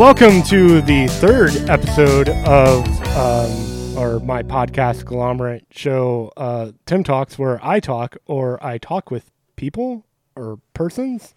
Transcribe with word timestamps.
welcome 0.00 0.42
to 0.42 0.80
the 0.80 1.06
third 1.08 1.54
episode 1.68 2.30
of 2.30 2.86
um, 3.18 4.26
my 4.26 4.42
podcast 4.42 5.04
conglomerate 5.04 5.66
show, 5.70 6.32
uh, 6.38 6.72
Tim 6.86 7.04
Talks, 7.04 7.38
where 7.38 7.60
I 7.62 7.80
talk 7.80 8.16
or 8.24 8.58
I 8.64 8.78
talk 8.78 9.10
with 9.10 9.30
people 9.56 10.06
or 10.34 10.58
persons 10.72 11.34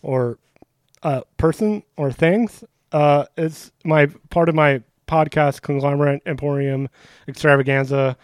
or 0.00 0.38
uh, 1.02 1.20
person 1.36 1.82
or 1.98 2.10
things. 2.10 2.64
Uh, 2.90 3.26
it's 3.36 3.70
my 3.84 4.06
part 4.30 4.48
of 4.48 4.54
my 4.54 4.82
podcast 5.06 5.60
conglomerate 5.60 6.22
emporium 6.24 6.88
extravaganza. 7.28 8.16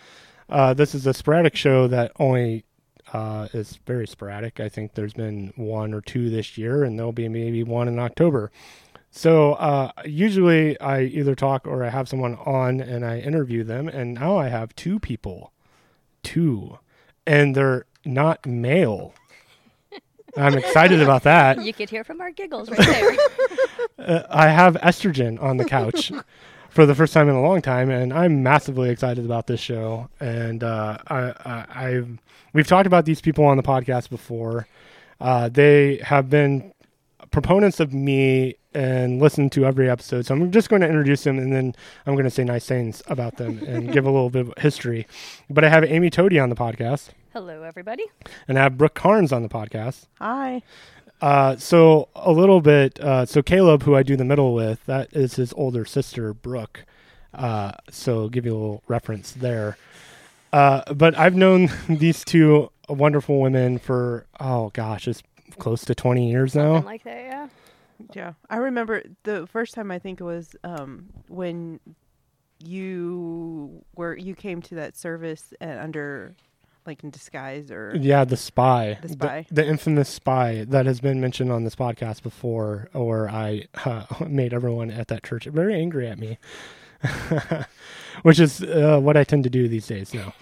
Uh, 0.48 0.73
this 0.73 0.95
is 0.95 1.06
a 1.06 1.12
sporadic 1.12 1.55
show 1.55 1.87
that 1.88 2.12
only 2.19 2.65
uh, 3.12 3.47
is 3.52 3.79
very 3.84 4.06
sporadic. 4.06 4.59
I 4.59 4.70
think 4.70 4.95
there's 4.95 5.12
been 5.12 5.52
one 5.55 5.93
or 5.93 6.01
two 6.01 6.30
this 6.30 6.56
year, 6.56 6.83
and 6.83 6.98
there'll 6.98 7.12
be 7.12 7.29
maybe 7.29 7.62
one 7.62 7.88
in 7.88 7.98
October. 7.98 8.51
So 9.15 9.52
uh, 9.52 9.93
usually 10.07 10.80
I 10.80 11.02
either 11.02 11.34
talk 11.34 11.66
or 11.66 11.84
I 11.84 11.91
have 11.91 12.09
someone 12.09 12.34
on 12.47 12.80
and 12.80 13.05
I 13.05 13.19
interview 13.19 13.62
them, 13.62 13.87
and 13.87 14.15
now 14.15 14.39
I 14.39 14.48
have 14.48 14.75
two 14.75 14.98
people, 14.98 15.53
two, 16.23 16.79
and 17.27 17.55
they're 17.55 17.84
not 18.06 18.47
male. 18.47 19.12
I'm 20.34 20.56
excited 20.56 21.03
about 21.03 21.25
that. 21.25 21.62
You 21.62 21.75
could 21.75 21.91
hear 21.91 22.05
from 22.05 22.23
our 22.23 22.30
giggles 22.30 22.70
right 22.70 22.79
there. 22.79 23.17
Uh, 23.98 24.23
I 24.30 24.48
have 24.48 24.75
estrogen 24.77 25.41
on 25.41 25.59
the 25.59 25.65
couch 25.65 26.11
for 26.70 26.87
the 26.87 26.95
first 26.95 27.12
time 27.12 27.29
in 27.29 27.37
a 27.37 27.42
long 27.42 27.62
time, 27.62 27.89
and 27.89 28.12
I'm 28.12 28.42
massively 28.42 28.91
excited 28.91 29.25
about 29.25 29.47
this 29.47 29.61
show. 29.61 30.09
And 30.19 30.65
uh, 30.65 30.98
I, 31.06 31.17
I, 31.45 31.67
I've 31.69 32.19
we've 32.53 32.67
talked 32.67 32.89
about 32.89 33.05
these 33.05 33.20
people 33.20 33.45
on 33.45 33.58
the 33.58 33.62
podcast 33.62 34.11
before. 34.11 34.67
Uh, 35.20 35.51
they 35.51 35.98
have 35.98 36.31
been 36.31 36.73
proponents 37.31 37.79
of 37.79 37.92
me 37.92 38.56
and 38.75 39.20
listen 39.20 39.51
to 39.51 39.65
every 39.65 39.89
episode. 39.91 40.27
So 40.27 40.34
I'm 40.34 40.51
just 40.51 40.69
going 40.69 40.83
to 40.83 40.89
introduce 40.89 41.25
them, 41.25 41.39
and 41.39 41.53
then 41.53 41.75
I'm 42.06 42.15
going 42.15 42.25
to 42.25 42.31
say 42.31 42.45
nice 42.45 42.67
things 42.67 43.03
about 43.09 43.37
them 43.37 43.59
and 43.67 43.92
give 43.92 44.05
a 44.06 44.11
little 44.11 44.31
bit 44.31 44.48
of 44.48 44.55
history. 44.59 45.06
But 45.51 45.64
I 45.64 45.69
have 45.69 45.84
Amy 45.84 46.11
Toti 46.11 46.42
on 46.42 46.48
the 46.48 46.56
podcast, 46.56 47.11
Hello, 47.33 47.62
everybody. 47.62 48.05
and 48.48 48.59
I 48.59 48.62
have 48.62 48.77
Brooke 48.79 48.95
Carnes 48.95 49.33
on 49.33 49.42
the 49.42 49.48
podcast. 49.48 50.06
Hi. 50.19 50.62
Uh, 51.20 51.56
so 51.56 52.09
a 52.17 52.33
little 52.33 52.61
bit. 52.61 52.98
Uh, 53.01 53.25
so 53.25 53.42
Caleb, 53.42 53.84
who 53.84 53.95
I 53.95 54.03
do 54.03 54.17
the 54.17 54.25
middle 54.25 54.55
with, 54.55 54.84
that 54.86 55.12
is 55.12 55.36
his 55.36 55.53
older 55.55 55.84
sister, 55.84 56.34
Brooke. 56.34 56.84
Uh, 57.33 57.73
so 57.91 58.29
give 58.29 58.45
you 58.45 58.53
a 58.53 58.59
little 58.59 58.83
reference 58.89 59.33
there. 59.33 59.77
Uh, 60.53 60.83
but 60.92 61.17
I've 61.17 61.34
known 61.36 61.70
these 61.89 62.25
two 62.25 62.70
wonderful 62.89 63.41
women 63.41 63.79
for 63.79 64.27
oh 64.41 64.70
gosh, 64.75 65.07
it's 65.09 65.23
close 65.59 65.84
to 65.86 65.95
twenty 65.95 66.31
years 66.31 66.55
now. 66.55 66.75
Something 66.75 66.84
like 66.86 67.05
that, 67.05 67.23
yeah. 67.23 67.48
Yeah, 68.14 68.33
I 68.50 68.56
remember 68.56 69.03
the 69.25 69.47
first 69.47 69.75
time. 69.75 69.91
I 69.91 69.98
think 69.98 70.20
it 70.20 70.25
was 70.25 70.55
um, 70.64 71.11
when 71.28 71.81
you 72.64 73.84
were 73.97 74.17
you 74.17 74.34
came 74.34 74.62
to 74.62 74.75
that 74.77 74.97
service 74.97 75.53
and 75.61 75.78
under 75.81 76.34
like 76.86 77.03
in 77.05 77.11
disguise 77.11 77.70
or 77.70 77.95
Yeah, 77.97 78.25
the 78.25 78.36
spy, 78.36 78.98
The 79.03 79.08
spy. 79.11 79.47
the, 79.50 79.67
infamous 79.67 80.08
spy 80.08 80.64
that 80.69 80.84
has 80.86 81.00
been 81.00 81.20
mentioned 81.20 81.53
on 81.53 81.62
this 81.64 81.77
podcast 81.77 82.23
before, 82.23 82.89
or 82.92 83.28
I 83.28 83.67
uh, 83.84 84.05
made 84.27 84.53
everyone 84.53 84.91
at 84.91 85.08
that 85.08 85.23
church 85.23 85.45
very 85.47 85.75
angry 85.75 86.08
at 86.08 86.19
me, 86.19 86.39
which 88.23 88.41
is 88.41 88.62
uh, 88.62 88.98
what 89.00 89.17
I 89.17 89.25
tend 89.25 89.45
to 89.45 89.50
do 89.50 89.69
these 89.69 89.86
days 89.86 90.12
now. 90.14 90.34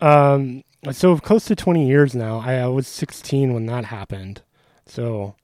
um, 0.00 0.64
so 0.90 1.16
close 1.18 1.44
to 1.46 1.54
twenty 1.56 1.86
years 1.88 2.14
now. 2.14 2.40
I, 2.40 2.54
I 2.54 2.66
was 2.66 2.86
sixteen 2.88 3.54
when 3.54 3.66
that 3.66 3.86
happened. 3.86 4.42
So, 4.86 5.34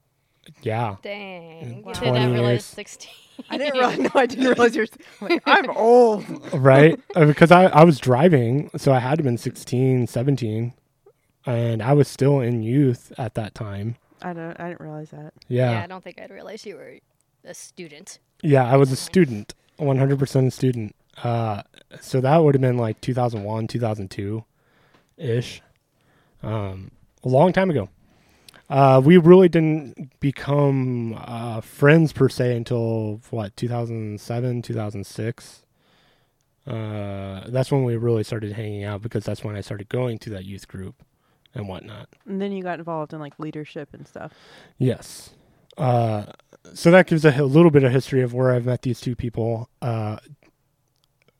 yeah, 0.61 0.95
Dang. 1.01 1.77
You 1.77 1.93
20 1.93 1.99
did 1.99 2.13
not 2.13 2.31
realize 2.31 2.65
16. 2.65 3.11
I 3.49 3.57
didn't 3.57 3.73
realize. 3.79 3.99
No, 3.99 4.09
I 4.15 4.25
didn't 4.25 4.45
realize 4.45 4.75
you're. 4.75 4.87
Like, 5.21 5.43
I'm 5.45 5.69
old. 5.71 6.25
right? 6.53 6.99
Because 7.13 7.51
I, 7.51 7.65
I 7.65 7.83
was 7.83 7.99
driving, 7.99 8.69
so 8.77 8.91
I 8.91 8.99
had 8.99 9.17
to 9.17 9.23
been 9.23 9.37
16, 9.37 10.07
17, 10.07 10.73
and 11.45 11.81
I 11.81 11.93
was 11.93 12.07
still 12.07 12.39
in 12.39 12.63
youth 12.63 13.11
at 13.17 13.35
that 13.35 13.55
time. 13.55 13.95
I 14.21 14.33
don't. 14.33 14.59
I 14.59 14.69
didn't 14.69 14.81
realize 14.81 15.09
that. 15.11 15.33
Yeah. 15.47 15.71
yeah 15.71 15.83
I 15.83 15.87
don't 15.87 16.03
think 16.03 16.19
I'd 16.21 16.31
realize 16.31 16.65
you 16.65 16.75
were 16.75 16.97
a 17.43 17.53
student. 17.53 18.19
Yeah, 18.43 18.65
I 18.65 18.77
was 18.77 18.91
a 18.91 18.95
student, 18.95 19.53
100% 19.79 20.51
student. 20.51 20.95
Uh, 21.23 21.63
so 21.99 22.21
that 22.21 22.37
would 22.37 22.55
have 22.55 22.61
been 22.61 22.77
like 22.77 23.01
2001, 23.01 23.67
2002 23.67 24.43
ish. 25.17 25.61
Um, 26.43 26.91
a 27.23 27.29
long 27.29 27.53
time 27.53 27.69
ago. 27.69 27.89
Uh, 28.71 29.01
we 29.03 29.17
really 29.17 29.49
didn't 29.49 30.17
become 30.21 31.13
uh, 31.17 31.59
friends 31.59 32.13
per 32.13 32.29
se 32.29 32.55
until 32.55 33.19
what 33.29 33.55
2007, 33.57 34.61
2006. 34.61 35.63
Uh, 36.65 37.41
that's 37.49 37.69
when 37.69 37.83
we 37.83 37.97
really 37.97 38.23
started 38.23 38.53
hanging 38.53 38.85
out 38.85 39.01
because 39.01 39.25
that's 39.25 39.43
when 39.43 39.57
I 39.57 39.61
started 39.61 39.89
going 39.89 40.19
to 40.19 40.29
that 40.29 40.45
youth 40.45 40.69
group 40.69 41.03
and 41.53 41.67
whatnot. 41.67 42.07
And 42.25 42.41
then 42.41 42.53
you 42.53 42.63
got 42.63 42.79
involved 42.79 43.11
in 43.13 43.19
like 43.19 43.37
leadership 43.39 43.89
and 43.93 44.07
stuff. 44.07 44.31
Yes. 44.77 45.31
Uh, 45.77 46.27
so 46.73 46.91
that 46.91 47.07
gives 47.07 47.25
a, 47.25 47.33
hi- 47.33 47.41
little 47.41 47.71
bit 47.71 47.83
of 47.83 47.91
history 47.91 48.21
of 48.21 48.33
where 48.33 48.53
I've 48.53 48.65
met 48.65 48.83
these 48.83 49.01
two 49.01 49.17
people. 49.17 49.69
Uh, 49.81 50.17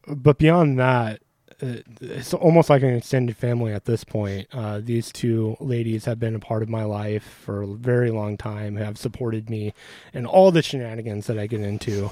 but 0.06 0.38
beyond 0.38 0.78
that, 0.80 1.21
it's 1.62 2.34
almost 2.34 2.70
like 2.70 2.82
an 2.82 2.96
extended 2.96 3.38
family 3.38 3.72
at 3.74 3.86
this 3.86 4.04
point. 4.04 4.48
Uh, 4.52 4.80
these 4.82 5.12
two 5.12 5.56
ladies 5.60 6.06
have 6.06 6.20
been 6.20 6.36
a 6.36 6.40
part 6.40 6.64
of 6.64 6.70
my 6.70 6.84
life 6.84 7.24
for 7.24 7.62
a 7.62 7.68
very 7.68 8.12
long 8.12 8.38
time, 8.38 8.76
have 8.76 8.98
supported 8.98 9.50
me 9.50 9.74
in 10.14 10.26
all 10.26 10.52
the 10.52 10.62
shenanigans 10.62 11.28
that 11.28 11.38
I 11.38 11.48
get 11.48 11.62
into. 11.62 12.12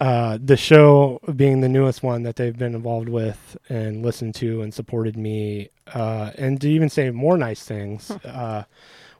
Uh, 0.00 0.38
the 0.42 0.56
show 0.56 1.20
being 1.34 1.60
the 1.60 1.68
newest 1.68 2.02
one 2.02 2.24
that 2.24 2.36
they've 2.36 2.58
been 2.58 2.74
involved 2.74 3.08
with 3.08 3.56
and 3.68 4.02
listened 4.02 4.34
to 4.34 4.60
and 4.60 4.74
supported 4.74 5.16
me, 5.16 5.70
uh, 5.94 6.30
and 6.36 6.60
to 6.60 6.68
even 6.68 6.90
say 6.90 7.10
more 7.10 7.38
nice 7.38 7.62
things. 7.62 8.10
uh, 8.24 8.64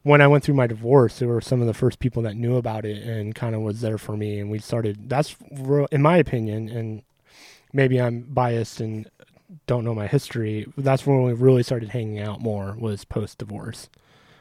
when 0.03 0.21
I 0.21 0.27
went 0.27 0.45
through 0.45 0.56
my 0.56 0.67
divorce, 0.67 1.19
they 1.19 1.27
were 1.27 1.41
some 1.41 1.61
of 1.62 1.67
the 1.67 1.75
first 1.75 1.99
people 1.99 2.23
that 2.23 2.37
knew 2.37 2.56
about 2.56 2.85
it 2.85 3.03
and 3.03 3.35
kind 3.35 3.55
of 3.55 3.62
was 3.62 3.81
there 3.81 3.97
for 3.97 4.17
me. 4.17 4.39
And 4.39 4.51
we 4.51 4.59
started. 4.59 5.09
That's 5.09 5.37
real, 5.51 5.87
in 5.91 6.03
my 6.03 6.19
opinion, 6.19 6.69
and 6.69 7.03
maybe 7.73 8.01
I'm 8.01 8.23
biased 8.23 8.81
and 8.81 9.09
don't 9.66 9.84
know 9.84 9.94
my 9.94 10.06
history. 10.06 10.66
That's 10.77 11.06
when 11.06 11.22
we 11.22 11.32
really 11.32 11.62
started 11.62 11.91
hanging 11.91 12.19
out 12.21 12.41
more. 12.41 12.75
Was 12.78 13.05
post 13.05 13.38
divorce 13.38 13.88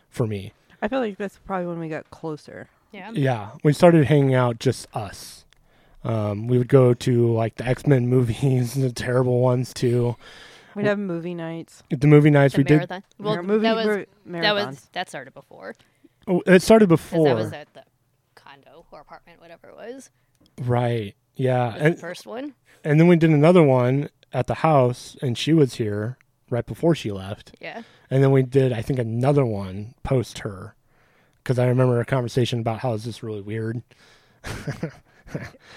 for 0.10 0.26
me. 0.28 0.54
I 0.82 0.88
feel 0.88 1.00
like 1.00 1.18
that's 1.18 1.38
probably 1.46 1.68
when 1.68 1.80
we 1.80 1.90
got 1.90 2.10
closer. 2.10 2.70
Yeah. 2.92 3.12
Yeah, 3.14 3.52
we 3.64 3.74
started 3.74 4.06
hanging 4.06 4.34
out 4.36 4.60
just 4.60 4.88
us. 4.96 5.46
Um, 6.04 6.48
we 6.48 6.58
would 6.58 6.68
go 6.68 6.94
to 6.94 7.32
like 7.34 7.56
the 7.56 7.66
X 7.66 7.88
Men 7.88 8.08
movies, 8.10 8.74
the 8.74 8.92
terrible 8.92 9.40
ones 9.40 9.74
too. 9.74 10.16
We'd 10.76 10.86
have 10.88 10.98
movie 11.00 11.36
nights. 11.36 11.84
The 11.90 12.08
movie 12.08 12.32
nights 12.32 12.56
The 12.56 12.60
we 12.60 12.64
did. 12.64 12.90
Well, 12.90 13.36
Mar- 13.36 13.44
movie 13.44 13.64
that 13.64 13.76
was 13.76 14.06
mar- 14.26 14.42
that 14.42 14.54
was 14.56 14.90
that 14.94 15.08
started 15.10 15.34
before 15.34 15.76
Oh, 16.28 16.42
it 16.48 16.62
started 16.62 16.88
before, 16.90 17.26
that 17.26 17.36
was 17.36 17.52
at 17.54 17.72
the 17.74 17.84
condo 18.36 18.86
or 18.92 19.02
apartment, 19.02 19.40
whatever 19.42 19.70
it 19.70 19.76
was. 19.76 20.10
right? 20.62 21.16
Yeah, 21.36 21.74
was 21.74 21.82
and 21.82 21.96
the 21.96 22.00
first 22.02 22.26
one. 22.26 22.54
and 22.84 23.00
then 23.00 23.08
we 23.08 23.16
did 23.16 23.30
another 23.30 23.62
one 23.64 24.10
at 24.34 24.48
the 24.48 24.56
house, 24.56 25.16
and 25.22 25.38
she 25.38 25.54
was 25.54 25.76
here 25.76 26.18
right 26.50 26.66
before 26.66 26.96
she 26.96 27.12
left. 27.12 27.56
Yeah. 27.62 27.84
And 28.10 28.24
then 28.24 28.32
we 28.32 28.44
did, 28.44 28.74
I 28.74 28.82
think, 28.82 29.00
another 29.00 29.46
one 29.46 29.96
post 30.04 30.40
her, 30.40 30.76
because 31.38 31.60
I 31.60 31.68
remember 31.68 32.00
a 32.00 32.06
conversation 32.06 32.60
about 32.60 32.80
how 32.80 32.94
is 32.94 33.06
this 33.06 33.24
really 33.24 33.42
weird, 33.42 33.82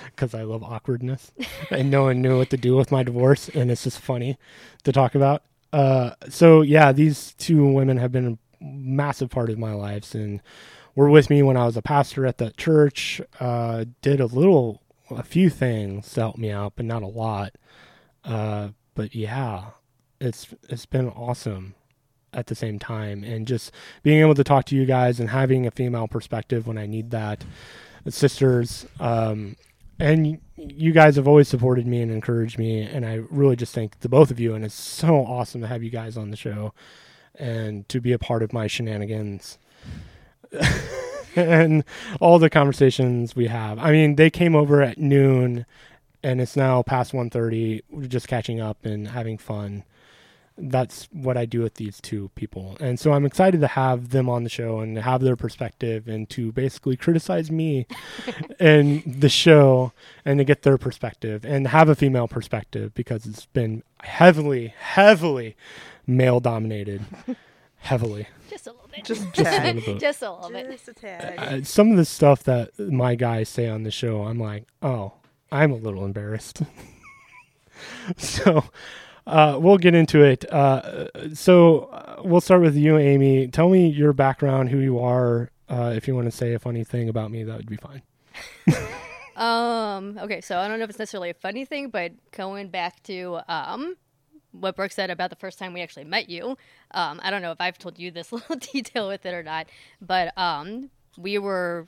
because 0.06 0.34
I 0.34 0.42
love 0.42 0.62
awkwardness, 0.62 1.32
and 1.70 1.90
no 1.90 2.04
one 2.04 2.20
knew 2.20 2.38
what 2.38 2.50
to 2.50 2.56
do 2.56 2.76
with 2.76 2.90
my 2.90 3.02
divorce, 3.02 3.48
and 3.48 3.70
it's 3.70 3.84
just 3.84 4.00
funny 4.00 4.38
to 4.84 4.92
talk 4.92 5.14
about. 5.14 5.42
Uh, 5.72 6.12
so 6.28 6.62
yeah, 6.62 6.92
these 6.92 7.34
two 7.34 7.66
women 7.66 7.98
have 7.98 8.12
been 8.12 8.38
a 8.60 8.64
massive 8.64 9.30
part 9.30 9.50
of 9.50 9.58
my 9.58 9.72
lives, 9.72 10.14
and 10.14 10.40
were 10.94 11.10
with 11.10 11.30
me 11.30 11.42
when 11.42 11.56
I 11.56 11.66
was 11.66 11.76
a 11.76 11.82
pastor 11.82 12.26
at 12.26 12.38
that 12.38 12.56
church. 12.56 13.20
Uh, 13.38 13.84
did 14.02 14.18
a 14.18 14.26
little, 14.26 14.82
a 15.10 15.22
few 15.22 15.50
things 15.50 16.10
to 16.14 16.20
help 16.20 16.38
me 16.38 16.50
out, 16.50 16.72
but 16.74 16.86
not 16.86 17.02
a 17.02 17.06
lot. 17.06 17.54
Uh, 18.26 18.68
but 18.94 19.14
yeah, 19.14 19.70
it's 20.20 20.48
it's 20.68 20.86
been 20.86 21.08
awesome 21.08 21.74
at 22.32 22.48
the 22.48 22.54
same 22.54 22.78
time. 22.78 23.24
And 23.24 23.46
just 23.46 23.72
being 24.02 24.20
able 24.20 24.34
to 24.34 24.44
talk 24.44 24.66
to 24.66 24.76
you 24.76 24.84
guys 24.84 25.20
and 25.20 25.30
having 25.30 25.66
a 25.66 25.70
female 25.70 26.08
perspective 26.08 26.66
when 26.66 26.76
I 26.78 26.86
need 26.86 27.10
that 27.10 27.44
sisters 28.08 28.86
um 29.00 29.56
and 29.98 30.38
you 30.56 30.92
guys 30.92 31.16
have 31.16 31.26
always 31.26 31.48
supported 31.48 31.86
me 31.86 32.00
and 32.02 32.10
encouraged 32.10 32.58
me. 32.58 32.82
And 32.82 33.04
I 33.04 33.14
really 33.30 33.56
just 33.56 33.74
thank 33.74 34.00
the 34.00 34.08
both 34.08 34.30
of 34.30 34.38
you. 34.38 34.54
And 34.54 34.64
it's 34.64 34.74
so 34.74 35.16
awesome 35.16 35.60
to 35.62 35.66
have 35.66 35.82
you 35.82 35.90
guys 35.90 36.16
on 36.16 36.30
the 36.30 36.36
show 36.36 36.72
and 37.34 37.88
to 37.88 38.00
be 38.00 38.12
a 38.12 38.18
part 38.18 38.42
of 38.42 38.52
my 38.52 38.66
shenanigans. 38.66 39.58
And 41.36 41.84
all 42.18 42.38
the 42.38 42.48
conversations 42.48 43.36
we 43.36 43.48
have. 43.48 43.78
I 43.78 43.92
mean, 43.92 44.16
they 44.16 44.30
came 44.30 44.56
over 44.56 44.80
at 44.80 44.96
noon 44.96 45.66
and 46.26 46.40
it's 46.40 46.56
now 46.56 46.82
past 46.82 47.12
1.30 47.12 47.82
we're 47.90 48.06
just 48.06 48.26
catching 48.26 48.60
up 48.60 48.84
and 48.84 49.08
having 49.08 49.38
fun 49.38 49.84
that's 50.58 51.08
what 51.12 51.36
I 51.36 51.44
do 51.44 51.60
with 51.60 51.74
these 51.74 52.00
two 52.00 52.30
people. 52.34 52.78
And 52.80 52.98
so 52.98 53.12
I'm 53.12 53.26
excited 53.26 53.60
to 53.60 53.66
have 53.66 54.08
them 54.08 54.28
on 54.30 54.42
the 54.42 54.48
show 54.48 54.80
and 54.80 54.96
have 54.96 55.20
their 55.20 55.36
perspective 55.36 56.08
and 56.08 56.28
to 56.30 56.50
basically 56.52 56.96
criticize 56.96 57.50
me 57.50 57.86
and 58.58 59.02
the 59.04 59.28
show 59.28 59.92
and 60.24 60.38
to 60.38 60.44
get 60.44 60.62
their 60.62 60.78
perspective 60.78 61.44
and 61.44 61.68
have 61.68 61.90
a 61.90 61.94
female 61.94 62.26
perspective 62.26 62.94
because 62.94 63.26
it's 63.26 63.44
been 63.44 63.82
heavily, 64.02 64.72
heavily 64.78 65.56
male 66.06 66.40
dominated. 66.40 67.02
heavily. 67.78 68.26
Just 68.48 68.66
a 68.66 68.70
little 68.70 68.88
bit. 68.88 69.04
Just 69.04 69.32
Just 69.34 69.58
a 69.58 69.62
little 69.62 69.92
bit. 69.92 70.00
Just 70.00 70.22
a 70.22 70.32
little 70.32 70.50
bit. 70.50 70.70
Just 70.70 70.88
a 70.88 70.94
tag. 70.94 71.38
Uh, 71.38 71.64
some 71.64 71.90
of 71.90 71.98
the 71.98 72.04
stuff 72.06 72.42
that 72.44 72.78
my 72.78 73.14
guys 73.14 73.50
say 73.50 73.68
on 73.68 73.82
the 73.82 73.90
show, 73.90 74.22
I'm 74.22 74.40
like, 74.40 74.64
oh, 74.82 75.12
I'm 75.50 75.72
a 75.72 75.76
little 75.76 76.04
embarrassed. 76.04 76.62
so 78.16 78.64
uh, 79.26 79.58
we'll 79.60 79.78
get 79.78 79.94
into 79.94 80.22
it. 80.22 80.50
Uh, 80.52 81.08
so 81.34 81.84
uh, 81.92 82.22
we'll 82.24 82.40
start 82.40 82.62
with 82.62 82.76
you, 82.76 82.98
Amy. 82.98 83.48
Tell 83.48 83.68
me 83.68 83.88
your 83.88 84.12
background, 84.12 84.70
who 84.70 84.78
you 84.78 84.98
are. 84.98 85.50
Uh, 85.68 85.92
if 85.96 86.06
you 86.06 86.14
want 86.14 86.26
to 86.26 86.36
say 86.36 86.54
a 86.54 86.58
funny 86.58 86.84
thing 86.84 87.08
about 87.08 87.30
me, 87.30 87.42
that 87.44 87.56
would 87.56 87.68
be 87.68 87.76
fine. 87.76 88.02
Um. 89.36 90.18
Okay. 90.18 90.40
So 90.40 90.58
I 90.58 90.66
don't 90.66 90.78
know 90.78 90.84
if 90.84 90.90
it's 90.90 90.98
necessarily 90.98 91.30
a 91.30 91.34
funny 91.34 91.66
thing, 91.66 91.90
but 91.90 92.12
going 92.32 92.68
back 92.68 93.02
to 93.04 93.40
um, 93.48 93.96
what 94.52 94.76
Brooke 94.76 94.92
said 94.92 95.10
about 95.10 95.28
the 95.28 95.36
first 95.36 95.58
time 95.58 95.74
we 95.74 95.82
actually 95.82 96.04
met 96.04 96.30
you. 96.30 96.56
Um. 96.92 97.20
I 97.22 97.30
don't 97.30 97.42
know 97.42 97.52
if 97.52 97.60
I've 97.60 97.78
told 97.78 97.98
you 97.98 98.10
this 98.10 98.32
little 98.32 98.56
detail 98.56 99.08
with 99.08 99.26
it 99.26 99.34
or 99.34 99.42
not, 99.42 99.66
but 100.00 100.36
um, 100.38 100.90
we 101.18 101.38
were 101.38 101.86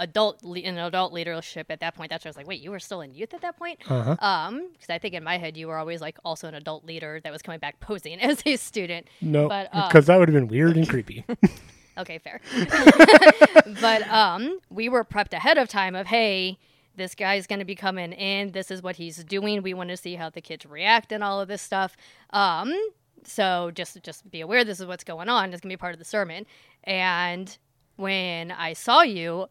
adult 0.00 0.42
le- 0.42 0.58
in 0.58 0.76
adult 0.78 1.12
leadership 1.12 1.70
at 1.70 1.78
that 1.80 1.94
point. 1.94 2.10
That's 2.10 2.24
why 2.24 2.28
I 2.28 2.30
was 2.30 2.36
like, 2.36 2.48
wait, 2.48 2.60
you 2.60 2.70
were 2.72 2.80
still 2.80 3.00
in 3.02 3.14
youth 3.14 3.32
at 3.34 3.42
that 3.42 3.56
point. 3.56 3.78
Uh-huh. 3.88 4.16
Um, 4.18 4.70
because 4.72 4.90
I 4.90 4.98
think 4.98 5.14
in 5.14 5.22
my 5.22 5.38
head 5.38 5.56
you 5.56 5.68
were 5.68 5.76
always 5.76 6.00
like 6.00 6.18
also 6.24 6.48
an 6.48 6.54
adult 6.54 6.84
leader 6.84 7.20
that 7.22 7.32
was 7.32 7.42
coming 7.42 7.60
back 7.60 7.78
posing 7.78 8.18
as 8.20 8.42
a 8.44 8.56
student. 8.56 9.06
No, 9.20 9.48
But, 9.48 9.72
um, 9.72 9.88
because 9.88 10.06
that 10.06 10.18
would 10.18 10.28
have 10.28 10.34
been 10.34 10.48
weird 10.48 10.76
and 10.76 10.88
creepy. 10.88 11.24
Okay, 11.98 12.18
fair. 12.18 12.40
but 13.80 14.08
um, 14.08 14.58
we 14.70 14.88
were 14.88 15.04
prepped 15.04 15.34
ahead 15.34 15.58
of 15.58 15.68
time 15.68 15.94
of 15.94 16.06
hey, 16.06 16.58
this 16.96 17.14
guy's 17.14 17.46
going 17.46 17.58
to 17.58 17.64
be 17.64 17.74
coming 17.74 18.12
in. 18.12 18.52
This 18.52 18.70
is 18.70 18.82
what 18.82 18.96
he's 18.96 19.22
doing. 19.24 19.62
We 19.62 19.74
want 19.74 19.90
to 19.90 19.96
see 19.98 20.14
how 20.14 20.30
the 20.30 20.40
kids 20.40 20.64
react 20.64 21.12
and 21.12 21.22
all 21.22 21.40
of 21.40 21.48
this 21.48 21.60
stuff. 21.60 21.96
Um, 22.30 22.72
so 23.24 23.70
just 23.74 24.02
just 24.02 24.30
be 24.30 24.40
aware 24.40 24.64
this 24.64 24.80
is 24.80 24.86
what's 24.86 25.04
going 25.04 25.28
on. 25.28 25.52
It's 25.52 25.60
going 25.60 25.70
to 25.70 25.76
be 25.76 25.76
part 25.76 25.92
of 25.92 25.98
the 25.98 26.04
sermon. 26.04 26.46
And 26.84 27.56
when 27.96 28.50
I 28.50 28.72
saw 28.72 29.02
you, 29.02 29.46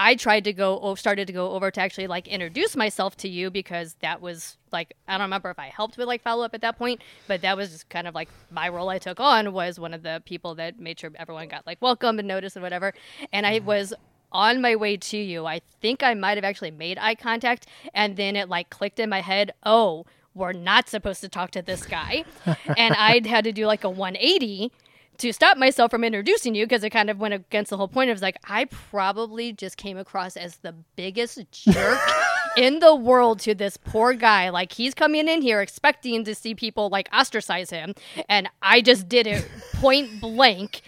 I 0.00 0.14
tried 0.14 0.44
to 0.44 0.52
go 0.52 0.94
started 0.94 1.26
to 1.26 1.32
go 1.32 1.50
over 1.50 1.72
to 1.72 1.80
actually 1.80 2.06
like 2.06 2.28
introduce 2.28 2.76
myself 2.76 3.16
to 3.18 3.28
you 3.28 3.50
because 3.50 3.94
that 3.94 4.22
was 4.22 4.56
like 4.70 4.94
I 5.08 5.14
don't 5.14 5.22
remember 5.22 5.50
if 5.50 5.58
I 5.58 5.66
helped 5.66 5.98
with 5.98 6.06
like 6.06 6.22
follow 6.22 6.44
up 6.44 6.54
at 6.54 6.60
that 6.60 6.78
point, 6.78 7.02
but 7.26 7.42
that 7.42 7.56
was 7.56 7.72
just 7.72 7.88
kind 7.88 8.06
of 8.06 8.14
like 8.14 8.28
my 8.52 8.68
role 8.68 8.90
I 8.90 8.98
took 8.98 9.18
on 9.18 9.52
was 9.52 9.80
one 9.80 9.92
of 9.92 10.04
the 10.04 10.22
people 10.24 10.54
that 10.54 10.78
made 10.78 11.00
sure 11.00 11.10
everyone 11.16 11.48
got 11.48 11.66
like 11.66 11.82
welcome 11.82 12.20
and 12.20 12.28
notice 12.28 12.54
and 12.54 12.62
whatever. 12.62 12.94
And 13.32 13.44
I 13.44 13.58
mm-hmm. 13.58 13.66
was 13.66 13.92
on 14.30 14.62
my 14.62 14.76
way 14.76 14.96
to 14.96 15.16
you. 15.16 15.46
I 15.46 15.62
think 15.80 16.04
I 16.04 16.14
might 16.14 16.36
have 16.36 16.44
actually 16.44 16.70
made 16.70 16.96
eye 16.98 17.16
contact 17.16 17.66
and 17.92 18.16
then 18.16 18.36
it 18.36 18.48
like 18.48 18.70
clicked 18.70 19.00
in 19.00 19.10
my 19.10 19.20
head, 19.20 19.50
"Oh, 19.64 20.06
we're 20.32 20.52
not 20.52 20.88
supposed 20.88 21.22
to 21.22 21.28
talk 21.28 21.50
to 21.50 21.62
this 21.62 21.84
guy." 21.84 22.24
and 22.76 22.94
I 22.94 23.20
had 23.26 23.42
to 23.42 23.52
do 23.52 23.66
like 23.66 23.82
a 23.82 23.90
180 23.90 24.70
to 25.18 25.32
stop 25.32 25.58
myself 25.58 25.90
from 25.90 26.04
introducing 26.04 26.54
you 26.54 26.64
because 26.64 26.84
it 26.84 26.90
kind 26.90 27.10
of 27.10 27.18
went 27.18 27.34
against 27.34 27.70
the 27.70 27.76
whole 27.76 27.88
point 27.88 28.10
of 28.10 28.22
like 28.22 28.38
I 28.48 28.66
probably 28.66 29.52
just 29.52 29.76
came 29.76 29.98
across 29.98 30.36
as 30.36 30.56
the 30.58 30.74
biggest 30.96 31.40
jerk 31.50 31.98
in 32.56 32.78
the 32.78 32.94
world 32.94 33.40
to 33.40 33.54
this 33.54 33.76
poor 33.76 34.14
guy. 34.14 34.50
Like 34.50 34.72
he's 34.72 34.94
coming 34.94 35.28
in 35.28 35.42
here 35.42 35.60
expecting 35.60 36.24
to 36.24 36.34
see 36.34 36.54
people 36.54 36.88
like 36.88 37.08
ostracize 37.12 37.70
him, 37.70 37.94
and 38.28 38.48
I 38.62 38.80
just 38.80 39.08
did 39.08 39.26
it 39.26 39.48
point 39.74 40.20
blank. 40.20 40.82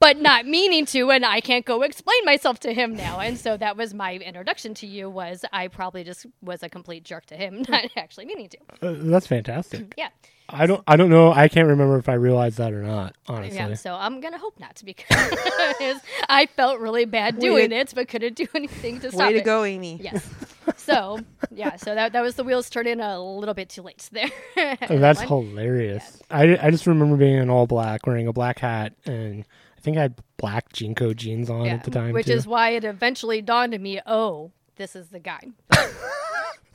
But 0.00 0.18
not 0.20 0.46
meaning 0.46 0.84
to, 0.86 1.10
and 1.10 1.24
I 1.24 1.40
can't 1.40 1.64
go 1.64 1.82
explain 1.82 2.24
myself 2.24 2.60
to 2.60 2.72
him 2.72 2.94
now. 2.94 3.20
And 3.20 3.38
so 3.38 3.56
that 3.56 3.76
was 3.76 3.94
my 3.94 4.14
introduction 4.14 4.74
to 4.74 4.86
you. 4.86 5.08
Was 5.08 5.44
I 5.52 5.68
probably 5.68 6.04
just 6.04 6.26
was 6.42 6.62
a 6.62 6.68
complete 6.68 7.04
jerk 7.04 7.26
to 7.26 7.36
him, 7.36 7.64
not 7.68 7.84
actually 7.96 8.26
meaning 8.26 8.48
to. 8.50 8.58
Uh, 8.82 8.94
that's 8.98 9.26
fantastic. 9.26 9.94
Yeah. 9.96 10.08
I 10.48 10.66
don't. 10.66 10.82
I 10.86 10.96
don't 10.96 11.08
know. 11.08 11.32
I 11.32 11.48
can't 11.48 11.68
remember 11.68 11.98
if 11.98 12.08
I 12.08 12.14
realized 12.14 12.58
that 12.58 12.72
or 12.74 12.82
not. 12.82 13.14
Honestly. 13.26 13.56
Yeah, 13.56 13.72
so 13.74 13.94
I'm 13.94 14.20
gonna 14.20 14.36
hope 14.38 14.60
not 14.60 14.80
because 14.84 15.06
I 16.28 16.46
felt 16.54 16.80
really 16.80 17.06
bad 17.06 17.38
doing 17.38 17.70
Way 17.70 17.78
it, 17.78 17.92
but 17.94 18.08
couldn't 18.08 18.36
do 18.36 18.46
anything 18.54 19.00
to 19.00 19.10
stop 19.10 19.28
Way 19.28 19.32
to 19.34 19.38
it. 19.38 19.44
go, 19.44 19.64
Amy. 19.64 19.98
Yes. 20.02 20.28
So 20.76 21.18
yeah, 21.50 21.76
so 21.76 21.94
that 21.94 22.12
that 22.12 22.20
was 22.20 22.34
the 22.34 22.44
wheels 22.44 22.68
turning 22.68 23.00
a 23.00 23.18
little 23.18 23.54
bit 23.54 23.70
too 23.70 23.80
late 23.82 24.06
there. 24.12 24.30
Oh, 24.56 24.98
That's 24.98 25.20
One. 25.20 25.46
hilarious. 25.46 26.20
I, 26.30 26.58
I 26.60 26.70
just 26.70 26.86
remember 26.86 27.16
being 27.16 27.38
in 27.38 27.48
all 27.48 27.66
black, 27.66 28.06
wearing 28.06 28.26
a 28.28 28.32
black 28.32 28.58
hat, 28.58 28.92
and 29.06 29.44
I 29.44 29.46
think 29.84 29.96
I 29.98 30.02
had 30.02 30.14
black 30.38 30.72
JNCO 30.72 31.14
jeans 31.14 31.48
on 31.50 31.66
Yeah, 31.66 31.74
at 31.74 31.84
the 31.84 31.90
time 31.90 32.12
which 32.12 32.26
too. 32.26 32.32
is 32.32 32.46
why 32.46 32.70
it 32.70 32.84
eventually 32.84 33.40
dawned 33.42 33.74
on 33.74 33.82
me. 33.82 34.00
Oh, 34.06 34.50
this 34.76 34.96
is 34.96 35.08
the 35.10 35.20
guy. 35.20 35.40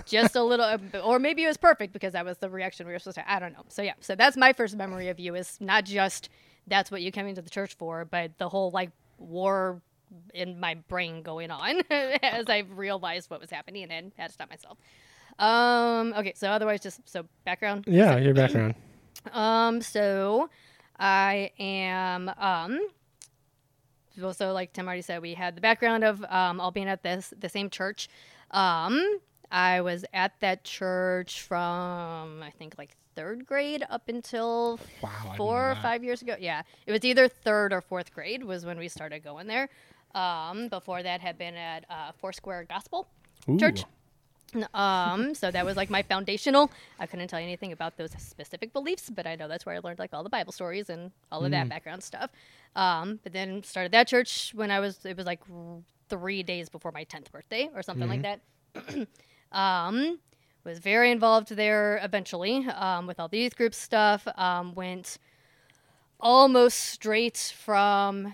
Just 0.05 0.35
a 0.35 0.41
little, 0.43 0.77
or 1.03 1.19
maybe 1.19 1.43
it 1.43 1.47
was 1.47 1.57
perfect 1.57 1.93
because 1.93 2.13
that 2.13 2.25
was 2.25 2.37
the 2.39 2.49
reaction 2.49 2.87
we 2.87 2.93
were 2.93 2.99
supposed 2.99 3.17
to. 3.17 3.31
I 3.31 3.37
don't 3.39 3.53
know. 3.53 3.63
So 3.67 3.81
yeah, 3.83 3.93
so 3.99 4.15
that's 4.15 4.35
my 4.37 4.53
first 4.53 4.75
memory 4.75 5.09
of 5.09 5.19
you 5.19 5.35
is 5.35 5.57
not 5.59 5.85
just 5.85 6.29
that's 6.67 6.89
what 6.89 7.01
you 7.03 7.11
came 7.11 7.27
into 7.27 7.41
the 7.43 7.49
church 7.49 7.75
for, 7.75 8.05
but 8.05 8.35
the 8.39 8.49
whole 8.49 8.71
like 8.71 8.89
war 9.19 9.81
in 10.33 10.59
my 10.59 10.73
brain 10.87 11.21
going 11.21 11.51
on 11.51 11.81
as 11.91 12.45
I 12.47 12.59
realized 12.69 13.29
what 13.29 13.39
was 13.39 13.51
happening 13.51 13.91
and 13.91 14.11
had 14.17 14.27
to 14.27 14.33
stop 14.33 14.49
myself. 14.49 14.77
Um. 15.37 16.13
Okay. 16.17 16.33
So 16.35 16.49
otherwise, 16.49 16.81
just 16.81 17.01
so 17.07 17.25
background. 17.45 17.83
yeah, 17.87 18.17
your 18.17 18.33
background. 18.33 18.75
Um, 19.33 19.81
so 19.81 20.49
I 20.97 21.51
am 21.59 22.29
um 22.37 22.79
well, 24.21 24.33
so 24.33 24.53
like 24.53 24.73
Tim 24.73 24.85
already 24.87 25.01
said, 25.01 25.21
we 25.21 25.33
had 25.33 25.55
the 25.55 25.61
background 25.61 26.03
of 26.03 26.23
um 26.29 26.59
all 26.59 26.71
being 26.71 26.87
at 26.89 27.03
this 27.03 27.33
the 27.37 27.49
same 27.49 27.69
church. 27.69 28.09
Um 28.51 29.19
I 29.51 29.81
was 29.81 30.05
at 30.13 30.39
that 30.41 30.63
church 30.63 31.41
from 31.41 32.41
I 32.43 32.51
think 32.57 32.75
like 32.77 32.91
third 33.15 33.45
grade 33.45 33.83
up 33.89 34.07
until 34.07 34.79
Wow, 35.01 35.33
four 35.35 35.71
or 35.71 35.75
five 35.75 36.03
years 36.03 36.21
ago. 36.21 36.35
Yeah. 36.39 36.61
It 36.85 36.91
was 36.91 37.03
either 37.03 37.27
third 37.27 37.73
or 37.73 37.81
fourth 37.81 38.13
grade 38.13 38.43
was 38.43 38.65
when 38.65 38.77
we 38.77 38.87
started 38.87 39.23
going 39.23 39.47
there. 39.47 39.69
Um 40.15 40.67
before 40.69 41.03
that 41.03 41.21
had 41.21 41.37
been 41.37 41.55
at 41.55 41.85
uh 41.89 42.11
Foursquare 42.13 42.65
Gospel 42.69 43.07
church. 43.57 43.83
Um, 44.73 45.35
so 45.35 45.51
that 45.51 45.65
was 45.65 45.77
like 45.77 45.89
my 45.89 46.01
foundational. 46.01 46.71
I 46.99 47.05
couldn't 47.05 47.27
tell 47.27 47.39
you 47.39 47.45
anything 47.45 47.71
about 47.71 47.97
those 47.97 48.11
specific 48.17 48.73
beliefs, 48.73 49.09
but 49.09 49.25
I 49.27 49.35
know 49.35 49.47
that's 49.47 49.65
where 49.65 49.75
I 49.75 49.79
learned 49.79 49.99
like 49.99 50.13
all 50.13 50.23
the 50.23 50.29
Bible 50.29 50.51
stories 50.51 50.89
and 50.89 51.11
all 51.31 51.43
of 51.45 51.51
that 51.51 51.69
background 51.69 52.03
stuff. 52.03 52.31
Um, 52.75 53.19
but 53.23 53.33
then 53.33 53.63
started 53.63 53.91
that 53.93 54.07
church 54.07 54.51
when 54.53 54.71
I 54.71 54.79
was 54.79 55.05
it 55.05 55.17
was 55.17 55.25
like 55.25 55.41
three 56.09 56.43
days 56.43 56.69
before 56.69 56.91
my 56.91 57.03
tenth 57.03 57.31
birthday 57.31 57.69
or 57.73 57.83
something 57.83 58.09
like 58.09 58.21
that. 58.23 59.07
um, 59.51 60.19
was 60.63 60.79
very 60.79 61.11
involved 61.11 61.49
there 61.55 61.99
eventually 62.03 62.67
um, 62.67 63.07
with 63.07 63.19
all 63.19 63.27
the 63.27 63.39
youth 63.39 63.55
group 63.55 63.73
stuff. 63.73 64.27
Um, 64.35 64.75
went 64.75 65.17
almost 66.19 66.77
straight 66.77 67.53
from 67.57 68.33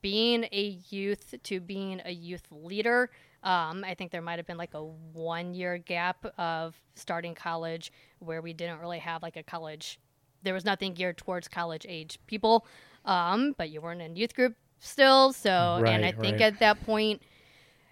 being 0.00 0.44
a 0.52 0.78
youth 0.90 1.34
to 1.42 1.60
being 1.60 2.00
a 2.04 2.12
youth 2.12 2.46
leader. 2.50 3.10
Um, 3.42 3.84
I 3.84 3.94
think 3.94 4.12
there 4.12 4.22
might 4.22 4.38
have 4.38 4.46
been 4.46 4.56
like 4.56 4.74
a 4.74 4.82
one 4.82 5.54
year 5.54 5.78
gap 5.78 6.24
of 6.38 6.80
starting 6.94 7.34
college 7.34 7.92
where 8.20 8.40
we 8.40 8.52
didn't 8.52 8.78
really 8.78 9.00
have 9.00 9.22
like 9.22 9.36
a 9.36 9.42
college. 9.42 9.98
There 10.42 10.54
was 10.54 10.64
nothing 10.64 10.94
geared 10.94 11.18
towards 11.18 11.48
college 11.48 11.86
age 11.88 12.18
people, 12.26 12.66
um, 13.04 13.54
but 13.58 13.70
you 13.70 13.80
weren't 13.80 14.02
in 14.02 14.16
youth 14.16 14.34
group 14.34 14.54
still. 14.78 15.32
So, 15.32 15.82
and 15.84 16.04
I 16.04 16.12
think 16.12 16.34
right. 16.34 16.52
at 16.52 16.58
that 16.60 16.84
point 16.84 17.22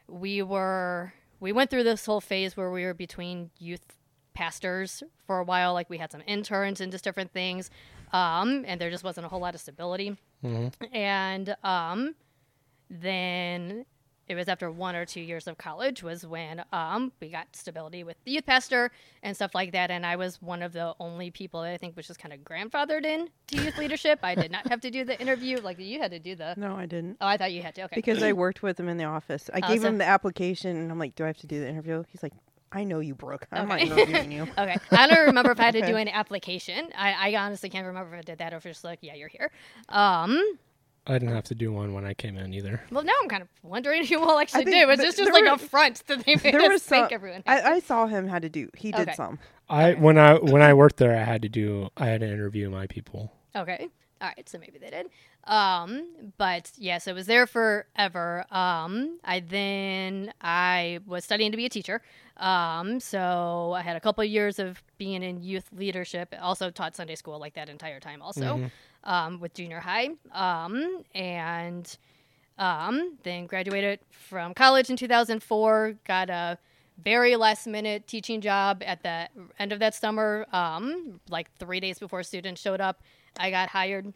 we 0.09 0.43
were 0.43 1.13
we 1.41 1.53
went 1.53 1.71
through 1.71 1.85
this 1.85 2.05
whole 2.07 2.21
phase 2.21 2.57
where 2.57 2.71
we 2.71 2.85
were 2.85 2.95
between 2.95 3.51
youth 3.59 3.97
pastors 4.35 5.03
for 5.27 5.39
a 5.39 5.45
while. 5.45 5.73
Like 5.73 5.91
we 5.91 5.99
had 5.99 6.13
some 6.13 6.23
interns 6.27 6.81
and 6.81 6.93
just 6.93 7.05
different 7.05 7.33
things, 7.33 7.71
um, 8.13 8.65
and 8.67 8.81
there 8.81 8.91
just 8.91 9.05
wasn't 9.05 9.27
a 9.27 9.29
whole 9.29 9.41
lot 9.41 9.55
of 9.55 9.61
stability 9.61 10.17
and 10.93 11.57
um, 11.63 12.15
then 12.89 13.85
it 14.31 14.37
was 14.37 14.49
after 14.49 14.71
one 14.71 14.95
or 14.95 15.05
two 15.05 15.21
years 15.21 15.49
of 15.49 15.59
college 15.59 16.03
was 16.05 16.25
when 16.25 16.63
um, 16.73 17.11
we 17.21 17.29
got 17.29 17.49
stability 17.55 18.05
with 18.05 18.17
the 18.25 18.31
youth 18.31 18.47
pastor 18.47 18.91
and 19.25 19.35
stuff 19.35 19.55
like 19.55 19.73
that 19.73 19.91
and 19.91 20.07
i 20.07 20.15
was 20.15 20.41
one 20.41 20.63
of 20.63 20.73
the 20.73 20.95
only 21.01 21.31
people 21.31 21.63
that 21.63 21.73
i 21.73 21.77
think 21.77 21.97
was 21.97 22.07
just 22.07 22.21
kind 22.21 22.33
of 22.33 22.41
grandfathered 22.41 23.05
in 23.05 23.29
to 23.49 23.57
youth 23.57 23.77
leadership 23.77 24.21
i 24.23 24.35
did 24.37 24.51
not 24.53 24.67
have 24.69 24.81
to 24.81 24.91
do 24.91 25.05
the 25.05 25.21
interview 25.21 25.61
like 25.61 25.79
you 25.81 25.99
had 26.01 26.13
to 26.13 26.19
do 26.21 26.35
the 26.37 26.55
No, 26.57 26.77
I 26.77 26.87
didn't. 26.87 27.17
oh 27.21 27.27
i 27.27 27.37
thought 27.37 27.51
you 27.53 27.63
had 27.63 27.75
to 27.75 27.83
okay 27.85 27.97
Because 27.97 28.23
I 28.23 28.33
worked 28.33 28.63
with 28.63 28.79
him 28.79 28.89
in 28.89 28.97
the 28.97 29.05
office. 29.05 29.51
I 29.53 29.61
Oh, 29.65 29.69
gave 29.69 29.83
so- 29.83 29.89
him 29.89 29.99
the 29.99 30.05
application, 30.07 30.77
and 30.77 30.91
I'm 30.93 30.99
like, 30.99 31.15
"Do 31.17 31.25
I 31.25 31.27
have 31.27 31.39
to 31.39 31.47
do 31.47 31.59
the 31.61 31.69
interview?" 31.69 32.05
He's 32.09 32.23
like, 32.23 32.33
"I 32.73 32.85
know 32.85 33.01
you, 33.01 33.15
Brooke. 33.15 33.47
I'm 33.51 33.71
Okay. 33.71 33.85
not 33.85 33.93
interviewing 33.99 34.31
you." 34.33 34.43
Okay. 34.57 34.79
I 34.93 35.07
don't 35.09 35.27
remember 35.27 35.51
if 35.51 35.59
I 35.61 35.65
had 35.65 35.75
to 35.75 35.81
do 35.81 35.93
Okay. 35.95 36.03
an 36.03 36.09
application. 36.09 36.91
I, 36.97 37.31
I 37.33 37.37
honestly 37.37 37.69
can't 37.69 37.87
remember 37.87 38.15
if 38.15 38.19
I 38.21 38.23
did 38.23 38.39
that 38.39 38.53
or 38.53 38.57
if 38.59 38.67
it's 38.67 38.77
just 38.79 38.85
like, 38.85 39.01
yeah, 39.03 39.15
you're 39.15 39.29
here. 39.29 39.51
Um, 39.89 40.41
I 41.07 41.15
didn't 41.15 41.35
have 41.35 41.45
to 41.45 41.55
do 41.55 41.73
one 41.73 41.95
when 41.95 42.05
I 42.05 42.15
came 42.15 42.37
in 42.37 42.53
either. 42.55 42.83
Well, 42.91 43.03
now 43.05 43.13
I'm 43.23 43.29
kind 43.29 43.43
of 43.43 43.49
wondering 43.63 44.05
who 44.07 44.21
will 44.21 44.39
actually 44.39 44.65
think 44.65 44.83
do. 44.83 44.87
Was 44.87 44.99
this 44.99 45.17
just 45.17 45.33
like 45.33 45.45
were- 45.45 45.53
a 45.55 45.59
front 45.59 46.07
that 46.07 46.25
they 46.25 46.35
made 46.37 46.55
There 46.55 46.61
us 46.63 46.69
was 46.69 46.83
think 46.83 47.11
everyone? 47.13 47.43
had 47.47 47.65
I, 47.65 47.73
I 47.77 47.81
saw 47.81 48.07
him 48.07 48.29
had 48.29 48.43
to 48.43 48.49
do. 48.49 48.69
He 48.77 48.93
did 48.93 49.03
Okay. 49.09 49.15
some. 49.15 49.39
I 49.69 49.95
when 49.95 50.19
I 50.19 50.35
when 50.35 50.63
I 50.63 50.75
worked 50.75 50.97
there, 50.99 51.17
I 51.17 51.25
had 51.25 51.43
to 51.43 51.49
do 51.49 51.89
I 51.97 52.07
had 52.07 52.21
to 52.21 52.27
interview 52.29 52.69
my 52.71 52.87
people. 52.87 53.33
Okay. 53.57 53.89
All 54.21 54.29
right. 54.37 54.49
So 54.49 54.59
maybe 54.59 54.79
they 54.79 54.91
did. 54.91 55.07
Um, 55.45 56.07
but 56.37 56.71
yes, 56.77 57.09
I 57.09 57.13
was 57.13 57.27
there 57.27 57.47
forever. 57.47 58.45
Um, 58.51 59.19
I 59.25 59.41
then 59.41 60.33
I 60.41 61.01
was 61.07 61.25
studying 61.25 61.51
to 61.53 61.57
be 61.57 61.65
a 61.67 61.71
teacher. 61.71 62.03
Um, 62.37 63.01
so 63.01 63.73
I 63.77 63.81
had 63.83 63.97
a 63.97 64.01
couple 64.01 64.23
of 64.23 64.29
years 64.31 64.59
of 64.59 64.83
being 64.99 65.23
in 65.23 65.43
youth 65.43 65.69
leadership. 65.73 66.35
Also 66.41 66.71
taught 66.71 66.95
Sunday 66.97 67.15
school 67.15 67.39
like 67.39 67.55
that 67.55 67.69
entire 67.69 68.01
time. 68.01 68.21
Also, 68.23 68.71
um, 69.05 69.41
with 69.41 69.55
junior 69.55 69.81
high. 69.81 70.11
Um, 70.33 71.05
and 71.15 71.97
um, 72.59 73.19
then 73.23 73.47
graduated 73.47 74.01
from 74.11 74.55
college 74.55 74.91
in 74.91 74.97
2004. 74.97 75.95
Got 76.07 76.31
a 76.31 76.59
very 77.03 77.37
last 77.37 77.67
minute 77.67 78.07
teaching 78.07 78.41
job 78.41 78.83
at 78.85 79.03
the 79.03 79.29
end 79.59 79.73
of 79.73 79.79
that 79.79 79.95
summer. 79.95 80.47
Um, 80.53 81.21
like 81.29 81.51
three 81.59 81.81
days 81.81 81.99
before 81.99 82.23
students 82.23 82.61
showed 82.61 82.81
up, 82.81 83.03
I 83.39 83.51
got 83.51 83.69
hired 83.69 84.13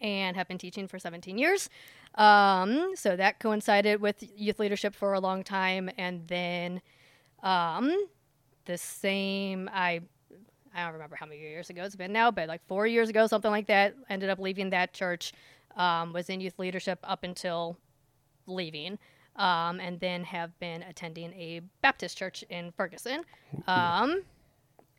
and 0.00 0.36
have 0.36 0.48
been 0.48 0.58
teaching 0.58 0.88
for 0.88 0.98
17 0.98 1.38
years. 1.38 1.68
Um, 2.14 2.92
so 2.94 3.16
that 3.16 3.40
coincided 3.40 4.00
with 4.00 4.24
youth 4.36 4.58
leadership 4.58 4.94
for 4.94 5.12
a 5.12 5.20
long 5.20 5.44
time, 5.44 5.90
and 5.98 6.26
then 6.28 6.80
um, 7.42 8.06
the 8.64 8.78
same 8.78 9.68
I. 9.72 10.00
I 10.76 10.84
don't 10.84 10.92
remember 10.92 11.16
how 11.16 11.26
many 11.26 11.40
years 11.40 11.70
ago 11.70 11.84
it's 11.84 11.96
been 11.96 12.12
now, 12.12 12.30
but 12.30 12.48
like 12.48 12.60
four 12.66 12.86
years 12.86 13.08
ago, 13.08 13.26
something 13.26 13.50
like 13.50 13.66
that. 13.68 13.94
Ended 14.10 14.28
up 14.28 14.38
leaving 14.38 14.70
that 14.70 14.92
church. 14.92 15.32
Um, 15.76 16.12
was 16.12 16.28
in 16.30 16.40
youth 16.40 16.58
leadership 16.58 16.98
up 17.02 17.22
until 17.22 17.76
leaving, 18.46 18.98
um, 19.36 19.80
and 19.80 20.00
then 20.00 20.24
have 20.24 20.58
been 20.58 20.82
attending 20.82 21.32
a 21.32 21.60
Baptist 21.82 22.16
church 22.16 22.44
in 22.48 22.72
Ferguson 22.72 23.22
um, 23.66 24.22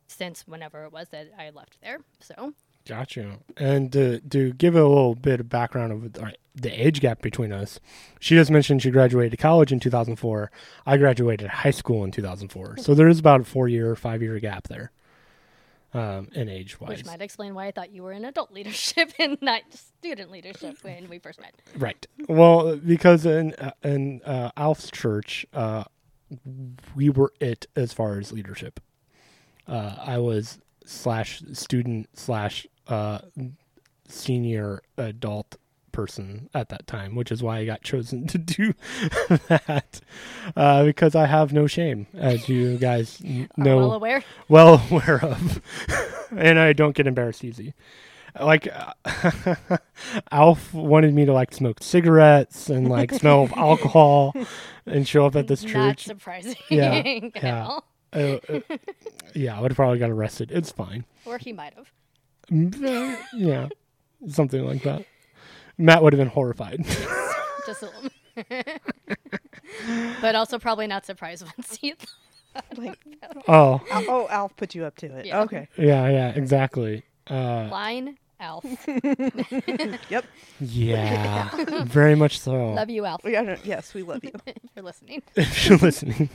since 0.07 0.47
whenever 0.47 0.83
it 0.83 0.91
was 0.91 1.09
that 1.09 1.31
I 1.37 1.51
left 1.51 1.77
there. 1.81 1.99
So 2.19 2.53
Gotcha. 2.87 3.39
And 3.57 3.91
to, 3.91 4.21
to 4.21 4.53
give 4.53 4.75
a 4.75 4.83
little 4.83 5.15
bit 5.15 5.41
of 5.41 5.49
background 5.49 5.91
of 5.91 6.23
uh, 6.23 6.31
the 6.55 6.71
age 6.71 7.01
gap 7.01 7.21
between 7.21 7.51
us, 7.51 7.79
she 8.19 8.35
just 8.35 8.49
mentioned 8.49 8.81
she 8.81 8.91
graduated 8.91 9.37
college 9.39 9.73
in 9.73 9.79
2004. 9.79 10.49
I 10.85 10.97
graduated 10.97 11.49
high 11.49 11.71
school 11.71 12.05
in 12.05 12.11
2004. 12.11 12.77
So 12.77 12.93
there 12.93 13.09
is 13.09 13.19
about 13.19 13.41
a 13.41 13.43
four 13.43 13.67
year, 13.67 13.93
five 13.95 14.21
year 14.21 14.39
gap 14.39 14.69
there 14.69 14.91
um, 15.93 16.29
in 16.33 16.49
age 16.49 16.79
wise. 16.79 16.89
which 16.89 17.05
might 17.05 17.21
explain 17.21 17.55
why 17.55 17.67
I 17.67 17.71
thought 17.71 17.91
you 17.91 18.03
were 18.03 18.11
in 18.11 18.25
adult 18.25 18.51
leadership 18.51 19.13
and 19.19 19.37
not 19.41 19.61
student 19.71 20.31
leadership 20.31 20.77
when 20.81 21.09
we 21.09 21.19
first 21.19 21.39
met. 21.39 21.55
Right. 21.77 22.05
Well, 22.27 22.77
because 22.77 23.25
in 23.25 23.53
uh, 23.55 23.71
in 23.83 24.21
uh, 24.23 24.51
Alf's 24.57 24.91
church, 24.91 25.45
uh, 25.53 25.85
we 26.95 27.09
were 27.09 27.33
it 27.39 27.67
as 27.75 27.93
far 27.93 28.19
as 28.19 28.31
leadership. 28.31 28.79
Uh, 29.67 29.95
I 29.99 30.17
was 30.17 30.59
slash 30.85 31.41
student 31.53 32.09
slash 32.13 32.65
uh, 32.87 33.19
senior 34.07 34.81
adult 34.97 35.57
person 35.97 36.47
at 36.53 36.69
that 36.69 36.85
time, 36.85 37.15
which 37.15 37.31
is 37.31 37.41
why 37.41 37.57
I 37.57 37.65
got 37.65 37.81
chosen 37.81 38.27
to 38.33 38.37
do 38.37 38.75
that 39.47 39.99
uh, 40.55 40.83
because 40.85 41.15
I 41.15 41.25
have 41.25 41.51
no 41.51 41.65
shame, 41.65 42.05
as 42.13 42.47
you 42.47 42.77
guys 42.77 43.19
n- 43.25 43.49
know 43.57 43.77
well 43.77 43.93
aware. 43.93 44.23
well 44.47 44.83
aware 44.91 45.25
of, 45.25 45.59
and 46.37 46.59
I 46.59 46.73
don't 46.73 46.95
get 46.95 47.07
embarrassed 47.07 47.43
easy. 47.43 47.73
Like 48.39 48.67
Alf 50.31 50.71
wanted 50.71 51.15
me 51.15 51.25
to 51.25 51.33
like 51.33 51.51
smoke 51.51 51.79
cigarettes 51.81 52.69
and 52.69 52.87
like 52.87 53.11
smell 53.11 53.41
of 53.43 53.53
alcohol 53.53 54.35
and 54.85 55.07
show 55.07 55.25
up 55.25 55.35
at 55.35 55.47
this 55.47 55.63
Not 55.63 55.71
church. 55.71 56.05
surprising. 56.05 56.55
Yeah, 56.69 56.93
at 56.93 57.43
yeah. 57.43 57.65
all. 57.65 57.83
Uh, 58.13 58.37
uh, 58.47 58.59
yeah, 59.33 59.57
I 59.57 59.61
would 59.61 59.71
have 59.71 59.75
probably 59.75 59.97
got 59.97 60.11
arrested. 60.11 60.51
It's 60.51 60.71
fine. 60.71 61.05
Or 61.25 61.39
he 61.39 61.51
might 61.53 61.73
have. 61.73 61.91
Mm, 62.51 63.17
yeah, 63.33 63.69
something 64.29 64.63
like 64.63 64.83
that. 64.83 65.05
Matt 65.77 66.03
would 66.03 66.13
have 66.13 66.19
been 66.19 66.27
horrified. 66.27 66.85
Just 67.65 67.83
a 67.83 67.85
little. 67.85 68.09
but 70.21 70.35
also 70.35 70.59
probably 70.59 70.87
not 70.87 71.05
surprised 71.05 71.43
once 71.43 71.77
he 71.77 71.93
Like, 72.77 72.97
oh, 73.47 73.81
Al- 73.91 74.05
oh, 74.09 74.27
Alf 74.29 74.55
put 74.55 74.73
you 74.73 74.83
up 74.85 74.95
to 74.97 75.05
it. 75.17 75.27
Yeah. 75.27 75.41
Okay. 75.41 75.67
yeah, 75.77 76.09
yeah, 76.09 76.29
exactly. 76.29 77.03
Uh, 77.29 77.67
line 77.69 78.17
Alf. 78.39 78.65
Yep. 80.09 80.25
yeah, 80.59 81.83
very 81.83 82.15
much 82.15 82.39
so. 82.39 82.73
Love 82.73 82.89
you, 82.89 83.05
Alf, 83.05 83.23
We 83.23 83.31
got 83.31 83.65
yes, 83.65 83.93
we 83.93 84.03
love 84.03 84.23
you. 84.23 84.31
You're 84.75 84.85
listening. 84.85 85.21
if 85.35 85.67
you're 85.67 85.77
listening. 85.77 86.29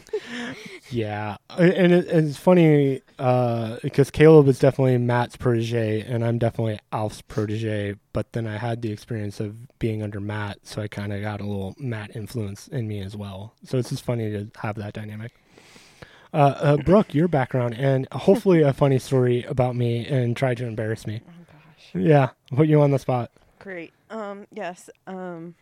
yeah, 0.90 1.37
and 1.50 1.92
it, 1.92 2.06
it's 2.09 2.37
funny 2.37 3.02
uh, 3.18 3.78
because 3.82 4.11
Caleb 4.11 4.49
is 4.49 4.59
definitely 4.59 4.99
Matt's 4.99 5.37
protege, 5.37 6.00
and 6.02 6.25
I'm 6.25 6.38
definitely 6.38 6.78
Alf's 6.92 7.23
protege. 7.23 7.94
But 8.12 8.32
then 8.32 8.47
I 8.47 8.59
had 8.59 8.82
the 8.82 8.92
experience 8.92 9.40
of 9.40 9.78
being 9.78 10.02
under 10.02 10.21
Matt, 10.21 10.59
so 10.64 10.82
I 10.82 10.88
kind 10.88 11.12
of 11.12 11.23
got 11.23 11.40
a 11.40 11.44
little 11.44 11.75
Matt 11.78 12.14
influence 12.16 12.68
in 12.68 12.87
me 12.88 13.00
as 13.00 13.16
well. 13.16 13.54
So 13.64 13.78
it's 13.78 13.90
just 13.90 14.04
funny 14.04 14.30
to 14.32 14.50
have 14.61 14.76
that 14.76 14.92
dynamic. 14.92 15.32
Uh, 16.35 16.37
uh, 16.37 16.76
Brooke, 16.78 17.14
your 17.14 17.28
background, 17.28 17.75
and 17.75 18.09
hopefully 18.12 18.62
a 18.62 18.73
funny 18.73 18.99
story 18.99 19.44
about 19.44 19.76
me, 19.76 20.06
and 20.06 20.37
try 20.37 20.54
to 20.54 20.66
embarrass 20.66 21.06
me. 21.06 21.21
Gosh. 21.92 22.02
Yeah, 22.02 22.30
put 22.54 22.68
you 22.68 22.80
on 22.82 22.90
the 22.90 22.99
spot. 22.99 23.30
Great. 23.58 23.92
Um. 24.11 24.46
Yes. 24.52 24.88
Um. 25.06 25.54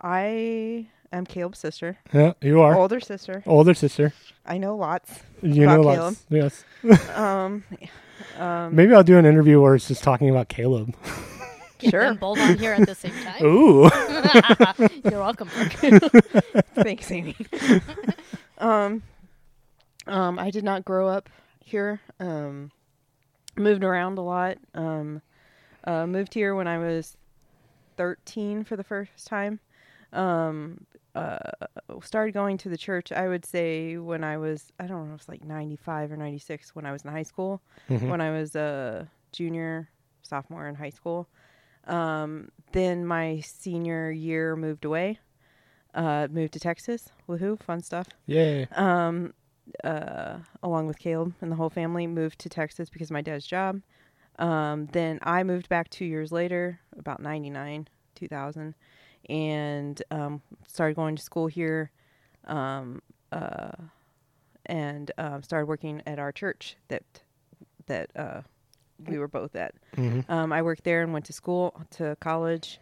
I 0.00 0.88
am 1.12 1.26
Caleb's 1.26 1.58
sister, 1.58 1.98
Yeah, 2.12 2.32
you 2.40 2.60
are 2.62 2.74
older 2.74 3.00
sister. 3.00 3.42
older 3.46 3.74
sister. 3.74 4.12
I 4.46 4.56
know 4.58 4.76
lots. 4.76 5.20
You 5.42 5.64
About 5.64 5.76
know 5.76 5.82
Caleb. 5.82 6.16
lots. 6.32 6.64
Yes. 6.84 7.16
Um. 7.16 7.64
Um. 8.38 8.74
Maybe 8.74 8.94
I'll 8.94 9.02
do 9.04 9.18
an 9.18 9.26
interview 9.26 9.60
where 9.60 9.74
it's 9.74 9.88
just 9.88 10.02
talking 10.02 10.30
about 10.30 10.48
Caleb. 10.48 10.94
Get 11.78 11.90
Sure. 11.92 12.04
them 12.04 12.16
both 12.16 12.38
on 12.38 12.58
here 12.58 12.72
at 12.72 12.86
the 12.86 12.94
same 12.94 13.12
time. 13.24 13.42
Ooh. 13.44 13.84
You're 15.10 15.20
welcome. 15.20 15.48
Thanks, 16.74 17.10
Amy. 17.10 17.34
um, 18.58 19.02
um, 20.06 20.38
I 20.38 20.50
did 20.50 20.62
not 20.64 20.84
grow 20.84 21.08
up 21.08 21.28
here. 21.64 22.00
Um, 22.18 22.70
moved 23.56 23.84
around 23.84 24.18
a 24.18 24.22
lot. 24.22 24.58
Um, 24.74 25.22
uh, 25.84 26.06
moved 26.06 26.34
here 26.34 26.54
when 26.54 26.66
I 26.66 26.78
was 26.78 27.16
13 27.96 28.64
for 28.64 28.76
the 28.76 28.84
first 28.84 29.26
time. 29.26 29.60
Um, 30.12 30.86
uh, 31.14 31.38
started 32.02 32.32
going 32.32 32.56
to 32.58 32.68
the 32.68 32.76
church, 32.76 33.10
I 33.12 33.28
would 33.28 33.44
say, 33.44 33.96
when 33.96 34.22
I 34.24 34.36
was, 34.36 34.72
I 34.78 34.86
don't 34.86 35.06
know, 35.06 35.10
it 35.14 35.18
was 35.18 35.28
like 35.28 35.44
95 35.44 36.12
or 36.12 36.16
96 36.16 36.74
when 36.74 36.86
I 36.86 36.92
was 36.92 37.02
in 37.02 37.10
high 37.10 37.22
school, 37.24 37.60
Mhm. 37.88 38.08
when 38.08 38.20
I 38.20 38.30
was 38.30 38.54
a 38.54 39.08
junior, 39.32 39.88
sophomore 40.22 40.68
in 40.68 40.74
high 40.76 40.90
school. 40.90 41.28
Um, 41.86 42.50
then 42.72 43.06
my 43.06 43.40
senior 43.40 44.10
year 44.10 44.54
moved 44.56 44.84
away 44.84 45.18
uh, 45.92 46.28
moved 46.30 46.52
to 46.52 46.60
Texas. 46.60 47.10
Woohoo, 47.28 47.60
fun 47.60 47.80
stuff. 47.80 48.06
Yay. 48.26 48.66
Um, 48.76 49.34
uh, 49.84 50.38
along 50.62 50.86
with 50.86 50.98
Caleb 50.98 51.34
and 51.40 51.50
the 51.50 51.56
whole 51.56 51.70
family, 51.70 52.06
moved 52.06 52.38
to 52.40 52.48
Texas 52.48 52.88
because 52.90 53.08
of 53.10 53.14
my 53.14 53.20
dad's 53.22 53.46
job. 53.46 53.80
Um, 54.38 54.86
then 54.92 55.18
I 55.22 55.42
moved 55.42 55.68
back 55.68 55.90
two 55.90 56.04
years 56.04 56.32
later, 56.32 56.80
about 56.98 57.20
99, 57.20 57.88
2000, 58.14 58.74
and 59.28 60.02
um, 60.10 60.40
started 60.66 60.94
going 60.94 61.16
to 61.16 61.22
school 61.22 61.46
here 61.46 61.90
um, 62.46 63.02
uh, 63.32 63.72
and 64.66 65.10
um, 65.18 65.42
started 65.42 65.66
working 65.66 66.02
at 66.06 66.18
our 66.18 66.32
church 66.32 66.76
that 66.88 67.02
that 67.86 68.10
uh, 68.16 68.42
we 69.06 69.18
were 69.18 69.28
both 69.28 69.56
at. 69.56 69.74
hmm 69.94 70.20
Um, 70.28 70.52
I 70.52 70.62
worked 70.62 70.84
there 70.84 71.02
and 71.02 71.12
went 71.12 71.24
to 71.26 71.32
school, 71.32 71.74
to 71.92 72.16
college. 72.20 72.78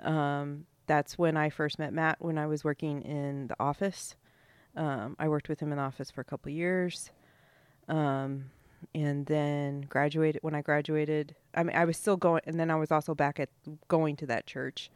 Um, 0.00 0.66
that's 0.86 1.18
when 1.18 1.36
I 1.36 1.50
first 1.50 1.78
met 1.78 1.92
Matt 1.92 2.16
when 2.20 2.38
I 2.38 2.46
was 2.46 2.64
working 2.64 3.02
in 3.02 3.48
the 3.48 3.56
office. 3.60 4.14
Um, 4.76 5.16
I 5.18 5.28
worked 5.28 5.48
with 5.48 5.60
him 5.60 5.70
in 5.70 5.78
the 5.78 5.84
office 5.84 6.10
for 6.10 6.20
a 6.20 6.24
couple 6.24 6.50
years. 6.50 7.10
Um, 7.88 8.46
and 8.94 9.26
then 9.26 9.82
graduated 9.82 10.42
when 10.42 10.54
I 10.54 10.62
graduated. 10.62 11.34
I 11.54 11.62
mean, 11.62 11.76
I 11.76 11.84
was 11.84 11.96
still 11.96 12.16
going, 12.16 12.42
and 12.46 12.58
then 12.58 12.70
I 12.70 12.76
was 12.76 12.90
also 12.90 13.14
back 13.14 13.38
at 13.38 13.48
going 13.88 14.16
to 14.16 14.26
that 14.26 14.46
church. 14.46 14.90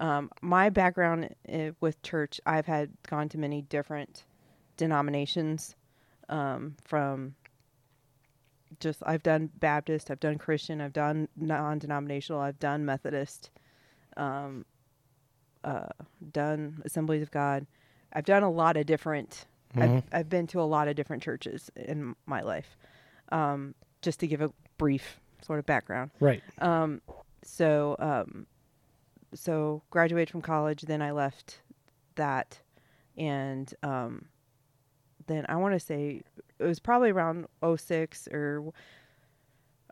Um, 0.00 0.30
my 0.40 0.70
background 0.70 1.34
uh, 1.52 1.70
with 1.80 2.00
church, 2.02 2.40
I've 2.46 2.66
had 2.66 2.90
gone 3.08 3.28
to 3.30 3.38
many 3.38 3.62
different 3.62 4.24
denominations 4.76 5.76
um, 6.28 6.76
from 6.84 7.34
just 8.78 9.02
I've 9.04 9.22
done 9.22 9.50
Baptist, 9.58 10.10
I've 10.10 10.20
done 10.20 10.38
Christian, 10.38 10.80
I've 10.80 10.92
done 10.92 11.28
non-denominational, 11.36 12.40
I've 12.40 12.58
done 12.58 12.84
Methodist, 12.84 13.50
um, 14.16 14.64
uh, 15.64 15.88
done 16.32 16.80
Assemblies 16.84 17.22
of 17.22 17.30
God. 17.30 17.66
I've 18.12 18.24
done 18.24 18.42
a 18.42 18.50
lot 18.50 18.76
of 18.76 18.86
different. 18.86 19.46
I've, 19.76 19.90
Mhm. 19.90 20.02
I've 20.12 20.28
been 20.28 20.46
to 20.48 20.60
a 20.60 20.64
lot 20.64 20.88
of 20.88 20.96
different 20.96 21.22
churches 21.22 21.70
in 21.76 22.16
my 22.26 22.40
life. 22.42 22.76
Um, 23.30 23.74
just 24.02 24.18
to 24.20 24.26
give 24.26 24.40
a 24.40 24.50
brief 24.78 25.20
sort 25.42 25.58
of 25.58 25.66
background. 25.66 26.10
Right. 26.20 26.42
Um, 26.58 27.00
so 27.42 27.94
um, 27.98 28.46
so 29.34 29.82
graduated 29.90 30.30
from 30.30 30.42
college. 30.42 30.82
Then 30.82 31.00
I 31.02 31.12
left 31.12 31.60
that, 32.16 32.58
and 33.16 33.72
um, 33.84 34.26
then 35.26 35.46
I 35.48 35.56
want 35.56 35.74
to 35.74 35.80
say 35.80 36.22
it 36.58 36.64
was 36.64 36.80
probably 36.80 37.10
around 37.10 37.46
06 37.62 38.28
or 38.32 38.72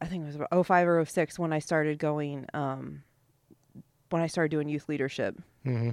I 0.01 0.07
think 0.07 0.23
it 0.25 0.27
was 0.27 0.37
about 0.37 0.67
05 0.67 0.89
or 0.89 1.05
06 1.05 1.39
when 1.39 1.53
I 1.53 1.61
started 1.61 1.99
going. 1.99 2.47
Um, 2.55 3.03
when 4.11 4.23
I 4.23 4.27
started 4.27 4.51
doing 4.51 4.69
youth 4.69 4.89
leadership. 4.89 5.37
hmm 5.65 5.91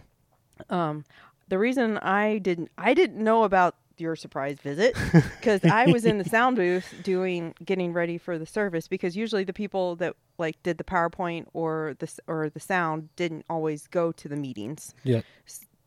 Um, 0.70 1.04
the 1.48 1.58
reason 1.60 1.98
I 2.00 2.40
didn't 2.40 2.72
I 2.78 2.94
didn't 2.94 3.24
know 3.24 3.44
about 3.44 3.76
your 3.98 4.16
surprise 4.16 4.58
visit 4.62 4.96
because 5.14 5.64
I 5.64 5.88
was 5.88 6.06
in 6.06 6.18
the 6.18 6.26
sound 6.26 6.56
booth 6.58 6.94
doing 7.04 7.54
getting 7.64 7.94
ready 7.94 8.18
for 8.18 8.38
the 8.38 8.46
service 8.46 8.88
because 8.88 9.16
usually 9.16 9.44
the 9.44 9.54
people 9.54 9.96
that 9.98 10.16
like 10.38 10.62
did 10.64 10.78
the 10.78 10.84
PowerPoint 10.84 11.46
or 11.54 11.96
the 12.00 12.12
or 12.28 12.50
the 12.50 12.60
sound 12.60 13.10
didn't 13.16 13.46
always 13.50 13.88
go 13.88 14.12
to 14.14 14.28
the 14.28 14.36
meetings. 14.36 14.94
Yeah. 15.04 15.22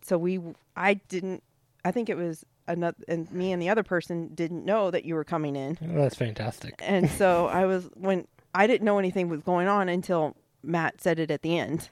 So 0.02 0.16
we 0.16 0.40
I 0.76 0.94
didn't 0.94 1.42
I 1.84 1.92
think 1.92 2.08
it 2.08 2.16
was 2.16 2.44
another 2.66 2.96
and 3.08 3.30
me 3.32 3.52
and 3.52 3.60
the 3.60 3.68
other 3.68 3.82
person 3.82 4.28
didn't 4.34 4.64
know 4.64 4.90
that 4.90 5.04
you 5.04 5.14
were 5.14 5.24
coming 5.24 5.56
in. 5.56 5.78
Oh, 5.82 6.00
that's 6.00 6.16
fantastic. 6.16 6.74
And 6.80 7.10
so 7.10 7.46
I 7.52 7.66
was 7.66 7.88
when 7.94 8.26
I 8.54 8.66
didn't 8.66 8.84
know 8.84 8.98
anything 8.98 9.28
was 9.28 9.42
going 9.42 9.68
on 9.68 9.88
until 9.88 10.34
Matt 10.62 11.00
said 11.00 11.18
it 11.18 11.30
at 11.30 11.42
the 11.42 11.58
end. 11.58 11.88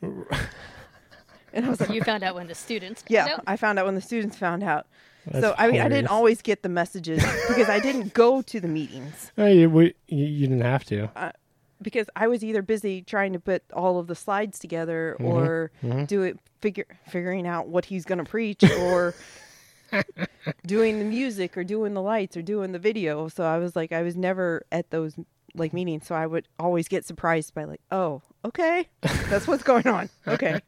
And 1.57 1.67
I 1.67 1.71
was 1.71 1.81
like, 1.81 1.91
you 1.91 2.03
found 2.03 2.23
out 2.23 2.35
when 2.37 2.47
the 2.47 2.55
students. 2.55 3.03
found 3.03 3.11
yeah, 3.11 3.35
out. 3.35 3.45
I 3.47 3.57
found 3.57 3.79
out 3.79 3.87
when 3.87 3.95
the 3.95 4.01
students 4.01 4.37
found 4.37 4.63
out. 4.63 4.87
That's 5.27 5.45
so 5.45 5.55
I 5.59 5.69
mean, 5.69 5.81
I 5.81 5.89
didn't 5.89 6.09
always 6.09 6.41
get 6.41 6.63
the 6.63 6.69
messages 6.69 7.21
because 7.49 7.69
I 7.69 7.81
didn't 7.81 8.15
go 8.15 8.43
to 8.43 8.61
the 8.61 8.69
meetings 8.69 9.33
Oh, 9.39 9.47
you, 9.47 9.69
we, 9.69 9.95
you, 10.07 10.25
you 10.25 10.47
didn't 10.47 10.63
have 10.63 10.85
to. 10.85 11.11
because 11.83 12.09
I 12.15 12.29
was 12.29 12.45
either 12.45 12.63
busy 12.63 13.03
trying 13.03 13.33
to 13.33 13.41
put 13.41 13.65
all 13.73 13.99
of 13.99 14.07
the 14.07 14.15
slides 14.15 14.61
together 14.61 15.17
or 15.19 15.73
mhm. 15.83 16.07
do 16.07 16.23
it 16.23 16.39
figure 16.61 16.87
figuring 17.09 17.47
out 17.47 17.67
what 17.67 17.87
he's 17.87 18.05
going 18.05 18.19
to 18.19 18.25
preach 18.25 18.63
or 18.79 19.15
doing 20.67 21.01
the 21.01 21.05
music 21.05 21.57
or 21.57 21.65
doing 21.65 21.95
the 21.95 22.03
lights 22.03 22.37
or 22.37 22.43
doing 22.43 22.73
the 22.73 22.79
video. 22.79 23.27
So 23.29 23.45
I 23.45 23.59
was 23.59 23.75
like, 23.75 23.91
I 23.93 24.03
was 24.03 24.17
never 24.17 24.65
at 24.71 24.91
those 24.91 25.17
like 25.55 25.73
meetings, 25.73 26.07
so 26.07 26.15
I 26.15 26.27
would 26.27 26.47
always 26.59 26.87
get 26.87 27.05
surprised 27.05 27.55
by 27.55 27.65
like, 27.65 27.81
oh, 27.91 28.23
okay, 28.45 28.89
that's 29.01 29.47
what's 29.47 29.63
going 29.63 29.87
on. 29.87 30.09
Okay. 30.27 30.61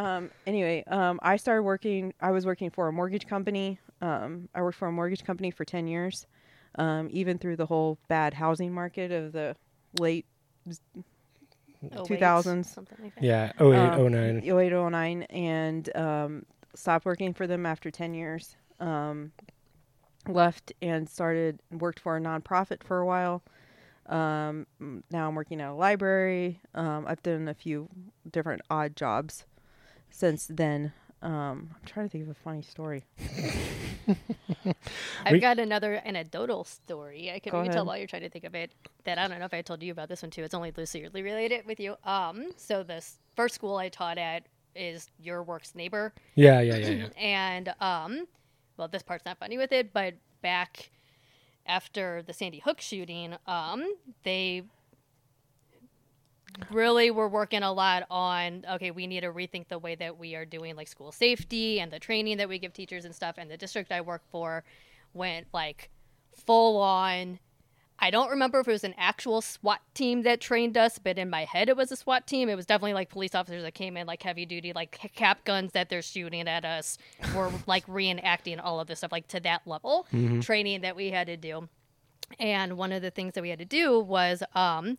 Um, 0.00 0.30
anyway, 0.46 0.82
um, 0.86 1.20
I 1.22 1.36
started 1.36 1.62
working. 1.62 2.14
I 2.20 2.30
was 2.30 2.46
working 2.46 2.70
for 2.70 2.88
a 2.88 2.92
mortgage 2.92 3.26
company. 3.26 3.78
Um, 4.00 4.48
I 4.54 4.62
worked 4.62 4.78
for 4.78 4.88
a 4.88 4.92
mortgage 4.92 5.24
company 5.24 5.50
for 5.50 5.66
ten 5.66 5.86
years, 5.86 6.26
um, 6.76 7.08
even 7.10 7.36
through 7.36 7.56
the 7.56 7.66
whole 7.66 7.98
bad 8.08 8.32
housing 8.32 8.72
market 8.72 9.12
of 9.12 9.32
the 9.32 9.56
late 9.98 10.24
Oh, 11.96 12.02
2000s. 12.04 12.66
something 12.66 12.98
like 13.02 13.14
that. 13.14 13.24
Yeah. 13.24 13.52
Oh 13.58 13.72
eight, 13.72 13.76
um, 13.76 14.00
oh 14.00 14.08
nine. 14.08 14.42
08, 14.44 14.72
09, 14.90 15.22
and 15.24 15.96
um, 15.96 16.46
stopped 16.74 17.04
working 17.06 17.32
for 17.32 17.46
them 17.46 17.64
after 17.64 17.90
10 17.90 18.12
years. 18.12 18.56
Um, 18.80 19.32
left 20.28 20.72
and 20.82 21.08
started 21.08 21.60
worked 21.70 22.00
for 22.00 22.16
a 22.18 22.20
nonprofit 22.20 22.82
for 22.84 22.98
a 22.98 23.06
while. 23.06 23.42
Um, 24.06 24.66
now 25.10 25.28
I'm 25.28 25.34
working 25.34 25.60
at 25.62 25.70
a 25.70 25.74
library. 25.74 26.60
Um, 26.74 27.06
I've 27.06 27.22
done 27.22 27.48
a 27.48 27.54
few 27.54 27.88
different 28.30 28.60
odd 28.70 28.94
jobs 28.94 29.46
since 30.10 30.46
then. 30.46 30.92
Um, 31.22 31.70
I'm 31.74 31.84
trying 31.86 32.06
to 32.06 32.10
think 32.10 32.24
of 32.24 32.30
a 32.30 32.34
funny 32.34 32.62
story. 32.62 33.04
I've 35.24 35.32
We- 35.32 35.38
got 35.38 35.58
another 35.58 36.00
anecdotal 36.04 36.64
story. 36.64 37.30
I 37.30 37.38
can 37.40 37.52
Go 37.52 37.64
tell 37.66 37.84
while 37.84 37.98
you're 37.98 38.06
trying 38.06 38.22
to 38.22 38.30
think 38.30 38.44
of 38.44 38.54
it. 38.54 38.72
That 39.04 39.18
I 39.18 39.28
don't 39.28 39.38
know 39.38 39.44
if 39.44 39.54
I 39.54 39.62
told 39.62 39.82
you 39.82 39.92
about 39.92 40.08
this 40.08 40.22
one 40.22 40.30
too. 40.30 40.42
It's 40.42 40.54
only 40.54 40.72
loosely 40.76 41.06
related 41.12 41.66
with 41.66 41.78
you. 41.80 41.96
Um, 42.04 42.52
so 42.56 42.82
this 42.82 43.18
first 43.36 43.54
school 43.54 43.76
I 43.76 43.88
taught 43.90 44.18
at 44.18 44.44
is 44.74 45.10
your 45.18 45.42
work's 45.42 45.74
neighbor, 45.74 46.12
Yeah, 46.36 46.60
yeah, 46.60 46.76
yeah, 46.76 46.88
yeah. 46.90 47.06
and 47.18 47.74
um, 47.80 48.26
well, 48.76 48.88
this 48.88 49.02
part's 49.02 49.24
not 49.26 49.38
funny 49.38 49.58
with 49.58 49.72
it, 49.72 49.92
but 49.92 50.14
back 50.42 50.90
after 51.66 52.22
the 52.22 52.32
Sandy 52.32 52.60
Hook 52.60 52.80
shooting, 52.80 53.34
um, 53.46 53.84
they 54.22 54.62
really 56.70 57.10
we're 57.10 57.28
working 57.28 57.62
a 57.62 57.72
lot 57.72 58.04
on 58.10 58.64
okay 58.70 58.90
we 58.90 59.06
need 59.06 59.20
to 59.20 59.32
rethink 59.32 59.68
the 59.68 59.78
way 59.78 59.94
that 59.94 60.18
we 60.18 60.34
are 60.34 60.44
doing 60.44 60.76
like 60.76 60.88
school 60.88 61.12
safety 61.12 61.80
and 61.80 61.92
the 61.92 61.98
training 61.98 62.36
that 62.38 62.48
we 62.48 62.58
give 62.58 62.72
teachers 62.72 63.04
and 63.04 63.14
stuff. 63.14 63.36
And 63.38 63.50
the 63.50 63.56
district 63.56 63.92
i 63.92 64.00
work 64.00 64.22
for 64.30 64.64
went 65.14 65.46
like 65.52 65.90
full 66.46 66.80
on. 66.80 67.38
I 68.02 68.10
don't 68.10 68.30
remember 68.30 68.60
if 68.60 68.68
it 68.68 68.72
was 68.72 68.84
an 68.84 68.94
actual 68.96 69.42
swat 69.42 69.80
team 69.92 70.22
that 70.22 70.40
trained 70.40 70.78
us 70.78 70.98
but 70.98 71.18
in 71.18 71.28
my 71.28 71.44
head 71.44 71.68
it 71.68 71.76
was 71.76 71.92
a 71.92 71.96
swat 71.96 72.26
team. 72.26 72.48
It 72.48 72.56
was 72.56 72.66
definitely 72.66 72.94
like 72.94 73.10
police 73.10 73.34
officers 73.34 73.62
that 73.62 73.74
came 73.74 73.96
in 73.96 74.06
like 74.06 74.22
heavy 74.22 74.46
duty 74.46 74.72
like 74.72 74.92
cap 75.14 75.44
guns 75.44 75.72
that 75.72 75.88
they're 75.88 76.02
shooting 76.02 76.48
at 76.48 76.64
us. 76.64 76.98
Were 77.34 77.50
like 77.66 77.86
reenacting 77.86 78.60
all 78.62 78.80
of 78.80 78.86
this 78.86 78.98
stuff 78.98 79.12
like 79.12 79.28
to 79.28 79.40
that 79.40 79.62
level 79.66 80.06
training 80.40 80.80
that 80.82 80.96
we 80.96 81.10
had 81.10 81.26
to 81.26 81.36
do. 81.36 81.68
And 82.38 82.78
one 82.78 82.92
of 82.92 83.02
the 83.02 83.10
things 83.10 83.34
that 83.34 83.42
we 83.42 83.50
had 83.50 83.58
to 83.58 83.64
do 83.64 83.98
was 83.98 84.42
um, 84.54 84.98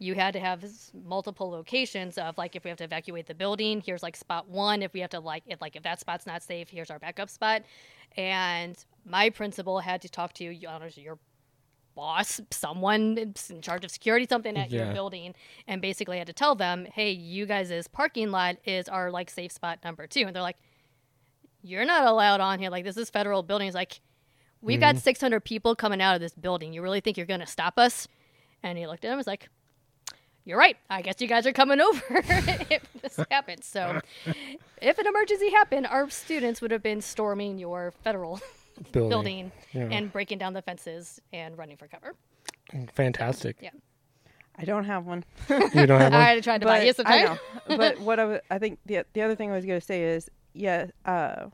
you 0.00 0.14
had 0.14 0.32
to 0.32 0.40
have 0.40 0.64
multiple 1.04 1.50
locations 1.50 2.16
of 2.16 2.36
like 2.38 2.56
if 2.56 2.64
we 2.64 2.70
have 2.70 2.78
to 2.78 2.84
evacuate 2.84 3.26
the 3.26 3.34
building 3.34 3.82
here's 3.84 4.02
like 4.02 4.16
spot 4.16 4.48
one. 4.48 4.82
If 4.82 4.92
we 4.94 5.00
have 5.00 5.10
to 5.10 5.20
like 5.20 5.44
if 5.46 5.60
like 5.60 5.76
if 5.76 5.82
that 5.84 6.00
spot's 6.00 6.26
not 6.26 6.42
safe 6.42 6.70
here's 6.70 6.90
our 6.90 6.98
backup 6.98 7.30
spot. 7.30 7.62
And 8.16 8.82
my 9.04 9.30
principal 9.30 9.78
had 9.78 10.02
to 10.02 10.08
talk 10.08 10.32
to 10.34 10.44
you 10.44 10.50
your 10.50 11.18
boss 11.94 12.40
someone 12.50 13.18
in 13.18 13.60
charge 13.60 13.84
of 13.84 13.90
security 13.90 14.26
something 14.28 14.56
at 14.56 14.70
your 14.70 14.92
building 14.92 15.34
and 15.66 15.82
basically 15.82 16.18
had 16.18 16.26
to 16.28 16.32
tell 16.32 16.54
them 16.54 16.86
hey 16.94 17.10
you 17.10 17.44
guys' 17.44 17.86
parking 17.88 18.30
lot 18.30 18.56
is 18.64 18.88
our 18.88 19.10
like 19.10 19.30
safe 19.30 19.52
spot 19.52 19.78
number 19.84 20.06
two. 20.06 20.22
And 20.22 20.34
they're 20.34 20.42
like 20.42 20.58
you're 21.62 21.84
not 21.84 22.06
allowed 22.06 22.40
on 22.40 22.58
here. 22.58 22.70
Like 22.70 22.84
this 22.84 22.96
is 22.96 23.10
federal 23.10 23.42
building. 23.42 23.68
It's 23.68 23.74
like 23.74 24.00
we've 24.62 24.80
got 24.80 24.94
mm-hmm. 24.94 25.02
600 25.02 25.40
people 25.40 25.76
coming 25.76 26.00
out 26.00 26.14
of 26.14 26.20
this 26.22 26.32
building. 26.32 26.72
You 26.72 26.80
really 26.80 27.00
think 27.00 27.18
you're 27.18 27.26
going 27.26 27.40
to 27.40 27.46
stop 27.46 27.78
us? 27.78 28.08
And 28.62 28.78
he 28.78 28.86
looked 28.86 29.04
at 29.04 29.08
him 29.08 29.12
and 29.12 29.18
was 29.18 29.26
like 29.26 29.48
you're 30.50 30.58
right. 30.58 30.76
I 30.90 31.00
guess 31.00 31.20
you 31.20 31.28
guys 31.28 31.46
are 31.46 31.52
coming 31.52 31.80
over 31.80 32.02
if 32.10 32.82
this 33.00 33.18
happens. 33.30 33.64
So, 33.66 34.00
if 34.82 34.98
an 34.98 35.06
emergency 35.06 35.50
happened, 35.50 35.86
our 35.86 36.10
students 36.10 36.60
would 36.60 36.72
have 36.72 36.82
been 36.82 37.00
storming 37.00 37.56
your 37.58 37.92
federal 38.02 38.40
Building. 38.92 39.08
building 39.10 39.52
Yeah. 39.72 39.88
and 39.96 40.12
breaking 40.12 40.38
down 40.38 40.52
the 40.54 40.62
fences 40.62 41.20
and 41.32 41.56
running 41.56 41.76
for 41.76 41.86
cover. 41.86 42.14
Fantastic. 42.94 43.56
Yeah. 43.60 43.70
I 44.58 44.64
don't 44.64 44.84
have 44.84 45.06
one. 45.06 45.24
You 45.48 45.86
don't 45.86 46.00
have 46.00 46.12
one. 46.12 46.20
I 46.20 46.40
tried 46.40 46.60
to 46.62 46.66
buy 46.66 46.82
you 46.82 46.92
some 46.92 47.06
I 47.06 47.24
time. 47.24 47.38
know. 47.68 47.76
but 47.76 48.00
what 48.00 48.18
I, 48.18 48.22
w- 48.22 48.40
I 48.50 48.58
think 48.58 48.78
the 48.86 49.04
the 49.14 49.22
other 49.22 49.34
thing 49.34 49.50
I 49.50 49.54
was 49.54 49.64
going 49.64 49.80
to 49.80 49.84
say 49.86 50.02
is, 50.02 50.28
yeah, 50.52 50.86
uh, 51.06 51.46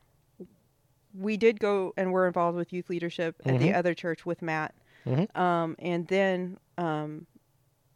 we 1.15 1.37
did 1.37 1.61
go 1.61 1.93
and 1.97 2.13
were 2.13 2.27
involved 2.27 2.57
with 2.57 2.73
youth 2.73 2.91
leadership 2.91 3.37
at 3.45 3.59
the 3.59 3.69
Mhm. 3.69 3.77
other 3.77 3.95
church 3.95 4.27
with 4.27 4.43
Matt, 4.43 4.75
Mhm. 5.07 5.35
um, 5.37 5.77
and 5.79 6.07
then 6.09 6.59
um, 6.79 7.27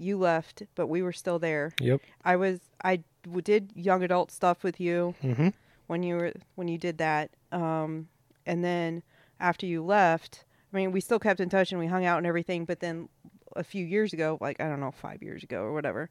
you 0.01 0.17
left, 0.19 0.63
but 0.75 0.87
we 0.89 1.03
were 1.03 1.13
still 1.13 1.39
there. 1.39 1.73
Yep. 1.81 2.01
I 2.25 2.37
was 2.37 2.61
I 2.85 3.01
did 3.43 3.71
young 3.75 4.03
adult 4.03 4.31
stuff 4.31 4.63
with 4.65 4.81
you 4.81 5.15
Mm-hmm. 5.23 5.49
when 5.87 6.03
you 6.03 6.17
were 6.17 6.33
when 6.55 6.69
you 6.69 6.79
did 6.79 6.99
that, 6.99 7.31
um, 7.53 8.09
and 8.47 8.65
then 8.65 9.03
after 9.39 9.67
you 9.67 9.83
left, 9.85 10.45
I 10.73 10.77
mean, 10.77 10.93
we 10.93 11.01
still 11.01 11.19
kept 11.19 11.41
in 11.41 11.49
touch 11.49 11.71
and 11.73 11.79
we 11.81 11.87
hung 11.87 12.05
out 12.05 12.19
and 12.19 12.27
everything. 12.27 12.65
But 12.65 12.81
then 12.81 13.09
a 13.57 13.65
few 13.65 13.85
years 13.85 14.13
ago, 14.13 14.39
like 14.41 14.61
I 14.61 14.69
don't 14.69 14.81
know, 14.81 14.91
five 14.93 15.23
years 15.23 15.43
ago 15.43 15.63
or 15.63 15.73
whatever, 15.73 16.09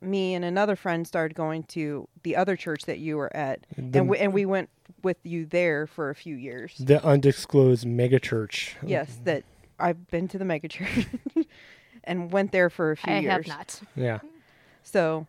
me 0.00 0.34
and 0.34 0.44
another 0.44 0.76
friend 0.76 1.06
started 1.06 1.34
going 1.34 1.62
to 1.64 2.06
the 2.22 2.36
other 2.36 2.54
church 2.56 2.84
that 2.84 2.98
you 2.98 3.16
were 3.16 3.34
at, 3.36 3.66
The- 3.76 3.98
and 4.00 4.08
we, 4.08 4.18
and 4.18 4.32
we 4.32 4.44
went 4.46 4.68
with 5.02 5.16
you 5.24 5.46
there 5.46 5.86
for 5.86 6.10
a 6.10 6.14
few 6.14 6.36
years. 6.36 6.74
The 6.78 7.04
undisclosed 7.04 7.86
megachurch. 7.86 8.74
Yes, 8.84 9.18
that 9.24 9.44
I've 9.78 10.06
been 10.10 10.28
to 10.28 10.38
the 10.38 10.44
megachurch 10.44 11.06
and 12.06 12.30
went 12.32 12.52
there 12.52 12.70
for 12.70 12.92
a 12.92 12.96
few 12.96 13.12
I 13.12 13.18
years. 13.20 13.32
have 13.32 13.46
not. 13.46 13.80
Yeah. 13.96 14.18
So, 14.82 15.26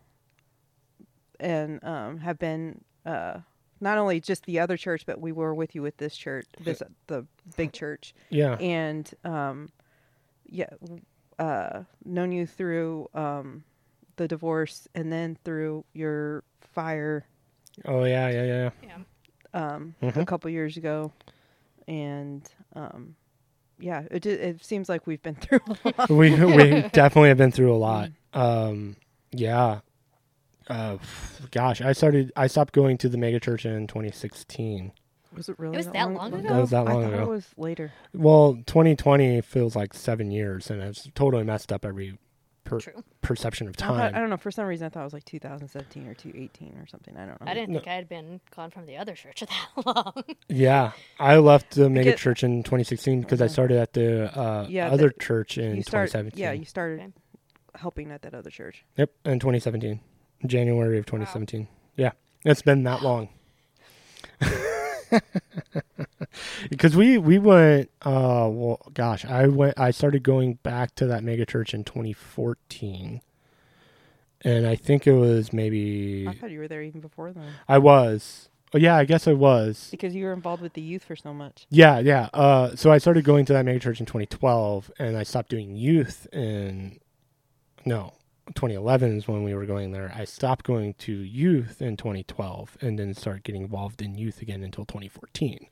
and 1.40 1.82
um, 1.84 2.18
have 2.18 2.38
been 2.38 2.82
uh, 3.06 3.38
not 3.80 3.98
only 3.98 4.20
just 4.20 4.44
the 4.44 4.58
other 4.60 4.76
church, 4.76 5.04
but 5.06 5.20
we 5.20 5.32
were 5.32 5.54
with 5.54 5.74
you 5.74 5.82
with 5.82 5.96
this 5.96 6.16
church, 6.16 6.46
this 6.60 6.82
the 7.06 7.26
big 7.56 7.72
church, 7.72 8.14
Yeah. 8.30 8.56
and 8.58 9.10
um, 9.24 9.68
yeah, 10.46 10.68
uh, 11.38 11.82
known 12.04 12.32
you 12.32 12.46
through 12.46 13.08
um, 13.14 13.64
the 14.16 14.26
divorce, 14.28 14.88
and 14.94 15.12
then 15.12 15.36
through 15.44 15.84
your 15.92 16.42
fire 16.60 17.24
Oh 17.84 18.04
yeah, 18.04 18.28
yeah, 18.28 18.42
yeah. 18.44 18.70
Yeah. 18.82 18.98
um, 19.54 19.94
a 20.02 20.06
Mhm. 20.06 20.26
couple 20.26 20.50
years 20.50 20.76
ago, 20.76 21.12
and 21.86 22.42
um, 22.74 23.14
yeah, 23.78 24.04
it 24.10 24.26
it 24.26 24.64
seems 24.64 24.88
like 24.88 25.06
we've 25.06 25.22
been 25.22 25.34
through 25.40 25.60
a 25.68 25.92
lot. 25.98 26.10
we 26.10 26.30
we 26.32 26.82
definitely 26.92 27.28
have 27.28 27.38
been 27.38 27.52
through 27.52 27.74
a 27.74 27.76
lot. 27.78 28.10
Um, 28.32 28.96
yeah. 29.32 29.80
Uh, 30.68 30.98
gosh, 31.50 31.80
I 31.80 31.92
started. 31.92 32.30
I 32.36 32.46
stopped 32.46 32.74
going 32.74 32.98
to 32.98 33.08
the 33.08 33.16
megachurch 33.16 33.64
in 33.64 33.86
2016. 33.86 34.92
Was 35.34 35.48
it 35.48 35.58
really? 35.58 35.74
It 35.74 35.78
was 35.78 35.86
that 35.88 36.10
long 36.12 36.32
ago? 36.34 36.48
That 36.48 36.60
was 36.60 36.70
that 36.70 36.84
long 36.84 37.04
I 37.04 37.06
thought 37.06 37.14
ago. 37.14 37.22
it 37.22 37.28
was 37.28 37.46
later. 37.56 37.92
Well, 38.12 38.54
2020 38.66 39.40
feels 39.42 39.74
like 39.76 39.94
seven 39.94 40.30
years, 40.30 40.70
and 40.70 40.82
it's 40.82 41.08
totally 41.14 41.44
messed 41.44 41.72
up 41.72 41.84
every 41.84 42.18
per- 42.68 42.80
True. 42.80 43.04
perception 43.22 43.66
of 43.68 43.76
time. 43.76 44.14
I 44.14 44.18
don't 44.18 44.30
know. 44.30 44.36
For 44.36 44.50
some 44.50 44.66
reason, 44.66 44.86
I 44.86 44.88
thought 44.90 45.00
it 45.00 45.04
was 45.04 45.12
like 45.12 45.24
2017 45.24 46.06
or 46.06 46.14
2018 46.14 46.76
or 46.78 46.86
something. 46.86 47.16
I 47.16 47.26
don't 47.26 47.40
know. 47.40 47.46
I 47.50 47.54
didn't 47.54 47.70
No. 47.70 47.78
think 47.78 47.88
I 47.88 47.94
had 47.94 48.08
been 48.08 48.40
gone 48.54 48.70
from 48.70 48.86
the 48.86 48.96
other 48.96 49.14
church 49.14 49.40
that 49.76 49.86
long. 49.86 50.22
Yeah, 50.48 50.92
I 51.18 51.36
left 51.38 51.74
the 51.74 51.88
mega 51.90 52.10
get- 52.10 52.18
church 52.18 52.44
in 52.44 52.62
2016 52.62 53.22
because 53.22 53.40
I 53.40 53.44
Okay. 53.46 53.52
started 53.52 53.78
at 53.78 53.92
the 53.94 54.36
uh, 54.38 54.66
Yeah, 54.68 54.90
other 54.90 55.08
that- 55.08 55.20
church 55.20 55.58
in 55.58 55.76
you 55.76 55.82
started, 55.82 56.08
2017. 56.12 56.38
yeah, 56.40 56.52
you 56.52 56.64
started 56.64 57.00
Okay. 57.00 57.12
helping 57.76 58.10
at 58.10 58.22
that 58.22 58.34
other 58.34 58.50
church. 58.50 58.84
Yep, 58.96 59.10
in 59.24 59.38
2017, 59.40 60.00
January 60.46 60.98
of 60.98 61.06
2017. 61.06 61.68
Yeah, 61.96 62.12
it's 62.44 62.62
been 62.62 62.82
that 62.84 63.02
long. 63.02 63.28
Because 66.70 66.96
we 66.96 67.18
we 67.18 67.38
went, 67.38 67.90
uh, 68.02 68.48
well, 68.50 68.80
gosh, 68.94 69.24
I 69.24 69.46
went, 69.46 69.78
I 69.78 69.90
started 69.90 70.22
going 70.22 70.54
back 70.62 70.94
to 70.96 71.06
that 71.06 71.24
mega 71.24 71.46
church 71.46 71.74
in 71.74 71.84
2014, 71.84 73.20
and 74.42 74.66
I 74.66 74.76
think 74.76 75.06
it 75.06 75.14
was 75.14 75.52
maybe 75.52 76.26
I 76.28 76.34
thought 76.34 76.50
you 76.50 76.58
were 76.58 76.68
there 76.68 76.82
even 76.82 77.00
before 77.00 77.32
then 77.32 77.52
I 77.68 77.78
was. 77.78 78.48
Oh, 78.74 78.78
yeah, 78.78 78.96
I 78.96 79.06
guess 79.06 79.26
I 79.26 79.32
was. 79.32 79.88
because 79.90 80.14
you 80.14 80.26
were 80.26 80.34
involved 80.34 80.60
with 80.60 80.74
the 80.74 80.82
youth 80.82 81.02
for 81.04 81.16
so 81.16 81.32
much. 81.32 81.66
Yeah, 81.70 82.00
yeah. 82.00 82.28
Uh, 82.34 82.76
so 82.76 82.92
I 82.92 82.98
started 82.98 83.24
going 83.24 83.46
to 83.46 83.54
that 83.54 83.64
mega 83.64 83.78
church 83.78 83.98
in 83.98 84.04
2012, 84.04 84.90
and 84.98 85.16
I 85.16 85.22
stopped 85.22 85.48
doing 85.48 85.74
youth 85.74 86.26
in 86.34 87.00
no 87.86 88.12
2011 88.54 89.18
is 89.18 89.28
when 89.28 89.42
we 89.42 89.54
were 89.54 89.66
going 89.66 89.92
there. 89.92 90.12
I 90.14 90.24
stopped 90.24 90.64
going 90.64 90.94
to 90.94 91.12
youth 91.12 91.80
in 91.80 91.96
2012, 91.96 92.78
and 92.80 92.98
then 92.98 93.14
started 93.14 93.44
getting 93.44 93.62
involved 93.62 94.02
in 94.02 94.16
youth 94.16 94.42
again 94.42 94.62
until 94.62 94.84
2014. 94.84 95.66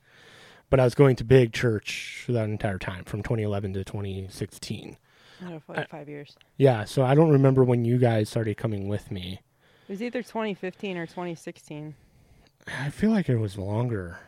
But 0.69 0.81
I 0.81 0.85
was 0.85 0.95
going 0.95 1.17
to 1.17 1.25
big 1.25 1.53
church 1.53 2.23
for 2.25 2.33
that 2.33 2.49
entire 2.49 2.79
time, 2.79 3.05
from 3.05 3.23
2011 3.23 3.75
to 3.75 3.85
2016. 3.85 4.97
I 5.45 5.51
know, 5.51 5.62
like 5.69 5.89
five 5.89 6.09
years. 6.09 6.37
Yeah, 6.57 6.85
so 6.85 7.05
I 7.05 7.15
don't 7.15 7.31
remember 7.31 7.62
when 7.62 7.85
you 7.85 7.99
guys 7.99 8.29
started 8.29 8.57
coming 8.57 8.89
with 8.89 9.11
me. 9.11 9.41
It 9.89 9.93
was 9.93 10.03
either 10.03 10.23
2015 10.23 10.97
or 10.97 11.07
2016. 11.07 11.95
I 12.67 12.91
feel 12.91 13.11
like 13.11 13.29
it 13.29 13.37
was 13.37 13.57
longer, 13.57 14.19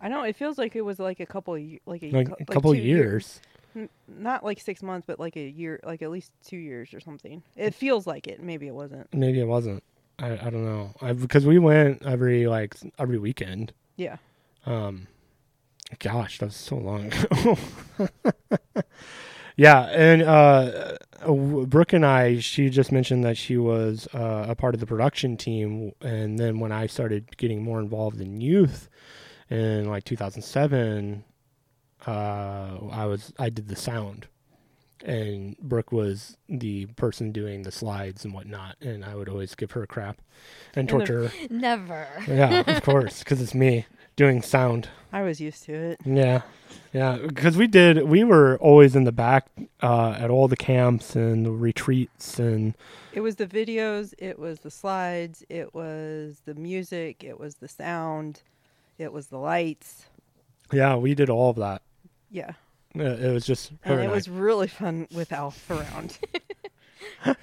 I 0.00 0.08
know 0.08 0.22
it 0.22 0.36
feels 0.36 0.58
like 0.58 0.76
it 0.76 0.82
was 0.82 0.98
like 0.98 1.20
a 1.20 1.26
couple 1.26 1.54
like 1.86 2.02
a, 2.02 2.10
like 2.10 2.28
cou- 2.28 2.44
couple 2.46 2.72
two 2.72 2.80
years. 2.80 3.40
Not 4.06 4.44
like 4.44 4.60
six 4.60 4.82
months, 4.82 5.04
but 5.06 5.20
like 5.20 5.36
a 5.36 5.48
year, 5.48 5.80
like 5.84 6.02
at 6.02 6.10
least 6.10 6.32
two 6.44 6.56
years 6.56 6.92
or 6.94 7.00
something. 7.00 7.42
It 7.56 7.74
feels 7.74 8.06
like 8.06 8.26
it. 8.26 8.42
Maybe 8.42 8.66
it 8.66 8.74
wasn't. 8.74 9.12
Maybe 9.14 9.40
it 9.40 9.46
wasn't. 9.46 9.82
I, 10.18 10.32
I 10.32 10.50
don't 10.50 10.64
know. 10.64 10.94
I, 11.00 11.12
because 11.12 11.46
we 11.46 11.58
went 11.58 12.02
every 12.04 12.46
like 12.46 12.76
every 12.98 13.18
weekend. 13.18 13.72
Yeah. 13.96 14.16
Um, 14.66 15.06
gosh, 15.98 16.38
that 16.38 16.46
was 16.46 16.56
so 16.56 16.76
long 16.76 17.12
ago. 17.12 17.58
yeah, 19.56 19.82
and 19.84 20.22
uh, 20.22 20.96
uh, 21.22 21.32
Brooke 21.32 21.92
and 21.92 22.04
I, 22.04 22.38
she 22.40 22.68
just 22.68 22.92
mentioned 22.92 23.24
that 23.24 23.36
she 23.36 23.56
was 23.56 24.08
uh, 24.14 24.46
a 24.48 24.54
part 24.54 24.74
of 24.74 24.80
the 24.80 24.86
production 24.86 25.36
team, 25.36 25.92
and 26.00 26.38
then 26.38 26.58
when 26.58 26.72
I 26.72 26.86
started 26.86 27.36
getting 27.36 27.62
more 27.62 27.80
involved 27.80 28.20
in 28.20 28.40
youth 28.40 28.88
in 29.50 29.88
like 29.88 30.04
2007, 30.04 31.24
uh, 32.08 32.88
I 32.90 33.04
was 33.06 33.32
I 33.38 33.50
did 33.50 33.68
the 33.68 33.76
sound. 33.76 34.26
And 35.04 35.56
Brooke 35.58 35.92
was 35.92 36.36
the 36.48 36.86
person 36.86 37.30
doing 37.30 37.62
the 37.62 37.70
slides 37.70 38.24
and 38.24 38.34
whatnot, 38.34 38.74
and 38.80 39.04
I 39.04 39.14
would 39.14 39.28
always 39.28 39.54
give 39.54 39.70
her 39.70 39.86
crap 39.86 40.20
and 40.74 40.80
And 40.80 40.88
torture 40.88 41.28
her. 41.28 41.32
Never. 41.50 42.08
Yeah, 42.26 42.64
of 42.66 42.82
course, 42.90 43.20
because 43.20 43.40
it's 43.40 43.54
me 43.54 43.86
doing 44.16 44.42
sound. 44.42 44.88
I 45.12 45.22
was 45.22 45.40
used 45.40 45.62
to 45.66 45.72
it. 45.72 46.00
Yeah, 46.04 46.42
yeah, 46.92 47.16
because 47.24 47.56
we 47.56 47.68
did. 47.68 48.02
We 48.08 48.24
were 48.24 48.58
always 48.58 48.96
in 48.96 49.04
the 49.04 49.12
back 49.12 49.46
uh, 49.80 50.16
at 50.18 50.30
all 50.30 50.48
the 50.48 50.56
camps 50.56 51.14
and 51.14 51.46
the 51.46 51.52
retreats, 51.52 52.40
and 52.40 52.74
It 53.12 53.20
was 53.20 53.36
the 53.36 53.46
videos, 53.46 54.14
it 54.18 54.36
was 54.36 54.58
the 54.60 54.70
slides, 54.70 55.44
it 55.48 55.72
was 55.76 56.42
the 56.44 56.54
music, 56.54 57.22
it 57.22 57.38
was 57.38 57.54
the 57.62 57.68
sound, 57.68 58.42
it 58.98 59.12
was 59.12 59.28
the 59.28 59.38
lights. 59.38 60.06
yeah, 60.72 60.96
we 60.96 61.14
did 61.14 61.30
all 61.30 61.50
of 61.50 61.56
that. 61.56 61.82
Yeah. 62.30 62.52
Uh, 62.98 63.02
It 63.02 63.32
was 63.32 63.46
just 63.46 63.70
her 63.82 63.92
And 63.92 64.00
and 64.00 64.02
it 64.04 64.12
I. 64.12 64.14
was 64.14 64.28
really 64.28 64.68
fun 64.68 65.06
with 65.14 65.32
Alf 65.32 65.70
around. 65.70 66.18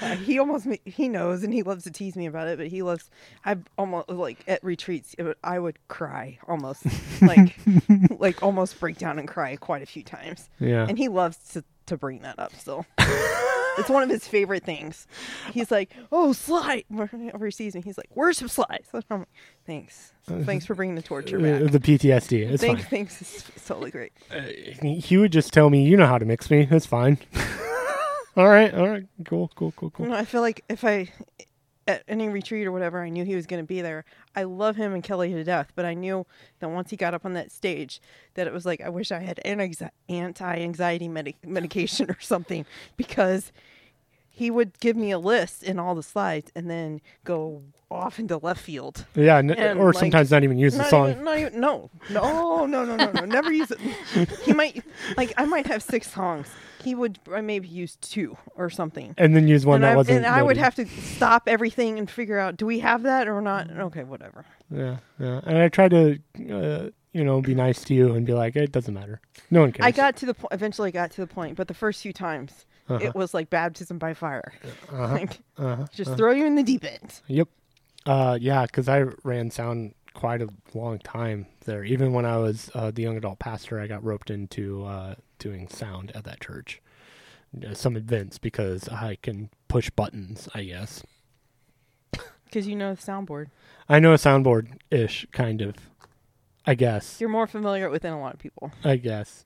Uh, 0.00 0.14
he 0.16 0.38
almost 0.38 0.66
ma- 0.66 0.76
he 0.84 1.08
knows 1.08 1.42
and 1.42 1.52
he 1.52 1.64
loves 1.64 1.82
to 1.82 1.90
tease 1.90 2.14
me 2.14 2.26
about 2.26 2.46
it, 2.46 2.56
but 2.58 2.68
he 2.68 2.80
loves. 2.82 3.10
I 3.44 3.56
almost 3.76 4.08
like 4.08 4.38
at 4.46 4.62
retreats. 4.62 5.16
It 5.18 5.24
would, 5.24 5.36
I 5.42 5.58
would 5.58 5.78
cry 5.88 6.38
almost 6.46 6.86
like 7.22 7.56
like 8.20 8.40
almost 8.40 8.78
break 8.78 8.98
down 8.98 9.18
and 9.18 9.26
cry 9.26 9.56
quite 9.56 9.82
a 9.82 9.86
few 9.86 10.04
times, 10.04 10.48
yeah, 10.60 10.86
and 10.88 10.96
he 10.96 11.08
loves 11.08 11.38
to 11.54 11.64
to 11.86 11.96
bring 11.96 12.20
that 12.20 12.38
up. 12.38 12.54
Still, 12.54 12.86
it's 13.78 13.88
one 13.88 14.02
of 14.02 14.08
his 14.10 14.26
favorite 14.26 14.64
things. 14.64 15.06
He's 15.52 15.70
like, 15.70 15.90
"Oh, 16.12 16.32
slide!" 16.32 16.84
Whenever 16.88 17.44
he 17.46 17.50
sees 17.50 17.74
me, 17.74 17.82
he's 17.82 17.96
like, 17.98 18.10
"Where's 18.14 18.38
some 18.38 18.48
slides?" 18.48 18.88
I'm 19.10 19.20
like, 19.20 19.28
Thanks, 19.66 20.12
thanks 20.26 20.66
for 20.66 20.74
bringing 20.74 20.94
the 20.94 21.02
torture 21.02 21.38
Uh, 21.38 21.60
back. 21.60 21.70
the 21.72 21.80
PTSD. 21.80 22.50
It's 22.50 22.60
Thank, 22.62 22.78
fine. 22.80 22.86
thanks, 22.88 23.20
it's, 23.22 23.48
it's 23.50 23.66
totally 23.66 23.90
great. 23.90 24.12
Uh, 24.30 24.42
he- 24.82 25.00
he 25.00 25.16
would 25.16 25.32
just 25.32 25.52
tell 25.52 25.70
me, 25.70 25.84
"You 25.84 25.96
know 25.96 26.06
how 26.06 26.18
to 26.18 26.24
mix 26.24 26.50
me. 26.50 26.66
It's 26.70 26.86
fine." 26.86 27.18
all 28.36 28.48
right, 28.48 28.74
all 28.74 28.88
right, 28.88 29.06
cool, 29.24 29.50
cool, 29.54 29.72
cool, 29.76 29.90
cool. 29.90 30.06
No, 30.06 30.14
I 30.14 30.24
feel 30.24 30.40
like 30.40 30.64
if 30.68 30.84
I 30.84 31.08
at 31.86 32.02
any 32.08 32.28
retreat 32.28 32.66
or 32.66 32.72
whatever, 32.72 33.02
I 33.02 33.08
knew 33.08 33.24
he 33.24 33.34
was 33.34 33.46
going 33.46 33.62
to 33.62 33.66
be 33.66 33.80
there. 33.80 34.04
I 34.34 34.44
love 34.44 34.76
him 34.76 34.94
and 34.94 35.02
Kelly 35.02 35.32
to 35.32 35.44
death, 35.44 35.72
but 35.74 35.84
I 35.84 35.94
knew 35.94 36.26
that 36.60 36.70
once 36.70 36.90
he 36.90 36.96
got 36.96 37.14
up 37.14 37.24
on 37.24 37.34
that 37.34 37.52
stage, 37.52 38.00
that 38.34 38.46
it 38.46 38.52
was 38.52 38.64
like 38.64 38.80
I 38.80 38.88
wish 38.88 39.12
I 39.12 39.20
had 39.20 39.40
anti 39.44 40.56
anxiety 40.56 41.08
medi- 41.08 41.36
medication 41.44 42.10
or 42.10 42.18
something 42.20 42.64
because 42.96 43.52
he 44.36 44.50
would 44.50 44.78
give 44.80 44.96
me 44.96 45.12
a 45.12 45.18
list 45.18 45.62
in 45.62 45.78
all 45.78 45.94
the 45.94 46.02
slides 46.02 46.50
and 46.56 46.68
then 46.68 47.00
go 47.22 47.62
off 47.88 48.18
into 48.18 48.36
left 48.38 48.60
field. 48.60 49.06
Yeah, 49.14 49.36
n- 49.36 49.52
And, 49.52 49.78
or 49.78 49.92
like, 49.92 50.00
sometimes 50.00 50.32
not 50.32 50.42
even 50.42 50.58
use 50.58 50.76
the 50.76 50.82
song. 50.84 51.10
even, 51.12 51.22
not 51.24 51.38
even, 51.38 51.60
no, 51.60 51.88
no, 52.10 52.66
no, 52.66 52.84
no, 52.84 52.96
no, 52.96 53.12
no. 53.12 53.24
Never 53.24 53.52
use 53.52 53.70
it. 53.70 53.78
He 54.42 54.52
might 54.52 54.82
like 55.16 55.32
I 55.36 55.44
might 55.44 55.68
have 55.68 55.84
six 55.84 56.10
songs. 56.12 56.48
He 56.82 56.96
would 56.96 57.20
I 57.32 57.42
maybe 57.42 57.68
use 57.68 57.94
two 57.96 58.36
or 58.56 58.68
something 58.70 59.14
and 59.16 59.36
then 59.36 59.46
use 59.46 59.64
one 59.64 59.76
and 59.76 59.84
that 59.84 59.92
I, 59.92 59.96
wasn't. 59.96 60.16
and 60.18 60.26
I 60.26 60.42
would 60.42 60.56
have 60.56 60.74
to 60.74 60.86
stop 60.86 61.44
everything 61.46 61.96
and 62.00 62.10
figure 62.10 62.38
out 62.40 62.56
do 62.56 62.66
we 62.66 62.80
have 62.80 63.04
that 63.04 63.28
or 63.28 63.40
not 63.40 63.70
okay 63.70 64.02
whatever 64.02 64.44
Yeah, 64.70 64.96
yeah. 65.20 65.40
And 65.44 65.58
I 65.58 65.68
tried 65.68 65.92
to, 65.92 66.18
uh, 66.50 66.90
you 67.12 67.22
know, 67.24 67.40
be 67.40 67.54
nice 67.54 67.84
to 67.84 67.94
you 67.94 68.14
and 68.14 68.26
be 68.26 68.34
like, 68.34 68.56
it 68.56 68.72
doesn't 68.72 68.92
matter. 68.92 69.20
No 69.50 69.60
one 69.60 69.70
cares. 69.72 69.86
i 69.86 69.92
got 69.92 70.16
to 70.16 70.26
the 70.26 70.34
point 70.34 70.52
eventually 70.52 70.90
got 70.90 71.10
to 71.12 71.20
the 71.20 71.26
point 71.28 71.56
but 71.56 71.68
the 71.68 71.74
first 71.74 72.02
few 72.02 72.12
times 72.12 72.66
Uh-huh. 72.88 73.02
it 73.04 73.14
was 73.14 73.32
like 73.34 73.48
baptism 73.50 73.98
by 73.98 74.12
fire 74.14 74.52
Uh-huh. 74.90 75.06
like 75.14 75.38
Uh-huh. 75.56 75.86
just 75.92 76.08
uh-huh. 76.10 76.16
throw 76.16 76.32
you 76.32 76.44
in 76.46 76.54
the 76.54 76.62
deep 76.62 76.84
end 76.84 77.20
Yep. 77.28 77.48
Uh, 78.06 78.36
yeah, 78.40 78.66
because 78.66 78.86
I 78.88 79.04
ran 79.22 79.50
sound 79.50 79.94
quite 80.12 80.42
a 80.42 80.48
long 80.74 80.98
time 80.98 81.46
there. 81.64 81.82
Even 81.84 82.12
when 82.12 82.26
I 82.26 82.36
was 82.36 82.70
uh, 82.74 82.90
the 82.90 83.00
young 83.02 83.16
adult 83.16 83.38
pastor, 83.38 83.80
I 83.80 83.86
got 83.86 84.04
roped 84.04 84.28
into 84.30 84.84
uh, 84.84 85.14
doing 85.38 85.68
sound 85.68 86.12
at 86.14 86.24
that 86.24 86.40
church. 86.40 86.82
Uh, 87.66 87.72
some 87.72 87.96
events 87.96 88.36
because 88.36 88.88
I 88.90 89.16
can 89.22 89.48
push 89.68 89.88
buttons, 89.88 90.48
I 90.54 90.64
guess. 90.64 91.02
because 92.44 92.66
you 92.66 92.76
know 92.76 92.94
the 92.94 93.00
soundboard 93.00 93.46
I 93.88 93.98
know 94.00 94.12
a 94.12 94.16
soundboard 94.16 94.78
ish, 94.90 95.26
kind 95.32 95.60
of. 95.62 95.74
I 96.66 96.74
guess. 96.74 97.20
you're 97.20 97.28
more 97.30 97.46
familiar 97.46 97.88
with 97.90 98.02
than 98.02 98.12
a 98.12 98.20
lot 98.20 98.34
of 98.34 98.40
people 98.40 98.70
I 98.84 98.96
guess. 98.96 99.44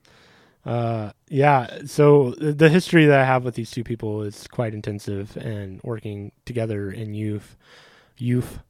Uh, 0.68 1.12
yeah. 1.28 1.78
So 1.86 2.32
the 2.32 2.68
history 2.68 3.06
that 3.06 3.18
I 3.20 3.24
have 3.24 3.44
with 3.44 3.54
these 3.54 3.70
two 3.70 3.84
people 3.84 4.22
is 4.22 4.46
quite 4.48 4.74
intensive, 4.74 5.36
and 5.36 5.80
working 5.82 6.32
together 6.44 6.90
in 6.90 7.14
youth, 7.14 7.56
youth. 8.16 8.60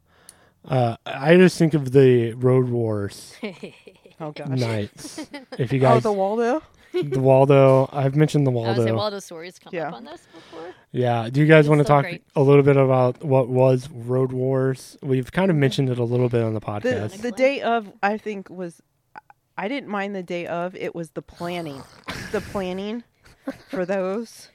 Uh, 0.64 0.96
I 1.06 1.36
just 1.36 1.58
think 1.58 1.74
of 1.74 1.92
the 1.92 2.34
Road 2.34 2.68
Wars 2.68 3.34
oh 4.20 4.32
gosh 4.32 4.48
nights. 4.48 5.26
If 5.58 5.72
you 5.72 5.78
guys, 5.78 5.90
oh 5.90 5.94
guys, 5.94 6.02
the 6.02 6.12
waldo 6.12 6.62
the 6.92 7.20
Waldo, 7.20 7.88
I've 7.92 8.16
mentioned 8.16 8.46
the 8.46 8.50
Waldo. 8.50 8.70
I 8.70 8.76
was 8.76 8.84
Waldo. 8.86 8.96
Waldo 8.96 9.18
stories 9.20 9.58
come 9.58 9.72
Yeah. 9.74 9.88
up 9.88 9.94
on 9.94 10.04
this 10.04 10.26
before. 10.34 10.74
Yeah. 10.90 11.28
Do 11.30 11.40
you 11.40 11.46
guys 11.46 11.68
want 11.68 11.80
to 11.80 11.84
so 11.84 11.88
talk 11.94 12.04
great. 12.04 12.22
a 12.34 12.42
little 12.42 12.62
bit 12.62 12.76
about 12.76 13.22
what 13.22 13.48
was 13.48 13.88
Road 13.90 14.32
Wars? 14.32 14.96
We've 15.02 15.30
kind 15.30 15.50
of 15.50 15.56
mentioned 15.56 15.90
it 15.90 15.98
a 15.98 16.04
little 16.04 16.28
bit 16.28 16.42
on 16.42 16.54
the 16.54 16.60
the, 16.60 16.66
podcast. 16.66 17.22
the 17.22 17.30
day 17.32 17.62
of 17.62 17.92
i 18.02 18.18
think 18.18 18.50
was 18.50 18.82
i 19.58 19.68
didn't 19.68 19.88
mind 19.90 20.14
the 20.14 20.22
day 20.22 20.46
of 20.46 20.74
it 20.74 20.94
was 20.94 21.10
the 21.10 21.22
planning 21.22 21.82
the 22.32 22.40
planning 22.40 23.02
for 23.68 23.84
those 23.84 24.48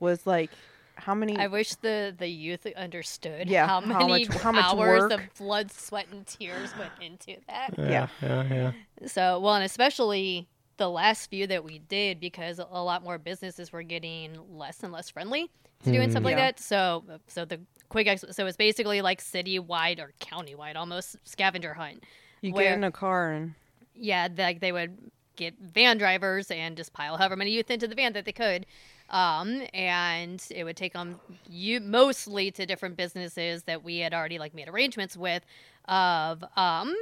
was 0.00 0.26
like 0.26 0.50
how 0.96 1.12
many 1.14 1.36
I 1.36 1.48
wish 1.48 1.74
the 1.76 2.14
the 2.16 2.28
youth 2.28 2.66
understood 2.76 3.48
Yeah, 3.50 3.66
how 3.66 3.80
how 3.80 4.06
many 4.06 4.26
much- 4.26 4.36
how 4.40 4.52
much 4.52 4.64
hours 4.64 5.00
work. 5.02 5.12
of 5.12 5.20
blood, 5.36 5.72
sweat, 5.72 6.06
and 6.12 6.24
tears 6.24 6.72
went 6.78 6.92
into 7.00 7.40
that. 7.48 7.74
yeah. 7.76 8.06
Yeah. 8.22 8.42
Yeah. 8.44 8.72
So, 9.08 9.40
well, 9.40 9.54
and 9.56 9.64
especially 9.64 10.46
the 10.76 10.88
last 10.88 11.30
few 11.30 11.48
that 11.48 11.64
we 11.64 11.80
did 11.80 12.20
because 12.20 12.60
a 12.60 12.64
lot 12.82 13.02
more 13.02 13.18
businesses 13.18 13.72
were 13.72 13.82
getting 13.82 14.38
less 14.56 14.84
and 14.84 14.92
less 14.92 15.10
friendly 15.10 15.50
to 15.82 15.90
doing 15.90 16.04
hmm, 16.04 16.10
stuff 16.12 16.22
like 16.24 16.36
Yeah. 16.36 16.52
that. 16.52 16.60
So, 16.60 17.02
so 17.26 17.44
the 17.44 17.60
quick, 17.88 18.06
ex- 18.06 18.24
so 18.30 18.46
it's 18.46 18.56
basically 18.56 19.02
like 19.02 19.20
citywide 19.20 19.98
or 19.98 20.12
countywide 20.20 20.76
almost 20.76 21.16
scavenger 21.24 21.74
hunt. 21.74 22.04
you 22.40 22.52
where- 22.52 22.66
get 22.70 22.78
in 22.78 22.84
a 22.84 22.92
car 22.92 23.32
and 23.32 23.54
Yeah, 23.94 24.28
like 24.36 24.60
they 24.60 24.72
would 24.72 24.96
get 25.36 25.54
van 25.58 25.98
drivers 25.98 26.50
and 26.50 26.76
just 26.76 26.92
pile 26.92 27.16
however 27.16 27.36
many 27.36 27.50
youth 27.50 27.70
into 27.70 27.88
the 27.88 27.94
van 27.94 28.12
that 28.12 28.24
they 28.24 28.32
could. 28.32 28.66
Um, 29.10 29.62
and 29.74 30.42
it 30.50 30.64
would 30.64 30.76
take 30.76 30.94
them 30.94 31.20
you 31.48 31.80
mostly 31.80 32.50
to 32.52 32.64
different 32.66 32.96
businesses 32.96 33.64
that 33.64 33.84
we 33.84 33.98
had 33.98 34.14
already 34.14 34.38
like 34.38 34.54
made 34.54 34.68
arrangements 34.68 35.16
with 35.16 35.44
of 35.86 36.42
um 36.56 36.94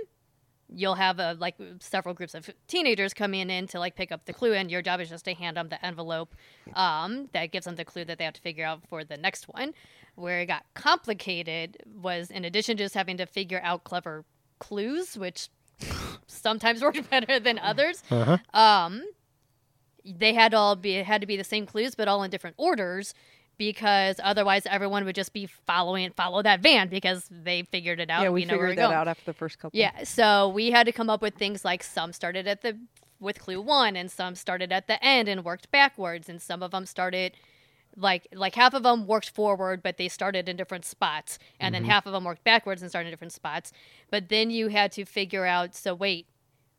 you'll 0.74 0.94
have 0.94 1.18
a, 1.18 1.36
like 1.38 1.56
several 1.80 2.14
groups 2.14 2.34
of 2.34 2.50
teenagers 2.66 3.14
coming 3.14 3.50
in 3.50 3.66
to 3.68 3.78
like 3.78 3.94
pick 3.94 4.10
up 4.10 4.24
the 4.24 4.32
clue 4.32 4.52
and 4.54 4.70
your 4.70 4.82
job 4.82 5.00
is 5.00 5.08
just 5.08 5.24
to 5.24 5.34
hand 5.34 5.56
them 5.56 5.68
the 5.68 5.84
envelope 5.84 6.34
um, 6.74 7.28
that 7.32 7.52
gives 7.52 7.66
them 7.66 7.76
the 7.76 7.84
clue 7.84 8.04
that 8.04 8.18
they 8.18 8.24
have 8.24 8.34
to 8.34 8.40
figure 8.40 8.64
out 8.64 8.80
for 8.88 9.04
the 9.04 9.16
next 9.16 9.48
one 9.48 9.72
where 10.14 10.40
it 10.40 10.46
got 10.46 10.64
complicated 10.74 11.76
was 12.00 12.30
in 12.30 12.44
addition 12.44 12.76
to 12.76 12.84
just 12.84 12.94
having 12.94 13.16
to 13.16 13.26
figure 13.26 13.60
out 13.62 13.84
clever 13.84 14.24
clues 14.58 15.16
which 15.16 15.48
sometimes 16.26 16.82
work 16.86 16.96
better 17.10 17.38
than 17.40 17.58
others 17.58 18.02
Uh-huh. 18.10 18.38
um, 18.58 19.02
they 20.04 20.32
had 20.34 20.50
to 20.52 20.56
all 20.58 20.76
be 20.76 20.96
it 20.96 21.06
had 21.06 21.20
to 21.20 21.26
be 21.26 21.36
the 21.36 21.44
same 21.44 21.66
clues 21.66 21.94
but 21.94 22.08
all 22.08 22.22
in 22.22 22.30
different 22.30 22.56
orders 22.58 23.14
because 23.58 24.16
otherwise 24.22 24.66
everyone 24.66 25.04
would 25.04 25.14
just 25.14 25.32
be 25.32 25.46
following 25.46 26.10
follow 26.16 26.42
that 26.42 26.60
van 26.60 26.88
because 26.88 27.28
they 27.30 27.62
figured 27.64 28.00
it 28.00 28.10
out 28.10 28.22
yeah, 28.22 28.28
we 28.30 28.44
know 28.44 28.54
figured 28.54 28.70
that 28.72 28.76
going. 28.82 28.94
out 28.94 29.06
after 29.08 29.24
the 29.26 29.32
first 29.34 29.58
couple. 29.58 29.78
Yeah, 29.78 30.02
so 30.04 30.48
we 30.48 30.70
had 30.70 30.86
to 30.86 30.92
come 30.92 31.08
up 31.10 31.22
with 31.22 31.34
things 31.34 31.64
like 31.64 31.82
some 31.84 32.12
started 32.12 32.48
at 32.48 32.62
the 32.62 32.78
with 33.20 33.38
clue 33.38 33.60
1 33.60 33.94
and 33.94 34.10
some 34.10 34.34
started 34.34 34.72
at 34.72 34.88
the 34.88 35.02
end 35.04 35.28
and 35.28 35.44
worked 35.44 35.70
backwards 35.70 36.28
and 36.28 36.42
some 36.42 36.60
of 36.62 36.72
them 36.72 36.86
started 36.86 37.34
like 37.96 38.26
like 38.34 38.54
half 38.54 38.74
of 38.74 38.82
them 38.82 39.06
worked 39.06 39.30
forward 39.30 39.82
but 39.82 39.96
they 39.96 40.08
started 40.08 40.48
in 40.48 40.56
different 40.56 40.84
spots. 40.84 41.38
And 41.60 41.74
then 41.74 41.84
half 41.84 42.06
of 42.06 42.12
them 42.12 42.24
worked 42.24 42.44
backwards 42.44 42.82
and 42.82 42.90
started 42.90 43.08
in 43.08 43.12
different 43.12 43.32
spots. 43.32 43.72
But 44.10 44.28
then 44.28 44.50
you 44.50 44.68
had 44.68 44.92
to 44.92 45.04
figure 45.04 45.46
out 45.46 45.74
so 45.74 45.94
wait, 45.94 46.26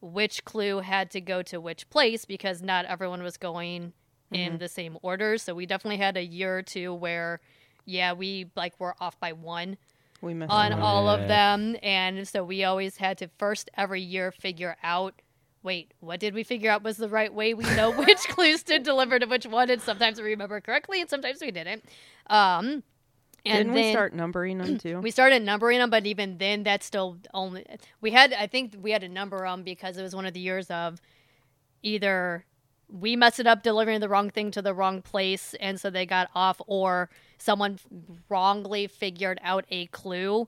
which 0.02 0.44
clue 0.46 0.80
had 0.80 1.12
to 1.12 1.22
go 1.22 1.42
to 1.44 1.60
which 1.62 1.90
place 1.90 2.26
because 2.26 2.62
not 2.62 2.86
everyone 2.86 3.24
was 3.24 3.38
going 3.38 3.94
in 4.32 4.58
the 4.58 4.68
same 4.68 4.98
order. 5.02 5.38
So 5.38 5.54
we 5.54 5.66
definitely 5.66 5.98
had 5.98 6.18
a 6.18 6.26
year 6.26 6.58
or 6.58 6.64
two 6.64 6.94
where 6.94 7.40
yeah, 7.86 8.14
we 8.14 8.50
like 8.56 8.80
were 8.80 8.96
off 9.00 9.20
by 9.20 9.34
one 9.34 9.78
on 10.50 10.72
all 10.74 11.10
of 11.10 11.28
them. 11.28 11.76
And 11.84 12.28
so 12.28 12.44
we 12.44 12.64
always 12.64 12.98
had 12.98 13.18
to 13.20 13.28
first 13.38 13.70
every 13.76 14.02
year 14.02 14.32
figure 14.32 14.78
out 14.84 15.22
wait 15.64 15.92
what 16.00 16.20
did 16.20 16.34
we 16.34 16.44
figure 16.44 16.70
out 16.70 16.84
was 16.84 16.98
the 16.98 17.10
right 17.10 17.34
way 17.34 17.54
we 17.54 17.64
know 17.76 17.92
which 18.06 18.20
clues 18.30 18.64
to 18.64 18.80
deliver 18.80 19.18
to 19.18 19.26
which 19.26 19.46
one 19.46 19.70
and 19.70 19.82
sometimes 19.82 20.20
we 20.20 20.26
remember 20.26 20.60
correctly 20.62 21.02
and 21.02 21.10
sometimes 21.10 21.40
we 21.42 21.52
didn't 21.52 21.84
um 22.28 22.84
and 23.46 23.58
Didn't 23.58 23.74
we 23.74 23.82
then 23.82 23.94
start 23.94 24.14
numbering 24.14 24.58
them 24.60 24.78
too? 24.78 25.00
we 25.00 25.12
started 25.12 25.42
numbering 25.42 25.80
them 25.80 25.90
but 25.90 26.06
even 26.06 26.38
then 26.38 26.64
that's 26.64 26.86
still 26.86 27.18
only 27.34 27.66
we 28.02 28.12
had 28.12 28.34
i 28.34 28.48
think 28.48 28.76
we 28.82 28.92
had 28.92 29.02
to 29.02 29.10
number 29.10 29.40
them 29.40 29.64
because 29.64 29.98
it 29.98 30.02
was 30.04 30.16
one 30.16 30.26
of 30.26 30.34
the 30.34 30.40
years 30.40 30.70
of 30.70 31.02
either 31.82 32.46
we 32.90 33.16
messed 33.16 33.40
it 33.40 33.48
up 33.48 33.64
delivering 33.64 34.00
the 34.02 34.10
wrong 34.10 34.30
thing 34.30 34.52
to 34.52 34.62
the 34.62 34.74
wrong 34.74 35.02
place 35.02 35.56
and 35.60 35.80
so 35.80 35.90
they 35.90 36.06
got 36.06 36.30
off 36.36 36.62
or 36.68 37.10
someone 37.38 37.80
wrongly 38.30 38.88
figured 38.88 39.40
out 39.44 39.66
a 39.70 39.88
clue 39.88 40.48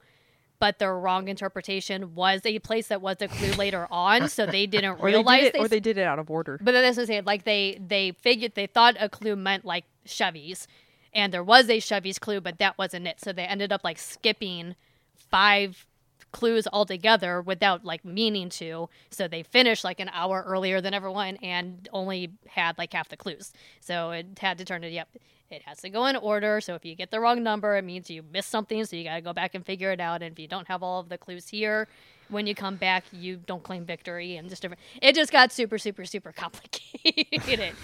but 0.59 0.79
their 0.79 0.97
wrong 0.97 1.27
interpretation 1.27 2.15
was 2.15 2.41
a 2.45 2.59
place 2.59 2.87
that 2.87 3.01
was 3.01 3.17
a 3.21 3.27
clue 3.27 3.51
later 3.57 3.87
on 3.91 4.29
so 4.29 4.45
they 4.45 4.65
didn't 4.65 4.99
or 4.99 5.09
they 5.11 5.17
realize 5.17 5.41
did 5.41 5.47
it, 5.47 5.53
they 5.53 5.59
or 5.59 5.67
they 5.67 5.79
did 5.79 5.97
it 5.97 6.03
out 6.05 6.19
of 6.19 6.29
order. 6.29 6.59
but 6.61 6.71
that's 6.71 6.97
what 6.97 7.03
I'm 7.03 7.07
saying. 7.07 7.23
Like 7.25 7.43
they 7.43 7.79
they 7.85 8.11
figured 8.11 8.55
they 8.55 8.67
thought 8.67 8.95
a 8.99 9.09
clue 9.09 9.35
meant 9.35 9.65
like 9.65 9.85
Chevys, 10.07 10.67
and 11.13 11.33
there 11.33 11.43
was 11.43 11.69
a 11.69 11.79
Chevy's 11.79 12.19
clue, 12.19 12.41
but 12.41 12.59
that 12.59 12.77
wasn't 12.77 13.07
it. 13.07 13.19
So 13.21 13.31
they 13.33 13.45
ended 13.45 13.71
up 13.71 13.83
like 13.83 13.97
skipping 13.97 14.75
five 15.17 15.85
clues 16.31 16.67
altogether 16.73 17.41
without 17.41 17.85
like 17.85 18.03
meaning 18.03 18.49
to. 18.49 18.89
So 19.09 19.27
they 19.27 19.41
finished 19.43 19.83
like 19.85 20.01
an 20.01 20.09
hour 20.13 20.43
earlier 20.45 20.81
than 20.81 20.93
everyone 20.93 21.37
and 21.37 21.87
only 21.93 22.31
had 22.47 22.77
like 22.77 22.91
half 22.91 23.07
the 23.07 23.15
clues. 23.15 23.53
So 23.79 24.11
it 24.11 24.39
had 24.39 24.57
to 24.57 24.65
turn 24.65 24.83
it. 24.83 24.91
Yep, 24.91 25.07
it 25.49 25.62
has 25.63 25.79
to 25.81 25.89
go 25.89 26.05
in 26.08 26.15
order. 26.15 26.60
So 26.62 26.75
if 26.75 26.84
you 26.86 26.95
get 26.95 27.12
the 27.12 27.19
wrong 27.19 27.43
number, 27.43 27.75
it 27.77 27.84
means 27.84 28.10
you 28.10 28.23
missed 28.34 28.49
something. 28.49 28.84
So 28.86 28.95
you 28.95 29.03
got 29.03 29.15
to 29.15 29.21
go 29.21 29.34
back 29.34 29.55
and 29.55 29.65
figure 29.65 29.91
it 29.91 29.99
out. 29.99 30.21
And 30.21 30.31
if 30.34 30.39
you 30.39 30.47
don't 30.47 30.67
have 30.67 30.81
all 30.84 30.99
of 30.99 31.10
the 31.10 31.17
clues 31.17 31.47
here. 31.49 31.88
When 32.29 32.47
you 32.47 32.55
come 32.55 32.75
back, 32.77 33.03
you 33.12 33.36
don't 33.38 33.62
claim 33.62 33.86
victory, 33.86 34.36
and 34.38 34.49
just 34.49 34.63
different. 34.63 34.81
It 34.99 35.13
just 35.13 35.31
got 35.31 35.51
super, 35.51 35.77
super, 35.77 36.05
super 36.05 36.31
complicated. 36.36 37.75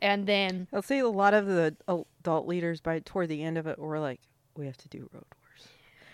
and 0.00 0.26
then 0.26 0.66
I'll 0.72 0.80
say 0.80 1.00
a 1.00 1.08
lot 1.08 1.34
of 1.34 1.44
the 1.46 1.76
adult 1.86 2.46
leaders 2.48 2.80
by 2.80 3.00
toward 3.00 3.28
the 3.28 3.42
end 3.42 3.58
of 3.58 3.66
it 3.66 3.78
were 3.78 4.00
like, 4.00 4.18
"We 4.56 4.64
have 4.64 4.78
to 4.78 4.88
do 4.88 5.10
Road 5.12 5.24
Wars." 5.36 5.68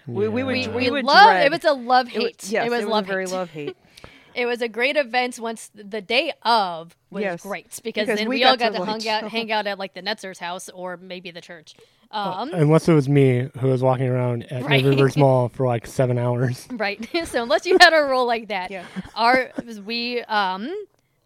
We- 0.08 0.28
we 0.28 0.42
would 0.42 0.52
we, 0.56 0.64
dr- 0.64 0.74
we 0.76 0.90
would 0.90 1.04
love 1.04 1.26
dread- 1.28 1.46
it 1.46 1.52
was 1.52 1.64
a 1.64 1.72
love 1.72 2.08
It 2.08 2.14
wa- 2.18 2.20
hate. 2.24 2.50
yes, 2.50 2.66
it 2.66 2.70
was 2.70 2.82
a 2.84 2.88
love 2.88 3.06
very 3.06 3.26
hate. 3.26 3.32
love 3.32 3.50
hate. 3.50 3.76
It 4.38 4.46
was 4.46 4.62
a 4.62 4.68
great 4.68 4.96
event. 4.96 5.40
Once 5.40 5.68
the 5.74 6.00
day 6.00 6.32
of 6.42 6.96
was 7.10 7.22
Yes, 7.22 7.42
great 7.42 7.64
because, 7.82 8.06
because 8.06 8.18
then 8.18 8.28
we 8.28 8.36
we, 8.36 8.44
all 8.44 8.56
got 8.56 8.72
got 8.72 8.78
to, 8.78 8.84
to 8.84 9.08
hang 9.08 9.08
out, 9.24 9.30
hang 9.32 9.50
out 9.52 9.66
at 9.66 9.80
like 9.80 9.94
the 9.94 10.02
Netzer's 10.02 10.38
house 10.38 10.68
or 10.68 10.96
maybe 10.96 11.32
the 11.32 11.40
church. 11.40 11.74
Um, 12.12 12.50
Unless 12.54 12.88
it 12.88 12.94
was 12.94 13.08
me 13.08 13.50
who 13.58 13.66
was 13.66 13.82
walking 13.82 14.06
around 14.06 14.44
at 14.52 14.62
Right. 14.68 14.82
Mid 14.84 14.94
Rivers 14.94 15.16
Mall 15.16 15.48
for 15.48 15.66
like 15.66 15.86
seven 15.88 16.18
hours. 16.18 16.68
right. 16.72 17.04
so 17.26 17.42
unless 17.42 17.66
you 17.66 17.76
had 17.80 17.92
a 17.92 18.02
role 18.04 18.26
like 18.26 18.48
that, 18.48 18.70
Yeah. 18.70 18.84
our 19.16 19.50
we 19.84 20.22
um 20.22 20.70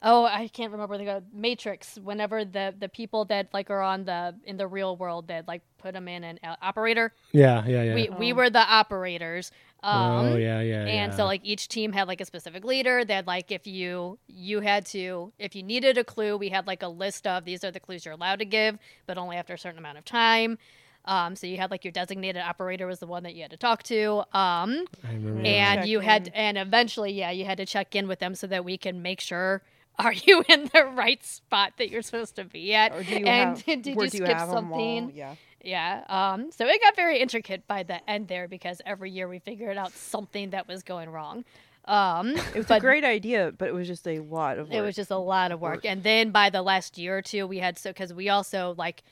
oh 0.03 0.25
I 0.25 0.49
can't 0.49 0.73
remember 0.73 0.97
the 0.97 1.05
go 1.05 1.23
Matrix. 1.35 1.99
Whenever 2.03 2.47
the 2.47 2.75
the 2.77 2.89
people 2.89 3.27
that 3.27 3.49
like 3.53 3.69
are 3.71 3.83
on 3.83 4.05
the 4.07 4.35
in 4.45 4.57
the 4.57 4.67
real 4.67 4.97
world 4.97 5.29
that 5.29 5.47
like 5.47 5.61
put 5.79 5.93
them 5.93 6.09
in 6.09 6.25
an 6.25 6.41
uh, 6.43 6.57
operator, 6.63 7.13
Yeah, 7.33 7.65
yeah, 7.67 7.83
yeah. 7.83 7.95
we 7.95 8.09
we 8.09 8.33
were 8.33 8.49
the 8.51 8.59
operators. 8.59 9.53
Um, 9.85 10.27
oh 10.27 10.37
yeah, 10.37 10.61
yeah, 10.61 10.85
and 10.87 11.13
yeah. 11.13 11.17
so 11.17 11.25
like 11.25 11.41
each 11.43 11.67
team 11.67 11.93
had 11.93 12.07
like 12.07 12.21
a 12.21 12.25
specific 12.25 12.65
leader 12.65 13.05
that 13.05 13.27
like 13.27 13.51
if 13.51 13.67
you 13.67 14.19
you 14.29 14.61
had 14.61 14.87
to 14.87 15.33
if 15.41 15.57
you 15.57 15.65
needed 15.65 15.99
a 15.99 16.05
clue 16.05 16.37
we 16.37 16.51
had 16.51 16.69
like 16.69 16.85
a 16.85 16.89
list 16.89 17.27
of 17.27 17.45
these 17.45 17.65
are 17.65 17.73
the 17.73 17.81
clues 17.81 18.05
you're 18.05 18.15
allowed 18.15 18.39
to 18.39 18.45
give 18.45 18.79
but 19.07 19.19
only 19.19 19.37
after 19.37 19.55
a 19.55 19.59
certain 19.59 19.79
amount 19.79 19.99
of 19.99 20.05
time 20.05 20.57
um, 21.05 21.35
so 21.35 21.49
you 21.49 21.57
had 21.57 21.73
like 21.73 21.85
your 21.85 21.91
designated 21.91 22.41
operator 22.41 22.87
was 22.87 23.01
the 23.01 23.09
one 23.09 23.25
that 23.25 23.35
you 23.35 23.43
had 23.43 23.51
to 23.51 23.57
talk 23.57 23.83
to 23.83 24.19
um, 24.33 24.85
I 25.03 25.15
remember. 25.15 25.43
and 25.45 25.81
Check 25.81 25.89
you 25.89 25.99
had 25.99 26.29
in. 26.29 26.33
and 26.35 26.59
eventually 26.59 27.11
yeah 27.13 27.33
you 27.33 27.45
had 27.45 27.59
to 27.59 27.67
check 27.67 27.97
in 27.97 28.07
with 28.07 28.21
them 28.21 28.37
so 28.37 28.47
that 28.47 28.65
we 28.65 28.79
can 28.79 29.03
make 29.03 29.21
sure 29.21 29.63
are 29.99 30.13
you 30.13 30.45
in 30.49 30.71
the 30.73 30.85
right 30.85 31.25
spot 31.25 31.75
that 31.79 31.91
you're 31.91 32.03
supposed 32.03 32.37
to 32.37 32.45
be 32.45 32.75
at 32.75 32.93
Or 32.93 33.03
do 33.03 33.11
you 33.11 33.27
and 33.27 33.57
have? 33.59 33.65
did 33.83 33.87
you 33.87 34.09
skip 34.09 34.21
you 34.21 34.25
have 34.27 34.49
'em 34.49 34.55
something 34.55 35.05
all? 35.05 35.11
Yeah. 35.15 35.35
yeah. 35.63 36.05
Um, 36.09 36.51
so 36.51 36.67
it 36.67 36.81
got 36.81 36.97
very 36.97 37.19
intricate 37.21 37.67
by 37.67 37.83
the 37.83 38.09
end 38.11 38.29
there 38.29 38.49
because 38.49 38.81
every 38.87 39.11
year 39.11 39.29
we 39.29 39.39
figured 39.39 39.77
out 39.77 39.93
something 39.93 40.51
that 40.51 40.67
was 40.69 40.83
going 40.83 41.11
wrong. 41.11 41.45
Um, 41.85 42.29
It 42.37 42.55
was 42.55 42.67
but 42.67 42.79
a 42.79 42.81
great 42.81 43.05
idea, 43.05 43.53
but 43.57 43.69
it 43.69 43.75
was 43.75 43.89
just 43.89 44.07
a 44.07 44.21
lot 44.21 44.59
of 44.59 44.69
work. 44.69 44.77
it 44.77 44.81
was 44.83 44.95
just 44.95 45.11
a 45.11 45.17
lot 45.17 45.51
of 45.51 45.61
work. 45.61 45.77
Work. 45.77 45.87
And 45.87 46.03
then 46.03 46.31
by 46.31 46.49
the 46.49 46.63
last 46.63 46.97
year 46.97 47.19
or 47.19 47.23
two, 47.23 47.47
we 47.47 47.59
had 47.59 47.77
so 47.79 47.91
because 47.91 48.15
we 48.15 48.29
also 48.29 48.75
like 48.79 49.03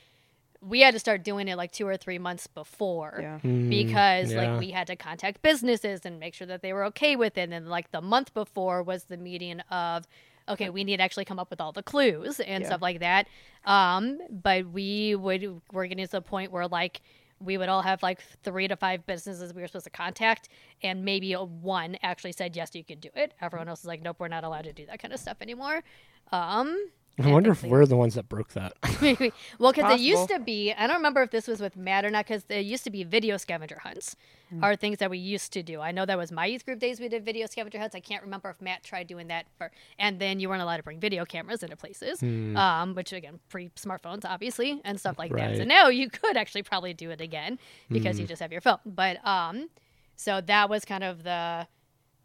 we 0.61 0.81
had 0.81 0.93
to 0.93 0.99
start 0.99 1.23
doing 1.23 1.47
it 1.47 1.57
like 1.57 1.71
two 1.71 1.87
or 1.87 1.97
three 1.97 2.19
months 2.19 2.45
before 2.47 3.17
yeah. 3.19 3.39
Mm, 3.43 3.67
because 3.69 4.31
yeah. 4.31 4.51
like 4.51 4.59
we 4.59 4.69
had 4.71 4.87
to 4.87 4.95
contact 4.95 5.41
businesses 5.41 6.01
and 6.05 6.19
make 6.19 6.35
sure 6.35 6.45
that 6.45 6.61
they 6.61 6.71
were 6.71 6.85
okay 6.85 7.15
with 7.15 7.35
it 7.37 7.49
and 7.51 7.67
like 7.67 7.91
the 7.91 7.99
month 8.01 8.31
before 8.33 8.83
was 8.83 9.05
the 9.05 9.17
meeting 9.17 9.59
of 9.71 10.07
okay 10.49 10.69
we 10.69 10.83
need 10.83 10.97
to 10.97 11.03
actually 11.03 11.25
come 11.25 11.39
up 11.39 11.49
with 11.49 11.61
all 11.61 11.71
the 11.71 11.83
clues 11.83 12.39
and 12.39 12.61
Yeah. 12.61 12.67
stuff 12.67 12.81
like 12.81 12.99
that. 12.99 13.27
Um 13.65 14.19
but 14.29 14.67
we 14.67 15.15
would 15.15 15.61
we're 15.71 15.87
getting 15.87 16.05
to 16.05 16.11
the 16.11 16.21
point 16.21 16.51
where 16.51 16.67
like 16.67 17.01
we 17.39 17.57
would 17.57 17.69
all 17.69 17.81
have 17.81 18.03
like 18.03 18.19
three 18.43 18.67
to 18.67 18.75
five 18.75 19.05
businesses 19.07 19.53
we 19.53 19.61
were 19.61 19.67
supposed 19.67 19.85
to 19.85 19.89
contact 19.89 20.47
and 20.83 21.03
maybe 21.03 21.33
one 21.33 21.97
actually 22.03 22.31
said 22.33 22.55
yes 22.55 22.75
you 22.75 22.83
can 22.83 22.99
do 22.99 23.09
it. 23.15 23.33
Everyone 23.41 23.67
else 23.67 23.79
is 23.79 23.85
like 23.85 24.01
nope 24.01 24.17
we're 24.19 24.27
not 24.27 24.43
allowed 24.43 24.63
to 24.65 24.73
do 24.73 24.85
that 24.87 24.99
kind 25.01 25.13
of 25.13 25.19
stuff 25.19 25.37
anymore. 25.41 25.83
Um 26.31 26.89
I 27.19 27.31
wonder 27.31 27.51
if 27.51 27.63
we're 27.63 27.85
the 27.85 27.97
ones 27.97 28.15
that 28.15 28.27
broke 28.29 28.53
that. 28.53 28.73
Maybe. 29.01 29.31
Well, 29.59 29.71
because 29.73 29.99
it 29.99 30.03
used 30.03 30.29
to 30.29 30.39
be, 30.39 30.73
I 30.73 30.87
don't 30.87 30.97
remember 30.97 31.21
if 31.21 31.31
this 31.31 31.47
was 31.47 31.59
with 31.59 31.75
Matt 31.75 32.05
or 32.05 32.09
not, 32.09 32.25
because 32.25 32.45
there 32.45 32.59
used 32.61 32.83
to 32.85 32.89
be 32.89 33.03
video 33.03 33.37
scavenger 33.37 33.79
hunts, 33.83 34.15
Mm. 34.53 34.63
are 34.63 34.75
things 34.75 34.97
that 34.97 35.09
we 35.09 35.17
used 35.17 35.53
to 35.53 35.63
do. 35.63 35.79
I 35.79 35.91
know 35.93 36.05
that 36.05 36.17
was 36.17 36.29
my 36.29 36.45
youth 36.45 36.65
group 36.65 36.77
days 36.79 36.99
we 36.99 37.07
did 37.07 37.23
video 37.23 37.47
scavenger 37.47 37.79
hunts. 37.79 37.95
I 37.95 38.01
can't 38.01 38.21
remember 38.21 38.49
if 38.49 38.59
Matt 38.59 38.83
tried 38.83 39.07
doing 39.07 39.27
that. 39.27 39.45
For, 39.57 39.71
and 39.97 40.19
then 40.19 40.41
you 40.41 40.49
weren't 40.49 40.61
allowed 40.61 40.75
to 40.77 40.83
bring 40.83 40.99
video 40.99 41.23
cameras 41.23 41.63
into 41.63 41.77
places, 41.77 42.21
um, 42.57 42.93
which 42.93 43.13
again, 43.13 43.39
pre 43.47 43.69
smartphones, 43.77 44.25
obviously, 44.25 44.81
and 44.83 44.99
stuff 44.99 45.17
like 45.17 45.31
that. 45.31 45.55
So 45.57 45.63
now 45.63 45.87
you 45.87 46.09
could 46.09 46.35
actually 46.35 46.63
probably 46.63 46.93
do 46.93 47.11
it 47.11 47.21
again 47.21 47.59
because 47.89 48.19
you 48.19 48.27
just 48.27 48.41
have 48.41 48.51
your 48.51 48.59
phone. 48.59 48.79
But 48.85 49.25
um, 49.25 49.69
so 50.17 50.41
that 50.41 50.69
was 50.69 50.83
kind 50.83 51.03
of 51.05 51.23
the 51.23 51.67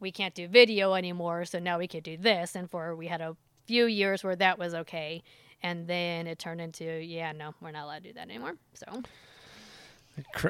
we 0.00 0.10
can't 0.10 0.34
do 0.34 0.48
video 0.48 0.94
anymore, 0.94 1.44
so 1.44 1.58
now 1.60 1.78
we 1.78 1.86
could 1.86 2.02
do 2.02 2.16
this. 2.16 2.56
And 2.56 2.68
for 2.68 2.96
we 2.96 3.06
had 3.06 3.20
a 3.20 3.36
few 3.66 3.86
years 3.86 4.22
where 4.24 4.36
that 4.36 4.58
was 4.58 4.74
okay, 4.74 5.22
and 5.62 5.86
then 5.86 6.26
it 6.26 6.38
turned 6.38 6.60
into 6.60 6.84
yeah, 6.84 7.32
no, 7.32 7.54
we're 7.60 7.70
not 7.72 7.84
allowed 7.84 8.02
to 8.04 8.08
do 8.08 8.12
that 8.14 8.28
anymore. 8.28 8.54
So 8.74 9.02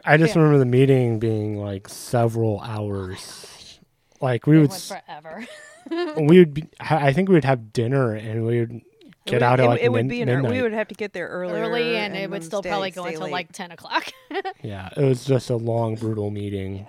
I 0.05 0.17
just 0.17 0.35
Yeah. 0.35 0.43
remember 0.43 0.59
the 0.59 0.65
meeting 0.67 1.19
being 1.19 1.59
like 1.59 1.89
several 1.89 2.61
hours. 2.61 3.81
Oh 4.23 4.27
like 4.27 4.47
we 4.47 4.57
it 4.57 4.61
would, 4.61 4.71
went 4.71 4.83
forever. 5.07 5.47
we 6.21 6.39
would. 6.39 6.55
Be, 6.55 6.65
I 6.81 7.13
think 7.13 7.29
we 7.29 7.35
would 7.35 7.45
have 7.45 7.73
dinner 7.73 8.13
and 8.15 8.47
we 8.47 8.61
would 8.61 8.81
get 9.27 9.35
would- 9.37 9.43
out 9.43 9.61
it, 9.61 9.65
at 9.65 9.69
like 9.69 9.81
it 9.83 9.89
would 9.91 9.99
min- 9.99 10.09
be 10.09 10.23
an, 10.23 10.29
midnight. 10.29 10.53
we 10.53 10.63
would 10.63 10.73
have 10.73 10.89
to 10.89 10.95
get 10.95 11.13
there 11.13 11.29
earlier, 11.29 11.65
Early, 11.65 11.97
and, 11.97 12.17
it 12.17 12.31
would 12.31 12.45
still 12.45 12.63
stay- 12.63 12.71
probably 12.71 12.91
go 12.93 13.05
until 13.05 13.23
late. 13.23 13.33
like 13.33 13.53
ten 13.53 13.71
o'clock. 13.73 14.13
Yeah, 14.63 14.89
it 14.97 15.03
was 15.05 15.25
just 15.25 15.51
a 15.51 15.57
long, 15.57 15.95
brutal 15.95 16.31
meeting. 16.31 16.87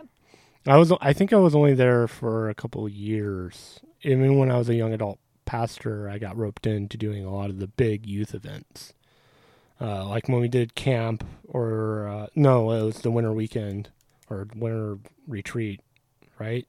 I 0.66 0.78
was, 0.78 0.92
I 1.02 1.14
think, 1.14 1.32
I 1.32 1.38
was 1.38 1.54
only 1.56 1.74
there 1.76 2.08
for 2.08 2.50
a 2.50 2.56
couple 2.56 2.86
of 2.86 2.92
years, 2.92 3.80
even 4.02 4.38
when 4.38 4.50
I 4.52 4.58
was 4.58 4.68
a 4.70 4.76
young 4.76 4.94
adult 4.94 5.20
pastor, 5.48 6.08
I 6.08 6.20
got 6.20 6.38
roped 6.38 6.68
into 6.68 6.98
doing 6.98 7.26
a 7.26 7.34
lot 7.34 7.50
of 7.50 7.58
the 7.58 7.68
big 7.68 8.06
youth 8.06 8.36
events. 8.36 8.94
Uh, 9.82 10.08
like 10.08 10.28
when 10.28 10.42
we 10.42 10.48
did 10.48 10.76
camp, 10.76 11.24
or 11.48 12.08
uh, 12.08 12.28
no, 12.36 12.72
it 12.72 12.84
was 12.84 13.02
the 13.02 13.10
winter 13.12 13.34
weekend 13.34 13.90
or 14.30 14.48
winter 14.56 15.00
retreat, 15.28 15.82
right? 16.38 16.68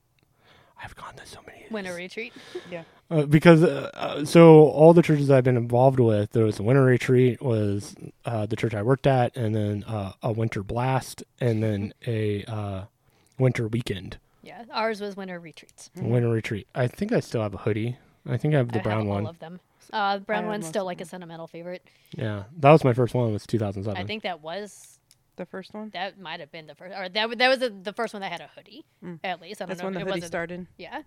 I've 0.82 0.94
gone 0.94 1.14
to 1.16 1.26
so 1.26 1.40
many. 1.46 1.64
Winter 1.70 1.94
retreat. 1.94 2.32
Yeah. 2.70 2.84
Uh, 3.10 3.24
because 3.24 3.62
uh, 3.62 3.90
uh, 3.94 4.24
so 4.26 4.66
all 4.68 4.92
the 4.92 5.00
churches 5.00 5.30
I've 5.30 5.42
been 5.42 5.56
involved 5.56 5.98
with, 5.98 6.32
there 6.32 6.44
was 6.44 6.58
a 6.58 6.62
winter 6.62 6.84
retreat, 6.84 7.40
was 7.40 7.96
uh, 8.26 8.44
the 8.44 8.54
church 8.54 8.74
I 8.74 8.82
worked 8.82 9.06
at, 9.06 9.34
and 9.34 9.54
then 9.54 9.82
uh, 9.84 10.12
a 10.22 10.30
winter 10.30 10.62
blast, 10.62 11.22
and 11.40 11.62
then 11.62 11.94
a 12.06 12.44
uh, 12.44 12.82
winter 13.38 13.66
weekend, 13.66 14.18
Yeah, 14.42 14.64
ours 14.70 15.00
was 15.00 15.16
winter 15.16 15.40
retreats. 15.40 15.90
Winter 15.96 16.28
retreat. 16.28 16.66
I 16.74 16.86
think 16.86 17.10
I 17.12 17.20
still 17.20 17.40
have 17.40 17.54
a 17.54 17.58
hoodie. 17.58 17.96
I 18.28 18.36
think 18.36 18.54
I 18.54 18.58
have 18.58 18.70
the 18.72 18.80
I 18.80 18.82
brown 18.82 18.98
have 19.00 19.06
one. 19.08 19.24
all 19.24 19.30
of 19.30 19.38
them. 19.38 19.60
Uh, 19.92 20.18
the 20.18 20.24
brown 20.24 20.42
have 20.44 20.50
one's 20.50 20.66
still 20.66 20.84
like 20.84 21.00
a 21.00 21.04
sentimental 21.04 21.46
favorite. 21.46 21.82
Yeah, 22.16 22.44
that 22.58 22.70
was 22.70 22.84
my 22.84 22.92
first 22.92 23.14
one. 23.14 23.28
It 23.30 23.32
was 23.32 23.46
2007. 23.46 24.00
I 24.00 24.06
think 24.06 24.22
that 24.24 24.42
was 24.42 24.98
The 25.36 25.46
first 25.46 25.72
one. 25.72 25.90
that 25.94 26.20
might 26.20 26.40
have 26.40 26.52
been 26.52 26.66
the 26.66 26.74
first, 26.74 26.94
or 26.96 27.08
that 27.08 27.38
that 27.38 27.48
was 27.48 27.58
the, 27.58 27.70
the 27.70 27.92
first 27.94 28.12
one 28.12 28.20
that 28.20 28.30
had 28.30 28.40
a 28.42 28.50
hoodie. 28.54 28.84
Mm. 29.04 29.18
At 29.24 29.40
least 29.40 29.62
I 29.62 29.64
don't 29.64 29.68
That's 29.70 29.80
know. 29.80 29.86
when 29.86 29.94
the 29.94 30.00
it 30.00 30.02
hoodie 30.02 30.10
wasn't. 30.16 30.26
started. 30.30 30.66
Yeah, 30.76 31.02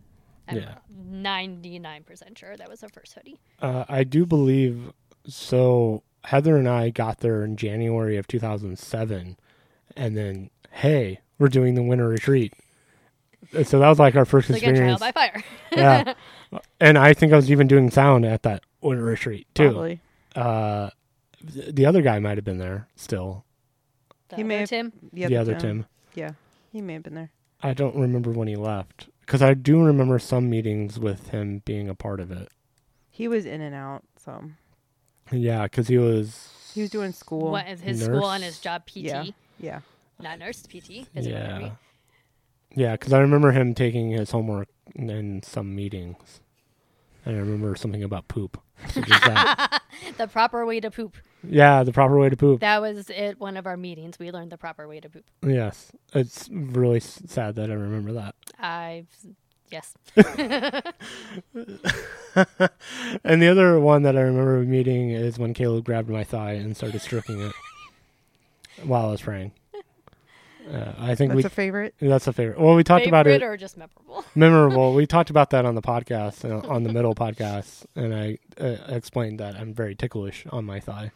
I'm 0.48 0.58
Yeah. 0.58 0.76
ninety 1.00 1.78
nine 1.80 2.04
percent 2.04 2.38
sure 2.38 2.58
that 2.58 2.68
was 2.70 2.80
the 2.80 2.90
first 2.90 3.14
hoodie. 3.14 3.40
Uh, 3.62 3.86
I 3.88 4.04
do 4.04 4.26
believe 4.26 4.92
so. 5.28 6.04
Heather 6.26 6.56
and 6.56 6.70
I 6.70 6.92
got 6.92 7.20
there 7.22 7.44
in 7.44 7.58
January 7.58 8.16
of 8.18 8.28
2007, 8.28 9.38
and 9.96 10.16
then 10.18 10.50
hey, 10.72 11.20
we're 11.40 11.48
doing 11.50 11.74
the 11.76 11.82
winter 11.84 12.08
retreat. 12.08 12.54
So 13.64 13.80
that 13.80 13.90
was 13.90 14.00
like 14.00 14.16
our 14.16 14.26
first 14.26 14.48
So 14.48 14.56
again, 14.56 14.76
trial 14.76 14.94
experience. 14.94 15.00
by 15.00 15.12
fire. 15.12 15.44
yeah, 15.72 16.14
and 16.80 16.98
I 16.98 17.14
think 17.14 17.34
I 17.34 17.36
was 17.36 17.52
even 17.52 17.68
doing 17.68 17.90
sound 17.92 18.26
at 18.26 18.44
that 18.44 18.64
winter 18.82 19.04
retreat 19.04 19.48
too. 19.56 19.72
Probably. 19.72 20.00
Uh, 20.36 20.90
th- 21.54 21.74
the 21.76 21.86
other 21.86 22.02
guy 22.02 22.20
might 22.20 22.38
have 22.38 22.46
been 22.46 22.60
there 22.60 22.88
still. 22.96 23.44
The 24.30 24.38
He 24.38 24.44
may 24.44 24.56
other 24.56 24.60
have- 24.62 24.70
Tim. 24.70 24.94
The 25.12 25.26
the 25.26 25.38
other 25.38 25.56
Tim. 25.56 25.86
Yeah. 26.16 26.32
He 26.72 26.82
may 26.82 26.94
have 26.94 27.04
been 27.04 27.16
there. 27.16 27.32
I 27.62 27.74
don't 27.74 27.96
remember 27.96 28.32
when 28.32 28.48
he 28.48 28.56
left 28.56 29.10
because 29.22 29.42
I 29.42 29.54
do 29.54 29.84
remember 29.84 30.18
some 30.20 30.50
meetings 30.50 30.98
with 31.00 31.30
him 31.30 31.62
being 31.66 31.90
a 31.90 31.96
part 31.96 32.20
of 32.20 32.32
it. 32.32 32.50
He 33.10 33.28
was 33.28 33.46
in 33.46 33.60
and 33.62 33.76
out. 33.76 34.04
So 34.24 34.44
Yeah, 35.32 35.64
because 35.64 35.88
he 35.90 35.98
was. 35.98 36.72
he 36.74 36.82
was 36.82 36.90
doing 36.90 37.12
school. 37.12 37.52
What 37.52 37.68
is 37.68 37.82
his 37.82 38.04
school 38.04 38.32
and 38.32 38.44
his 38.44 38.60
job 38.60 38.86
PT, 38.86 38.98
Yeah. 38.98 39.26
Yeah. 39.60 39.80
not 40.20 40.40
nurse 40.40 40.62
PT. 40.62 41.06
Physical 41.14 41.24
Yeah, 41.24 41.48
therapy. 41.60 41.72
Yeah, 42.76 42.94
because 42.94 43.14
I 43.14 43.20
remember 43.20 43.52
him 43.52 43.74
taking 43.74 44.12
his 44.12 44.32
homework 44.32 44.68
in 44.96 45.42
some 45.44 45.76
meetings, 45.76 46.42
and 47.26 47.36
I 47.36 47.40
remember 47.40 47.76
something 47.76 48.04
about 48.04 48.28
poop. 48.28 48.60
So. 48.90 49.02
The 50.18 50.28
proper 50.28 50.66
way 50.66 50.80
to 50.80 50.90
poop. 50.90 51.16
yeah, 51.44 51.84
the 51.84 51.92
proper 51.92 52.18
way 52.18 52.30
to 52.30 52.36
poop. 52.38 52.62
That 52.62 52.82
was 52.82 53.10
at 53.12 53.40
one 53.40 53.56
of 53.56 53.68
our 53.68 53.78
meetings. 53.78 54.18
We 54.18 54.32
learned 54.32 54.52
the 54.52 54.58
proper 54.58 54.88
way 54.88 55.00
to 55.00 55.10
poop. 55.10 55.26
Yes, 55.46 55.92
it's 56.14 56.50
really 56.52 56.98
s- 56.98 57.22
sad 57.28 57.56
that 57.56 57.70
I 57.70 57.74
remember 57.76 58.14
that. 58.14 58.36
I've 58.60 59.08
yes. 59.70 59.94
And 63.24 63.42
the 63.42 63.48
other 63.50 63.80
one 63.80 64.04
that 64.04 64.18
I 64.18 64.22
remember 64.22 64.60
meeting 64.60 65.12
is 65.12 65.38
when 65.38 65.54
Caleb 65.54 65.86
grabbed 65.86 66.10
my 66.10 66.24
thigh 66.24 66.54
and 66.54 66.76
started 66.76 67.02
stroking 67.02 67.42
it 67.42 67.54
while 68.84 69.08
I 69.08 69.12
was 69.12 69.22
praying. 69.22 69.52
Uh, 70.70 70.94
I 71.00 71.16
think 71.16 71.32
That's 71.32 71.38
we 71.38 71.44
a 71.44 71.50
favorite. 71.50 71.96
that's 72.00 72.28
a 72.28 72.34
favorite. 72.34 72.60
Well, 72.60 72.76
we 72.76 72.84
talked 72.84 73.08
about 73.08 73.28
it 73.28 73.42
or 73.44 73.58
just 73.58 73.78
memorable? 73.78 74.24
memorable. 74.36 74.94
we 74.94 75.06
talked 75.08 75.30
about 75.30 75.50
that 75.52 75.66
on 75.66 75.76
the 75.76 75.82
podcast 75.82 76.44
uh, 76.50 76.68
on 76.68 76.84
the 76.84 76.92
middle 76.94 77.16
podcast, 77.16 77.86
and 77.96 78.14
I 78.14 78.38
uh, 78.60 78.78
explained 78.90 79.40
that 79.40 79.56
I'm 79.56 79.74
very 79.74 79.96
ticklish 79.96 80.46
on 80.52 80.66
my 80.66 80.80
thigh. 80.80 81.12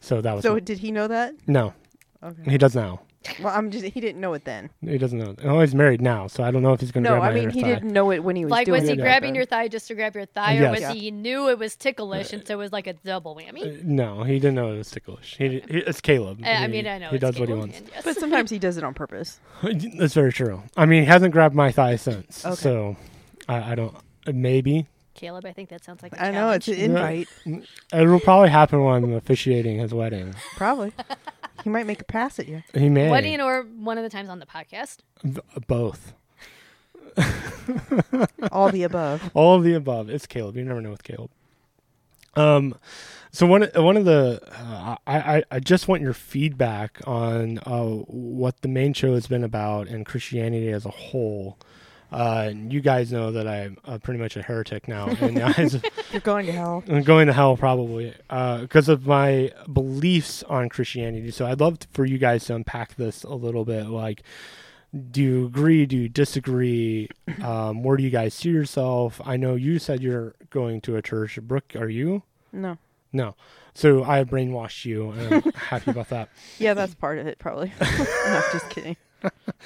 So 0.00 0.20
that 0.20 0.34
was 0.34 0.42
So 0.42 0.58
did 0.60 0.78
he 0.78 0.90
know 0.92 1.08
that? 1.08 1.34
no, 1.46 1.74
Okay. 2.22 2.50
he 2.50 2.58
does 2.58 2.74
now. 2.74 3.00
Well, 3.42 3.54
I'm 3.54 3.70
just 3.70 3.84
he 3.84 4.00
didn't 4.00 4.20
know 4.20 4.34
it 4.34 4.44
then. 4.44 4.70
He 4.80 4.98
doesn't 4.98 5.18
know. 5.18 5.34
Oh, 5.44 5.60
he's 5.60 5.74
married 5.74 6.00
now, 6.00 6.26
so 6.26 6.42
I 6.44 6.50
don't 6.50 6.62
know 6.62 6.72
if 6.72 6.80
he's 6.80 6.90
going 6.92 7.04
to 7.04 7.10
No, 7.10 7.16
grab 7.20 7.22
I 7.24 7.28
my 7.28 7.34
mean 7.34 7.44
other 7.48 7.54
he 7.54 7.60
thigh. 7.62 7.74
didn't 7.74 7.92
know 7.92 8.10
it 8.10 8.22
when 8.24 8.36
he 8.36 8.44
was 8.44 8.50
Like, 8.50 8.66
doing 8.66 8.80
was 8.82 8.88
he 8.88 8.94
it. 8.94 9.00
Grabbing 9.00 9.34
your 9.34 9.44
thigh 9.44 9.68
just 9.68 9.88
to 9.88 9.94
grab 9.94 10.14
your 10.14 10.26
thigh, 10.26 10.58
or 10.58 10.70
was 10.70 10.80
Yeah. 10.80 10.92
he 10.92 11.10
knew 11.10 11.48
it 11.48 11.58
was 11.58 11.76
ticklish, 11.76 12.32
and 12.32 12.46
so 12.46 12.54
it 12.54 12.58
was 12.58 12.72
like 12.72 12.86
a 12.86 12.92
double 12.92 13.34
whammy? 13.36 13.78
Uh, 13.78 13.82
no, 13.84 14.22
he 14.22 14.34
didn't 14.34 14.54
know 14.54 14.72
it 14.72 14.78
was 14.78 14.90
ticklish. 14.90 15.36
He, 15.36 15.48
he 15.48 15.78
it's 15.78 16.00
Caleb. 16.00 16.40
I- 16.44 16.64
I 16.64 16.66
mean, 16.66 16.86
I 16.86 16.98
know 16.98 17.08
he 17.10 17.16
it's 17.16 17.20
does 17.22 17.38
what 17.38 17.48
he 17.48 17.54
wants. 17.54 17.78
and 17.78 17.88
yes. 17.92 18.04
But 18.04 18.16
sometimes 18.16 18.50
he 18.50 18.58
does 18.58 18.76
it 18.76 18.84
on 18.84 18.94
purpose. 18.94 19.40
That's 19.62 20.14
very 20.14 20.32
true. 20.32 20.62
I 20.76 20.86
mean, 20.86 21.02
he 21.02 21.06
hasn't 21.06 21.32
grabbed 21.32 21.54
my 21.54 21.70
thigh 21.72 21.96
since, 21.96 22.44
Okay. 22.44 22.54
so 22.54 22.96
I, 23.48 23.72
I 23.72 23.74
don't. 23.74 23.94
uh, 24.26 24.32
Maybe 24.34 24.86
Caleb, 25.14 25.46
I 25.46 25.52
think 25.52 25.70
that 25.70 25.82
sounds 25.82 26.02
like 26.02 26.12
a 26.12 26.22
I 26.22 26.30
know 26.30 26.50
it's 26.50 26.68
an 26.68 26.74
invite. 26.74 27.26
it 27.46 28.06
will 28.06 28.20
probably 28.20 28.50
happen 28.50 28.82
when 28.84 29.02
I'm 29.02 29.12
officiating 29.14 29.78
his 29.78 29.94
wedding. 29.94 30.34
Probably. 30.56 30.92
he 31.66 31.70
might 31.70 31.84
make 31.84 32.00
a 32.00 32.04
pass 32.04 32.38
at 32.38 32.46
you. 32.46 32.62
He 32.74 32.88
may. 32.88 33.10
Wedding 33.10 33.40
or 33.40 33.64
one 33.64 33.98
of 33.98 34.04
the 34.04 34.08
times 34.08 34.28
on 34.28 34.38
the 34.38 34.46
podcast. 34.46 34.98
B- 35.24 35.40
both. 35.66 36.12
All 38.52 38.70
the 38.70 38.84
above. 38.84 39.32
All 39.34 39.56
of 39.56 39.64
the 39.64 39.74
above. 39.74 40.08
It's 40.08 40.26
Caleb. 40.26 40.56
You 40.56 40.64
never 40.64 40.80
know 40.80 40.92
with 40.92 41.02
Caleb. 41.02 41.28
Um, 42.36 42.76
so 43.32 43.48
one 43.48 43.68
one 43.74 43.96
of 43.96 44.04
the 44.04 44.40
uh, 44.56 44.94
I, 45.08 45.38
I 45.38 45.44
I 45.50 45.58
just 45.58 45.88
want 45.88 46.02
your 46.02 46.12
feedback 46.12 47.00
on 47.04 47.58
uh, 47.66 47.82
what 47.82 48.60
the 48.60 48.68
main 48.68 48.92
show 48.92 49.14
has 49.14 49.26
been 49.26 49.42
about 49.42 49.88
and 49.88 50.06
Christianity 50.06 50.68
as 50.70 50.86
a 50.86 50.90
whole. 50.90 51.58
Uh, 52.12 52.52
you 52.54 52.80
guys 52.80 53.12
know 53.12 53.32
that 53.32 53.48
I'm 53.48 53.76
uh, 53.84 53.98
pretty 53.98 54.20
much 54.20 54.36
a 54.36 54.42
heretic 54.42 54.86
now, 54.88 55.08
and 55.08 55.36
You're 56.12 56.20
going 56.22 56.46
to 56.46 56.52
hell. 56.52 56.84
I'm 56.88 57.02
going 57.02 57.26
to 57.26 57.32
hell 57.32 57.56
probably 57.56 58.14
Uh 58.30 58.58
because 58.60 58.88
of 58.88 59.06
my 59.06 59.50
beliefs 59.72 60.42
on 60.44 60.68
Christianity. 60.68 61.30
So 61.30 61.46
I'd 61.46 61.60
love 61.60 61.78
for 61.92 62.04
you 62.04 62.18
guys 62.18 62.44
to 62.46 62.54
unpack 62.54 62.94
this 62.96 63.24
a 63.24 63.34
little 63.34 63.64
bit. 63.64 63.86
Like, 63.86 64.22
do 65.10 65.20
you 65.22 65.46
agree? 65.46 65.84
Do 65.86 65.96
you 65.96 66.08
disagree? 66.08 67.08
Um, 67.42 67.82
where 67.82 67.96
do 67.96 68.02
you 68.02 68.10
guys 68.10 68.32
see 68.34 68.48
yourself? 68.48 69.20
I 69.24 69.36
know 69.36 69.56
you 69.56 69.78
said 69.78 70.00
you're 70.02 70.34
going 70.50 70.80
to 70.82 70.96
a 70.96 71.02
church. 71.02 71.38
Brooke, 71.42 71.74
are 71.76 71.88
you? 71.88 72.22
No. 72.52 72.78
No. 73.12 73.34
So 73.74 74.04
I 74.04 74.24
brainwashed 74.24 74.84
you, 74.86 75.10
and 75.10 75.34
I'm 75.34 75.52
happy 75.54 75.90
about 75.90 76.08
that. 76.08 76.30
Yeah, 76.58 76.72
that's 76.74 76.94
part 76.94 77.18
of 77.18 77.26
it 77.26 77.38
probably. 77.38 77.72
no, 77.80 78.42
just 78.52 78.70
kidding. 78.70 78.96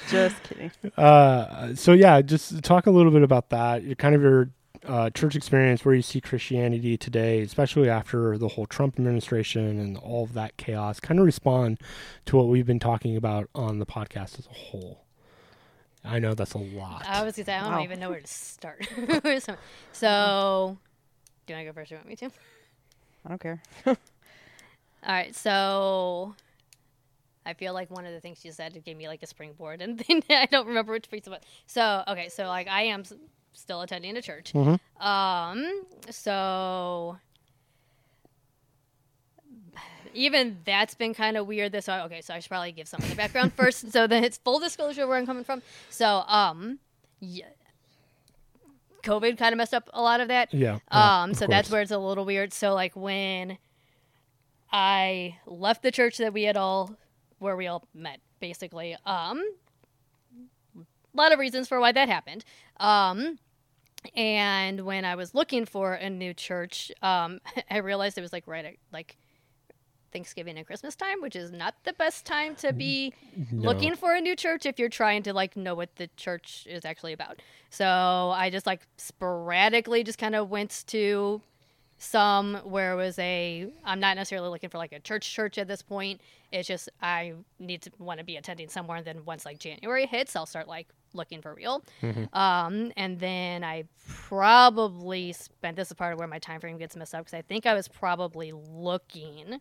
Just 0.09 0.41
kidding. 0.43 0.71
Uh, 0.97 1.73
so 1.75 1.93
yeah, 1.93 2.21
just 2.21 2.63
talk 2.63 2.87
a 2.87 2.91
little 2.91 3.11
bit 3.11 3.23
about 3.23 3.49
that. 3.49 3.83
Your 3.83 3.95
kind 3.95 4.15
of 4.15 4.21
your 4.21 4.49
uh, 4.85 5.09
church 5.11 5.35
experience, 5.35 5.85
where 5.85 5.93
you 5.93 6.01
see 6.01 6.19
Christianity 6.21 6.97
today, 6.97 7.41
especially 7.41 7.89
after 7.89 8.37
the 8.37 8.47
whole 8.49 8.65
Trump 8.65 8.95
administration 8.97 9.79
and 9.79 9.97
all 9.97 10.23
of 10.23 10.33
that 10.33 10.57
chaos. 10.57 10.99
Kind 10.99 11.19
of 11.19 11.25
respond 11.25 11.79
to 12.25 12.37
what 12.37 12.47
we've 12.47 12.65
been 12.65 12.79
talking 12.79 13.15
about 13.15 13.49
on 13.53 13.79
the 13.79 13.85
podcast 13.85 14.39
as 14.39 14.47
a 14.47 14.53
whole. 14.53 15.03
I 16.03 16.17
know 16.17 16.33
that's 16.33 16.53
a 16.53 16.57
lot. 16.57 17.05
I 17.07 17.23
was 17.23 17.35
gonna 17.35 17.45
say 17.45 17.53
I 17.55 17.61
don't 17.61 17.71
Wow. 17.73 17.83
even 17.83 17.99
know 17.99 18.09
where 18.09 18.21
to 18.21 18.27
start. 18.27 18.87
so, 19.43 19.55
so, 19.91 20.77
do 21.45 21.53
you 21.53 21.57
want 21.57 21.67
to 21.67 21.71
go 21.71 21.73
first? 21.73 21.91
Or 21.91 21.95
you 21.95 21.99
want 21.99 22.07
me 22.09 22.15
to? 22.15 22.25
I 23.25 23.29
don't 23.29 23.39
care. 23.41 23.61
All 23.85 23.95
right, 25.07 25.35
so 25.35 26.33
I 27.45 27.53
feel 27.53 27.73
like 27.73 27.89
one 27.89 28.05
of 28.05 28.13
the 28.13 28.19
things 28.19 28.39
she 28.41 28.51
said 28.51 28.79
gave 28.85 28.95
me 28.97 29.07
like 29.07 29.23
a 29.23 29.27
springboard, 29.27 29.81
and 29.81 29.97
then 30.07 30.21
I 30.29 30.45
don't 30.45 30.67
remember 30.67 30.91
which 30.93 31.09
piece 31.09 31.27
of 31.27 31.33
it. 31.33 31.43
So 31.65 32.03
okay, 32.07 32.29
so 32.29 32.47
like 32.47 32.67
I 32.67 32.83
am 32.83 33.01
s- 33.01 33.13
still 33.53 33.81
attending 33.81 34.15
a 34.17 34.21
church. 34.21 34.53
Mhm. 34.53 34.79
Um, 34.99 35.83
so 36.09 37.17
even 40.13 40.57
that's 40.65 40.93
been 40.93 41.13
kind 41.13 41.37
of 41.37 41.47
weird. 41.47 41.71
This 41.71 41.87
okay, 41.87 42.21
so 42.21 42.33
I 42.33 42.39
should 42.39 42.49
probably 42.49 42.71
give 42.73 42.87
some 42.87 43.01
of 43.01 43.09
the 43.09 43.15
background 43.15 43.53
first, 43.55 43.91
so 43.91 44.07
that 44.07 44.23
it's 44.23 44.37
full 44.37 44.59
disclosure 44.59 45.07
where 45.07 45.17
I'm 45.17 45.25
coming 45.25 45.43
from. 45.43 45.61
So 45.89 46.23
um, 46.27 46.79
yeah, 47.19 47.45
COVID 49.03 49.37
kind 49.37 49.53
of 49.53 49.57
messed 49.57 49.73
up 49.73 49.89
a 49.93 50.01
lot 50.01 50.19
of 50.21 50.27
that. 50.27 50.53
yeah. 50.53 50.79
Um, 50.89 51.33
so 51.33 51.47
that's 51.47 51.71
where 51.71 51.81
it's 51.81 51.91
a 51.91 51.97
little 51.97 52.25
weird. 52.25 52.53
So 52.53 52.73
like 52.73 52.95
when 52.95 53.57
I 54.71 55.37
left 55.45 55.81
the 55.81 55.91
church 55.91 56.17
that 56.17 56.33
we 56.33 56.43
had 56.43 56.57
all 56.57 56.95
where 57.41 57.55
we 57.57 57.67
all 57.67 57.83
met, 57.93 58.19
basically. 58.39 58.95
Um 59.05 59.43
a 60.77 61.17
lot 61.17 61.33
of 61.33 61.39
reasons 61.39 61.67
for 61.67 61.79
why 61.79 61.91
that 61.91 62.07
happened. 62.09 62.45
Um 62.77 63.37
and 64.15 64.81
when 64.81 65.05
I 65.05 65.13
was 65.15 65.35
looking 65.35 65.65
for 65.65 65.93
a 65.93 66.09
new 66.09 66.33
church, 66.33 66.91
um, 67.03 67.39
I 67.69 67.77
realized 67.77 68.17
it 68.17 68.21
was 68.21 68.33
like 68.33 68.47
right 68.47 68.65
at 68.65 68.73
like 68.91 69.15
Thanksgiving 70.11 70.57
and 70.57 70.65
Christmas 70.65 70.95
time, 70.95 71.21
which 71.21 71.35
is 71.35 71.51
not 71.51 71.75
the 71.83 71.93
best 71.93 72.25
time 72.25 72.55
to 72.57 72.73
be 72.73 73.13
No. 73.51 73.61
looking 73.69 73.95
for 73.95 74.13
a 74.15 74.19
new 74.19 74.35
church 74.35 74.65
if 74.65 74.79
you're 74.79 74.89
trying 74.89 75.23
to 75.23 75.33
like 75.33 75.55
know 75.55 75.75
what 75.75 75.95
the 75.97 76.09
church 76.17 76.65
is 76.69 76.83
actually 76.83 77.13
about. 77.13 77.41
So 77.69 77.85
I 77.85 78.49
just 78.49 78.65
like 78.65 78.87
sporadically 78.97 80.03
just 80.03 80.17
kind 80.17 80.35
of 80.35 80.49
went 80.49 80.83
to 80.87 81.41
some 82.01 82.55
where 82.63 82.93
it 82.93 82.95
was 82.95 83.19
a 83.19 83.67
I'm 83.85 83.99
not 83.99 84.17
necessarily 84.17 84.49
looking 84.49 84.71
for 84.71 84.79
like 84.79 84.91
a 84.91 84.99
church 84.99 85.31
church 85.31 85.59
at 85.59 85.67
this 85.67 85.83
point. 85.83 86.19
It's 86.51 86.67
just 86.67 86.89
I 86.99 87.33
need 87.59 87.83
to 87.83 87.91
want 87.99 88.17
to 88.19 88.25
be 88.25 88.37
attending 88.37 88.69
somewhere 88.69 88.97
and 88.97 89.05
then 89.05 89.23
once 89.23 89.45
like 89.45 89.59
January 89.59 90.07
hits, 90.07 90.35
I'll 90.35 90.47
start 90.47 90.67
like 90.67 90.87
looking 91.13 91.41
for 91.41 91.53
real. 91.53 91.83
Um, 92.33 92.91
and 92.97 93.19
then 93.19 93.63
I 93.63 93.83
probably 94.07 95.31
spent 95.33 95.75
this 95.75 95.89
is 95.89 95.93
part 95.93 96.13
of 96.13 96.19
where 96.19 96.27
my 96.27 96.39
time 96.39 96.59
frame 96.59 96.77
gets 96.77 96.95
messed 96.95 97.13
up 97.13 97.25
because 97.25 97.37
I 97.37 97.43
think 97.43 97.67
I 97.67 97.75
was 97.75 97.87
probably 97.87 98.51
looking 98.51 99.59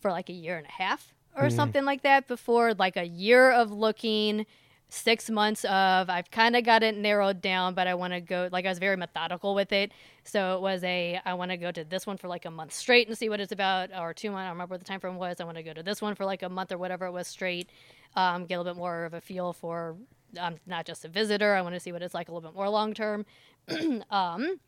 for 0.00 0.10
like 0.10 0.28
a 0.28 0.34
year 0.34 0.58
and 0.58 0.66
a 0.66 0.72
half 0.72 1.14
or 1.36 1.48
something 1.48 1.84
like 1.86 2.02
that 2.02 2.28
before 2.28 2.74
like 2.74 2.96
a 2.96 3.06
year 3.06 3.50
of 3.50 3.70
looking 3.70 4.44
six 4.90 5.30
months 5.30 5.64
of 5.64 6.10
I've 6.10 6.30
kind 6.30 6.56
of 6.56 6.64
got 6.64 6.82
it 6.82 6.96
narrowed 6.96 7.40
down, 7.40 7.74
but 7.74 7.86
I 7.86 7.94
want 7.94 8.12
to 8.12 8.20
go 8.20 8.48
like 8.50 8.66
I 8.66 8.68
was 8.68 8.78
very 8.78 8.96
methodical 8.96 9.54
with 9.54 9.72
it. 9.72 9.92
So 10.24 10.56
it 10.56 10.60
was 10.60 10.82
a 10.84 11.20
I 11.24 11.34
want 11.34 11.50
to 11.50 11.56
go 11.56 11.70
to 11.72 11.84
this 11.84 12.06
one 12.06 12.16
for 12.16 12.28
like 12.28 12.44
a 12.44 12.50
month 12.50 12.72
straight 12.72 13.08
and 13.08 13.16
see 13.16 13.28
what 13.28 13.40
it's 13.40 13.52
about, 13.52 13.90
or 13.96 14.12
two 14.12 14.30
months. 14.30 14.42
I 14.42 14.44
don't 14.46 14.54
remember 14.54 14.74
what 14.74 14.80
the 14.80 14.86
time 14.86 15.00
frame 15.00 15.16
was. 15.16 15.40
I 15.40 15.44
want 15.44 15.56
to 15.56 15.62
go 15.62 15.72
to 15.72 15.82
this 15.82 16.02
one 16.02 16.14
for 16.14 16.24
like 16.24 16.42
a 16.42 16.48
month 16.48 16.72
or 16.72 16.78
whatever 16.78 17.06
it 17.06 17.12
was 17.12 17.26
straight. 17.26 17.70
Um, 18.16 18.46
get 18.46 18.56
a 18.56 18.58
little 18.58 18.74
bit 18.74 18.78
more 18.78 19.04
of 19.04 19.14
a 19.14 19.20
feel 19.20 19.52
for 19.52 19.96
I'm 20.40 20.58
not 20.66 20.86
just 20.86 21.04
a 21.04 21.08
visitor. 21.08 21.54
I 21.54 21.62
want 21.62 21.74
to 21.74 21.80
see 21.80 21.92
what 21.92 22.02
it's 22.02 22.14
like 22.14 22.28
a 22.28 22.32
little 22.32 22.48
bit 22.48 22.56
more 22.56 22.68
long 22.68 22.94
term. 22.94 23.26
um, 24.10 24.60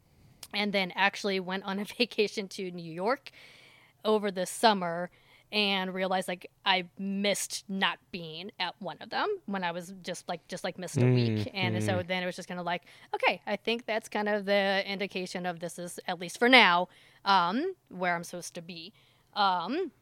and 0.54 0.72
then 0.72 0.92
actually 0.94 1.40
went 1.40 1.64
on 1.64 1.78
a 1.78 1.84
vacation 1.98 2.48
to 2.48 2.70
New 2.70 2.92
York 2.92 3.30
over 4.04 4.30
the 4.30 4.46
summer 4.46 5.10
and 5.52 5.92
realized 5.92 6.28
like 6.28 6.50
I 6.64 6.84
missed 6.98 7.64
not 7.68 7.98
being 8.10 8.50
at 8.58 8.74
one 8.78 8.96
of 9.00 9.10
them 9.10 9.28
when 9.46 9.62
I 9.62 9.70
was 9.70 9.92
just 10.02 10.26
like 10.28 10.48
just 10.48 10.64
like 10.64 10.78
missed 10.78 10.96
a 10.96 11.04
week. 11.04 11.50
And 11.52 11.82
so 11.84 12.02
then 12.06 12.22
it 12.22 12.26
was 12.26 12.36
just 12.36 12.48
kind 12.48 12.58
of 12.58 12.64
like, 12.64 12.82
okay, 13.14 13.42
I 13.46 13.56
think 13.56 13.84
that's 13.84 14.08
kind 14.08 14.28
of 14.28 14.46
the 14.46 14.82
indication 14.90 15.44
of 15.44 15.60
this 15.60 15.78
is 15.78 16.00
at 16.08 16.18
least 16.18 16.38
for 16.38 16.48
now, 16.48 16.88
um, 17.26 17.74
where 17.90 18.16
I'm 18.16 18.24
supposed 18.24 18.54
to 18.54 18.62
be. 18.62 18.94
Um, 19.34 19.92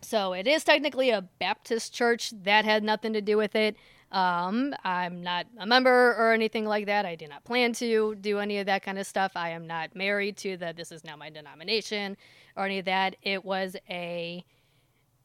so 0.00 0.32
it 0.32 0.46
is 0.46 0.64
technically 0.64 1.10
a 1.10 1.22
Baptist 1.38 1.94
church. 1.94 2.32
That 2.42 2.64
had 2.64 2.82
nothing 2.82 3.12
to 3.12 3.20
do 3.20 3.36
with 3.36 3.54
it. 3.54 3.76
Um, 4.10 4.74
I'm 4.84 5.22
not 5.22 5.46
a 5.58 5.66
member 5.66 6.14
or 6.14 6.32
anything 6.32 6.64
like 6.64 6.86
that. 6.86 7.04
I 7.04 7.14
do 7.14 7.26
not 7.28 7.44
plan 7.44 7.72
to 7.74 8.14
do 8.14 8.38
any 8.38 8.58
of 8.58 8.66
that 8.66 8.82
kind 8.82 8.98
of 8.98 9.06
stuff. 9.06 9.32
I 9.36 9.50
am 9.50 9.66
not 9.66 9.94
married 9.94 10.36
to 10.38 10.56
that. 10.58 10.76
This 10.76 10.90
is 10.90 11.04
now 11.04 11.14
my 11.16 11.30
denomination 11.30 12.16
or 12.56 12.64
any 12.64 12.78
of 12.78 12.86
that. 12.86 13.16
It 13.22 13.44
was 13.44 13.76
a, 13.90 14.44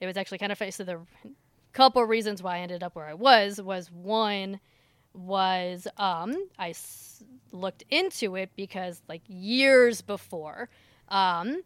it 0.04 0.08
was 0.08 0.18
actually 0.18 0.38
kind 0.38 0.52
of 0.52 0.58
funny. 0.58 0.72
So 0.72 0.84
the 0.84 1.00
couple 1.72 2.04
reasons 2.04 2.44
why 2.44 2.58
I 2.58 2.60
ended 2.60 2.84
up 2.84 2.96
where 2.96 3.06
I 3.08 3.14
was 3.14 3.62
was 3.62 3.90
one 3.90 4.60
was 5.14 5.88
um, 5.98 6.36
I 6.60 6.72
s- 6.72 7.24
looked 7.52 7.84
into 7.90 8.36
it 8.36 8.52
because 8.56 9.02
like 9.08 9.22
years 9.28 10.02
before, 10.02 10.70
um, 11.10 11.62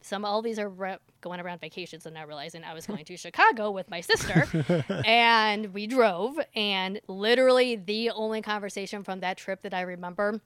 some 0.00 0.24
all 0.24 0.42
these 0.42 0.58
are 0.58 0.68
re- 0.68 0.96
going 1.20 1.40
around 1.40 1.60
vacations 1.60 2.06
and 2.06 2.14
not 2.14 2.26
realizing 2.26 2.64
I 2.64 2.74
was 2.74 2.86
going 2.86 3.04
to 3.04 3.16
Chicago 3.16 3.70
with 3.70 3.88
my 3.90 4.00
sister, 4.00 4.84
and 5.04 5.72
we 5.74 5.86
drove, 5.86 6.38
and 6.56 7.00
literally 7.06 7.76
the 7.76 8.10
only 8.10 8.42
conversation 8.42 9.04
from 9.04 9.20
that 9.20 9.36
trip 9.36 9.62
that 9.62 9.74
I 9.74 9.82
remember 9.82 10.40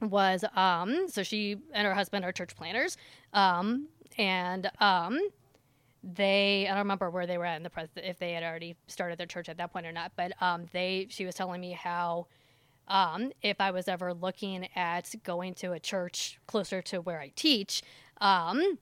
was 0.00 0.44
um 0.54 1.08
so 1.08 1.24
she 1.24 1.56
and 1.72 1.84
her 1.84 1.92
husband 1.92 2.24
are 2.24 2.30
church 2.30 2.54
planters 2.54 2.96
um 3.32 3.88
and 4.16 4.70
um 4.78 5.18
they 6.14 6.66
I 6.66 6.70
don't 6.70 6.78
remember 6.78 7.10
where 7.10 7.26
they 7.26 7.38
were 7.38 7.44
at 7.44 7.56
in 7.56 7.62
the 7.62 7.70
press 7.70 7.88
if 7.96 8.18
they 8.18 8.32
had 8.32 8.42
already 8.42 8.76
started 8.86 9.18
their 9.18 9.26
church 9.26 9.48
at 9.48 9.58
that 9.58 9.72
point 9.72 9.86
or 9.86 9.92
not, 9.92 10.12
but 10.16 10.32
um 10.42 10.66
they 10.72 11.06
she 11.10 11.26
was 11.26 11.34
telling 11.34 11.60
me 11.60 11.72
how 11.72 12.26
um 12.88 13.32
if 13.42 13.60
I 13.60 13.70
was 13.70 13.88
ever 13.88 14.14
looking 14.14 14.68
at 14.76 15.14
going 15.24 15.54
to 15.56 15.72
a 15.72 15.80
church 15.80 16.38
closer 16.46 16.82
to 16.82 17.00
where 17.00 17.20
I 17.20 17.32
teach, 17.36 17.82
um 18.20 18.78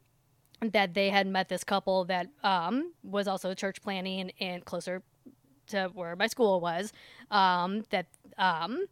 that 0.60 0.94
they 0.94 1.10
had 1.10 1.26
met 1.26 1.48
this 1.48 1.64
couple 1.64 2.04
that 2.06 2.28
um 2.44 2.92
was 3.02 3.28
also 3.28 3.54
church 3.54 3.82
planting 3.82 4.32
and 4.40 4.64
closer 4.64 5.02
to 5.68 5.90
where 5.94 6.14
my 6.16 6.28
school 6.28 6.60
was, 6.60 6.92
um 7.30 7.84
that 7.90 8.06
um 8.38 8.86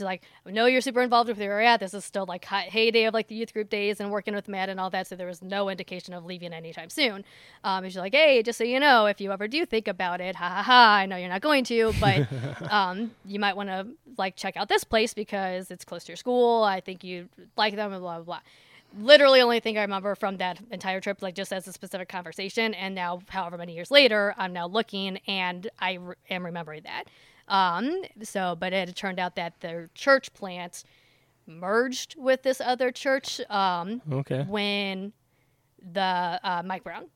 She's 0.00 0.06
like, 0.06 0.22
I 0.46 0.50
know 0.50 0.64
you're 0.64 0.80
super 0.80 1.02
involved 1.02 1.28
with 1.28 1.36
where 1.36 1.46
you're 1.46 1.60
at. 1.60 1.80
This 1.80 1.92
is 1.92 2.06
still 2.06 2.24
like 2.24 2.46
heyday 2.46 3.04
of 3.04 3.12
like 3.12 3.28
the 3.28 3.34
youth 3.34 3.52
group 3.52 3.68
days 3.68 4.00
and 4.00 4.10
working 4.10 4.34
with 4.34 4.48
Matt 4.48 4.70
and 4.70 4.80
all 4.80 4.88
that. 4.90 5.06
So 5.06 5.14
there 5.14 5.26
was 5.26 5.42
no 5.42 5.68
indication 5.68 6.14
of 6.14 6.24
leaving 6.24 6.54
anytime 6.54 6.88
soon. 6.88 7.22
Um, 7.64 7.84
and 7.84 7.92
she's 7.92 7.98
like, 7.98 8.14
hey, 8.14 8.42
just 8.42 8.56
so 8.56 8.64
you 8.64 8.80
know, 8.80 9.04
if 9.04 9.20
you 9.20 9.30
ever 9.30 9.46
do 9.46 9.66
think 9.66 9.88
about 9.88 10.22
it, 10.22 10.36
ha 10.36 10.48
ha 10.48 10.62
ha, 10.62 10.96
I 11.02 11.04
know 11.04 11.16
you're 11.16 11.28
not 11.28 11.42
going 11.42 11.64
to, 11.64 11.92
but 12.00 12.26
um, 12.72 13.10
you 13.26 13.38
might 13.38 13.56
want 13.56 13.68
to 13.68 13.88
like 14.16 14.36
check 14.36 14.56
out 14.56 14.70
this 14.70 14.84
place 14.84 15.12
because 15.12 15.70
it's 15.70 15.84
close 15.84 16.04
to 16.04 16.12
your 16.12 16.16
school. 16.16 16.62
I 16.62 16.80
think 16.80 17.04
you 17.04 17.28
like 17.58 17.76
them 17.76 17.92
and 17.92 18.00
blah, 18.00 18.16
blah, 18.16 18.24
blah. 18.24 18.40
Literally, 18.98 19.42
only 19.42 19.60
thing 19.60 19.76
I 19.76 19.82
remember 19.82 20.14
from 20.14 20.38
that 20.38 20.60
entire 20.70 21.00
trip, 21.00 21.20
like 21.20 21.34
just 21.34 21.52
as 21.52 21.68
a 21.68 21.72
specific 21.72 22.08
conversation. 22.08 22.72
And 22.72 22.94
now, 22.94 23.20
however 23.28 23.58
many 23.58 23.74
years 23.74 23.90
later, 23.90 24.34
I'm 24.38 24.54
now 24.54 24.66
looking 24.66 25.18
and 25.28 25.68
I 25.78 25.92
re- 25.94 26.14
am 26.30 26.44
remembering 26.46 26.84
that. 26.84 27.04
Um, 27.50 28.02
so, 28.22 28.56
but 28.58 28.72
it 28.72 28.88
had 28.88 28.96
turned 28.96 29.18
out 29.18 29.34
that 29.36 29.60
their 29.60 29.90
church 29.94 30.32
plant 30.32 30.84
merged 31.46 32.14
with 32.16 32.42
this 32.42 32.60
other 32.60 32.90
church 32.92 33.40
um, 33.50 34.00
Okay. 34.10 34.44
when 34.48 35.12
the 35.92 36.40
uh, 36.42 36.62
Mike 36.64 36.84
Brown 36.84 37.06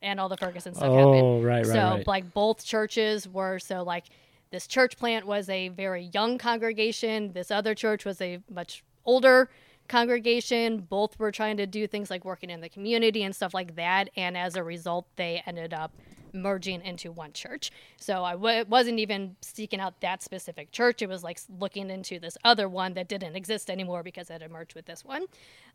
and 0.00 0.18
all 0.18 0.28
the 0.28 0.36
Ferguson 0.36 0.74
stuff 0.74 0.88
Oh, 0.88 1.12
happened. 1.12 1.44
right, 1.44 1.56
right, 1.58 1.66
so, 1.66 1.82
right. 1.96 2.06
like, 2.06 2.32
both 2.32 2.64
churches 2.64 3.28
were 3.28 3.58
so 3.58 3.82
like 3.82 4.04
this 4.50 4.66
church 4.66 4.96
plant 4.96 5.26
was 5.26 5.48
a 5.50 5.68
very 5.68 6.10
young 6.14 6.38
congregation. 6.38 7.32
This 7.32 7.50
other 7.50 7.74
church 7.74 8.06
was 8.06 8.20
a 8.22 8.38
much 8.50 8.82
older 9.04 9.50
congregation. 9.88 10.78
Both 10.80 11.18
were 11.18 11.30
trying 11.32 11.58
to 11.58 11.66
do 11.66 11.86
things 11.86 12.08
like 12.10 12.24
working 12.24 12.48
in 12.48 12.60
the 12.62 12.68
community 12.70 13.22
and 13.24 13.34
stuff 13.36 13.52
like 13.52 13.74
that. 13.76 14.08
And 14.16 14.36
as 14.38 14.56
a 14.56 14.62
result, 14.62 15.06
they 15.16 15.42
ended 15.44 15.74
up 15.74 15.92
merging 16.32 16.82
into 16.82 17.12
one 17.12 17.32
church. 17.32 17.70
So 17.96 18.24
I 18.24 18.32
w- 18.32 18.64
wasn't 18.68 18.98
even 18.98 19.36
seeking 19.40 19.80
out 19.80 20.00
that 20.00 20.22
specific 20.22 20.70
church. 20.72 21.02
It 21.02 21.08
was 21.08 21.22
like 21.22 21.40
looking 21.60 21.90
into 21.90 22.18
this 22.18 22.36
other 22.44 22.68
one 22.68 22.94
that 22.94 23.08
didn't 23.08 23.36
exist 23.36 23.70
anymore 23.70 24.02
because 24.02 24.30
it 24.30 24.42
had 24.42 24.50
merged 24.50 24.74
with 24.74 24.86
this 24.86 25.04
one. 25.04 25.26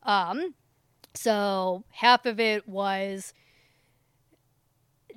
Um, 0.04 0.54
so 1.14 1.84
half 1.92 2.26
of 2.26 2.40
it 2.40 2.68
was 2.68 3.34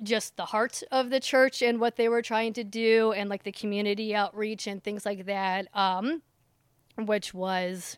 just 0.03 0.37
the 0.37 0.45
heart 0.45 0.83
of 0.91 1.09
the 1.09 1.19
church 1.19 1.61
and 1.61 1.79
what 1.79 1.95
they 1.95 2.07
were 2.07 2.21
trying 2.21 2.53
to 2.53 2.63
do 2.63 3.11
and 3.13 3.29
like 3.29 3.43
the 3.43 3.51
community 3.51 4.13
outreach 4.13 4.67
and 4.67 4.83
things 4.83 5.05
like 5.05 5.25
that 5.25 5.67
um 5.73 6.21
which 6.97 7.33
was 7.33 7.97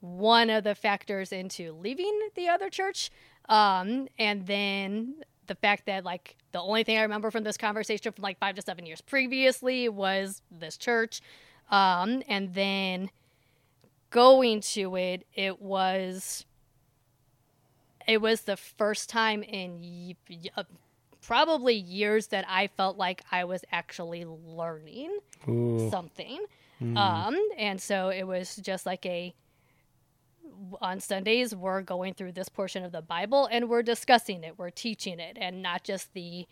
one 0.00 0.50
of 0.50 0.64
the 0.64 0.74
factors 0.74 1.32
into 1.32 1.72
leaving 1.74 2.18
the 2.34 2.48
other 2.48 2.68
church 2.68 3.10
um 3.48 4.08
and 4.18 4.46
then 4.46 5.14
the 5.46 5.54
fact 5.54 5.86
that 5.86 6.04
like 6.04 6.36
the 6.52 6.60
only 6.60 6.84
thing 6.84 6.98
i 6.98 7.02
remember 7.02 7.30
from 7.30 7.44
this 7.44 7.56
conversation 7.56 8.12
from 8.12 8.22
like 8.22 8.38
5 8.38 8.56
to 8.56 8.62
7 8.62 8.86
years 8.86 9.00
previously 9.00 9.88
was 9.88 10.42
this 10.50 10.76
church 10.76 11.20
um 11.70 12.22
and 12.28 12.54
then 12.54 13.10
going 14.10 14.60
to 14.60 14.96
it 14.96 15.26
it 15.34 15.60
was 15.60 16.44
it 18.06 18.20
was 18.20 18.42
the 18.42 18.56
first 18.56 19.08
time 19.08 19.42
in 19.42 20.14
uh, 20.56 20.62
probably 21.26 21.74
years 21.74 22.28
that 22.28 22.44
I 22.48 22.68
felt 22.68 22.96
like 22.96 23.22
I 23.32 23.44
was 23.44 23.64
actually 23.72 24.24
learning 24.24 25.18
Ooh. 25.48 25.90
something. 25.90 26.38
Um, 26.96 27.36
and 27.58 27.80
so 27.80 28.10
it 28.10 28.24
was 28.24 28.56
just 28.56 28.86
like 28.86 29.04
a 29.06 29.34
on 30.80 31.00
Sundays 31.00 31.54
we're 31.54 31.82
going 31.82 32.14
through 32.14 32.32
this 32.32 32.48
portion 32.48 32.84
of 32.84 32.92
the 32.92 33.02
Bible 33.02 33.48
and 33.50 33.68
we're 33.68 33.82
discussing 33.82 34.44
it, 34.44 34.58
we're 34.58 34.70
teaching 34.70 35.18
it, 35.18 35.36
and 35.40 35.62
not 35.62 35.84
just 35.84 36.12
the 36.14 36.46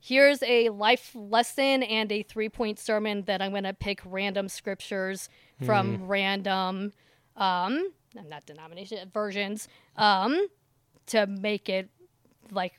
here's 0.00 0.42
a 0.42 0.70
life 0.70 1.10
lesson 1.14 1.82
and 1.82 2.10
a 2.10 2.22
three 2.22 2.48
point 2.48 2.78
sermon 2.78 3.22
that 3.26 3.42
I'm 3.42 3.50
going 3.50 3.64
to 3.64 3.74
pick 3.74 4.00
random 4.04 4.48
scriptures 4.48 5.28
from 5.62 6.06
random 6.06 6.92
um 7.36 7.92
not 8.14 8.46
denomination 8.46 8.98
versions 9.12 9.68
um 9.96 10.46
to 11.06 11.26
make 11.26 11.68
it 11.68 11.90
like 12.50 12.72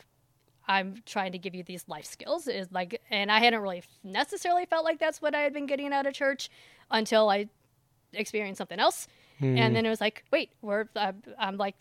I'm 0.67 0.95
trying 1.05 1.31
to 1.33 1.37
give 1.37 1.53
you 1.53 1.63
these 1.63 1.87
life 1.87 2.05
skills 2.05 2.47
is 2.47 2.71
like 2.71 2.99
and 3.09 3.31
I 3.31 3.39
hadn't 3.39 3.61
really 3.61 3.83
necessarily 4.03 4.65
felt 4.65 4.83
like 4.83 4.99
that's 4.99 5.21
what 5.21 5.35
I 5.35 5.41
had 5.41 5.53
been 5.53 5.67
getting 5.67 5.93
out 5.93 6.07
of 6.07 6.13
church 6.13 6.49
until 6.89 7.29
I 7.29 7.47
experienced 8.13 8.57
something 8.57 8.79
else 8.79 9.07
and 9.41 9.75
then 9.75 9.85
it 9.85 9.89
was 9.89 10.01
like 10.01 10.23
wait 10.31 10.49
we're 10.61 10.85
uh, 10.95 11.11
I'm 11.39 11.57
like 11.57 11.75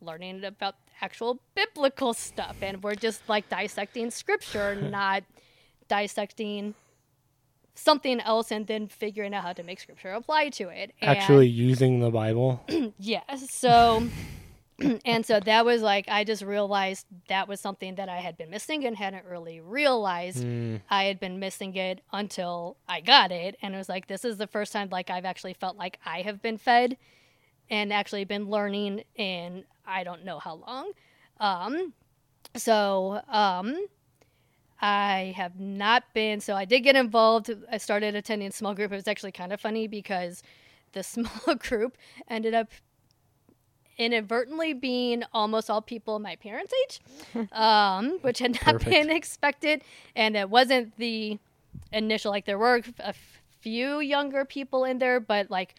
learning 0.00 0.44
about 0.44 0.74
actual 1.00 1.40
biblical 1.54 2.14
stuff 2.14 2.56
and 2.62 2.82
we're 2.82 2.94
just 2.94 3.28
like 3.28 3.48
dissecting 3.48 4.10
scripture 4.10 4.74
not 4.90 5.22
dissecting 5.88 6.74
something 7.74 8.20
else 8.20 8.50
and 8.50 8.66
then 8.66 8.86
figuring 8.86 9.34
out 9.34 9.42
how 9.42 9.52
to 9.52 9.62
make 9.62 9.80
scripture 9.80 10.10
apply 10.12 10.48
to 10.48 10.68
it 10.68 10.92
and 11.00 11.10
Actually 11.10 11.48
using 11.48 12.00
the 12.00 12.10
Bible. 12.10 12.64
yeah 12.98 13.34
so 13.36 14.06
and 15.04 15.24
so 15.24 15.40
that 15.40 15.64
was 15.64 15.82
like 15.82 16.06
i 16.08 16.24
just 16.24 16.42
realized 16.42 17.06
that 17.28 17.46
was 17.48 17.60
something 17.60 17.94
that 17.94 18.08
i 18.08 18.16
had 18.18 18.36
been 18.36 18.50
missing 18.50 18.84
and 18.84 18.96
hadn't 18.96 19.24
really 19.24 19.60
realized 19.60 20.44
i 20.90 21.04
had 21.04 21.20
been 21.20 21.38
missing 21.38 21.74
it 21.76 22.00
until 22.12 22.76
i 22.88 23.00
got 23.00 23.30
it 23.30 23.56
and 23.62 23.74
it 23.74 23.78
was 23.78 23.88
like 23.88 24.06
this 24.08 24.24
is 24.24 24.36
the 24.36 24.46
first 24.46 24.72
time 24.72 24.88
like 24.90 25.10
i've 25.10 25.24
actually 25.24 25.54
felt 25.54 25.76
like 25.76 25.98
i 26.04 26.22
have 26.22 26.42
been 26.42 26.58
fed 26.58 26.96
and 27.70 27.92
actually 27.92 28.24
been 28.24 28.50
learning 28.50 29.02
in 29.16 29.64
i 29.86 30.02
don't 30.02 30.24
know 30.24 30.38
how 30.38 30.54
long 30.54 30.90
um 31.40 31.92
so 32.56 33.20
um 33.28 33.76
I 34.80 35.32
have 35.36 35.58
not 35.58 36.04
been. 36.12 36.40
So 36.40 36.54
I 36.54 36.66
did 36.66 36.80
get 36.80 36.94
involved. 36.94 37.50
I 37.70 37.78
started 37.78 38.14
attending 38.14 38.50
small 38.50 38.74
group. 38.74 38.92
It 38.92 38.96
was 38.96 39.08
actually 39.08 39.32
kind 39.32 39.50
of 39.50 39.58
funny 39.58 39.86
because 39.86 40.42
the 40.92 41.02
small 41.02 41.54
group 41.58 41.96
ended 42.28 42.52
up 42.52 42.70
inadvertently 43.98 44.72
being 44.74 45.22
almost 45.32 45.70
all 45.70 45.82
people 45.82 46.18
my 46.18 46.36
parents' 46.36 46.72
age, 46.84 47.48
um, 47.52 48.18
which 48.22 48.38
had 48.38 48.52
not 48.52 48.74
Perfect. 48.74 48.90
been 48.90 49.10
expected. 49.16 49.82
And 50.14 50.36
it 50.36 50.50
wasn't 50.50 50.96
the 50.96 51.38
initial, 51.92 52.30
like, 52.30 52.44
there 52.44 52.58
were 52.58 52.82
a 53.00 53.14
few 53.60 54.00
younger 54.00 54.44
people 54.44 54.84
in 54.84 54.98
there, 54.98 55.20
but 55.20 55.50
like 55.50 55.74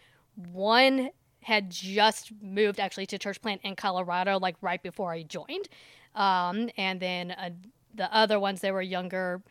one 0.52 1.10
had 1.40 1.70
just 1.70 2.32
moved 2.42 2.80
actually 2.80 3.06
to 3.06 3.18
church 3.18 3.40
plant 3.40 3.60
in 3.62 3.76
Colorado, 3.76 4.38
like 4.38 4.56
right 4.60 4.82
before 4.82 5.12
I 5.12 5.22
joined. 5.22 5.68
Um, 6.16 6.68
and 6.76 6.98
then 6.98 7.30
uh, 7.30 7.50
the 7.94 8.12
other 8.14 8.40
ones 8.40 8.60
that 8.62 8.72
were 8.72 8.82
younger 8.82 9.42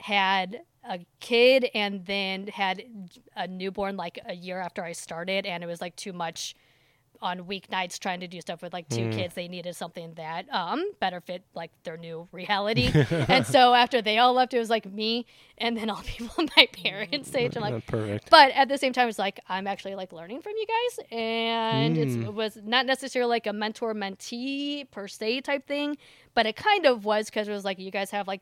had 0.00 0.62
a 0.82 0.98
kid 1.20 1.70
and 1.74 2.04
then 2.04 2.48
had 2.48 2.82
a 3.36 3.46
newborn 3.46 3.96
like 3.96 4.18
a 4.26 4.34
year 4.34 4.58
after 4.58 4.82
I 4.82 4.92
started, 4.92 5.46
and 5.46 5.62
it 5.62 5.66
was 5.66 5.80
like 5.80 5.94
too 5.94 6.12
much 6.12 6.56
on 7.22 7.40
weeknights 7.44 7.98
trying 7.98 8.20
to 8.20 8.26
do 8.28 8.40
stuff 8.40 8.60
with 8.62 8.72
like 8.72 8.88
two 8.88 9.08
kids. 9.10 9.34
They 9.34 9.48
needed 9.48 9.74
something 9.76 10.14
that 10.14 10.46
um 10.52 10.84
better 11.00 11.20
fit 11.20 11.42
like 11.54 11.70
their 11.84 11.96
new 11.96 12.28
reality. 12.32 12.90
and 13.28 13.46
so 13.46 13.74
after 13.74 14.02
they 14.02 14.18
all 14.18 14.32
left, 14.34 14.52
it 14.54 14.58
was 14.58 14.70
like 14.70 14.84
me 14.90 15.26
and 15.58 15.76
then 15.76 15.90
all 15.90 16.02
people 16.06 16.44
my 16.56 16.66
parents' 16.72 17.34
age. 17.34 17.56
I'm 17.56 17.62
like, 17.62 17.86
perfect. 17.86 18.30
but 18.30 18.52
at 18.52 18.68
the 18.68 18.78
same 18.78 18.92
time, 18.92 19.08
it's 19.08 19.18
like 19.18 19.40
I'm 19.48 19.66
actually 19.66 19.94
like 19.94 20.12
learning 20.12 20.42
from 20.42 20.52
you 20.56 20.66
guys, 20.66 21.06
and 21.10 21.96
Mm. 21.96 22.26
it 22.26 22.34
was 22.34 22.58
not 22.64 22.86
necessarily 22.86 23.28
like 23.30 23.46
a 23.46 23.52
mentor 23.52 23.94
mentee 23.94 24.90
per 24.90 25.08
se 25.08 25.42
type 25.42 25.66
thing, 25.66 25.96
but 26.34 26.46
it 26.46 26.56
kind 26.56 26.86
of 26.86 27.04
was 27.04 27.26
because 27.26 27.48
it 27.48 27.52
was 27.52 27.64
like 27.64 27.78
you 27.78 27.90
guys 27.90 28.10
have 28.10 28.26
like 28.28 28.40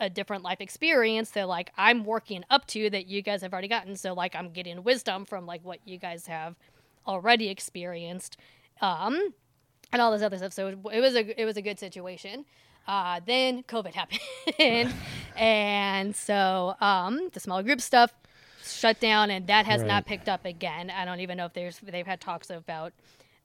a 0.00 0.10
different 0.10 0.42
life 0.42 0.60
experience 0.60 1.30
that 1.30 1.46
like 1.48 1.70
I'm 1.78 2.04
working 2.04 2.44
up 2.50 2.66
to 2.68 2.90
that 2.90 3.06
you 3.06 3.22
guys 3.22 3.42
have 3.42 3.52
already 3.52 3.68
gotten. 3.68 3.94
So 3.96 4.14
like 4.14 4.34
I'm 4.34 4.50
getting 4.50 4.82
wisdom 4.82 5.24
from 5.24 5.46
like 5.46 5.64
what 5.64 5.78
you 5.84 5.96
guys 5.98 6.26
have 6.26 6.56
already 7.06 7.48
experienced, 7.48 8.36
um, 8.80 9.32
and 9.92 10.00
all 10.02 10.12
this 10.12 10.22
other 10.22 10.38
stuff. 10.38 10.52
So 10.52 10.68
it, 10.68 10.78
it 10.92 11.00
was 11.00 11.14
a 11.14 11.40
it 11.40 11.44
was 11.44 11.56
a 11.56 11.62
good 11.62 11.78
situation. 11.78 12.44
Uh, 12.86 13.20
then 13.26 13.62
COVID 13.64 13.94
happened, 13.94 14.92
and 15.36 16.14
so 16.16 16.74
um, 16.80 17.28
the 17.32 17.40
small 17.40 17.62
group 17.62 17.80
stuff 17.80 18.12
shut 18.64 18.98
down, 19.00 19.30
and 19.30 19.46
that 19.46 19.66
has 19.66 19.80
Right. 19.82 19.88
not 19.88 20.06
picked 20.06 20.28
up 20.28 20.44
again. 20.44 20.90
I 20.90 21.04
don't 21.04 21.20
even 21.20 21.36
know 21.36 21.46
if 21.46 21.52
there's 21.52 21.78
they've 21.78 22.06
had 22.06 22.20
talks 22.20 22.50
about 22.50 22.92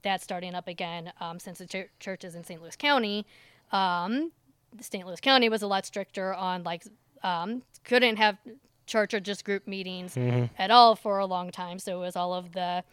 that 0.04 0.22
starting 0.22 0.56
up 0.56 0.68
again 0.68 1.12
um, 1.20 1.40
since 1.40 1.58
the 1.60 1.66
chur- 1.66 1.90
church 2.00 2.24
is 2.24 2.36
in 2.36 2.44
St. 2.44 2.62
Louis 2.62 2.76
County. 2.76 3.26
Um, 3.72 4.32
St. 4.80 5.06
Louis 5.06 5.20
County 5.20 5.50
was 5.50 5.62
a 5.62 5.68
lot 5.68 5.86
stricter 5.86 6.34
on 6.34 6.64
like 6.64 6.84
um, 7.24 7.64
couldn't 7.84 8.18
have 8.18 8.38
church 8.86 9.14
or 9.14 9.20
just 9.20 9.44
group 9.44 9.68
meetings 9.68 10.16
at 10.58 10.72
all 10.72 10.96
for 10.96 11.20
a 11.20 11.26
long 11.26 11.52
time. 11.52 11.78
So 11.80 11.98
it 11.98 12.06
was 12.06 12.16
all 12.16 12.34
of 12.34 12.54
the 12.54 12.84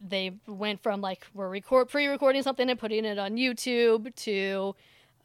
they 0.00 0.32
went 0.46 0.82
from 0.82 1.00
like 1.00 1.26
we're 1.34 1.48
record 1.48 1.88
pre-recording 1.88 2.42
something 2.42 2.68
and 2.68 2.78
putting 2.78 3.04
it 3.04 3.18
on 3.18 3.36
YouTube 3.36 4.14
to 4.16 4.74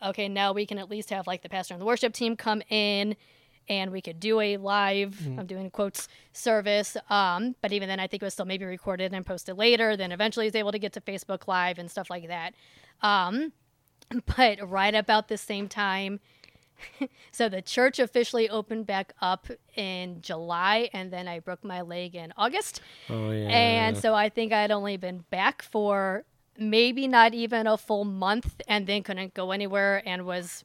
okay 0.03 0.27
now 0.27 0.53
we 0.53 0.65
can 0.65 0.77
at 0.77 0.89
least 0.89 1.09
have 1.09 1.27
like 1.27 1.41
the 1.41 1.49
pastor 1.49 1.73
and 1.73 1.81
the 1.81 1.85
worship 1.85 2.13
team 2.13 2.35
come 2.35 2.61
in 2.69 3.15
and 3.69 3.91
we 3.91 4.01
could 4.01 4.19
do 4.19 4.39
a 4.39 4.57
live 4.57 5.19
I'm 5.37 5.45
doing 5.45 5.69
quotes 5.69 6.07
service. 6.33 6.97
Um 7.09 7.55
but 7.61 7.71
even 7.71 7.87
then 7.87 7.99
I 7.99 8.07
think 8.07 8.23
it 8.23 8.25
was 8.25 8.33
still 8.33 8.45
maybe 8.45 8.65
recorded 8.65 9.13
and 9.13 9.25
posted 9.25 9.57
later. 9.57 9.95
Then 9.95 10.11
eventually 10.11 10.47
was 10.47 10.55
able 10.55 10.71
to 10.71 10.79
get 10.79 10.93
to 10.93 11.01
Facebook 11.01 11.47
live 11.47 11.77
and 11.77 11.89
stuff 11.89 12.09
like 12.09 12.27
that. 12.27 12.53
Um 13.01 13.53
but 14.37 14.69
right 14.69 14.95
about 14.95 15.27
the 15.27 15.37
same 15.37 15.67
time 15.67 16.19
so 17.31 17.49
the 17.49 17.61
church 17.61 17.99
officially 17.99 18.49
opened 18.49 18.85
back 18.85 19.13
up 19.21 19.47
in 19.75 20.21
July 20.21 20.89
and 20.93 21.11
then 21.11 21.27
I 21.27 21.39
broke 21.39 21.63
my 21.63 21.81
leg 21.81 22.15
in 22.15 22.33
August 22.37 22.81
Oh 23.09 23.31
yeah. 23.31 23.47
and 23.49 23.97
so 23.97 24.13
I 24.13 24.29
think 24.29 24.53
I'd 24.53 24.71
only 24.71 24.97
been 24.97 25.23
back 25.29 25.61
for 25.61 26.23
maybe 26.57 27.07
not 27.07 27.33
even 27.33 27.65
a 27.67 27.77
full 27.77 28.05
month 28.05 28.61
and 28.67 28.85
then 28.87 29.03
couldn't 29.03 29.33
go 29.33 29.51
anywhere 29.51 30.01
and 30.05 30.25
was 30.25 30.63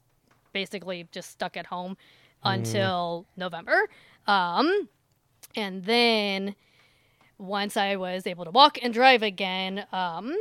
basically 0.52 1.08
just 1.12 1.30
stuck 1.30 1.56
at 1.56 1.66
home 1.66 1.96
until 2.44 3.26
November. 3.36 3.88
Um, 4.26 4.88
and 5.56 5.84
then 5.84 6.54
once 7.38 7.76
I 7.76 7.96
was 7.96 8.26
able 8.26 8.44
to 8.44 8.50
walk 8.50 8.78
and 8.82 8.92
drive 8.92 9.22
again, 9.22 9.86
um, 9.92 10.36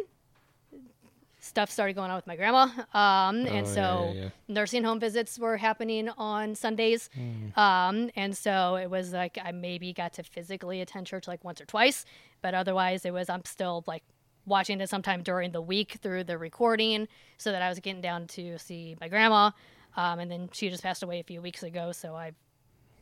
stuff 1.47 1.71
started 1.71 1.93
going 1.93 2.09
on 2.11 2.15
with 2.17 2.27
my 2.27 2.35
grandma. 2.35 2.67
Um, 2.93 3.45
and 3.47 3.65
Oh, 3.65 3.69
so 3.69 4.11
yeah, 4.13 4.21
yeah. 4.23 4.29
nursing 4.47 4.83
home 4.83 4.99
visits 4.99 5.39
were 5.39 5.57
happening 5.57 6.09
on 6.17 6.55
Sundays. 6.55 7.09
Mm. 7.17 7.57
Um, 7.57 8.09
and 8.15 8.35
so 8.37 8.75
it 8.75 8.89
was 8.89 9.13
like 9.13 9.37
I 9.43 9.51
maybe 9.51 9.93
got 9.93 10.13
to 10.13 10.23
physically 10.23 10.81
attend 10.81 11.07
church 11.07 11.27
like 11.27 11.43
once 11.43 11.59
or 11.61 11.65
twice, 11.65 12.05
but 12.41 12.53
otherwise 12.53 13.05
it 13.05 13.13
was 13.13 13.29
I'm 13.29 13.45
still 13.45 13.83
like 13.87 14.03
watching 14.45 14.79
it 14.81 14.89
sometime 14.89 15.23
during 15.23 15.51
the 15.51 15.61
week 15.61 15.97
through 16.01 16.23
the 16.23 16.37
recording 16.37 17.07
so 17.37 17.51
that 17.51 17.61
I 17.61 17.69
was 17.69 17.79
getting 17.79 18.01
down 18.01 18.27
to 18.27 18.57
see 18.57 18.95
my 19.01 19.07
grandma. 19.09 19.51
Um, 19.95 20.19
and 20.19 20.29
then 20.31 20.49
she 20.53 20.69
just 20.69 20.83
passed 20.83 21.03
away 21.03 21.19
a 21.19 21.23
few 21.23 21.41
weeks 21.41 21.63
ago, 21.63 21.91
so 21.91 22.15
I've 22.15 22.35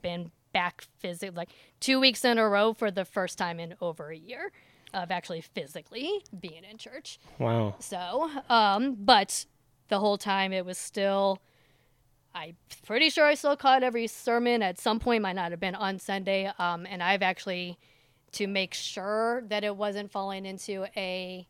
been 0.02 0.32
back 0.54 0.86
physically 1.00 1.36
like 1.36 1.50
two 1.82 2.00
weeks 2.00 2.24
in 2.24 2.38
a 2.38 2.48
row 2.48 2.74
for 2.74 2.90
the 2.90 3.04
first 3.04 3.38
time 3.38 3.60
in 3.60 3.76
over 3.82 4.10
a 4.10 4.16
year 4.18 4.52
of 4.96 5.12
actually 5.12 5.42
physically 5.42 6.24
being 6.40 6.64
in 6.64 6.78
church. 6.78 7.20
Wow. 7.38 7.76
So, 7.80 8.32
um, 8.50 8.96
but 8.98 9.46
the 9.90 10.00
whole 10.00 10.18
time 10.18 10.54
it 10.54 10.66
was 10.66 10.78
still. 10.78 11.40
I'm 12.34 12.58
pretty 12.86 13.10
sure 13.10 13.26
I 13.26 13.36
still 13.36 13.56
caught 13.56 13.82
every 13.82 14.08
sermon 14.08 14.62
at 14.62 14.78
some 14.78 15.00
point. 15.00 15.22
Might 15.22 15.38
not 15.38 15.52
have 15.52 15.60
been 15.60 15.76
on 15.76 16.00
Sunday. 16.00 16.52
Um, 16.60 16.86
and 16.90 17.02
I've 17.02 17.22
actually, 17.22 17.78
to 18.34 18.48
make 18.48 18.74
sure 18.74 19.44
that 19.48 19.64
it 19.64 19.76
wasn't 19.76 20.12
falling 20.12 20.46
into 20.46 20.86
a. 20.98 21.48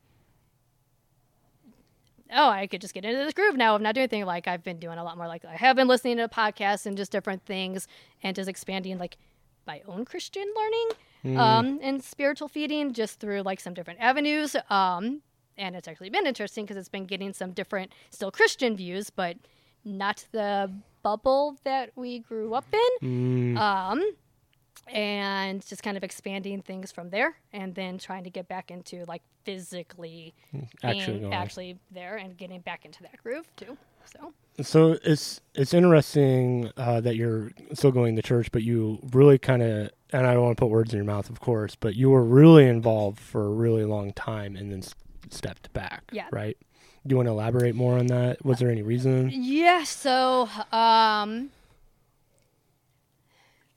Oh, 2.31 2.49
I 2.49 2.67
could 2.67 2.81
just 2.81 2.93
get 2.93 3.05
into 3.05 3.17
this 3.17 3.33
groove 3.33 3.55
now 3.55 3.75
of 3.75 3.81
not 3.81 3.95
doing 3.95 4.03
anything. 4.03 4.25
Like 4.25 4.47
I've 4.47 4.63
been 4.63 4.79
doing 4.79 4.97
a 4.97 5.03
lot 5.03 5.17
more. 5.17 5.27
Like 5.27 5.45
I 5.45 5.55
have 5.55 5.75
been 5.75 5.87
listening 5.87 6.17
to 6.17 6.27
podcasts 6.27 6.85
and 6.85 6.97
just 6.97 7.11
different 7.11 7.45
things, 7.45 7.87
and 8.21 8.35
just 8.35 8.49
expanding 8.49 8.97
like 8.97 9.17
my 9.65 9.81
own 9.87 10.05
Christian 10.05 10.45
learning 10.55 10.89
um, 11.25 11.79
and 11.81 12.03
spiritual 12.03 12.47
feeding 12.47 12.93
just 12.93 13.19
through 13.19 13.41
like 13.41 13.59
some 13.59 13.73
different 13.73 13.99
avenues. 13.99 14.55
Um, 14.69 15.21
and 15.57 15.75
it's 15.75 15.87
actually 15.87 16.09
been 16.09 16.27
interesting 16.27 16.65
because 16.65 16.77
it's 16.77 16.89
been 16.89 17.05
getting 17.05 17.33
some 17.33 17.51
different, 17.51 17.91
still 18.09 18.31
Christian 18.31 18.75
views, 18.75 19.09
but 19.09 19.37
not 19.83 20.25
the 20.31 20.71
bubble 21.03 21.57
that 21.63 21.91
we 21.95 22.19
grew 22.19 22.53
up 22.53 22.65
in. 22.73 23.55
Mm, 23.55 23.57
Um, 23.57 24.03
and 24.87 25.65
just 25.65 25.81
kind 25.81 25.97
of 25.97 26.03
expanding 26.03 26.61
things 26.61 26.91
from 26.91 27.09
there, 27.09 27.37
and 27.53 27.73
then 27.73 27.97
trying 27.97 28.23
to 28.23 28.29
get 28.29 28.47
back 28.47 28.69
into 28.69 29.03
like 29.07 29.23
physically 29.43 30.33
actually 30.83 31.19
being 31.19 31.33
actually 31.33 31.79
there 31.91 32.17
and 32.17 32.37
getting 32.37 32.59
back 32.59 32.85
into 32.85 33.01
that 33.01 33.17
groove 33.23 33.47
too. 33.55 33.77
So 34.05 34.33
So 34.61 34.97
it's 35.03 35.41
it's 35.55 35.73
interesting 35.73 36.71
uh, 36.77 37.01
that 37.01 37.15
you're 37.15 37.51
still 37.73 37.91
going 37.91 38.15
to 38.15 38.21
church, 38.21 38.51
but 38.51 38.61
you 38.61 38.99
really 39.11 39.39
kind 39.39 39.63
of 39.63 39.89
and 40.17 40.27
I 40.27 40.33
don't 40.33 40.43
want 40.43 40.57
to 40.57 40.61
put 40.61 40.69
words 40.69 40.93
in 40.93 40.97
your 40.97 41.05
mouth, 41.05 41.29
of 41.29 41.39
course, 41.39 41.75
but 41.75 41.95
you 41.95 42.09
were 42.09 42.23
really 42.23 42.67
involved 42.67 43.19
for 43.19 43.45
a 43.45 43.49
really 43.49 43.85
long 43.85 44.13
time 44.13 44.55
and 44.55 44.71
then 44.71 44.79
s- 44.79 44.95
stepped 45.29 45.71
back. 45.73 46.03
Yeah. 46.11 46.27
Right. 46.31 46.57
Do 47.05 47.13
you 47.13 47.17
want 47.17 47.27
to 47.27 47.31
elaborate 47.31 47.75
more 47.75 47.97
on 47.99 48.07
that? 48.07 48.43
Was 48.43 48.59
there 48.59 48.69
any 48.71 48.81
reason? 48.81 49.29
Yeah, 49.31 49.83
so 49.83 50.49
um 50.71 51.49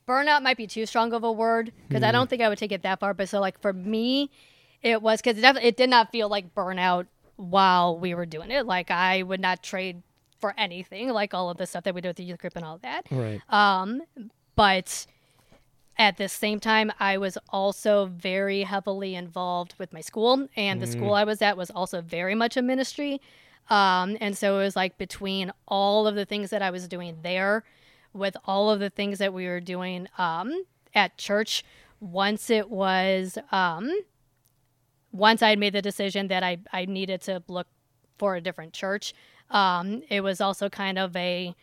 burnout 0.07 0.41
might 0.41 0.57
be 0.57 0.65
too 0.67 0.85
strong 0.85 1.13
of 1.13 1.23
a 1.23 1.31
word 1.31 1.71
because 1.87 2.03
I 2.03 2.11
don't 2.11 2.29
think 2.29 2.41
I 2.41 2.49
would 2.49 2.57
take 2.57 2.71
it 2.71 2.81
that 2.83 2.99
far, 2.99 3.13
but 3.13 3.29
so 3.29 3.39
like 3.39 3.59
for 3.61 3.73
me 3.73 4.31
it 4.81 5.01
was 5.01 5.21
cuz 5.21 5.37
it 5.37 5.41
definitely 5.41 5.69
it 5.69 5.77
did 5.77 5.89
not 5.89 6.11
feel 6.11 6.29
like 6.29 6.55
burnout 6.55 7.05
while 7.35 7.97
we 7.97 8.13
were 8.15 8.25
doing 8.25 8.49
it. 8.51 8.65
Like 8.65 8.89
I 8.91 9.21
would 9.23 9.39
not 9.39 9.61
trade 9.61 10.01
for 10.39 10.53
anything 10.57 11.09
like 11.09 11.33
all 11.33 11.49
of 11.49 11.57
the 11.57 11.67
stuff 11.67 11.83
that 11.83 11.93
we 11.93 12.01
do 12.01 12.07
with 12.09 12.17
the 12.17 12.23
youth 12.23 12.39
group 12.39 12.55
and 12.55 12.65
all 12.65 12.77
that. 12.79 13.05
Right. 13.11 13.41
Um, 13.49 14.01
but 14.55 15.05
at 15.99 16.15
the 16.15 16.29
same 16.29 16.61
time, 16.61 16.93
I 16.97 17.17
was 17.17 17.37
also 17.49 18.05
very 18.05 18.63
heavily 18.63 19.15
involved 19.15 19.75
with 19.77 19.91
my 19.91 19.99
school, 19.99 20.47
and 20.55 20.81
the 20.81 20.87
school 20.87 21.13
I 21.13 21.25
was 21.25 21.41
at 21.41 21.57
was 21.57 21.69
also 21.69 22.01
very 22.01 22.33
much 22.33 22.55
a 22.55 22.61
ministry. 22.61 23.19
Um, 23.69 24.17
and 24.21 24.35
so 24.35 24.55
it 24.55 24.63
was 24.63 24.77
like 24.77 24.97
between 24.97 25.51
all 25.67 26.07
of 26.07 26.15
the 26.15 26.25
things 26.25 26.51
that 26.51 26.61
I 26.61 26.71
was 26.71 26.87
doing 26.87 27.17
there, 27.21 27.65
with 28.13 28.37
all 28.45 28.71
of 28.71 28.79
the 28.79 28.89
things 28.89 29.19
that 29.19 29.33
we 29.33 29.45
were 29.45 29.59
doing 29.59 30.07
um, 30.17 30.63
at 30.95 31.17
church, 31.17 31.65
once 31.99 32.49
it 32.49 32.69
was, 32.69 33.37
um, 33.51 33.91
once 35.11 35.43
I 35.43 35.49
had 35.49 35.59
made 35.59 35.73
the 35.73 35.81
decision 35.81 36.29
that 36.29 36.43
I, 36.43 36.59
I 36.71 36.85
needed 36.85 37.21
to 37.23 37.43
look 37.49 37.67
for 38.17 38.35
a 38.35 38.41
different 38.41 38.71
church, 38.71 39.13
um, 39.49 40.01
it 40.09 40.21
was 40.21 40.39
also 40.39 40.69
kind 40.69 40.97
of 40.97 41.13
a, 41.17 41.53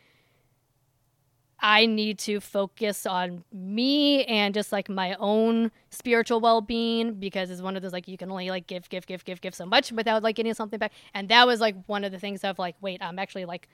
I 1.58 1.86
need 1.86 2.18
to 2.20 2.40
focus 2.40 3.06
on 3.06 3.42
me 3.50 4.24
and 4.24 4.52
just 4.52 4.72
like 4.72 4.88
my 4.90 5.16
own 5.18 5.70
spiritual 5.90 6.40
well 6.40 6.60
being 6.60 7.14
because 7.14 7.50
it's 7.50 7.62
one 7.62 7.76
of 7.76 7.82
those 7.82 7.92
like 7.92 8.06
you 8.08 8.18
can 8.18 8.30
only 8.30 8.50
like 8.50 8.66
give, 8.66 8.88
give, 8.90 9.06
give, 9.06 9.24
give, 9.24 9.40
give 9.40 9.54
so 9.54 9.64
much 9.64 9.90
without 9.90 10.22
like 10.22 10.36
getting 10.36 10.52
something 10.54 10.78
back. 10.78 10.92
And 11.14 11.28
that 11.30 11.46
was 11.46 11.60
like 11.60 11.74
one 11.86 12.04
of 12.04 12.12
the 12.12 12.18
things 12.18 12.44
of 12.44 12.58
like, 12.58 12.76
wait, 12.80 13.02
I'm 13.02 13.18
actually 13.18 13.46
like 13.46 13.68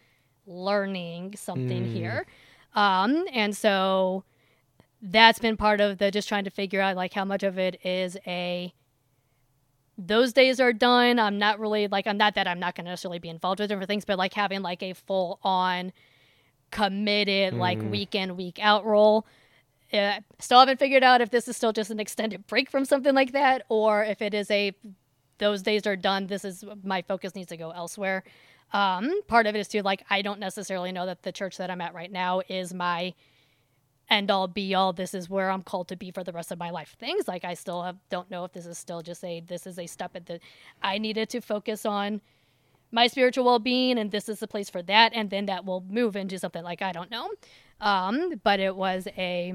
learning 0.47 1.35
something 1.37 1.85
Mm. 1.85 1.93
here. 1.93 2.27
Um, 2.75 3.25
and 3.33 3.57
so 3.57 4.25
that's 5.03 5.41
been 5.41 5.57
part 5.57 5.81
of 5.81 5.99
the 5.99 6.11
just 6.13 6.29
trying 6.29 6.45
to 6.45 6.51
figure 6.51 6.81
out 6.81 6.95
like 6.97 7.13
how 7.13 7.25
much 7.25 7.43
of 7.43 7.59
it 7.59 7.85
is 7.85 8.17
a 8.27 8.73
those 9.99 10.33
days 10.33 10.59
are 10.61 10.73
done. 10.73 11.19
I'm 11.19 11.39
not 11.39 11.59
really 11.59 11.89
like 11.89 12.07
I'm 12.07 12.17
not 12.17 12.35
that 12.37 12.47
I'm 12.47 12.61
not 12.61 12.75
going 12.75 12.85
to 12.87 12.93
necessarily 12.93 13.19
be 13.19 13.29
involved 13.29 13.61
with 13.61 13.69
different 13.69 13.89
things, 13.89 14.05
but 14.05 14.19
like 14.19 14.35
having 14.35 14.63
like 14.63 14.83
a 14.83 14.95
full 14.95 15.39
on 15.43 15.93
committed 16.73 17.55
like 17.55 17.79
Mm. 17.79 17.91
week 17.91 18.15
in 18.17 18.37
week 18.37 18.59
out 18.61 18.85
role. 18.85 19.25
Uh, 19.93 20.21
still 20.41 20.59
haven't 20.59 20.79
figured 20.79 21.05
out 21.05 21.21
if 21.21 21.31
this 21.31 21.47
is 21.47 21.57
still 21.57 21.73
just 21.73 21.91
an 21.91 22.01
extended 22.01 22.47
break 22.47 22.71
from 22.71 22.85
something 22.85 23.15
like 23.15 23.33
that, 23.33 23.63
or 23.69 24.03
if 24.03 24.21
it 24.21 24.35
is 24.35 24.51
a 24.51 24.73
those 25.39 25.63
days 25.63 25.87
are 25.87 25.97
done. 25.97 26.27
This 26.27 26.45
is 26.45 26.65
my 26.83 27.03
focus 27.03 27.35
needs 27.35 27.49
to 27.49 27.57
go 27.57 27.71
elsewhere. 27.71 28.25
Um, 28.73 29.23
part 29.29 29.47
of 29.47 29.55
it 29.55 29.59
is 29.61 29.69
too 29.69 29.83
like 29.83 30.03
I 30.11 30.23
don't 30.23 30.41
necessarily 30.41 30.93
know 30.93 31.07
that 31.07 31.23
the 31.23 31.33
church 31.33 31.59
that 31.59 31.71
I'm 31.71 31.81
at 31.81 31.95
right 31.95 32.11
now 32.11 32.41
is 32.49 32.73
my 32.73 33.13
end 34.09 34.31
all 34.31 34.49
be 34.49 34.75
all. 34.75 34.93
This 34.93 35.15
is 35.15 35.29
where 35.29 35.51
I'm 35.51 35.63
called 35.63 35.89
to 35.89 35.97
be 35.97 36.11
for 36.11 36.25
the 36.25 36.33
rest 36.33 36.53
of 36.53 36.59
my 36.59 36.71
life. 36.71 36.97
Things 36.99 37.29
like 37.29 37.45
I 37.45 37.55
still 37.55 37.83
have 37.83 37.97
don't 38.09 38.31
know 38.31 38.45
if 38.45 38.53
this 38.53 38.67
is 38.67 38.79
still 38.79 39.03
just 39.03 39.23
a 39.25 39.41
this 39.41 39.67
is 39.67 39.79
a 39.79 39.87
step 39.87 40.17
at 40.17 40.27
the 40.27 40.41
I 40.83 40.99
needed 40.99 41.29
to 41.31 41.41
focus 41.41 41.85
on 41.85 42.21
my 42.93 43.07
spiritual 43.09 43.45
well 43.45 43.59
being 43.59 43.99
and 43.99 44.11
this 44.11 44.29
is 44.29 44.39
the 44.39 44.47
place 44.47 44.71
for 44.71 44.83
that 44.83 45.13
and 45.15 45.31
then 45.31 45.47
that 45.47 45.65
will 45.65 45.83
move 45.89 46.15
into 46.15 46.39
something 46.39 46.63
like 46.63 46.83
I 46.83 46.93
don't 46.93 47.11
know. 47.11 47.29
Um, 47.81 48.35
but 48.45 48.61
it 48.61 48.77
was 48.77 49.09
a 49.17 49.55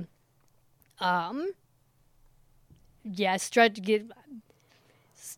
um 0.99 1.51
yeah, 3.03 3.37
stretch 3.37 3.81
get 3.81 4.05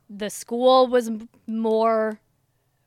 the 0.10 0.30
school 0.30 0.88
was 0.88 1.08
m- 1.10 1.30
more 1.48 2.20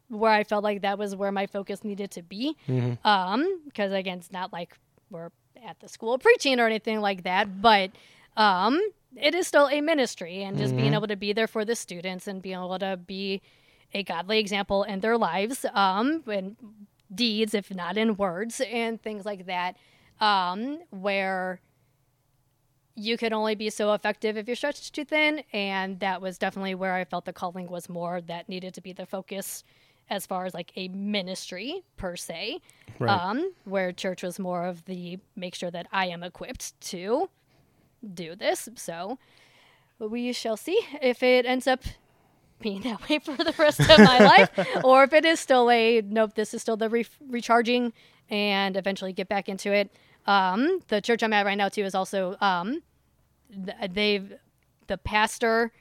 where 0.09 0.33
I 0.33 0.45
felt 0.45 0.63
like 0.65 0.83
that 0.83 0.99
was 0.99 1.15
where 1.17 1.33
my 1.33 1.47
focus 1.47 1.85
needed 1.85 2.11
to 2.13 2.23
be. 2.23 2.57
Mhm. 2.69 2.99
Um, 3.05 3.61
because 3.65 3.93
again, 3.93 4.19
it's 4.19 4.33
not 4.33 4.53
like 4.53 4.77
we're 5.11 5.31
at 5.65 5.79
the 5.81 5.89
school 5.89 6.19
preaching 6.19 6.59
or 6.61 6.67
anything 6.67 7.01
like 7.01 7.23
that, 7.23 7.63
but 7.63 7.91
um, 8.37 8.81
it 9.17 9.35
is 9.35 9.47
still 9.47 9.69
a 9.69 9.81
ministry, 9.81 10.43
and 10.43 10.59
just 10.59 10.77
being 10.77 10.93
Mhm. 10.93 10.97
able 10.97 11.07
to 11.07 11.17
be 11.17 11.33
there 11.33 11.47
for 11.47 11.65
the 11.65 11.77
students 11.77 12.27
and 12.27 12.43
being 12.43 12.57
able 12.57 12.79
to 12.79 12.97
be 12.97 13.41
a 13.95 14.03
godly 14.03 14.39
example 14.39 14.85
in 14.85 15.01
their 15.01 15.19
lives, 15.19 15.67
um, 15.75 16.23
in 16.27 16.57
deeds, 17.15 17.55
if 17.55 17.75
not 17.75 17.97
in 17.97 18.17
words, 18.17 18.61
and 18.71 19.01
things 19.03 19.25
like 19.25 19.47
that, 19.47 19.77
um, 20.21 20.79
where 20.91 21.61
you 22.95 23.17
can 23.17 23.33
only 23.33 23.55
be 23.55 23.71
so 23.71 23.95
effective 23.95 24.37
if 24.37 24.47
you're 24.47 24.57
stretched 24.57 24.95
too 24.95 25.05
thin. 25.05 25.43
And 25.53 26.01
that 26.01 26.21
was 26.21 26.39
definitely 26.39 26.75
where 26.75 26.95
I 26.95 27.05
felt 27.05 27.25
the 27.25 27.33
calling 27.33 27.67
was 27.69 27.89
more 27.89 28.21
that 28.23 28.49
needed 28.49 28.75
to 28.75 28.81
be 28.81 28.93
the 28.93 29.07
focus 29.07 29.65
as 30.11 30.27
far 30.27 30.45
as 30.45 30.53
like 30.53 30.73
a 30.77 30.89
ministry 30.89 31.83
per 31.97 32.17
se. 32.17 32.61
Right. 32.99 33.11
Um, 33.11 33.53
where 33.65 33.93
church 33.93 34.23
was 34.23 34.39
more 34.39 34.65
of 34.67 34.85
the 34.85 35.19
make 35.37 35.55
sure 35.55 35.71
that 35.71 35.87
I 35.91 36.07
am 36.07 36.23
equipped 36.23 36.79
to 36.89 37.31
do 38.15 38.35
this. 38.35 38.69
So 38.77 39.19
we 39.99 40.33
shall 40.33 40.57
see 40.57 40.79
if 41.01 41.23
it 41.23 41.47
ends 41.47 41.67
up 41.67 41.83
being 42.63 42.81
that 42.83 43.09
way 43.09 43.19
for 43.19 43.37
the 43.37 43.55
rest 43.59 43.81
of 43.81 43.99
my 43.99 44.19
life 44.19 44.51
or 44.85 45.05
if 45.05 45.13
it 45.13 45.25
is 45.25 45.41
still 45.41 45.71
a 45.71 46.01
nope, 46.03 46.35
this 46.35 46.55
is 46.55 46.63
still 46.63 46.77
the 46.77 46.89
re- 46.89 47.07
recharging 47.29 47.93
and 48.31 48.77
eventually 48.77 49.13
get 49.13 49.29
back 49.29 49.49
into 49.49 49.73
it. 49.73 49.91
Um, 50.27 50.81
the 50.89 51.01
church 51.01 51.23
I'm 51.23 51.33
at 51.33 51.45
right 51.45 51.59
now 51.59 51.69
too 51.69 51.85
is 51.85 51.95
also 51.95 52.37
um, 52.41 52.83
they've 53.91 54.33
the 54.87 54.99
pastor 54.99 55.73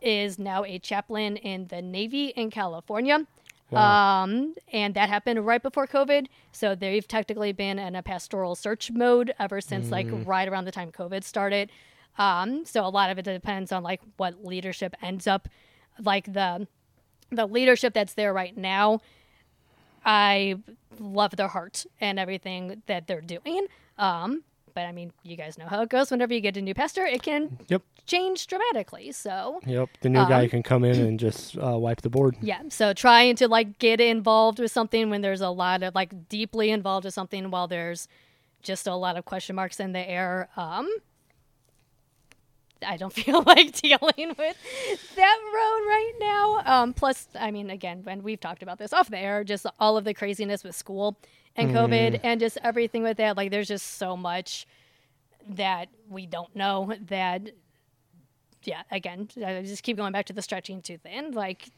is 0.00 0.38
now 0.38 0.64
a 0.64 0.78
chaplain 0.78 1.36
in 1.36 1.66
the 1.68 1.82
Navy 1.82 2.28
in 2.28 2.50
California. 2.50 3.26
Wow. 3.70 4.22
Um, 4.22 4.54
and 4.72 4.94
that 4.94 5.08
happened 5.08 5.44
right 5.44 5.62
before 5.62 5.86
COVID. 5.86 6.26
So 6.52 6.74
they've 6.74 7.06
technically 7.06 7.52
been 7.52 7.78
in 7.78 7.94
a 7.94 8.02
pastoral 8.02 8.54
search 8.54 8.90
mode 8.90 9.34
ever 9.38 9.60
since 9.60 9.90
like 9.90 10.06
right 10.24 10.48
around 10.48 10.64
the 10.64 10.72
time 10.72 10.90
COVID 10.90 11.22
started. 11.22 11.70
Um, 12.16 12.64
so 12.64 12.84
a 12.84 12.88
lot 12.88 13.10
of 13.10 13.18
it 13.18 13.24
depends 13.24 13.70
on 13.70 13.82
like 13.82 14.00
what 14.16 14.44
leadership 14.44 14.94
ends 15.02 15.26
up 15.26 15.48
like 16.02 16.32
the 16.32 16.66
the 17.30 17.46
leadership 17.46 17.92
that's 17.94 18.14
there 18.14 18.32
right 18.32 18.56
now. 18.56 19.00
I 20.04 20.56
love 20.98 21.36
their 21.36 21.48
heart 21.48 21.84
and 22.00 22.18
everything 22.18 22.82
that 22.86 23.06
they're 23.06 23.20
doing. 23.20 23.66
Um, 23.98 24.44
but 24.74 24.82
I 24.86 24.92
mean, 24.92 25.12
you 25.24 25.36
guys 25.36 25.58
know 25.58 25.66
how 25.66 25.82
it 25.82 25.88
goes. 25.88 26.10
Whenever 26.10 26.32
you 26.32 26.40
get 26.40 26.56
a 26.56 26.62
new 26.62 26.74
pastor, 26.74 27.04
it 27.04 27.22
can 27.22 27.58
Yep. 27.68 27.82
change 28.06 28.46
dramatically. 28.46 29.12
So 29.12 29.60
Yep. 29.66 29.90
The 30.00 30.08
new 30.08 30.26
guy 30.26 30.44
Um, 30.44 30.48
can 30.48 30.62
come 30.62 30.84
in 30.84 30.98
and 31.00 31.18
just 31.20 31.58
uh, 31.58 31.76
wipe 31.78 32.00
the 32.00 32.08
board. 32.10 32.36
yeah, 32.40 32.62
so 32.68 32.92
trying 32.94 33.36
to 33.36 33.48
like 33.48 33.78
get 33.78 34.00
involved 34.00 34.58
with 34.58 34.70
something 34.70 35.10
when 35.10 35.20
there's 35.20 35.40
a 35.40 35.50
lot 35.50 35.82
of 35.82 35.94
like 35.94 36.28
deeply 36.28 36.70
involved 36.70 37.04
with 37.04 37.14
something 37.14 37.50
while 37.50 37.66
there's 37.68 38.08
just 38.62 38.86
a 38.86 38.94
lot 38.94 39.16
of 39.16 39.24
question 39.24 39.56
marks 39.56 39.78
in 39.80 39.92
the 39.92 40.08
air. 40.08 40.48
Um, 40.56 40.88
I 42.86 42.96
don't 42.96 43.12
feel 43.24 43.42
like 43.42 43.72
dealing 43.80 44.34
with 44.38 45.16
that 45.16 45.38
road 45.54 45.88
right 45.88 46.12
now. 46.20 46.62
Um, 46.64 46.92
plus, 46.94 47.28
I 47.38 47.50
mean, 47.50 47.70
again, 47.70 48.00
when 48.04 48.22
we've 48.22 48.40
talked 48.40 48.62
about 48.62 48.78
this 48.78 48.92
off 48.92 49.10
the 49.10 49.18
air, 49.18 49.44
just 49.44 49.66
all 49.78 49.96
of 49.96 50.04
the 50.04 50.14
craziness 50.14 50.64
with 50.64 50.76
school 50.76 51.16
and 51.56 51.70
COVID 51.70 52.20
and 52.22 52.40
just 52.40 52.58
everything 52.62 53.02
with 53.02 53.16
that. 53.16 53.36
Like, 53.36 53.50
there's 53.50 53.68
just 53.68 53.96
so 53.96 54.16
much 54.16 54.66
that 55.48 55.88
we 56.08 56.26
don't 56.26 56.54
know 56.54 56.92
that. 57.08 57.50
Yeah, 58.64 58.82
again, 58.90 59.28
I 59.44 59.62
just 59.62 59.82
keep 59.82 59.96
going 59.96 60.12
back 60.12 60.26
to 60.26 60.32
the 60.32 60.42
stretching 60.42 60.82
too 60.82 60.98
thin. 60.98 61.32
Like, 61.32 61.68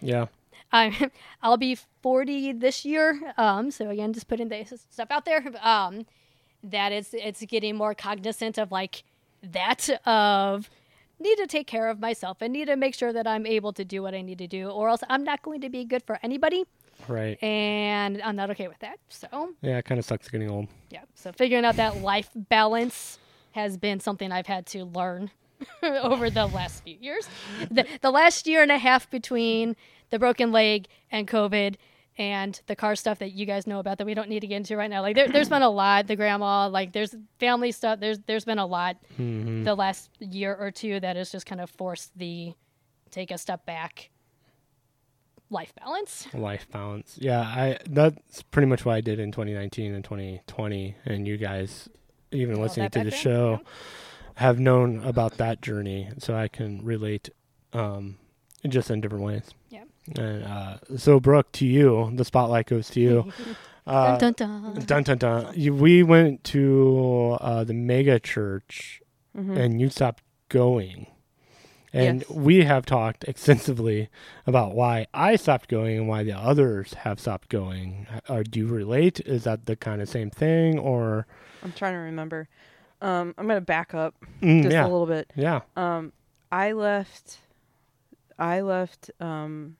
Yeah. 0.00 0.26
I'm 0.72 0.94
I'll 1.42 1.56
be 1.56 1.76
40 2.02 2.52
this 2.52 2.84
year. 2.84 3.32
Um, 3.36 3.70
so 3.70 3.88
again, 3.90 4.12
just 4.12 4.28
putting 4.28 4.48
the 4.48 4.64
stuff 4.90 5.08
out 5.10 5.24
there. 5.24 5.42
Um, 5.62 6.06
that 6.62 6.92
it's 6.92 7.14
it's 7.14 7.44
getting 7.44 7.76
more 7.76 7.94
cognizant 7.94 8.58
of 8.58 8.72
like 8.72 9.04
that 9.42 9.88
of 10.06 10.70
need 11.20 11.36
to 11.36 11.46
take 11.46 11.66
care 11.66 11.88
of 11.88 11.98
myself 12.00 12.38
and 12.40 12.52
need 12.52 12.66
to 12.66 12.76
make 12.76 12.94
sure 12.94 13.12
that 13.12 13.26
I'm 13.26 13.44
able 13.46 13.72
to 13.72 13.84
do 13.84 14.02
what 14.02 14.14
I 14.14 14.22
need 14.22 14.38
to 14.38 14.46
do, 14.46 14.68
or 14.70 14.88
else 14.88 15.00
I'm 15.08 15.24
not 15.24 15.42
going 15.42 15.60
to 15.62 15.68
be 15.68 15.84
good 15.84 16.02
for 16.04 16.18
anybody, 16.22 16.64
Right. 17.08 17.42
and 17.42 18.20
I'm 18.22 18.36
not 18.36 18.50
okay 18.50 18.68
with 18.68 18.78
that. 18.80 18.98
So 19.08 19.50
Yeah. 19.62 19.78
It 19.78 19.84
kind 19.84 19.98
of 19.98 20.04
sucks 20.04 20.28
getting 20.28 20.50
old. 20.50 20.68
yeah, 20.90 21.00
so 21.14 21.32
figuring 21.32 21.64
out 21.64 21.76
that 21.76 22.02
life 22.02 22.30
balance 22.34 23.18
has 23.52 23.76
been 23.76 23.98
something 24.00 24.30
I've 24.30 24.46
had 24.46 24.66
to 24.66 24.84
learn 24.84 25.30
over 25.82 26.30
the 26.30 26.46
last 26.46 26.84
few 26.84 26.96
years. 27.00 27.28
The, 27.70 27.84
the 28.00 28.10
last 28.12 28.46
year 28.46 28.62
and 28.62 28.70
a 28.70 28.78
half 28.78 29.10
between 29.10 29.74
the 30.10 30.18
broken 30.20 30.52
leg 30.52 30.86
and 31.10 31.26
COVID 31.26 31.74
and 32.18 32.60
the 32.66 32.76
car 32.76 32.96
stuff 32.96 33.20
that 33.20 33.32
you 33.32 33.46
guys 33.46 33.66
know 33.66 33.78
about 33.78 33.98
that 33.98 34.06
we 34.06 34.12
don't 34.12 34.28
need 34.28 34.40
to 34.40 34.46
get 34.46 34.56
into 34.56 34.76
right 34.76 34.90
now. 34.90 35.00
Like 35.02 35.14
there, 35.14 35.28
there's 35.28 35.48
been 35.48 35.62
a 35.62 35.70
lot. 35.70 36.08
The 36.08 36.16
grandma, 36.16 36.68
like 36.68 36.92
there's 36.92 37.14
family 37.38 37.72
stuff. 37.72 38.00
There's 38.00 38.18
there's 38.26 38.44
been 38.44 38.58
a 38.58 38.66
lot 38.66 38.96
hmm 39.16 39.64
the 39.64 39.74
last 39.74 40.10
year 40.20 40.54
or 40.54 40.70
two 40.70 41.00
that 41.00 41.16
has 41.16 41.30
just 41.30 41.46
kind 41.46 41.60
of 41.60 41.70
forced 41.70 42.16
the 42.18 42.54
take 43.10 43.30
a 43.30 43.38
step 43.38 43.64
back 43.64 44.10
life 45.50 45.72
balance. 45.78 46.26
Life 46.34 46.66
balance. 46.70 47.16
Yeah. 47.20 47.40
I. 47.40 47.78
That's 47.88 48.42
pretty 48.42 48.66
much 48.66 48.84
what 48.84 48.94
I 48.94 49.00
did 49.00 49.18
in 49.18 49.32
2019 49.32 49.94
and 49.94 50.04
2020. 50.04 50.96
And 51.04 51.26
you 51.26 51.36
guys, 51.36 51.88
even 52.32 52.56
All 52.56 52.62
listening 52.62 52.90
to 52.90 53.04
the 53.04 53.10
show, 53.10 53.60
have 54.34 54.58
known 54.58 55.02
about 55.04 55.38
that 55.38 55.60
journey, 55.62 56.10
so 56.18 56.36
I 56.36 56.48
can 56.48 56.84
relate, 56.84 57.30
um, 57.72 58.18
just 58.68 58.90
in 58.90 59.00
different 59.00 59.24
ways. 59.24 59.50
Yeah. 60.16 60.22
And 60.22 60.44
uh, 60.44 60.76
so, 60.96 61.20
Brooke, 61.20 61.50
to 61.52 61.66
you, 61.66 62.10
the 62.14 62.24
spotlight 62.24 62.66
goes 62.66 62.88
to 62.90 63.00
you. 63.00 63.32
Uh, 63.86 64.18
dun 64.18 64.34
dun 64.34 64.74
dun. 64.74 64.84
Dun 64.84 65.02
dun 65.02 65.16
dun. 65.16 65.52
You, 65.56 65.72
we 65.74 66.02
went 66.02 66.44
to 66.44 67.38
uh, 67.40 67.64
the 67.64 67.72
mega 67.72 68.20
church 68.20 69.00
Mhm. 69.34 69.56
and 69.56 69.80
you 69.80 69.88
stopped 69.88 70.22
going. 70.50 71.06
And 71.94 72.20
Yes. 72.20 72.30
we 72.30 72.64
have 72.64 72.84
talked 72.84 73.24
extensively 73.24 74.10
about 74.46 74.74
why 74.74 75.06
I 75.14 75.36
stopped 75.36 75.70
going 75.70 75.96
and 75.96 76.06
why 76.06 76.22
the 76.22 76.34
others 76.36 76.92
have 77.04 77.18
stopped 77.18 77.48
going. 77.48 78.06
Or 78.28 78.42
do 78.42 78.58
you 78.60 78.66
relate? 78.66 79.20
Is 79.20 79.44
that 79.44 79.64
the 79.64 79.74
kind 79.74 80.02
of 80.02 80.08
same 80.10 80.28
thing 80.28 80.78
or 80.78 81.26
I'm 81.64 81.72
trying 81.72 81.94
to 81.94 81.98
remember. 82.00 82.46
Um, 83.00 83.34
I'm 83.38 83.46
gonna 83.46 83.62
back 83.62 83.94
up 83.94 84.14
Mm, 84.42 84.64
just 84.64 84.72
yeah. 84.74 84.82
a 84.82 84.84
little 84.84 85.06
bit. 85.06 85.32
Yeah. 85.34 85.60
Um, 85.76 86.12
I 86.52 86.72
left. 86.72 87.38
I 88.38 88.60
left 88.60 89.10
um, 89.18 89.76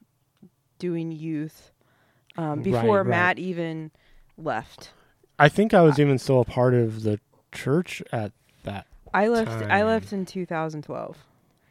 doing 0.79 1.13
youth 1.13 1.73
um, 2.37 2.63
before 2.63 2.99
right. 3.03 3.07
Matt 3.07 3.39
even 3.39 3.91
left. 4.37 4.93
I 5.39 5.49
think 5.49 5.73
I 5.75 5.83
was 5.83 5.99
even 5.99 6.19
still 6.19 6.41
a 6.41 6.45
part 6.45 6.75
of 6.75 7.03
the 7.03 7.21
church 7.53 8.03
at 8.13 8.33
that. 8.65 8.87
I 9.15 9.29
left. 9.29 9.63
I 9.71 9.83
left 9.85 10.13
in 10.13 10.27
2012. 10.27 11.17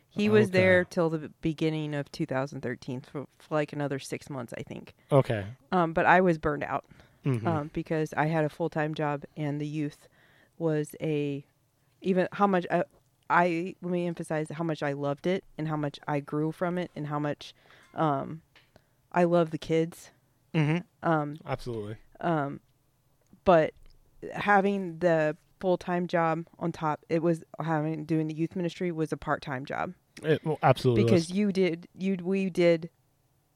He 0.09 0.29
was 0.29 0.47
Okay. 0.47 0.51
there 0.51 0.83
till 0.85 1.09
the 1.09 1.29
beginning 1.41 1.93
of 1.93 2.11
2013 2.11 3.01
for, 3.01 3.27
for 3.37 3.55
like 3.55 3.71
another 3.73 3.99
six 3.99 4.29
months, 4.29 4.53
I 4.57 4.63
think. 4.63 4.95
Okay. 5.11 5.45
Um, 5.71 5.93
but 5.93 6.05
I 6.05 6.21
was 6.21 6.37
burned 6.37 6.63
out 6.63 6.85
Mhm. 7.25 7.45
um, 7.45 7.69
because 7.73 8.13
I 8.15 8.25
had 8.27 8.43
a 8.45 8.49
full 8.49 8.69
time 8.69 8.93
job 8.95 9.25
and 9.35 9.61
the 9.61 9.67
youth 9.67 10.07
was 10.57 10.95
a 11.01 11.45
even 12.01 12.27
how 12.31 12.47
much 12.47 12.65
I, 12.71 12.83
I 13.29 13.75
let 13.81 13.91
me 13.91 14.07
emphasize 14.07 14.49
how 14.49 14.63
much 14.63 14.81
I 14.81 14.93
loved 14.93 15.27
it 15.27 15.43
and 15.57 15.67
how 15.67 15.75
much 15.77 15.99
I 16.07 16.19
grew 16.19 16.51
from 16.51 16.77
it 16.77 16.89
and 16.95 17.07
how 17.07 17.19
much 17.19 17.53
um, 17.93 18.41
I 19.17 19.23
love 19.25 19.51
the 19.51 19.57
kids. 19.57 20.11
Mhm. 20.53 20.83
Um, 21.03 21.37
Absolutely. 21.45 21.97
Um, 22.21 22.59
but 23.45 23.73
having 24.33 24.99
the 24.99 25.35
full 25.59 25.77
time 25.77 26.07
job 26.07 26.45
on 26.59 26.71
top, 26.71 27.03
it 27.09 27.21
was 27.23 27.43
having 27.59 28.05
doing 28.05 28.27
the 28.27 28.35
youth 28.35 28.55
ministry 28.55 28.91
was 28.91 29.11
a 29.11 29.17
part 29.17 29.41
time 29.41 29.65
job 29.65 29.93
It, 30.23 30.43
well, 30.45 30.59
absolutely. 30.63 31.03
because 31.03 31.29
was. 31.29 31.37
you 31.37 31.51
did 31.51 31.87
you 31.97 32.17
we 32.23 32.49
did 32.49 32.89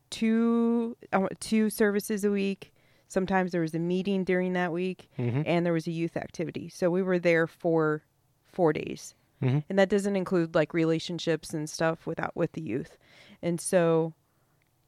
two 0.09 0.97
uh, 1.13 1.27
two 1.39 1.69
services 1.69 2.23
a 2.23 2.31
week. 2.31 2.73
Sometimes 3.07 3.51
there 3.51 3.61
was 3.61 3.75
a 3.75 3.79
meeting 3.79 4.23
during 4.23 4.53
that 4.53 4.71
week, 4.71 5.09
Mhm. 5.19 5.43
and 5.45 5.65
there 5.65 5.73
was 5.73 5.85
a 5.87 5.91
youth 5.91 6.15
activity. 6.15 6.69
So 6.69 6.89
we 6.89 7.01
were 7.01 7.19
there 7.19 7.45
for 7.45 8.03
four 8.45 8.71
days, 8.73 9.15
Mhm. 9.41 9.63
and 9.69 9.77
that 9.79 9.89
doesn't 9.89 10.15
include 10.15 10.55
like 10.55 10.73
relationships 10.73 11.53
and 11.53 11.69
stuff 11.69 12.07
without 12.07 12.35
with 12.35 12.53
the 12.53 12.61
youth. 12.61 12.97
And 13.41 13.59
so, 13.59 14.13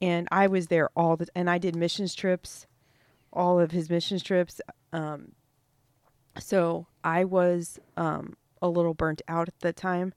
and 0.02 0.28
I 0.30 0.46
was 0.46 0.66
there 0.68 0.88
all 0.96 1.16
the 1.16 1.26
and 1.34 1.48
I 1.50 1.58
did 1.58 1.76
missions 1.76 2.14
trips, 2.14 2.66
all 3.32 3.58
of 3.60 3.70
his 3.70 3.88
missions 3.90 4.22
trips. 4.22 4.60
Um, 4.92 5.32
so 6.38 6.86
I 7.02 7.24
was 7.24 7.78
um, 7.96 8.34
a 8.60 8.68
little 8.68 8.94
burnt 8.94 9.22
out 9.28 9.48
at 9.48 9.58
the 9.60 9.72
time. 9.72 10.14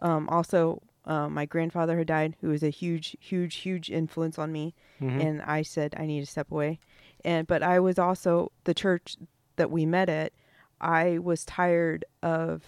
Um, 0.00 0.28
also, 0.28 0.82
uh, 1.04 1.28
my 1.28 1.44
grandfather 1.46 1.98
had 1.98 2.06
died, 2.06 2.36
who 2.40 2.48
was 2.48 2.62
a 2.62 2.70
huge, 2.70 3.16
huge, 3.20 3.56
huge 3.56 3.90
influence 3.90 4.38
on 4.38 4.52
me, 4.52 4.74
Mhm. 5.00 5.20
and 5.20 5.42
I 5.42 5.62
said 5.62 5.94
I 5.98 6.06
need 6.06 6.20
to 6.20 6.26
step 6.26 6.50
away. 6.50 6.78
And 7.24 7.46
but 7.46 7.62
I 7.62 7.80
was 7.80 7.98
also 7.98 8.52
the 8.64 8.74
church 8.74 9.16
that 9.56 9.70
we 9.70 9.84
met 9.86 10.08
at. 10.08 10.32
I 10.80 11.18
was 11.18 11.44
tired 11.44 12.04
of 12.22 12.62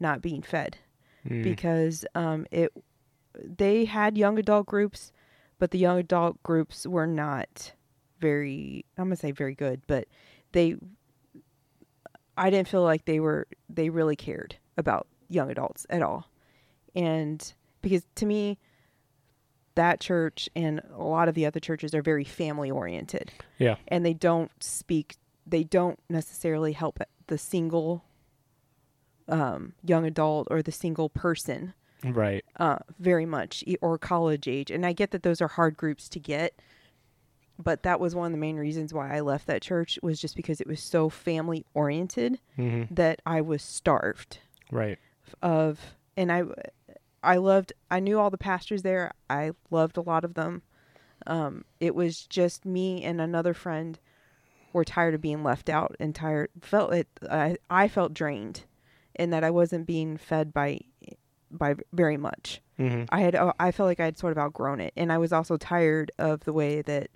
not 0.00 0.22
being 0.22 0.42
fed 0.42 0.78
Mm. 1.26 1.42
because 1.42 2.04
um, 2.14 2.46
it 2.50 2.70
they 3.34 3.84
had 3.86 4.16
young 4.16 4.38
adult 4.38 4.66
groups, 4.66 5.12
but 5.58 5.70
the 5.70 5.78
young 5.78 5.98
adult 5.98 6.42
groups 6.42 6.86
were 6.86 7.06
not 7.06 7.72
very. 8.20 8.84
I'm 8.96 9.04
gonna 9.04 9.16
say 9.16 9.32
very 9.32 9.54
good, 9.54 9.82
but 9.86 10.08
they. 10.52 10.76
I 12.36 12.50
didn't 12.50 12.68
feel 12.68 12.82
like 12.82 13.04
they 13.04 13.20
were 13.20 13.46
they 13.68 13.90
really 13.90 14.16
cared 14.16 14.56
about 14.76 15.06
young 15.28 15.50
adults 15.50 15.86
at 15.88 16.02
all, 16.02 16.28
and 16.94 17.52
because 17.80 18.04
to 18.16 18.26
me, 18.26 18.58
that 19.74 20.00
church 20.00 20.48
and 20.54 20.80
a 20.96 21.02
lot 21.02 21.28
of 21.28 21.34
the 21.34 21.46
other 21.46 21.60
churches 21.60 21.94
are 21.94 22.02
very 22.02 22.24
family 22.24 22.70
oriented 22.70 23.32
yeah. 23.58 23.76
and 23.88 24.04
they 24.04 24.14
don't 24.14 24.50
speak 24.60 25.16
they 25.46 25.64
don't 25.64 25.98
necessarily 26.08 26.72
help 26.72 26.98
the 27.26 27.38
single 27.38 28.04
um, 29.28 29.74
young 29.84 30.06
adult 30.06 30.48
or 30.50 30.62
the 30.62 30.72
single 30.72 31.08
person 31.08 31.74
Right. 32.04 32.44
uh, 32.58 32.78
very 32.98 33.26
much 33.26 33.64
or 33.80 33.98
college 33.98 34.46
age 34.46 34.70
and 34.70 34.84
i 34.84 34.92
get 34.92 35.10
that 35.12 35.22
those 35.22 35.40
are 35.40 35.48
hard 35.48 35.76
groups 35.76 36.08
to 36.10 36.18
get 36.20 36.60
but 37.58 37.82
that 37.84 38.00
was 38.00 38.14
one 38.14 38.26
of 38.26 38.32
the 38.32 38.38
main 38.38 38.56
reasons 38.56 38.92
why 38.92 39.16
i 39.16 39.20
left 39.20 39.46
that 39.46 39.62
church 39.62 39.98
was 40.02 40.20
just 40.20 40.36
because 40.36 40.60
it 40.60 40.66
was 40.66 40.80
so 40.80 41.08
family 41.08 41.64
oriented 41.74 42.38
hmm 42.56 42.82
that 42.90 43.20
i 43.24 43.40
was 43.40 43.62
starved 43.62 44.38
Right. 44.70 44.98
of 45.42 45.80
and 46.16 46.30
I 46.32 46.42
I 47.22 47.36
loved 47.36 47.72
I 47.90 48.00
knew 48.00 48.18
all 48.18 48.30
the 48.30 48.36
pastors 48.38 48.82
there. 48.82 49.12
I 49.30 49.52
loved 49.70 49.96
a 49.96 50.02
lot 50.02 50.24
of 50.24 50.34
them. 50.34 50.62
Um, 51.26 51.64
it 51.80 51.94
was 51.94 52.26
just 52.26 52.64
me 52.66 53.02
and 53.02 53.20
another 53.20 53.54
friend 53.54 53.98
were 54.72 54.84
tired 54.84 55.14
of 55.14 55.20
being 55.20 55.42
left 55.42 55.68
out 55.68 55.96
and 56.00 56.14
tired 56.14 56.50
felt 56.60 56.92
it 56.92 57.08
I 57.30 57.56
I 57.70 57.88
felt 57.88 58.14
drained 58.14 58.64
and 59.16 59.32
that 59.32 59.44
I 59.44 59.50
wasn't 59.50 59.86
being 59.86 60.16
fed 60.16 60.52
by 60.52 60.80
by 61.56 61.74
very 61.92 62.16
much. 62.16 62.60
hmm 62.76 63.04
I 63.10 63.20
had 63.20 63.34
I 63.58 63.70
felt 63.72 63.86
like 63.86 64.00
I 64.00 64.04
had 64.06 64.18
sort 64.18 64.32
of 64.32 64.38
outgrown 64.38 64.80
it 64.80 64.92
and 64.96 65.12
I 65.12 65.18
was 65.18 65.32
also 65.32 65.56
tired 65.56 66.10
of 66.18 66.40
the 66.44 66.52
way 66.52 66.82
that 66.82 67.08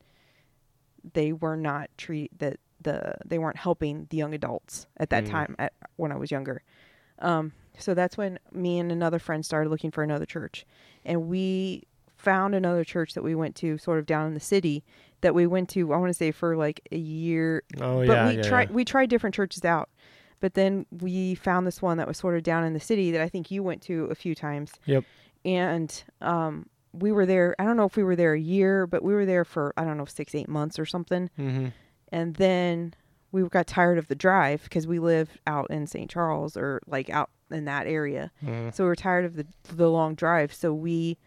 they 1.14 1.32
were 1.32 1.56
not 1.56 1.90
treat 1.96 2.36
that 2.38 2.58
the 2.80 3.14
they 3.24 3.38
weren't 3.38 3.56
helping 3.56 4.06
the 4.10 4.16
young 4.16 4.34
adults 4.34 4.86
at 4.98 5.10
that 5.10 5.24
Mm. 5.24 5.30
time 5.30 5.56
at, 5.58 5.72
when 5.96 6.12
I 6.12 6.16
was 6.16 6.30
younger. 6.30 6.62
Um, 7.18 7.52
so 7.76 7.94
that's 7.94 8.16
when 8.16 8.38
me 8.52 8.78
and 8.78 8.92
another 8.92 9.18
friend 9.18 9.44
started 9.44 9.70
looking 9.70 9.90
for 9.90 10.02
another 10.04 10.26
church, 10.26 10.64
and 11.04 11.28
we 11.28 11.84
found 12.16 12.54
another 12.54 12.84
church 12.84 13.14
that 13.14 13.22
we 13.22 13.34
went 13.34 13.54
to 13.56 13.78
sort 13.78 13.98
of 13.98 14.06
down 14.06 14.26
in 14.28 14.34
the 14.34 14.40
city 14.40 14.84
that 15.20 15.34
we 15.34 15.46
went 15.46 15.68
to. 15.70 15.92
I 15.92 15.96
want 15.96 16.10
to 16.10 16.14
say 16.14 16.30
for 16.32 16.56
like 16.56 16.80
a 16.92 16.96
year, 16.98 17.62
Oh 17.80 18.04
but 18.06 18.12
yeah. 18.12 18.28
we 18.28 18.36
yeah, 18.36 18.42
tried 18.42 18.68
yeah. 18.70 18.74
we 18.76 18.84
tried 18.84 19.10
different 19.10 19.34
churches 19.34 19.64
out. 19.64 19.88
But 20.40 20.54
then 20.54 20.86
we 20.90 21.34
found 21.34 21.66
this 21.66 21.82
one 21.82 21.96
that 21.98 22.06
was 22.06 22.16
sort 22.18 22.36
of 22.36 22.42
down 22.42 22.64
in 22.64 22.72
the 22.72 22.80
city 22.80 23.10
that 23.10 23.20
I 23.20 23.28
think 23.28 23.50
you 23.50 23.62
went 23.62 23.82
to 23.82 24.04
a 24.06 24.14
few 24.14 24.34
times. 24.34 24.72
Yep. 24.86 25.04
And 25.44 26.02
um, 26.20 26.68
we 26.92 27.10
were 27.12 27.26
there. 27.26 27.54
I 27.58 27.64
don't 27.64 27.76
know 27.76 27.84
if 27.86 27.96
we 27.96 28.02
were 28.04 28.16
there 28.16 28.34
a 28.34 28.40
year, 28.40 28.86
but 28.86 29.02
we 29.02 29.14
were 29.14 29.26
there 29.26 29.44
for 29.44 29.72
I 29.76 29.84
don't 29.84 29.96
know 29.98 30.04
six 30.04 30.34
eight 30.34 30.48
months 30.48 30.78
or 30.78 30.86
something. 30.86 31.30
Mhm. 31.38 31.72
And 32.12 32.34
then 32.36 32.94
we 33.32 33.42
got 33.48 33.66
tired 33.66 33.98
of 33.98 34.08
the 34.08 34.14
drive 34.14 34.62
because 34.62 34.86
we 34.86 34.98
lived 34.98 35.38
out 35.46 35.70
in 35.70 35.86
St. 35.86 36.10
Charles 36.10 36.56
or 36.56 36.80
like 36.86 37.10
out 37.10 37.30
in 37.50 37.64
that 37.66 37.86
area. 37.86 38.30
Mhm. 38.44 38.72
So 38.74 38.84
we 38.84 38.88
were 38.88 38.96
tired 38.96 39.24
of 39.24 39.34
the 39.36 39.46
the 39.74 39.90
long 39.90 40.14
drive. 40.14 40.52
So 40.54 40.72
we 40.72 41.18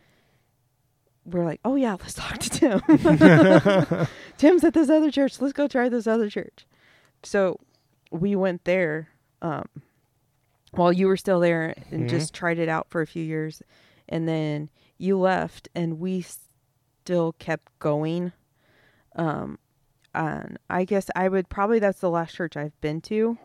were 1.25 1.43
like, 1.45 1.59
oh 1.63 1.75
yeah, 1.75 1.91
let's 1.93 2.13
talk 2.15 2.37
to 2.39 2.49
Tim. 2.49 4.07
Tim's 4.37 4.63
at 4.63 4.73
this 4.73 4.89
other 4.89 5.11
church. 5.11 5.39
Let's 5.39 5.53
go 5.53 5.67
try 5.67 5.89
this 5.89 6.07
other 6.07 6.29
church. 6.29 6.65
So 7.23 7.59
we 8.11 8.35
went 8.35 8.65
there 8.65 9.09
um, 9.41 9.67
while 10.71 10.91
you 10.93 11.07
were 11.07 11.17
still 11.17 11.39
there 11.39 11.73
and 11.89 12.05
Mhm. 12.05 12.09
just 12.09 12.33
tried 12.33 12.59
it 12.59 12.69
out 12.69 12.89
for 12.89 13.01
a 13.01 13.07
few 13.07 13.23
years, 13.23 13.61
and 14.07 14.27
then 14.27 14.69
you 14.97 15.17
left, 15.17 15.67
and 15.73 15.99
we 15.99 16.21
still 16.21 17.33
kept 17.33 17.77
going. 17.79 18.31
Um, 19.15 19.59
and 20.13 20.59
I 20.69 20.83
guess 20.85 21.09
I 21.15 21.29
would 21.29 21.49
probably 21.49 21.79
that's 21.79 21.99
the 21.99 22.09
last 22.09 22.35
church 22.35 22.55
I've 22.55 22.79
been 22.81 23.01
to. 23.01 23.37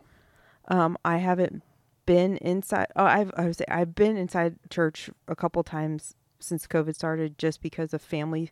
Um, 0.67 0.97
I 1.03 1.17
haven't 1.17 1.63
been 2.05 2.37
inside. 2.37 2.87
Oh, 2.95 3.05
I've 3.05 3.31
I 3.37 3.45
would 3.45 3.55
say 3.55 3.65
I've 3.69 3.95
been 3.95 4.17
inside 4.17 4.57
church 4.69 5.09
a 5.27 5.35
couple 5.35 5.63
times 5.63 6.13
since 6.39 6.67
COVID 6.67 6.93
started, 6.95 7.37
just 7.37 7.61
because 7.61 7.93
of 7.93 8.01
family 8.01 8.51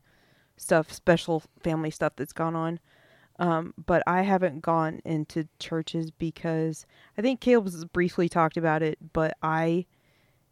stuff, 0.57 0.91
special 0.91 1.43
family 1.61 1.91
stuff 1.91 2.13
that's 2.15 2.33
gone 2.33 2.55
on. 2.55 2.79
Um, 3.37 3.73
but 3.85 4.01
I 4.07 4.21
haven't 4.21 4.61
gone 4.61 5.01
into 5.03 5.47
churches 5.59 6.09
because 6.09 6.85
I 7.17 7.21
think 7.21 7.41
Caleb's 7.41 7.83
briefly 7.85 8.29
talked 8.29 8.55
about 8.55 8.81
it, 8.81 8.97
but 9.13 9.35
I 9.43 9.85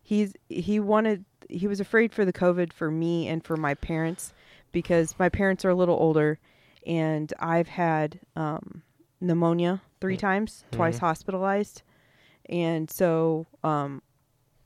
he's 0.02 0.34
he 0.50 0.80
wanted 0.80 1.24
he 1.50 1.68
was 1.68 1.80
afraid 1.80 2.14
for 2.14 2.26
the 2.26 2.34
COVID 2.34 2.74
for 2.74 2.92
me 2.92 3.28
and 3.28 3.44
for 3.44 3.56
my 3.56 3.74
parents 3.74 4.34
because 4.72 5.16
my 5.18 5.30
parents 5.30 5.64
are 5.64 5.70
a 5.70 5.76
little 5.76 5.96
older 5.96 6.40
and 6.86 7.32
I've 7.40 7.70
had 7.70 8.20
um, 8.36 8.84
pneumonia 9.22 9.82
three 10.02 10.18
times, 10.18 10.66
twice 10.72 10.98
hospitalized, 10.98 11.84
and 12.50 12.92
so 12.92 13.48
um, 13.64 14.02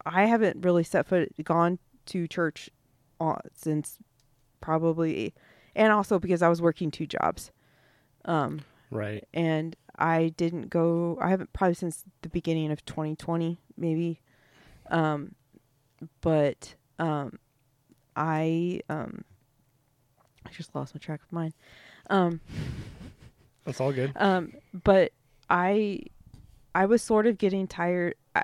I 0.06 0.26
haven't 0.26 0.64
really 0.66 0.84
set 0.84 1.06
foot 1.06 1.32
gone 1.44 1.78
to 2.08 2.28
church 2.28 2.72
uh, 3.20 3.36
since 3.54 3.98
probably, 4.62 5.36
and 5.76 5.94
also 5.94 6.18
because 6.18 6.42
I 6.42 6.48
was 6.50 6.62
working 6.62 6.90
two 6.90 7.06
jobs, 7.06 7.52
um, 8.28 8.62
Right. 8.92 9.24
and 9.34 9.76
I 9.98 10.30
didn't 10.38 10.70
go. 10.70 11.18
I 11.22 11.30
haven't 11.30 11.52
probably 11.54 11.74
since 11.74 12.04
the 12.22 12.30
beginning 12.30 12.72
of 12.72 12.86
2020, 12.86 13.58
maybe, 13.76 14.22
um, 14.92 15.34
but 16.22 16.76
um, 17.00 17.40
I 18.16 18.82
um, 18.90 19.24
I 20.46 20.50
just 20.52 20.74
lost 20.76 20.94
my 20.96 21.00
track 21.00 21.22
of 21.24 21.32
mine. 21.32 21.54
Um, 22.10 22.40
That's 23.66 23.82
all 23.82 23.92
good. 23.92 24.12
um, 24.16 24.54
but 24.84 25.12
I, 25.50 26.02
I 26.76 26.86
was 26.86 27.02
sort 27.02 27.28
of 27.28 27.38
getting 27.38 27.68
tired. 27.68 28.16
I, 28.36 28.44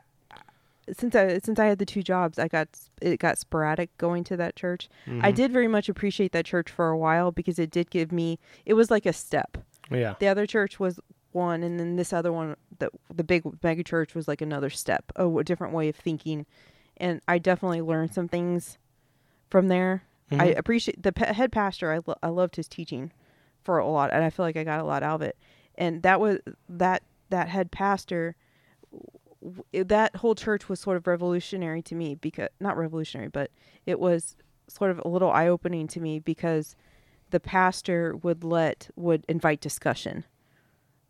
since 0.92 1.16
I 1.16 1.38
since 1.40 1.60
I 1.60 1.66
had 1.68 1.78
the 1.80 1.86
two 1.86 2.04
jobs, 2.04 2.38
I 2.38 2.48
got 2.50 2.68
it 3.02 3.20
got 3.20 3.38
sporadic 3.38 3.96
going 3.98 4.24
to 4.26 4.38
that 4.38 4.56
church. 4.58 4.90
I 5.22 5.32
Mhm. 5.32 5.36
did 5.36 5.52
very 5.54 5.68
much 5.70 5.88
appreciate 5.88 6.32
that 6.34 6.46
church 6.46 6.70
for 6.70 6.90
a 6.90 6.98
while 6.98 7.32
because 7.32 7.58
it 7.60 7.72
did 7.72 7.90
give 7.90 8.12
me. 8.12 8.38
It 8.66 8.74
was 8.74 8.92
like 8.92 9.06
a 9.06 9.14
step. 9.14 9.58
Yeah. 9.92 10.16
The 10.20 10.28
other 10.28 10.46
church 10.46 10.80
was 10.80 11.00
one, 11.32 11.64
and 11.64 11.80
then 11.80 11.96
this 11.96 12.14
other 12.14 12.32
one, 12.32 12.56
the 12.80 12.90
the 13.14 13.24
big 13.24 13.44
mega 13.64 13.84
church 13.84 14.14
was 14.16 14.28
like 14.28 14.42
another 14.42 14.70
step, 14.70 15.12
a, 15.16 15.28
a 15.28 15.44
different 15.44 15.74
way 15.74 15.90
of 15.90 15.96
thinking, 15.96 16.46
and 16.98 17.22
I 17.28 17.38
definitely 17.40 17.82
learned 17.82 18.14
some 18.14 18.28
things 18.28 18.78
from 19.50 19.68
there. 19.68 20.04
I 20.32 20.50
Mhm. 20.50 20.58
appreciate 20.58 21.02
the 21.04 21.12
pe- 21.12 21.34
head 21.34 21.52
pastor. 21.52 21.92
I 21.92 22.00
lo- 22.06 22.18
I 22.24 22.28
loved 22.30 22.56
his 22.56 22.68
teaching 22.68 23.12
for 23.64 23.78
a 23.78 23.88
lot, 23.88 24.12
and 24.14 24.24
I 24.24 24.30
feel 24.30 24.46
like 24.46 24.58
I 24.58 24.64
got 24.64 24.80
a 24.80 24.84
lot 24.84 25.04
out 25.04 25.16
of 25.16 25.22
it. 25.22 25.38
And 25.76 26.02
that 26.04 26.20
was 26.20 26.40
that 26.70 27.04
that 27.30 27.50
head 27.50 27.72
pastor. 27.72 28.36
That 29.74 30.16
whole 30.18 30.36
church 30.36 30.70
was 30.70 30.80
sort 30.80 30.96
of 30.98 31.06
revolutionary 31.06 31.82
to 31.84 31.96
me 31.96 32.16
because 32.16 32.48
not 32.62 32.78
revolutionary, 32.78 33.28
but 33.28 33.52
it 33.86 34.00
was 34.00 34.38
sort 34.68 34.90
of 34.92 35.02
a 35.04 35.08
little 35.10 35.30
eye 35.30 35.48
opening 35.50 35.88
to 35.88 36.00
me 36.00 36.20
because 36.20 36.76
the 37.34 37.40
pastor 37.40 38.16
would 38.18 38.44
let 38.44 38.92
would 38.96 39.26
invite 39.28 39.60
discussion, 39.60 40.24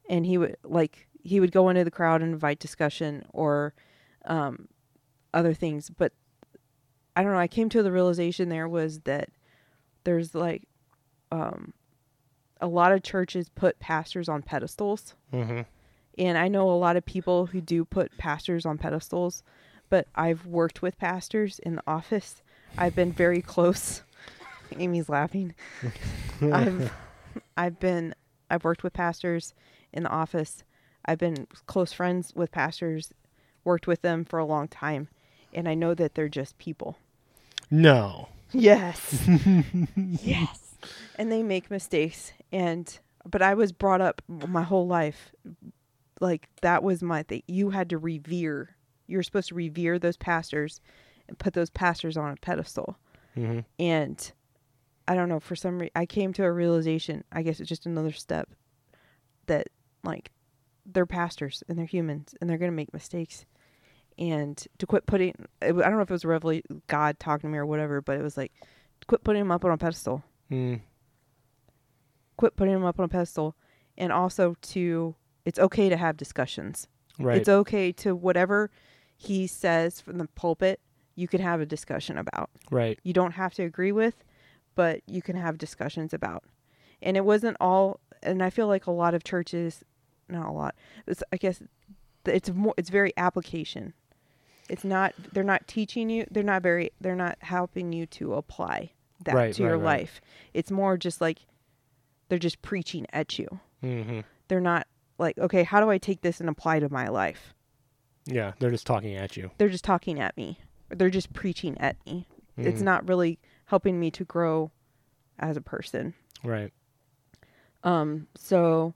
and 0.09 0.25
he 0.25 0.37
would 0.37 0.55
like 0.63 1.09
he 1.21 1.41
would 1.41 1.51
go 1.51 1.67
into 1.67 1.83
the 1.83 1.91
crowd 1.91 2.21
and 2.21 2.31
invite 2.31 2.59
discussion 2.59 3.25
or 3.33 3.73
um, 4.23 4.69
other 5.33 5.53
things. 5.53 5.89
But 5.89 6.13
I 7.13 7.23
don't 7.23 7.33
know. 7.33 7.37
I 7.37 7.49
came 7.49 7.67
to 7.69 7.83
the 7.83 7.91
realization 7.91 8.47
there 8.47 8.69
was 8.69 9.01
that 9.01 9.31
there's 10.05 10.33
like 10.33 10.63
um, 11.29 11.73
a 12.61 12.67
lot 12.67 12.93
of 12.93 13.03
churches 13.03 13.49
put 13.49 13.79
pastors 13.79 14.29
on 14.29 14.43
pedestals. 14.43 15.15
Mm-hmm. 15.33 15.61
And 16.17 16.37
I 16.37 16.47
know 16.47 16.71
a 16.71 16.71
lot 16.71 16.95
of 16.95 17.05
people 17.05 17.47
who 17.47 17.59
do 17.59 17.83
put 17.83 18.17
pastors 18.17 18.65
on 18.65 18.77
pedestals, 18.77 19.43
but 19.89 20.07
I've 20.15 20.45
worked 20.45 20.81
with 20.81 20.97
pastors 20.97 21.59
in 21.59 21.75
the 21.75 21.83
office. 21.85 22.41
I've 22.77 22.95
been 22.95 23.11
very 23.11 23.41
close. 23.53 24.03
Amy's 24.79 25.09
laughing. 25.09 25.53
I've 26.41 26.91
I've 27.57 27.79
been 27.79 28.15
I've 28.49 28.63
worked 28.63 28.83
with 28.83 28.93
pastors 28.93 29.53
in 29.91 30.03
the 30.03 30.09
office. 30.09 30.63
I've 31.05 31.17
been 31.17 31.47
close 31.67 31.91
friends 31.91 32.33
with 32.35 32.51
pastors, 32.51 33.13
worked 33.63 33.87
with 33.87 34.01
them 34.01 34.25
for 34.25 34.39
a 34.39 34.45
long 34.45 34.67
time, 34.67 35.09
and 35.53 35.67
I 35.67 35.73
know 35.73 35.93
that 35.93 36.15
they're 36.15 36.29
just 36.29 36.57
people. 36.57 36.97
No. 37.69 38.29
Yes. 38.51 39.27
yes. 39.95 40.75
And 41.17 41.31
they 41.31 41.43
make 41.43 41.71
mistakes 41.71 42.33
and 42.51 42.99
but 43.25 43.41
I 43.41 43.53
was 43.53 43.71
brought 43.71 44.01
up 44.01 44.21
my 44.27 44.63
whole 44.63 44.85
life 44.85 45.33
like 46.19 46.47
that 46.61 46.83
was 46.83 47.01
my 47.03 47.23
thing. 47.23 47.43
You 47.47 47.69
had 47.69 47.89
to 47.89 47.97
revere. 47.97 48.75
You're 49.07 49.23
supposed 49.23 49.49
to 49.49 49.55
revere 49.55 49.99
those 49.99 50.17
pastors 50.17 50.79
and 51.27 51.37
put 51.37 51.53
those 51.53 51.69
pastors 51.69 52.17
on 52.17 52.31
a 52.31 52.35
pedestal. 52.37 52.97
Mm-hmm. 53.37 53.59
And 53.79 54.31
I 55.07 55.15
don't 55.15 55.29
know, 55.29 55.39
for 55.39 55.55
some 55.55 55.79
reason 55.79 55.91
I 55.95 56.05
came 56.05 56.33
to 56.33 56.43
a 56.43 56.51
realization, 56.51 57.23
I 57.31 57.41
guess 57.41 57.59
it's 57.59 57.69
just 57.69 57.85
another 57.85 58.11
step 58.11 58.49
that 59.47 59.67
like 60.03 60.31
they're 60.85 61.05
pastors 61.05 61.63
and 61.67 61.77
they're 61.77 61.85
humans 61.85 62.35
and 62.39 62.49
they're 62.49 62.57
going 62.57 62.71
to 62.71 62.75
make 62.75 62.93
mistakes 62.93 63.45
and 64.17 64.65
to 64.77 64.85
quit 64.85 65.05
putting 65.05 65.33
I 65.61 65.71
don't 65.71 65.95
know 65.95 66.01
if 66.01 66.09
it 66.09 66.13
was 66.13 66.25
revelation 66.25 66.81
God 66.87 67.19
talking 67.19 67.49
to 67.49 67.51
me 67.51 67.57
or 67.57 67.65
whatever, 67.65 68.01
but 68.01 68.17
it 68.17 68.21
was 68.21 68.37
like 68.37 68.51
quit 69.07 69.23
putting 69.23 69.41
them 69.41 69.51
up 69.51 69.65
on 69.65 69.71
a 69.71 69.77
pedestal. 69.77 70.23
Mm. 70.51 70.81
Quit 72.37 72.55
putting 72.55 72.73
them 72.73 72.85
up 72.85 72.99
on 72.99 73.05
a 73.05 73.09
pedestal, 73.09 73.55
and 73.97 74.11
also 74.11 74.55
to 74.61 75.15
it's 75.45 75.59
okay 75.59 75.89
to 75.89 75.97
have 75.97 76.17
discussions. 76.17 76.87
Right. 77.19 77.37
It's 77.37 77.49
okay 77.49 77.91
to 77.93 78.15
whatever 78.15 78.71
he 79.15 79.47
says 79.47 80.01
from 80.01 80.17
the 80.17 80.27
pulpit, 80.35 80.79
you 81.15 81.27
can 81.27 81.41
have 81.41 81.61
a 81.61 81.65
discussion 81.65 82.17
about. 82.17 82.49
right. 82.71 82.99
You 83.03 83.13
don't 83.13 83.33
have 83.33 83.53
to 83.55 83.63
agree 83.63 83.91
with, 83.91 84.23
but 84.75 85.01
you 85.07 85.21
can 85.21 85.35
have 85.35 85.57
discussions 85.57 86.13
about. 86.13 86.43
And 87.01 87.17
it 87.17 87.25
wasn't 87.25 87.57
all 87.59 87.99
and 88.21 88.41
I 88.41 88.49
feel 88.49 88.67
like 88.67 88.85
a 88.87 88.91
lot 88.91 89.13
of 89.13 89.23
churches 89.23 89.83
not 90.29 90.47
a 90.47 90.51
lot. 90.51 90.75
It's, 91.05 91.21
I 91.33 91.37
guess 91.37 91.61
it's 92.25 92.49
more 92.49 92.73
it's 92.77 92.89
very 92.89 93.11
application. 93.17 93.93
It's 94.69 94.83
not 94.85 95.13
they're 95.33 95.43
not 95.43 95.67
teaching 95.67 96.09
you, 96.09 96.25
they're 96.31 96.43
not 96.43 96.61
very 96.63 96.91
they're 97.01 97.15
not 97.15 97.37
helping 97.41 97.91
you 97.91 98.05
to 98.07 98.33
apply 98.35 98.91
that 99.25 99.35
Right, 99.35 99.53
to 99.55 99.63
right, 99.63 99.69
your 99.69 99.77
right. 99.77 99.99
life. 100.01 100.21
It's 100.53 100.71
more 100.71 100.97
just 100.97 101.19
like 101.21 101.39
they're 102.29 102.39
just 102.39 102.61
preaching 102.61 103.05
at 103.11 103.37
you. 103.37 103.59
Mm-hmm. 103.83 104.21
They're 104.47 104.61
not 104.61 104.87
like, 105.19 105.37
okay, 105.37 105.63
how 105.63 105.79
do 105.81 105.89
I 105.89 105.97
take 105.97 106.21
this 106.21 106.39
and 106.39 106.49
apply 106.49 106.79
to 106.79 106.89
my 106.89 107.07
life? 107.09 107.53
Yeah, 108.25 108.53
they're 108.59 108.71
just 108.71 108.87
talking 108.87 109.15
at 109.15 109.35
you. 109.35 109.51
They're 109.57 109.69
just 109.69 109.83
talking 109.83 110.19
at 110.19 110.35
me. 110.37 110.59
They're 110.89 111.09
just 111.09 111.33
preaching 111.33 111.77
at 111.79 111.97
me. 112.05 112.27
It's 112.57 112.81
Mhm. 112.81 112.85
not 112.85 113.07
really 113.07 113.39
helping 113.65 113.99
me 113.99 114.11
to 114.11 114.23
grow 114.23 114.71
as 115.39 115.57
a 115.57 115.61
person. 115.61 116.13
Right. 116.43 116.71
Um, 117.83 118.27
so, 118.35 118.93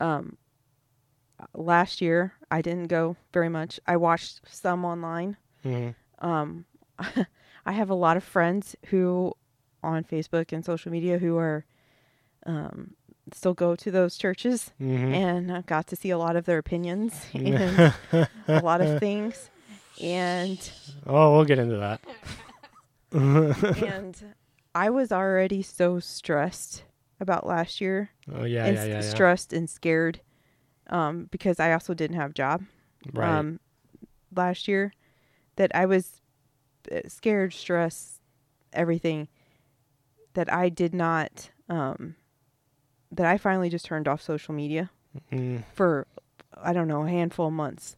um, 0.00 0.36
last 1.54 2.00
year 2.00 2.32
I 2.50 2.62
didn't 2.62 2.88
go 2.88 3.16
very 3.32 3.48
much. 3.48 3.78
I 3.86 3.96
watched 3.96 4.40
some 4.48 4.84
online. 4.84 5.36
Mm-hmm. 5.64 6.26
Um, 6.26 6.64
I 7.66 7.72
have 7.72 7.90
a 7.90 7.94
lot 7.94 8.16
of 8.16 8.24
friends 8.24 8.74
who 8.86 9.34
on 9.82 10.02
Facebook 10.04 10.52
and 10.52 10.64
social 10.64 10.90
media 10.90 11.18
who 11.18 11.36
are, 11.36 11.64
um, 12.46 12.94
still 13.32 13.52
go 13.54 13.76
to 13.76 13.90
those 13.90 14.16
churches 14.16 14.70
Mm-hmm. 14.80 15.12
and 15.14 15.52
I 15.52 15.60
got 15.60 15.86
to 15.88 15.96
see 15.96 16.10
a 16.10 16.18
lot 16.18 16.34
of 16.34 16.46
their 16.46 16.58
opinions 16.58 17.26
and 17.34 17.92
a 18.12 18.60
lot 18.62 18.80
of 18.80 18.98
things. 18.98 19.50
And 20.00 20.58
oh, 21.06 21.34
we'll 21.34 21.44
get 21.44 21.58
into 21.58 21.76
that. 21.76 22.00
and 23.12 24.34
I 24.74 24.90
was 24.90 25.12
already 25.12 25.62
so 25.62 25.98
stressed 25.98 26.84
about 27.20 27.46
last 27.46 27.80
year 27.80 28.10
Oh 28.32 28.44
yeah, 28.44 28.66
and 28.66 28.76
yeah, 28.76 28.84
yeah, 28.84 28.94
yeah. 28.94 29.00
stressed 29.00 29.52
and 29.52 29.68
scared 29.68 30.20
um, 30.88 31.28
because 31.30 31.58
I 31.60 31.72
also 31.72 31.94
didn't 31.94 32.16
have 32.16 32.30
a 32.30 32.34
job 32.34 32.64
Right. 33.12 33.28
um, 33.28 33.60
last 34.34 34.68
year 34.68 34.92
that 35.56 35.70
I 35.74 35.86
was 35.86 36.20
uh, 36.90 37.00
scared, 37.06 37.52
stressed, 37.52 38.20
everything 38.72 39.28
that 40.34 40.52
I 40.52 40.68
did 40.68 40.94
not 40.94 41.50
um, 41.68 42.16
that 43.10 43.26
I 43.26 43.38
finally 43.38 43.68
just 43.68 43.86
turned 43.86 44.08
off 44.08 44.22
social 44.22 44.54
media 44.54 44.90
mm. 45.32 45.64
for 45.74 46.06
I 46.60 46.72
don't 46.72 46.88
know 46.88 47.04
a 47.04 47.08
handful 47.08 47.48
of 47.48 47.52
months, 47.52 47.96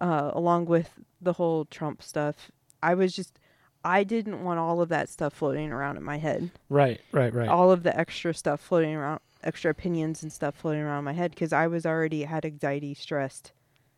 uh, 0.00 0.30
along 0.34 0.66
with 0.66 0.90
the 1.20 1.34
whole 1.34 1.64
Trump 1.64 2.02
stuff. 2.02 2.50
I 2.82 2.94
was 2.94 3.14
just 3.14 3.38
I 3.84 4.04
didn't 4.04 4.42
want 4.44 4.58
all 4.58 4.80
of 4.80 4.88
that 4.90 5.08
stuff 5.08 5.32
floating 5.32 5.70
around 5.72 5.96
in 5.96 6.02
my 6.02 6.18
head, 6.18 6.50
Right. 6.68 7.00
Right. 7.12 7.32
Right. 7.32 7.48
all 7.48 7.70
of 7.70 7.82
the 7.84 7.96
extra 7.98 8.34
stuff 8.34 8.60
floating 8.60 8.94
around, 8.94 9.20
extra 9.44 9.70
opinions 9.70 10.22
and 10.22 10.32
stuff 10.32 10.56
floating 10.56 10.82
around 10.82 11.04
my 11.04 11.12
head 11.12 11.30
because 11.30 11.52
I 11.52 11.66
was 11.68 11.86
already 11.86 12.24
had 12.24 12.44
anxiety, 12.44 12.94
stressed, 12.94 13.52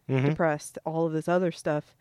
mm-hmm. 0.08 0.26
depressed, 0.26 0.78
all 0.84 1.06
of 1.06 1.12
this 1.12 1.28
other 1.28 1.50
stuff 1.50 1.94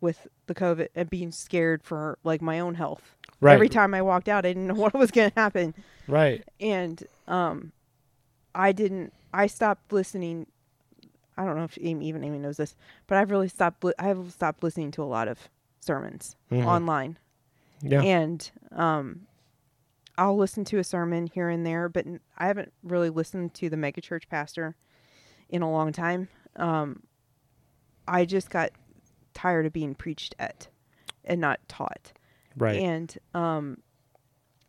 with 0.00 0.26
the 0.46 0.54
COVID 0.54 0.88
and 0.94 1.08
being 1.10 1.30
scared 1.30 1.82
for 1.82 2.18
like 2.24 2.42
my 2.42 2.58
own 2.60 2.74
health. 2.74 3.16
Right. 3.40 3.54
Every 3.54 3.68
time 3.68 3.94
I 3.94 4.02
walked 4.02 4.28
out, 4.28 4.44
I 4.44 4.48
didn't 4.50 4.66
know 4.66 4.74
what 4.84 4.94
was 4.94 5.10
going 5.10 5.30
to 5.30 5.38
happen 5.40 5.74
Right. 6.08 6.44
and 6.60 7.02
um 7.26 7.72
i 8.54 8.70
didn't 8.72 9.12
i 9.32 9.46
stopped 9.46 9.90
listening 9.92 10.46
i 11.38 11.44
don't 11.44 11.56
know 11.56 11.64
if 11.64 11.78
amy 11.80 12.06
even 12.06 12.22
amy 12.22 12.38
knows 12.38 12.58
this 12.58 12.76
but 13.06 13.16
i've 13.16 13.30
really 13.30 13.48
stopped 13.48 13.82
li- 13.82 13.94
i've 13.98 14.30
stopped 14.30 14.62
listening 14.62 14.90
to 14.92 15.02
a 15.02 15.04
lot 15.04 15.26
of 15.28 15.48
sermons 15.84 16.36
Mhm. 16.50 16.66
online 16.66 17.18
Yeah. 17.82 18.02
and 18.02 18.50
um 18.72 19.26
i'll 20.16 20.36
listen 20.36 20.64
to 20.66 20.78
a 20.78 20.84
sermon 20.84 21.26
here 21.26 21.48
and 21.48 21.66
there 21.66 21.88
but 21.88 22.06
I 22.38 22.46
haven't 22.46 22.72
really 22.82 23.10
listened 23.10 23.54
to 23.54 23.68
the 23.68 23.76
megachurch 23.76 24.28
pastor 24.28 24.76
in 25.48 25.62
a 25.62 25.70
long 25.70 25.92
time 25.92 26.28
um 26.56 27.02
i 28.08 28.24
just 28.24 28.48
got 28.50 28.70
tired 29.34 29.66
of 29.66 29.72
being 29.72 29.94
preached 29.94 30.34
at 30.38 30.68
and 31.24 31.40
not 31.40 31.58
taught 31.68 32.12
right. 32.56 32.80
and 32.80 33.18
um, 33.34 33.78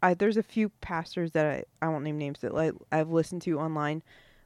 I 0.01 0.13
there's 0.13 0.37
a 0.37 0.43
few 0.43 0.69
pastors 0.81 1.31
that 1.31 1.45
I 1.45 1.63
I 1.85 1.89
won't 1.89 2.03
name 2.03 2.17
names 2.17 2.39
that 2.39 2.53
like 2.53 2.73
I've 2.91 3.09
listened 3.09 3.41
to 3.43 3.59
online, 3.59 4.03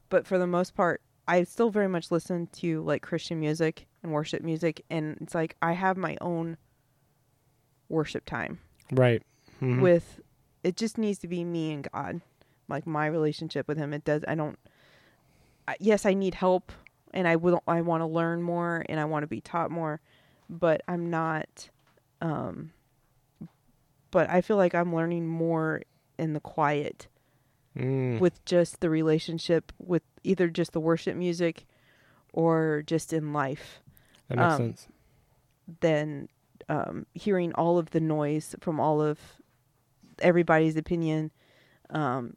but 0.08 0.26
for 0.26 0.38
the 0.38 0.46
most 0.46 0.74
part, 0.74 1.02
I 1.30 1.44
still 1.44 1.70
very 1.70 1.86
much 1.86 2.10
listen 2.10 2.48
to 2.54 2.82
like 2.82 3.02
Christian 3.02 3.38
music 3.38 3.86
and 4.02 4.10
worship 4.10 4.42
music, 4.42 4.84
and 4.90 5.16
it's 5.20 5.32
like 5.32 5.54
I 5.62 5.74
have 5.74 5.96
my 5.96 6.16
own 6.20 6.56
worship 7.88 8.24
time 8.26 8.58
right. 8.90 9.22
Mhm. 9.60 9.80
with. 9.80 10.20
It 10.64 10.76
just 10.76 10.98
needs 10.98 11.20
to 11.20 11.28
be 11.28 11.44
me 11.44 11.72
and 11.72 11.88
God, 11.92 12.20
like 12.68 12.84
my 12.84 13.06
relationship 13.06 13.68
with 13.68 13.78
Him. 13.78 13.94
It 13.94 14.04
does. 14.04 14.24
I 14.26 14.34
don't. 14.34 14.58
I, 15.68 15.76
yes, 15.78 16.04
I 16.04 16.14
need 16.14 16.34
help, 16.34 16.72
and 17.14 17.28
I 17.28 17.36
will. 17.36 17.62
I 17.68 17.80
want 17.80 18.00
to 18.00 18.06
learn 18.06 18.42
more, 18.42 18.84
and 18.88 18.98
I 18.98 19.04
want 19.04 19.22
to 19.22 19.28
be 19.28 19.40
taught 19.40 19.70
more, 19.70 20.00
but 20.48 20.82
I'm 20.88 21.10
not. 21.10 21.70
Um, 22.20 22.72
but 24.10 24.28
I 24.28 24.40
feel 24.40 24.56
like 24.56 24.74
I'm 24.74 24.92
learning 24.92 25.28
more 25.28 25.82
in 26.18 26.32
the 26.32 26.40
quiet 26.40 27.06
Mm. 27.80 28.20
with 28.20 28.44
just 28.44 28.80
the 28.80 28.90
relationship 28.90 29.72
with 29.78 30.02
either 30.22 30.48
just 30.48 30.72
the 30.72 30.80
worship 30.80 31.16
music 31.16 31.66
or 32.32 32.82
just 32.86 33.12
in 33.12 33.32
life 33.32 33.80
that 34.28 34.36
makes 34.36 34.52
um, 34.52 34.58
sense. 34.58 34.86
than 35.80 36.28
um, 36.68 37.06
hearing 37.14 37.52
all 37.54 37.78
of 37.78 37.90
the 37.90 38.00
noise 38.00 38.54
from 38.60 38.78
all 38.78 39.00
of 39.00 39.18
everybody's 40.20 40.76
opinion. 40.76 41.30
Um, 41.88 42.36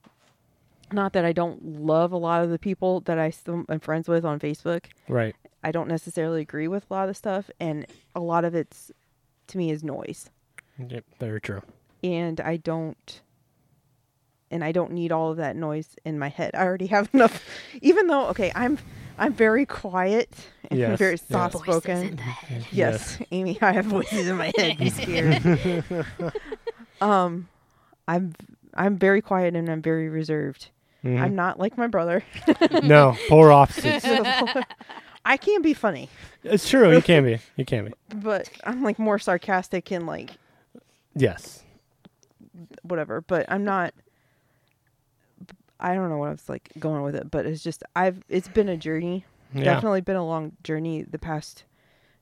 not 0.91 1.13
that 1.13 1.25
I 1.25 1.33
don't 1.33 1.81
love 1.81 2.11
a 2.11 2.17
lot 2.17 2.43
of 2.43 2.49
the 2.49 2.59
people 2.59 3.01
that 3.01 3.19
I 3.19 3.29
still 3.29 3.65
am 3.69 3.79
friends 3.79 4.07
with 4.07 4.23
on 4.25 4.39
Facebook. 4.39 4.85
Right. 5.07 5.35
I 5.63 5.71
don't 5.71 5.87
necessarily 5.87 6.41
agree 6.41 6.67
with 6.67 6.85
a 6.89 6.93
lot 6.93 7.09
of 7.09 7.17
stuff, 7.17 7.49
and 7.59 7.85
a 8.15 8.19
lot 8.19 8.45
of 8.45 8.55
it's 8.55 8.91
to 9.47 9.57
me 9.57 9.71
is 9.71 9.83
noise. 9.83 10.29
Yep. 10.79 11.03
Very 11.19 11.41
true. 11.41 11.61
and 12.03 12.39
I 12.41 12.57
don't 12.57 13.21
and 14.53 14.63
I 14.63 14.71
don't 14.71 14.91
need 14.91 15.11
all 15.11 15.31
of 15.31 15.37
that 15.37 15.55
noise 15.55 15.95
in 16.05 16.17
my 16.19 16.29
head. 16.29 16.51
I 16.53 16.63
already 16.63 16.87
have 16.87 17.09
enough 17.13 17.43
even 17.81 18.07
though 18.07 18.27
okay, 18.27 18.51
I'm 18.55 18.77
I'm 19.17 19.33
very 19.33 19.65
quiet 19.65 20.29
and 20.71 20.79
Yes, 20.79 20.97
very 20.99 21.13
yes. 21.13 21.25
soft 21.29 21.53
Voices 21.53 21.67
in 21.67 21.81
spoken. 21.81 22.15
the 22.15 22.21
head. 22.23 22.65
Yes, 22.71 23.17
Amy, 23.31 23.57
I 23.61 23.71
have 23.73 23.85
voices 23.85 24.27
in 24.27 24.37
my 24.37 24.51
head. 24.57 24.77
Be 24.77 24.89
scared. 25.01 25.43
um 27.01 27.47
I'm 28.07 28.33
I'm 28.75 28.97
very 28.97 29.21
quiet 29.21 29.55
and 29.55 29.69
I'm 29.69 29.81
very 29.81 30.09
reserved. 30.09 30.69
Mhm. 31.03 31.19
I'm 31.19 31.35
not 31.35 31.59
like 31.59 31.77
my 31.77 31.87
brother. 31.87 32.23
no, 32.83 33.17
polar 33.27 33.51
opposites. 33.51 34.05
I 35.25 35.37
can 35.37 35.61
be 35.61 35.73
funny, 35.73 36.09
it's 36.43 36.69
true. 36.69 36.91
You 36.91 37.01
can 37.01 37.23
be. 37.23 37.39
You 37.55 37.65
can 37.65 37.85
be. 37.85 37.93
but 38.15 38.49
I'm 38.65 38.83
like 38.83 38.99
more 38.99 39.19
sarcastic 39.19 39.91
and 39.91 40.05
like 40.07 40.31
Yes. 41.15 41.63
whatever, 42.81 43.21
but 43.21 43.45
I'm 43.49 43.63
not 43.63 43.93
I 45.83 45.93
don't 45.93 46.09
know 46.09 46.17
what 46.17 46.29
I 46.29 46.31
was 46.31 46.49
like 46.49 46.69
going 46.79 47.03
with 47.03 47.15
it, 47.15 47.29
but 47.29 47.45
it's 47.45 47.61
just 47.61 47.83
I've 47.95 48.23
it's 48.29 48.47
been 48.47 48.69
a 48.69 48.77
journey. 48.77 49.25
Yeah. 49.53 49.65
Definitely 49.65 50.01
been 50.01 50.15
a 50.15 50.25
long 50.25 50.53
journey 50.63 51.03
the 51.03 51.19
past 51.19 51.65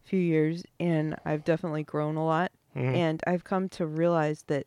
few 0.03 0.19
years, 0.19 0.63
and 0.79 1.15
I've 1.23 1.45
definitely 1.45 1.83
grown 1.83 2.17
a 2.17 2.25
lot. 2.25 2.51
Mhm. 2.75 2.95
And 2.95 3.23
I've 3.27 3.43
come 3.43 3.69
to 3.69 3.85
realize 3.85 4.43
that 4.47 4.65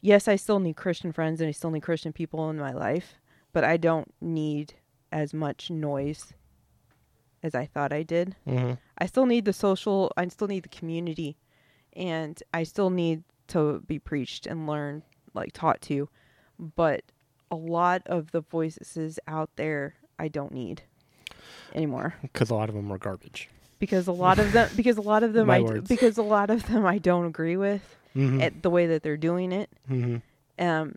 yes, 0.00 0.28
I 0.28 0.36
still 0.36 0.60
need 0.60 0.76
Christian 0.76 1.12
friends 1.12 1.40
and 1.40 1.48
I 1.48 1.52
still 1.52 1.70
need 1.70 1.82
Christian 1.82 2.12
people 2.12 2.48
in 2.50 2.56
my 2.56 2.72
life, 2.72 3.16
but 3.52 3.64
I 3.64 3.76
don't 3.76 4.14
need 4.20 4.74
as 5.10 5.34
much 5.34 5.70
noise 5.70 6.32
as 7.42 7.54
I 7.54 7.66
thought 7.66 7.92
I 7.92 8.02
did. 8.02 8.36
Mhm. 8.46 8.78
I 8.98 9.06
still 9.06 9.26
need 9.26 9.44
the 9.44 9.52
social, 9.52 10.12
I 10.16 10.26
still 10.28 10.48
need 10.48 10.62
the 10.64 10.68
community, 10.68 11.36
and 11.94 12.40
I 12.54 12.62
still 12.62 12.90
need 12.90 13.24
to 13.48 13.80
be 13.86 13.98
preached 13.98 14.46
and 14.46 14.66
learned, 14.66 15.02
like 15.34 15.52
taught 15.52 15.80
to. 15.82 16.08
But 16.58 17.02
a 17.50 17.56
lot 17.56 18.02
of 18.06 18.30
the 18.32 18.40
voices 18.40 19.18
out 19.26 19.50
there, 19.56 19.94
I 20.18 20.28
don't 20.28 20.52
need 20.52 20.82
anymore 21.74 22.14
Because 22.22 22.50
a 22.50 22.54
lot 22.54 22.68
of 22.68 22.74
them 22.74 22.90
are 22.90 22.98
garbage. 22.98 23.48
because 23.78 24.06
a 24.08 24.12
lot 24.12 24.38
of 24.38 24.52
them, 24.52 24.68
because 24.76 24.96
a 24.96 25.02
lot 25.02 25.22
of 25.22 25.32
them, 25.32 25.48
I 25.50 25.60
words. 25.60 25.88
because 25.88 26.18
a 26.18 26.22
lot 26.22 26.50
of 26.50 26.66
them 26.66 26.84
I 26.86 26.98
don't 26.98 27.26
agree 27.26 27.56
with 27.56 27.96
Mhm. 28.16 28.42
at 28.42 28.62
the 28.62 28.70
way 28.70 28.86
that 28.86 29.02
they're 29.02 29.16
doing 29.16 29.52
it. 29.52 29.70
Mhm. 29.90 30.22
Um, 30.58 30.96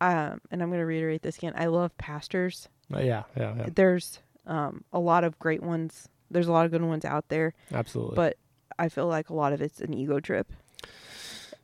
um, 0.00 0.40
and 0.50 0.62
I'm 0.62 0.68
going 0.68 0.80
to 0.80 0.86
reiterate 0.86 1.22
this 1.22 1.36
again. 1.38 1.52
I 1.56 1.66
love 1.66 1.96
pastors. 1.98 2.68
Uh, 2.94 3.00
yeah, 3.00 3.24
yeah, 3.36 3.54
yeah. 3.56 3.66
There's 3.74 4.20
um 4.46 4.84
a 4.92 4.98
lot 5.00 5.24
of 5.24 5.38
great 5.38 5.62
ones. 5.62 6.08
There's 6.30 6.46
a 6.48 6.52
lot 6.52 6.64
of 6.66 6.70
good 6.70 6.82
ones 6.82 7.04
out 7.04 7.28
there. 7.28 7.54
Absolutely. 7.72 8.14
but 8.16 8.36
I 8.78 8.88
feel 8.88 9.06
like 9.08 9.28
a 9.30 9.34
lot 9.34 9.52
of 9.52 9.60
it's 9.60 9.80
an 9.80 9.92
ego 9.94 10.20
trip. 10.20 10.52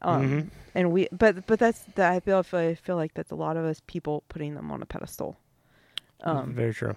Um, 0.03 0.23
Mhm. 0.29 0.51
and 0.75 0.93
we, 0.93 1.09
but 1.13 1.47
but 1.47 1.59
that's 1.59 1.81
that. 1.95 2.13
I 2.13 2.21
feel 2.21 2.43
I 2.53 2.75
feel 2.75 2.97
like 2.97 3.15
that's 3.15 3.31
a 3.31 3.35
lot 3.37 3.57
of 3.57 3.65
us 3.65 3.81
people 3.87 4.25
putting 4.29 4.55
them 4.55 4.71
on 4.71 4.83
a 4.83 4.87
pedestal. 4.87 5.37
Um, 6.25 6.55
Very 6.55 6.75
true. 6.75 6.97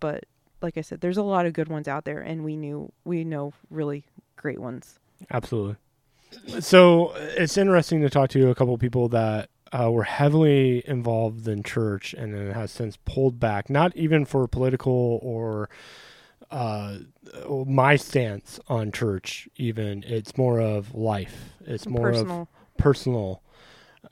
but 0.00 0.24
like 0.60 0.76
I 0.78 0.80
said, 0.82 1.00
there's 1.00 1.16
a 1.16 1.22
lot 1.22 1.46
of 1.46 1.52
good 1.52 1.68
ones 1.68 1.88
out 1.88 2.04
there, 2.04 2.20
and 2.20 2.44
we 2.44 2.56
knew 2.56 2.92
we 3.04 3.24
know 3.24 3.52
really 3.70 4.04
great 4.36 4.58
ones. 4.60 4.98
Absolutely. 5.30 5.76
So 6.60 7.12
it's 7.36 7.56
interesting 7.58 8.00
to 8.02 8.10
talk 8.10 8.30
to 8.30 8.48
a 8.50 8.54
couple 8.54 8.74
of 8.74 8.80
people 8.80 9.08
that 9.10 9.50
uh, 9.72 9.90
were 9.90 10.04
heavily 10.04 10.82
involved 10.88 11.46
in 11.48 11.62
church 11.62 12.14
and 12.14 12.34
then 12.34 12.50
has 12.52 12.70
since 12.70 12.96
pulled 13.04 13.38
back, 13.40 13.68
not 13.70 13.94
even 13.96 14.24
for 14.24 14.46
political 14.48 15.18
or 15.22 15.68
uh, 16.52 16.98
my 17.66 17.96
stance 17.96 18.60
on 18.68 18.92
church, 18.92 19.48
even. 19.56 20.04
It's 20.06 20.36
more 20.36 20.60
of 20.60 20.94
life, 20.94 21.54
it's 21.64 21.86
more 21.86 22.10
of 22.10 22.14
Personal. 22.16 22.48
personal, 22.76 23.42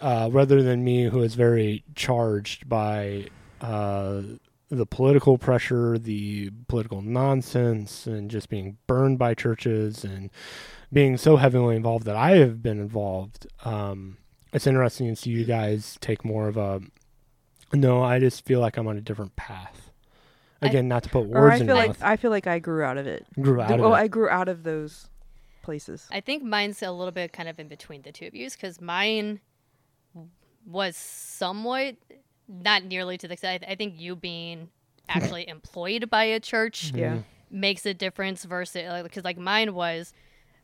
uh, 0.01 0.29
rather 0.33 0.63
than 0.63 0.83
me, 0.83 1.05
who 1.05 1.23
is 1.23 1.35
very 1.35 1.85
charged 1.95 2.69
by 2.69 3.27
uh, 3.61 4.23
the 4.71 4.87
political 4.87 5.37
pressure, 5.37 5.99
the 5.99 6.51
political 6.67 7.03
nonsense, 7.03 8.07
and 8.07 8.31
just 8.31 8.49
being 8.49 8.79
burned 8.87 9.19
by 9.19 9.35
churches 9.35 10.05
and 10.05 10.31
being 10.93 11.17
so 11.17 11.37
heavily 11.37 11.77
involved 11.77 12.07
that 12.07 12.17
I 12.17 12.37
have 12.39 12.63
been 12.63 12.81
involved. 12.81 13.47
Um, 13.65 14.17
it's 14.53 14.67
interesting 14.67 15.09
to 15.09 15.17
see 15.17 15.31
you 15.31 15.45
guys 15.45 15.99
take 16.01 16.25
more 16.25 16.49
of 16.49 16.57
a 16.57 16.81
no. 17.73 18.03
I 18.03 18.19
just 18.19 18.45
feel 18.45 18.61
like 18.61 18.77
I'm 18.77 18.89
on 18.89 18.97
a 18.97 19.03
different 19.03 19.37
path. 19.37 19.90
I- 20.63 20.67
Again, 20.69 20.89
not 20.89 21.03
to 21.05 21.09
put 21.09 21.21
Or 21.27 21.43
words 21.43 21.53
I 21.53 21.57
in 21.57 21.61
feel 21.61 21.67
your 21.69 21.77
like 21.77 21.89
mouth. 21.89 22.03
I 22.03 22.17
feel 22.17 22.31
like 22.31 22.47
I 22.47 22.59
grew 22.59 22.83
out 22.83 22.99
of 22.99 23.07
it. 23.07 23.27
Grew 23.41 23.61
out 23.61 23.71
of 23.73 23.81
well, 23.81 23.95
it. 23.95 23.99
I 23.99 24.09
grew 24.09 24.29
out 24.29 24.49
of 24.49 24.63
those 24.63 25.09
places. 25.63 26.07
I 26.13 26.21
think 26.21 26.43
mine's 26.43 26.83
a 26.83 26.91
little 26.91 27.13
bit 27.13 27.33
kind 27.33 27.49
of 27.49 27.59
in 27.59 27.69
between 27.69 28.03
the 28.03 28.13
two 28.13 28.27
of 28.27 28.35
yous 28.35 28.57
because 28.57 28.81
mine 28.81 29.41
was 30.67 30.97
somewhat 30.97 31.97
not 32.49 32.85
nearly 32.85 33.17
to 33.19 33.27
the 33.29 33.33
extent. 33.35 33.65
I 33.67 33.75
think 33.75 33.99
you 33.99 34.17
being 34.17 34.69
actually 35.09 35.49
employed 35.49 36.11
by 36.11 36.25
a 36.25 36.41
church 36.41 36.93
Yeah. 36.95 37.17
Mhm. 37.17 37.25
makes 37.51 37.87
a 37.87 37.95
difference 37.95 38.45
versus 38.45 39.03
because 39.03 39.25
like 39.25 39.39
mine 39.39 39.75
was 39.75 40.13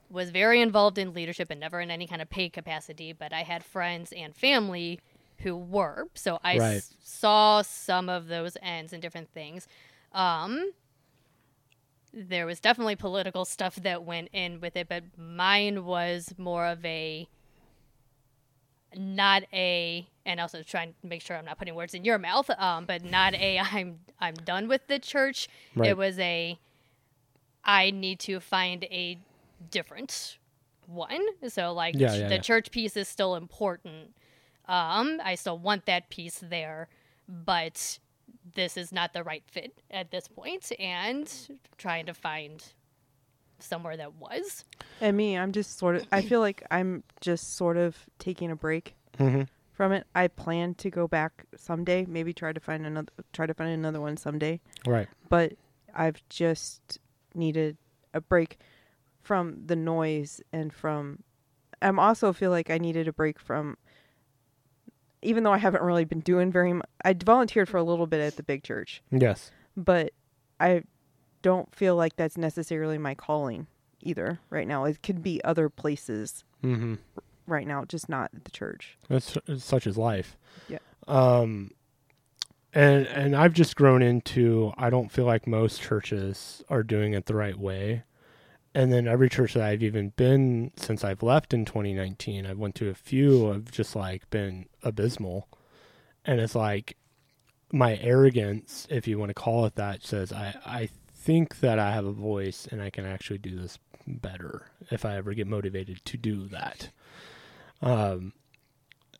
was 0.09 0.31
very 0.31 0.61
involved 0.61 0.99
in 0.99 1.13
leadership 1.15 1.51
and 1.51 1.59
never 1.59 1.81
in 1.81 1.91
any 1.91 2.07
kind 2.07 2.23
of 2.23 2.31
paid 2.31 2.53
capacity 2.53 3.13
but 3.13 3.33
i 3.33 3.43
had 3.43 3.65
friends 3.65 4.13
and 4.13 4.37
family 4.37 5.01
who 5.41 5.57
were 5.57 6.07
so 6.15 6.39
I 6.45 6.59
Right. 6.59 6.83
saw 7.03 7.63
some 7.63 8.09
of 8.09 8.29
those 8.29 8.57
ends 8.63 8.93
and 8.93 9.01
different 9.03 9.31
things 9.31 9.67
um 10.13 10.73
there 12.13 12.47
was 12.47 12.61
definitely 12.61 12.97
political 12.97 13.45
stuff 13.45 13.77
that 13.77 14.03
went 14.05 14.29
in 14.33 14.61
with 14.61 14.77
it 14.77 14.89
but 14.89 15.05
mine 15.19 15.85
was 15.85 16.35
more 16.39 16.67
of 16.67 16.85
a 16.85 17.29
not 18.97 19.43
a 19.53 20.07
and 20.25 20.41
also 20.41 20.63
trying 20.63 20.95
to 21.03 21.07
make 21.07 21.21
sure 21.21 21.37
i'm 21.37 21.45
not 21.45 21.59
putting 21.59 21.75
words 21.75 21.93
in 21.95 22.05
your 22.05 22.19
mouth 22.19 22.49
um 22.59 22.85
but 22.87 23.05
not 23.05 23.35
a 23.35 23.59
i'm 23.73 23.99
i'm 24.21 24.35
done 24.35 24.69
with 24.69 24.87
the 24.87 24.99
church 24.99 25.49
Right. 25.75 25.91
it 25.91 25.97
was 25.97 26.19
a 26.19 26.59
I 27.69 27.91
need 27.91 28.21
to 28.21 28.39
find 28.39 28.85
a 28.85 29.19
different 29.73 30.39
one. 30.87 31.21
So 31.49 31.73
like 31.73 31.97
Yeah, 31.97 32.15
yeah, 32.15 32.29
the 32.29 32.37
yeah. 32.37 32.41
church 32.41 32.71
piece 32.71 32.97
is 32.97 33.09
still 33.09 33.35
important. 33.35 34.15
Um, 34.69 35.21
I 35.25 35.35
still 35.37 35.59
want 35.59 35.87
that 35.87 36.11
piece 36.11 36.39
there, 36.43 36.89
but 37.29 37.99
this 38.55 38.77
is 38.77 38.93
not 38.93 39.13
the 39.13 39.23
right 39.23 39.43
fit 39.47 39.81
at 39.91 40.11
this 40.11 40.29
point, 40.29 40.73
and 40.79 41.31
trying 41.79 42.07
to 42.07 42.15
find 42.15 42.63
somewhere 43.59 43.97
that 43.97 44.15
was. 44.15 44.65
And 45.01 45.17
me, 45.17 45.37
I'm 45.39 45.53
just 45.53 45.79
sort 45.79 45.97
of. 45.97 46.07
I 46.13 46.23
feel 46.23 46.41
like 46.41 46.65
I'm 46.71 47.03
just 47.21 47.57
sort 47.57 47.77
of 47.77 47.97
taking 48.19 48.51
a 48.51 48.57
break 48.57 48.95
Mhm. 49.19 49.49
from 49.73 49.93
it. 49.93 50.07
I 50.15 50.29
plan 50.29 50.75
to 50.77 50.91
go 50.91 51.07
back 51.09 51.45
someday. 51.57 52.05
Maybe 52.07 52.33
try 52.33 52.53
to 52.53 52.61
find 52.61 52.87
another. 52.87 53.13
Try 53.33 53.47
to 53.47 53.55
find 53.55 53.71
another 53.71 54.01
one 54.01 54.17
someday. 54.17 54.61
Right. 54.87 55.09
but 55.29 55.55
I've 55.95 56.23
just 56.29 56.99
needed 57.35 57.79
a 58.15 58.21
break 58.21 58.59
from 59.23 59.67
the 59.67 59.75
noise 59.77 60.41
and 60.53 60.73
from 60.73 61.23
I'm 61.83 61.99
also 61.99 62.33
feel 62.33 62.51
like 62.51 62.71
I 62.71 62.79
needed 62.79 63.09
a 63.09 63.13
break 63.13 63.39
from 63.41 63.77
even 65.27 65.43
though 65.45 65.53
I 65.53 65.59
haven't 65.59 65.83
really 65.83 66.05
been 66.05 66.21
doing 66.21 66.51
very 66.53 66.73
much 66.73 66.87
I 67.05 67.13
volunteered 67.15 67.69
for 67.69 67.77
a 67.77 67.83
little 67.83 68.07
bit 68.07 68.21
at 68.21 68.37
the 68.37 68.43
big 68.43 68.63
church 68.63 69.03
Yes. 69.11 69.51
but 69.77 70.13
I 70.59 70.83
don't 71.43 71.75
feel 71.75 71.97
like 71.97 72.17
that's 72.17 72.37
necessarily 72.39 72.99
my 72.99 73.15
calling 73.15 73.67
either 74.03 74.39
right 74.51 74.67
now 74.67 74.85
it 74.85 75.03
could 75.03 75.23
be 75.23 75.43
other 75.45 75.69
places 75.69 76.45
Mm-hmm. 76.65 76.95
right 77.47 77.67
now 77.67 77.85
just 77.85 78.09
not 78.09 78.31
the 78.45 78.51
church 78.51 78.97
That's 79.09 79.37
it's 79.47 79.65
such 79.65 79.87
as 79.87 79.97
life. 79.99 80.37
Yeah. 80.69 80.79
Um, 81.07 81.71
and 82.75 83.07
and 83.07 83.37
I've 83.37 83.53
just 83.53 83.77
grown 83.77 84.03
into. 84.03 84.73
I 84.77 84.91
don't 84.91 85.11
feel 85.13 85.25
like 85.25 85.47
most 85.47 85.81
churches 85.81 86.63
are 86.69 86.83
doing 86.83 87.15
it 87.15 87.27
the 87.27 87.35
right 87.35 87.57
way. 87.59 88.03
And 88.77 88.93
then 88.93 89.09
every 89.09 89.31
church 89.31 89.55
that 89.55 89.63
I've 89.63 89.83
even 89.83 90.11
been 90.17 90.71
since 90.77 91.03
I've 91.03 91.23
left 91.23 91.55
in 91.55 91.65
2019, 91.65 92.45
I've 92.45 92.59
went 92.59 92.75
to 92.75 92.91
a 92.91 92.95
few. 92.95 93.47
Have 93.47 93.71
just 93.71 93.97
like 93.97 94.29
been 94.29 94.67
abysmal, 94.83 95.49
and 96.27 96.39
it's 96.41 96.55
like 96.55 96.99
my 97.73 97.97
arrogance, 97.97 98.87
if 98.91 99.09
you 99.09 99.19
want 99.19 99.31
to 99.31 99.35
call 99.35 99.65
it 99.65 99.77
that, 99.77 100.05
says 100.05 100.31
I 100.31 100.57
I 100.67 100.89
think 101.15 101.61
that 101.61 101.79
I 101.79 101.93
have 101.93 102.05
a 102.05 102.13
voice 102.13 102.69
and 102.71 102.83
I 102.83 102.91
can 102.91 103.07
actually 103.07 103.39
do 103.39 103.59
this 103.59 103.79
better 104.07 104.67
if 104.91 105.07
I 105.07 105.17
ever 105.17 105.33
get 105.33 105.47
motivated 105.47 106.05
to 106.05 106.19
do 106.19 106.47
that. 106.49 106.91
Um, 107.81 108.35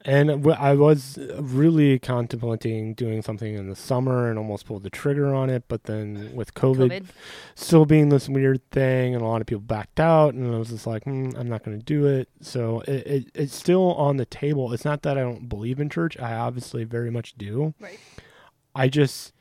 and 0.07 0.47
I 0.53 0.75
was 0.75 1.19
really 1.35 1.99
contemplating 1.99 2.95
doing 2.95 3.23
something 3.23 3.55
in 3.55 3.69
the 3.69 3.75
summer 3.75 4.31
and 4.31 4.39
almost 4.39 4.65
pulled 4.65 4.85
the 4.85 4.91
trigger 4.91 5.35
on 5.35 5.51
it, 5.51 5.65
but 5.67 5.83
then 5.85 6.31
with 6.33 6.55
COVID, 6.55 6.91
COVID. 6.91 7.07
still 7.57 7.85
being 7.87 8.09
this 8.09 8.29
weird 8.29 8.63
thing, 8.71 9.15
and 9.15 9.23
a 9.23 9.27
lot 9.27 9.41
of 9.41 9.49
people 9.49 9.63
backed 9.63 9.99
out, 9.99 10.35
and 10.35 10.55
I 10.55 10.59
was 10.59 10.69
just 10.69 10.87
like, 10.87 11.05
mm, 11.07 11.37
I'm 11.37 11.49
not 11.49 11.65
going 11.65 11.77
to 11.77 11.85
do 11.85 12.07
it. 12.07 12.29
So 12.41 12.83
it, 12.83 13.07
it 13.07 13.31
it's 13.35 13.55
still 13.55 13.95
on 13.95 14.17
the 14.17 14.27
table. 14.27 14.73
It's 14.73 14.85
not 14.85 15.03
that 15.03 15.19
I 15.19 15.23
don't 15.23 15.49
believe 15.49 15.81
in 15.81 15.91
church. 15.91 16.17
I 16.21 16.35
obviously 16.37 16.85
very 16.85 17.11
much 17.11 17.37
do. 17.37 17.75
Right. 17.81 17.99
I 18.77 18.89
just 18.89 19.33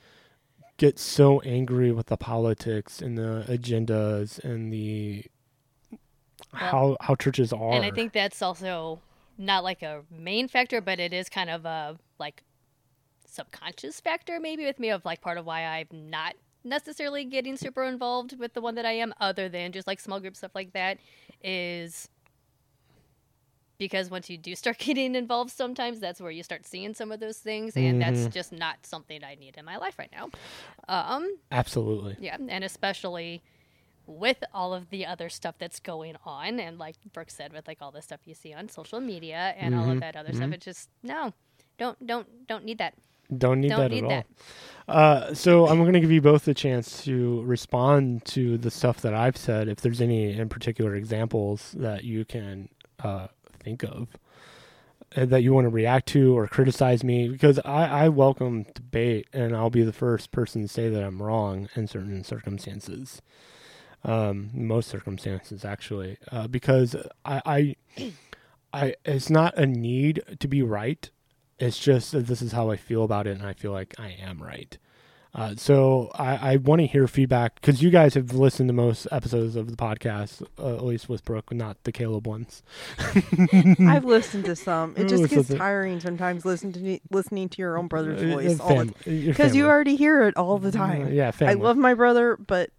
get 0.78 0.97
so 0.97 1.41
angry 1.41 1.91
with 1.91 2.07
the 2.07 2.18
politics 2.18 3.03
and 3.03 3.20
the 3.20 3.45
agendas 3.47 4.43
and 4.43 4.74
the 4.74 5.26
how 6.53 6.97
how 7.01 7.13
churches 7.13 7.53
are. 7.53 7.74
And 7.74 7.86
I 7.86 7.91
think 7.91 8.13
that's 8.13 8.41
also 8.41 8.99
not 9.38 9.63
like 9.63 9.81
a 9.81 10.03
main 10.09 10.47
factor, 10.47 10.81
but 10.81 10.99
it 10.99 11.13
is 11.13 11.29
kind 11.29 11.49
of 11.49 11.65
a 11.65 11.97
like 12.19 12.43
subconscious 13.27 13.99
factor 13.99 14.39
maybe 14.39 14.63
with 14.65 14.79
me 14.79 14.89
of 14.89 15.03
like 15.03 15.19
part 15.19 15.38
of 15.38 15.45
why 15.45 15.61
I'm 15.65 15.88
not 15.91 16.36
necessarily 16.63 17.25
getting 17.25 17.57
super 17.57 17.83
involved 17.83 18.39
with 18.39 18.53
the 18.53 18.61
one 18.61 18.75
that 18.75 18.86
I 18.86 18.93
am 18.93 19.13
other 19.19 19.49
than 19.49 19.71
just 19.73 19.88
like 19.88 19.99
small 19.99 20.19
group 20.21 20.36
stuff 20.38 20.51
like 20.55 20.71
that 20.73 20.97
is 21.43 22.07
because 23.77 24.09
once 24.09 24.29
you 24.29 24.38
do 24.38 24.55
start 24.55 24.77
getting 24.79 25.15
involved 25.15 25.51
sometimes 25.51 25.99
that's 25.99 26.21
where 26.21 26.31
you 26.31 26.43
start 26.43 26.65
seeing 26.65 26.93
some 26.93 27.11
of 27.11 27.19
those 27.19 27.38
things 27.39 27.75
and 27.75 28.01
that's 28.01 28.19
Mhm. 28.27 28.33
just 28.33 28.51
not 28.53 28.86
something 28.86 29.21
I 29.23 29.36
need 29.36 29.57
in 29.57 29.65
my 29.65 29.77
life 29.77 29.99
right 29.99 30.11
now. 30.13 30.29
Um 30.88 31.27
Absolutely. 31.51 32.15
yeah, 32.19 32.38
and 32.47 32.63
especially 32.63 33.43
with 34.08 34.43
all 34.53 34.74
of 34.74 34.89
the 34.89 35.06
other 35.06 35.30
stuff 35.30 35.56
that's 35.60 35.80
going 35.80 36.16
on, 36.26 36.60
and 36.60 36.78
like 36.80 36.95
Brooke 37.14 37.32
said, 37.32 37.53
with 37.53 37.68
like 37.68 37.80
all 37.82 37.91
the 37.91 38.01
stuff 38.01 38.22
you 38.26 38.34
see 38.36 38.53
on 38.53 38.70
social 38.70 38.99
media 39.01 39.53
and 39.58 39.76
all 39.76 39.86
Mhm, 39.86 39.93
of 39.93 39.99
that 40.01 40.16
other 40.16 40.34
stuff, 40.34 40.51
mhm. 40.51 40.53
it's 40.53 40.66
just 40.66 40.89
no, 41.03 41.34
don't 41.78 42.06
don't 42.06 42.47
don't 42.47 42.66
need 42.66 42.78
that. 42.80 42.95
Don't 43.36 43.62
need 43.62 43.70
Don't 43.70 43.78
that 43.78 43.91
need 43.91 44.03
at 44.06 44.10
that. 44.10 44.26
all. 44.28 44.28
Uh, 44.88 45.34
so 45.34 45.68
I'm 45.68 45.80
going 45.82 45.93
to 45.93 45.99
give 45.99 46.12
you 46.12 46.22
both 46.22 46.47
a 46.47 46.53
chance 46.53 47.03
to 47.06 47.41
respond 47.43 48.26
to 48.26 48.58
the 48.58 48.72
stuff 48.72 49.01
that 49.01 49.14
I've 49.16 49.38
said. 49.38 49.68
If 49.68 49.82
there's 49.82 50.01
any 50.01 50.34
in 50.34 50.49
particular 50.49 50.95
examples 50.95 51.74
that 51.78 52.03
you 52.03 52.26
can 52.26 52.70
uh, 53.03 53.28
think 53.60 53.84
of 53.84 54.10
uh, 55.16 55.26
that 55.26 55.43
you 55.43 55.53
want 55.53 55.66
to 55.66 55.70
react 55.70 56.08
to 56.10 56.38
or 56.38 56.47
criticize 56.47 57.03
me, 57.03 57.28
because 57.30 57.60
I, 57.66 58.06
I 58.06 58.10
welcome 58.10 58.66
debate, 58.76 59.28
and 59.34 59.56
I'll 59.56 59.72
be 59.72 59.84
the 59.84 59.93
first 59.93 60.32
person 60.32 60.62
to 60.62 60.68
say 60.68 60.89
that 60.89 61.03
I'm 61.03 61.22
wrong 61.22 61.70
in 61.76 61.88
certain 61.88 62.24
circumstances. 62.24 63.22
Um, 64.06 64.49
most 64.53 64.88
circumstances, 64.89 65.66
actually, 65.66 66.18
uh, 66.32 66.47
because 66.47 66.95
I, 67.26 67.41
I, 67.45 67.76
I, 68.74 68.95
it's 69.03 69.30
not 69.30 69.58
a 69.58 69.66
need 69.66 70.22
to 70.39 70.47
be 70.47 70.62
right 70.62 71.10
it's 71.58 71.80
just 71.80 72.12
that 72.12 72.28
this 72.28 72.41
is 72.41 72.51
how 72.51 72.70
I 72.70 72.76
feel 72.76 73.06
about 73.06 73.28
it, 73.28 73.38
and 73.38 73.47
I 73.47 73.53
feel 73.53 73.72
like 73.72 73.95
I 73.97 74.10
am 74.10 74.43
right. 74.43 74.78
Uh, 75.34 75.56
so 75.56 76.12
I, 76.16 76.53
I 76.53 76.56
want 76.58 76.82
to 76.82 76.86
hear 76.86 77.08
feedback 77.08 77.56
because 77.62 77.82
you 77.82 77.89
guys 77.89 78.14
have 78.16 78.34
listened 78.34 78.68
to 78.68 78.74
most 78.74 79.08
episodes 79.10 79.56
of 79.56 79.70
the 79.72 79.78
podcast, 79.78 80.45
uh, 80.60 80.76
at 80.76 80.84
least 80.84 81.08
with 81.08 81.24
Brooke, 81.24 81.53
not 81.53 81.82
the 81.86 81.93
Caleb 81.93 82.28
ones. 82.28 82.62
I've 83.80 84.03
listened 84.06 84.45
to 84.45 84.56
some. 84.56 84.95
It 84.97 85.08
just 85.08 85.30
gets 85.30 85.47
tiring 85.53 85.99
sometimes 86.01 86.45
listening 86.45 86.74
to 86.74 86.99
listening 87.10 87.47
to 87.49 87.62
your 87.62 87.78
own 87.78 87.88
brother's 87.88 88.22
Uh, 88.22 88.28
voice 88.28 88.60
uh, 88.60 88.64
all 88.64 88.70
the 88.86 88.93
fam- 88.93 89.14
your 89.14 89.34
because 89.34 89.56
you 89.56 89.66
already 89.68 89.95
hear 89.95 90.24
it 90.24 90.36
all 90.38 90.58
the 90.58 90.70
Uh, 90.70 90.72
time. 90.72 91.14
yeah, 91.14 91.32
I 91.41 91.53
love 91.53 91.78
my 91.78 91.93
brother, 91.93 92.36
but 92.38 92.70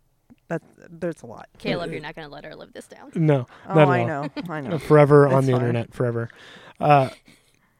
that 0.48 0.62
there's 0.90 1.22
a 1.22 1.26
lot. 1.26 1.48
Caleb, 1.58 1.90
you're 1.92 2.00
not 2.00 2.14
going 2.14 2.26
to 2.28 2.32
let 2.32 2.44
her 2.44 2.54
live 2.54 2.72
this 2.72 2.86
down. 2.86 3.10
no, 3.14 3.46
Oh, 3.68 3.74
not 3.74 3.78
at 3.82 3.88
I 3.88 4.00
all. 4.00 4.06
know, 4.06 4.28
I 4.48 4.60
know. 4.60 4.78
forever 4.90 5.26
on 5.26 5.32
That's 5.34 5.46
the 5.46 5.52
fine. 5.52 5.60
internet, 5.60 5.94
forever. 5.94 6.28
Uh, 6.80 7.10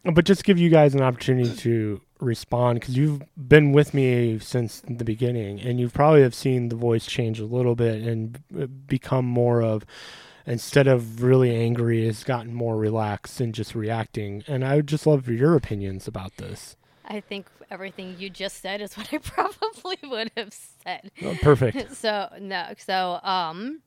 but 0.04 0.24
just 0.24 0.44
give 0.44 0.58
you 0.58 0.68
guys 0.70 0.94
an 0.94 1.02
opportunity 1.02 1.54
to 1.56 2.00
respond 2.20 2.80
because 2.80 2.96
you've 2.96 3.22
been 3.36 3.72
with 3.72 3.92
me 3.92 4.38
since 4.38 4.82
the 4.88 5.04
beginning, 5.04 5.60
and 5.60 5.78
you 5.80 5.88
probably 5.88 6.22
have 6.22 6.34
seen 6.34 6.68
the 6.68 6.76
voice 6.76 7.06
change 7.06 7.40
a 7.40 7.44
little 7.44 7.74
bit 7.74 8.02
and 8.02 8.40
uh, 8.58 8.66
become 8.66 9.24
more 9.24 9.62
of. 9.62 9.84
Instead 10.48 10.86
of 10.86 11.24
really 11.24 11.52
angry, 11.56 12.06
has 12.06 12.22
gotten 12.22 12.54
more 12.54 12.76
relaxed 12.76 13.40
and 13.40 13.52
just 13.52 13.74
reacting. 13.74 14.44
And 14.46 14.64
I 14.64 14.76
would 14.76 14.86
just 14.86 15.04
love 15.04 15.26
your 15.28 15.56
opinions 15.56 16.06
about 16.06 16.36
this. 16.36 16.76
I 17.06 17.20
think 17.20 17.46
everything 17.70 18.16
you 18.18 18.30
just 18.30 18.60
said 18.60 18.80
is 18.80 18.94
what 18.96 19.12
I 19.12 19.18
probably 19.18 19.98
would 20.04 20.30
have 20.36 20.52
said. 20.52 21.10
Oh, 21.22 21.36
perfect. 21.40 21.94
so 21.96 22.28
no 22.40 22.72
so 22.78 23.20
um 23.22 23.80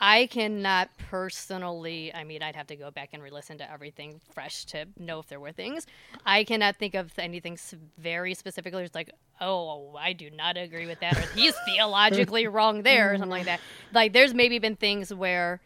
i 0.00 0.26
cannot 0.26 0.88
personally 1.10 2.12
i 2.14 2.22
mean 2.22 2.42
i'd 2.42 2.54
have 2.54 2.68
to 2.68 2.76
go 2.76 2.90
back 2.90 3.10
and 3.12 3.22
re-listen 3.22 3.58
to 3.58 3.70
everything 3.70 4.20
fresh 4.32 4.64
to 4.64 4.86
know 4.96 5.18
if 5.18 5.26
there 5.26 5.40
were 5.40 5.50
things 5.50 5.86
i 6.24 6.44
cannot 6.44 6.76
think 6.76 6.94
of 6.94 7.10
anything 7.18 7.58
very 7.98 8.32
specifically 8.34 8.84
it's 8.84 8.94
like 8.94 9.10
oh 9.40 9.96
i 9.98 10.12
do 10.12 10.30
not 10.30 10.56
agree 10.56 10.86
with 10.86 11.00
that 11.00 11.16
or 11.16 11.22
he's 11.34 11.54
theologically 11.66 12.46
wrong 12.46 12.82
there 12.82 13.12
or 13.12 13.14
something 13.16 13.30
like 13.30 13.46
that 13.46 13.60
like 13.92 14.12
there's 14.12 14.32
maybe 14.34 14.58
been 14.60 14.76
things 14.76 15.12
where 15.12 15.60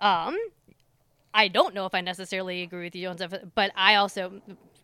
um 0.00 0.36
i 1.32 1.46
don't 1.46 1.72
know 1.72 1.86
if 1.86 1.94
i 1.94 2.00
necessarily 2.00 2.62
agree 2.62 2.84
with 2.84 2.96
you 2.96 3.08
on 3.08 3.16
stuff 3.16 3.32
but 3.54 3.70
i 3.76 3.94
also 3.94 4.42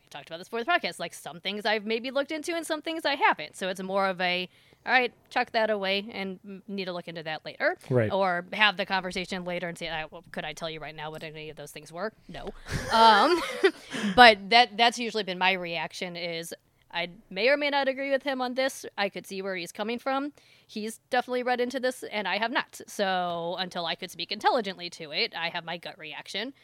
we 0.09 0.19
talked 0.19 0.29
about 0.29 0.39
this 0.39 0.49
before 0.49 0.65
the 0.65 0.71
podcast 0.71 0.99
like 0.99 1.13
some 1.13 1.41
things 1.41 1.67
i've 1.67 1.85
maybe 1.85 2.11
looked 2.11 2.33
into 2.33 2.55
and 2.55 2.67
some 2.67 2.81
things 2.81 3.05
i 3.05 3.15
haven't 3.15 3.57
so 3.57 3.69
it's 3.69 3.83
more 3.83 4.07
of 4.07 4.21
a 4.21 4.49
all 4.87 4.93
right, 4.93 5.13
chuck 5.29 5.51
that 5.53 5.71
away 5.71 6.07
and 6.13 6.63
need 6.67 6.87
to 6.87 6.93
look 6.93 7.09
into 7.09 7.23
that 7.25 7.45
later. 7.45 7.77
Right. 7.91 8.11
Or 8.11 8.47
have 8.53 8.77
the 8.77 8.87
conversation 8.87 9.45
later 9.45 9.69
and 9.69 9.77
say, 9.77 9.89
"Ah, 9.89 10.07
well, 10.11 10.25
could 10.33 10.45
I 10.45 10.53
tell 10.53 10.71
you 10.71 10.81
right 10.81 10.95
now 10.95 11.11
what 11.11 11.23
any 11.23 11.51
of 11.51 11.57
those 11.57 11.73
things 11.73 11.93
were? 11.93 12.13
No. 12.29 12.51
um, 12.93 13.43
but 14.17 14.39
that 14.49 14.77
that's 14.77 14.99
usually 14.99 15.25
been 15.25 15.37
my 15.37 15.53
reaction 15.53 16.17
is 16.17 16.55
I 16.91 17.11
may 17.29 17.49
or 17.49 17.57
may 17.57 17.71
not 17.71 17.89
agree 17.89 18.11
with 18.11 18.23
him 18.23 18.41
on 18.41 18.55
this. 18.55 18.87
I 18.97 19.09
could 19.09 19.27
see 19.27 19.43
where 19.43 19.57
he's 19.57 19.73
coming 19.73 19.99
from. 19.99 20.33
He's 20.67 21.01
definitely 21.11 21.43
read 21.43 21.61
into 21.61 21.81
this, 21.81 22.03
and 22.11 22.27
I 22.27 22.39
have 22.39 22.51
not. 22.51 22.81
So 22.87 23.57
until 23.59 23.85
I 23.85 23.95
could 23.95 24.11
speak 24.11 24.33
intelligently 24.33 24.89
to 24.91 25.11
it, 25.11 25.35
I 25.37 25.51
have 25.51 25.65
my 25.65 25.77
gut 25.77 25.99
reaction. 25.99 26.55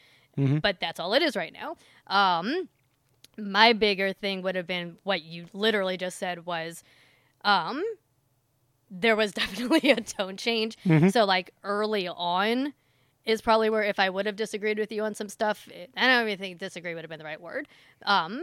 But 0.59 0.79
that's 0.81 0.99
all 0.99 1.13
it 1.13 1.21
is 1.21 1.35
right 1.35 1.53
now. 1.53 1.77
Um, 2.07 2.67
my 3.37 3.73
bigger 3.73 4.13
thing 4.13 4.41
would 4.41 4.55
have 4.55 4.67
been 4.67 4.97
what 5.03 5.21
you 5.23 5.45
literally 5.53 5.97
just 5.97 6.17
said 6.17 6.45
was 6.45 6.83
um 7.43 7.83
there 8.89 9.15
was 9.15 9.31
definitely 9.33 9.91
a 9.91 9.99
tone 10.01 10.37
change. 10.37 10.77
So 11.11 11.25
like 11.25 11.51
early 11.63 12.07
on 12.07 12.73
is 13.25 13.41
probably 13.41 13.69
where 13.71 13.81
if 13.83 13.99
i 13.99 14.07
would 14.09 14.25
have 14.27 14.35
disagreed 14.35 14.77
with 14.77 14.91
you 14.91 15.03
on 15.03 15.15
some 15.15 15.27
stuff 15.27 15.67
it, 15.69 15.89
i 15.97 16.05
don't 16.05 16.27
even 16.27 16.37
think 16.37 16.59
disagree 16.59 16.93
would 16.93 17.03
have 17.03 17.09
been 17.09 17.17
the 17.19 17.25
right 17.25 17.41
word 17.41 17.67
um 18.05 18.39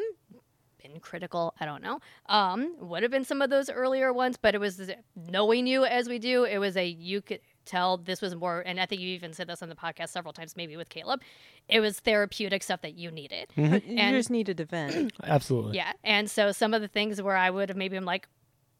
been 0.82 0.98
critical 0.98 1.54
i 1.60 1.64
don't 1.64 1.82
know 1.82 2.00
um 2.26 2.74
would 2.80 3.02
have 3.02 3.12
been 3.12 3.24
some 3.24 3.40
of 3.40 3.48
those 3.48 3.70
earlier 3.70 4.12
ones 4.12 4.36
but 4.36 4.54
it 4.56 4.58
was 4.58 4.90
knowing 5.30 5.68
you 5.68 5.84
as 5.84 6.08
we 6.08 6.18
do 6.18 6.42
it 6.44 6.58
was 6.58 6.76
a 6.76 6.84
you 6.84 7.22
could 7.22 7.38
tell 7.64 7.96
this 7.96 8.20
was 8.20 8.34
more 8.34 8.60
and 8.66 8.80
i 8.80 8.86
think 8.86 9.00
you 9.00 9.08
even 9.08 9.32
said 9.32 9.46
this 9.46 9.62
on 9.62 9.68
the 9.68 9.74
podcast 9.74 10.08
several 10.08 10.32
times 10.32 10.56
maybe 10.56 10.76
with 10.76 10.88
caleb 10.88 11.20
it 11.68 11.80
was 11.80 12.00
therapeutic 12.00 12.62
stuff 12.62 12.80
that 12.82 12.94
you 12.94 13.10
needed 13.10 13.48
You 13.56 13.64
And- 13.64 14.16
just 14.16 14.30
needed 14.30 14.56
to 14.58 14.64
vent. 14.64 15.12
Absolutely. 15.24 15.76
yeah, 15.76 15.92
and 16.02 16.30
so 16.30 16.50
some 16.52 16.74
of 16.74 16.80
the 16.82 16.88
things 16.88 17.20
where 17.22 17.36
I 17.36 17.50
would 17.50 17.68
have 17.68 17.78
maybe 17.78 17.96
I'm 17.96 18.04
like, 18.04 18.26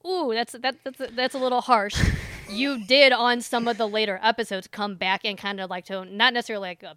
ooh, 0.07 0.33
that's 0.35 0.53
that, 0.61 0.76
that's 0.85 1.01
that's 1.14 1.35
a 1.35 1.39
little 1.39 1.61
harsh. 1.61 1.95
you 2.51 2.85
did 2.87 3.12
on 3.12 3.41
some 3.41 3.68
of 3.68 3.78
the 3.78 3.87
later 3.89 4.18
episodes 4.22 4.66
come 4.66 4.97
back 4.97 5.24
and 5.24 5.39
kind 5.39 5.61
of 5.61 5.70
like 5.70 5.85
to 5.87 6.05
not 6.05 6.35
necessarily 6.35 6.70
like 6.70 6.83
uh, 6.83 6.95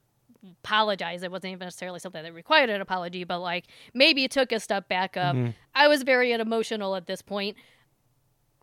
apologize. 0.64 1.24
It 1.24 1.32
wasn't 1.32 1.54
even 1.54 1.66
necessarily 1.66 2.00
something 2.00 2.24
that 2.24 2.34
required 2.34 2.70
an 2.70 2.82
apology, 2.82 3.24
but 3.24 3.40
like 3.40 3.66
maybe 3.94 4.22
you 4.22 4.28
took 4.28 4.52
a 4.52 4.60
step 4.60 4.88
back 4.90 5.16
up. 5.18 5.36
I 5.74 5.88
was 5.88 6.04
very 6.04 6.32
emotional 6.32 6.96
at 6.96 7.06
this 7.08 7.22
point. 7.22 7.58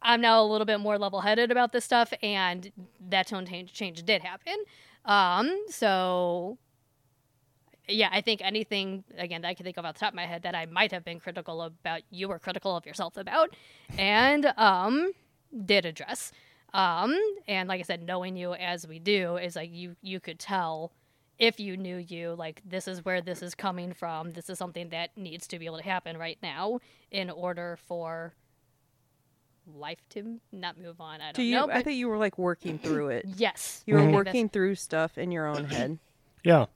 I'm 0.03 0.21
now 0.21 0.43
a 0.43 0.47
little 0.47 0.65
bit 0.65 0.81
more 0.81 0.99
level 0.99 1.21
headed 1.21 1.51
about 1.51 1.73
this 1.73 1.85
stuff, 1.85 2.13
and 2.23 2.71
that 3.09 3.29
tone 3.29 3.47
change, 3.47 3.73
change 3.73 4.03
did 4.05 4.23
happen. 4.23 4.57
Um, 5.05 5.65
so 5.69 6.59
yeah, 7.89 8.09
I 8.13 8.21
think 8.21 8.41
anything 8.43 9.05
again 9.19 9.43
that 9.43 9.49
I 9.49 9.55
can 9.55 9.65
think 9.65 9.77
of 9.77 9.85
off 9.85 9.95
the 9.95 10.01
top 10.01 10.11
of 10.11 10.17
my 10.17 10.27
head 10.27 10.43
that 10.43 10.55
I 10.55 10.67
might 10.67 10.93
have 10.93 11.05
been 11.05 11.21
critical 11.21 11.63
about, 11.63 12.03
you 12.11 12.29
were 12.29 12.39
critical 12.39 12.77
of 12.77 12.87
yourself 12.87 13.17
about, 13.17 13.55
and 13.99 14.53
um, 14.57 15.13
did 15.65 15.85
address. 15.85 16.33
Um, 16.73 17.19
and 17.49 17.69
like 17.69 17.81
I 17.81 17.83
said, 17.83 18.03
knowing 18.03 18.37
you 18.37 18.55
as 18.55 18.87
we 18.87 18.99
do 18.99 19.37
is 19.37 19.57
like 19.57 19.71
you 19.73 19.97
you 20.01 20.21
could 20.21 20.39
tell 20.39 20.93
if 21.39 21.59
you 21.59 21.77
knew 21.77 21.97
you 21.97 22.35
like 22.39 22.63
this 22.65 22.87
is 22.87 23.05
where 23.05 23.21
this 23.21 23.43
is 23.43 23.55
coming 23.55 23.93
from. 23.93 24.33
This 24.33 24.49
is 24.49 24.59
something 24.59 24.89
that 24.91 25.11
needs 25.17 25.47
to 25.49 25.59
be 25.59 25.67
able 25.67 25.79
to 25.79 25.85
happen 25.85 26.17
right 26.17 26.39
now 26.43 26.79
in 27.11 27.31
order 27.31 27.79
for 27.85 28.35
life 29.77 29.99
to 30.11 30.41
not 30.53 30.79
move 30.81 31.01
on. 31.01 31.21
I 31.21 31.27
don't 31.27 31.37
Do 31.37 31.43
you? 31.43 31.55
know. 31.57 31.65
I 31.65 31.75
but 31.77 31.85
think 31.85 31.97
you 31.99 32.09
were 32.09 32.19
like 32.19 32.39
working 32.39 32.79
through 32.79 33.09
it. 33.09 33.27
yes, 33.37 33.83
You 33.87 33.95
were 33.95 34.01
I 34.01 34.05
think 34.05 34.15
working 34.17 34.49
through 34.49 34.75
stuff 34.77 35.19
in 35.19 35.31
your 35.33 35.47
own 35.47 35.65
head. 35.67 35.99
Yeah. 36.45 36.67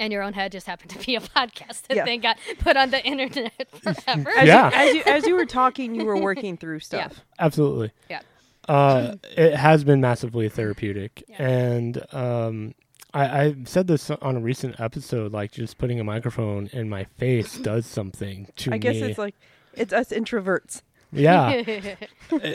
and 0.00 0.12
your 0.12 0.22
own 0.24 0.32
head 0.32 0.50
just 0.50 0.66
happened 0.66 0.90
to 0.90 0.98
be 0.98 1.14
a 1.14 1.20
podcast 1.36 1.82
that 1.86 1.96
Yeah. 1.96 2.04
then 2.04 2.20
got 2.20 2.38
put 2.58 2.76
on 2.76 2.90
the 2.90 3.04
internet 3.06 3.52
forever. 3.70 4.30
As 4.36 4.46
Yeah. 4.48 4.68
You, 4.68 4.74
as 4.74 4.94
you 4.94 5.02
as 5.06 5.26
you 5.26 5.34
were 5.36 5.46
talking, 5.46 5.94
you 5.94 6.04
were 6.04 6.20
working 6.20 6.56
through 6.60 6.80
stuff. 6.80 7.20
Absolutely. 7.38 7.92
Yeah. 8.10 8.20
Uh, 8.68 9.14
it 9.36 9.54
has 9.54 9.84
been 9.84 10.00
massively 10.00 10.48
therapeutic, 10.48 11.22
Yeah. 11.28 11.40
and 11.48 12.14
um, 12.14 12.74
I, 13.14 13.42
I 13.44 13.56
said 13.64 13.86
this 13.86 14.10
on 14.10 14.36
a 14.36 14.40
recent 14.40 14.80
episode. 14.80 15.32
Like, 15.32 15.52
just 15.52 15.78
putting 15.78 16.00
a 16.00 16.04
microphone 16.04 16.66
in 16.72 16.88
my 16.88 17.04
face 17.04 17.58
does 17.58 17.86
something 17.86 18.48
to 18.56 18.70
I 18.72 18.74
me. 18.74 18.78
guess 18.80 18.96
it's 18.96 19.18
like 19.18 19.36
it's 19.74 19.92
us 19.92 20.08
introverts. 20.08 20.82
Yeah, 21.16 21.50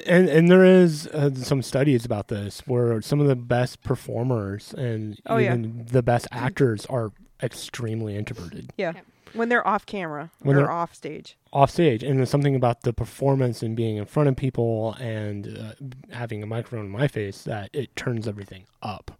and 0.06 0.30
and 0.30 0.50
there 0.50 0.64
is 0.66 1.08
uh, 1.08 1.34
some 1.36 1.62
studies 1.62 2.06
about 2.06 2.28
this 2.30 2.62
where 2.68 3.02
some 3.02 3.20
of 3.20 3.28
the 3.28 3.36
best 3.36 3.82
performers 3.84 4.74
and 4.74 5.20
Oh, 5.26 5.38
yeah. 5.38 5.54
even 5.54 5.86
the 5.92 6.04
best 6.04 6.28
actors 6.32 6.86
are 6.88 7.12
extremely 7.44 8.16
introverted 8.16 8.72
Yeah. 8.78 8.94
Yep. 8.96 9.06
When 9.34 9.48
they're 9.50 9.66
off 9.66 9.86
camera 9.86 10.30
When 10.42 10.56
or 10.58 10.60
they're- 10.60 10.70
off 10.72 10.94
stage. 10.94 11.38
off 11.54 11.72
stage 11.72 12.04
and 12.04 12.18
there's 12.20 12.30
something 12.30 12.56
about 12.56 12.82
the 12.82 12.94
performance 12.94 13.64
and 13.64 13.76
being 13.76 13.98
in 13.98 14.06
front 14.06 14.30
of 14.30 14.36
people 14.36 14.94
and 15.00 15.58
uh, 15.58 16.14
having 16.16 16.44
a 16.44 16.46
microphone 16.46 16.86
in 16.86 16.92
my 16.92 17.08
face 17.08 17.44
that 17.44 17.70
it 17.74 17.96
turns 17.96 18.28
everything 18.28 18.66
up 18.84 19.18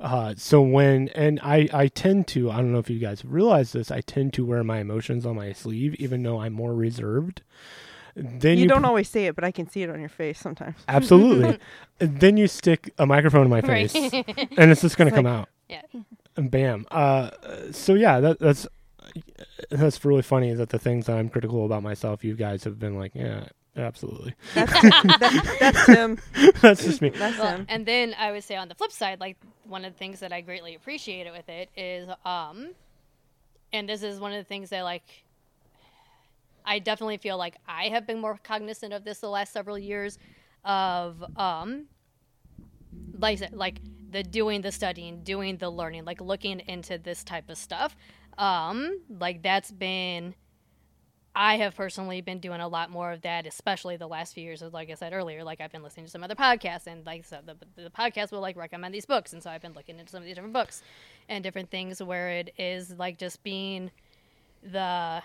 uh, 0.00 0.34
so 0.36 0.60
when 0.62 1.08
and 1.10 1.38
I, 1.42 1.68
I 1.72 1.86
tend 1.88 2.26
to 2.28 2.50
i 2.50 2.56
don't 2.56 2.72
know 2.72 2.78
if 2.78 2.88
you 2.90 2.98
guys 2.98 3.24
realize 3.24 3.72
this 3.72 3.90
i 3.90 4.00
tend 4.00 4.32
to 4.34 4.46
wear 4.46 4.64
my 4.64 4.78
emotions 4.80 5.26
on 5.26 5.36
my 5.36 5.52
sleeve 5.52 5.94
even 5.96 6.22
though 6.22 6.40
i'm 6.40 6.52
more 6.52 6.74
reserved 6.74 7.42
then 8.14 8.56
You, 8.58 8.64
you, 8.64 8.68
don't 8.68 8.82
p- 8.82 8.88
always 8.88 9.08
say 9.08 9.26
it, 9.26 9.34
but 9.34 9.44
I 9.44 9.50
can 9.50 9.68
see 9.68 9.82
it 9.82 9.90
on 9.90 9.98
your 10.00 10.08
face 10.08 10.38
sometimes. 10.38 10.76
absolutely 10.88 11.58
then 11.98 12.36
you 12.36 12.46
stick 12.48 12.92
a 12.98 13.06
microphone 13.06 13.44
in 13.44 13.50
my 13.50 13.60
Right. 13.60 13.90
face 13.90 14.12
and 14.56 14.70
it's 14.70 14.82
just 14.82 14.96
going 14.96 15.10
to 15.10 15.14
It's 15.14 15.16
come 15.16 15.26
out 15.26 15.48
Yeah. 15.68 15.82
and 16.36 16.50
bam 16.50 16.86
uh, 16.90 17.30
so 17.70 17.94
yeah 17.94 18.20
that, 18.20 18.38
that's 18.38 18.66
that's 19.70 20.04
really 20.04 20.22
funny 20.22 20.50
Is 20.50 20.58
that 20.58 20.68
the 20.70 20.78
things 20.78 21.06
that 21.06 21.16
i'm 21.16 21.28
critical 21.28 21.66
about 21.66 21.82
myself 21.82 22.22
you 22.24 22.34
guys 22.34 22.64
have 22.64 22.78
been 22.78 22.96
like 22.96 23.12
yeah 23.14 23.44
absolutely 23.76 24.34
That's 24.54 24.72
that, 24.72 25.56
that's 25.60 25.86
him. 25.86 26.18
that's 26.60 26.84
just 26.84 27.00
me 27.02 27.08
That's 27.10 27.38
Well, 27.38 27.56
him. 27.56 27.66
and 27.68 27.86
then 27.86 28.14
I 28.18 28.30
would 28.32 28.44
say 28.44 28.56
on 28.56 28.68
the 28.68 28.74
flip 28.74 28.92
side, 28.92 29.18
like 29.18 29.38
one 29.64 29.84
of 29.86 29.94
the 29.94 29.98
things 29.98 30.20
that 30.20 30.30
I 30.32 30.42
greatly 30.42 30.74
appreciated 30.74 31.32
with 31.32 31.48
it 31.48 31.70
is, 31.74 32.06
um, 32.26 32.72
and 33.72 33.88
this 33.88 34.02
is 34.02 34.20
one 34.20 34.32
of 34.32 34.36
the 34.38 34.44
things 34.44 34.68
that 34.70 34.82
like 34.82 35.24
I 36.64 36.78
definitely 36.78 37.18
feel 37.18 37.36
like 37.36 37.56
I 37.66 37.84
have 37.84 38.06
been 38.06 38.20
more 38.20 38.38
cognizant 38.42 38.92
of 38.92 39.04
this 39.04 39.18
the 39.18 39.28
last 39.28 39.52
several 39.52 39.78
years 39.78 40.18
of 40.64 41.24
um 41.36 41.86
like 43.18 43.40
like 43.52 43.80
the 44.10 44.22
doing 44.22 44.60
the 44.60 44.70
studying, 44.70 45.22
doing 45.22 45.56
the 45.56 45.70
learning, 45.70 46.04
like 46.04 46.20
looking 46.20 46.60
into 46.60 46.98
this 46.98 47.24
type 47.24 47.48
of 47.48 47.56
stuff. 47.56 47.96
Um, 48.38 49.00
like 49.08 49.42
that's 49.42 49.70
been 49.70 50.34
I 51.34 51.56
have 51.56 51.74
personally 51.74 52.20
been 52.20 52.40
doing 52.40 52.60
a 52.60 52.68
lot 52.68 52.90
more 52.90 53.10
of 53.10 53.22
that, 53.22 53.46
especially 53.46 53.96
the 53.96 54.06
last 54.06 54.34
few 54.34 54.44
years. 54.44 54.60
Like 54.60 54.90
I 54.90 54.94
said 54.94 55.14
earlier, 55.14 55.42
like 55.42 55.62
I've 55.62 55.72
been 55.72 55.82
listening 55.82 56.04
to 56.04 56.12
some 56.12 56.22
other 56.22 56.34
podcasts, 56.34 56.86
and 56.86 57.06
like 57.06 57.24
so 57.24 57.38
the 57.44 57.56
the 57.74 57.90
podcast 57.90 58.32
will 58.32 58.40
like 58.40 58.56
recommend 58.56 58.94
these 58.94 59.06
books, 59.06 59.32
and 59.32 59.42
so 59.42 59.50
I've 59.50 59.62
been 59.62 59.72
looking 59.72 59.98
into 59.98 60.10
some 60.10 60.18
of 60.18 60.26
these 60.26 60.34
different 60.34 60.52
books 60.52 60.82
and 61.28 61.42
different 61.42 61.70
things 61.70 62.02
where 62.02 62.28
it 62.28 62.52
is 62.58 62.90
like 62.98 63.16
just 63.18 63.42
being 63.42 63.90
the 64.62 65.22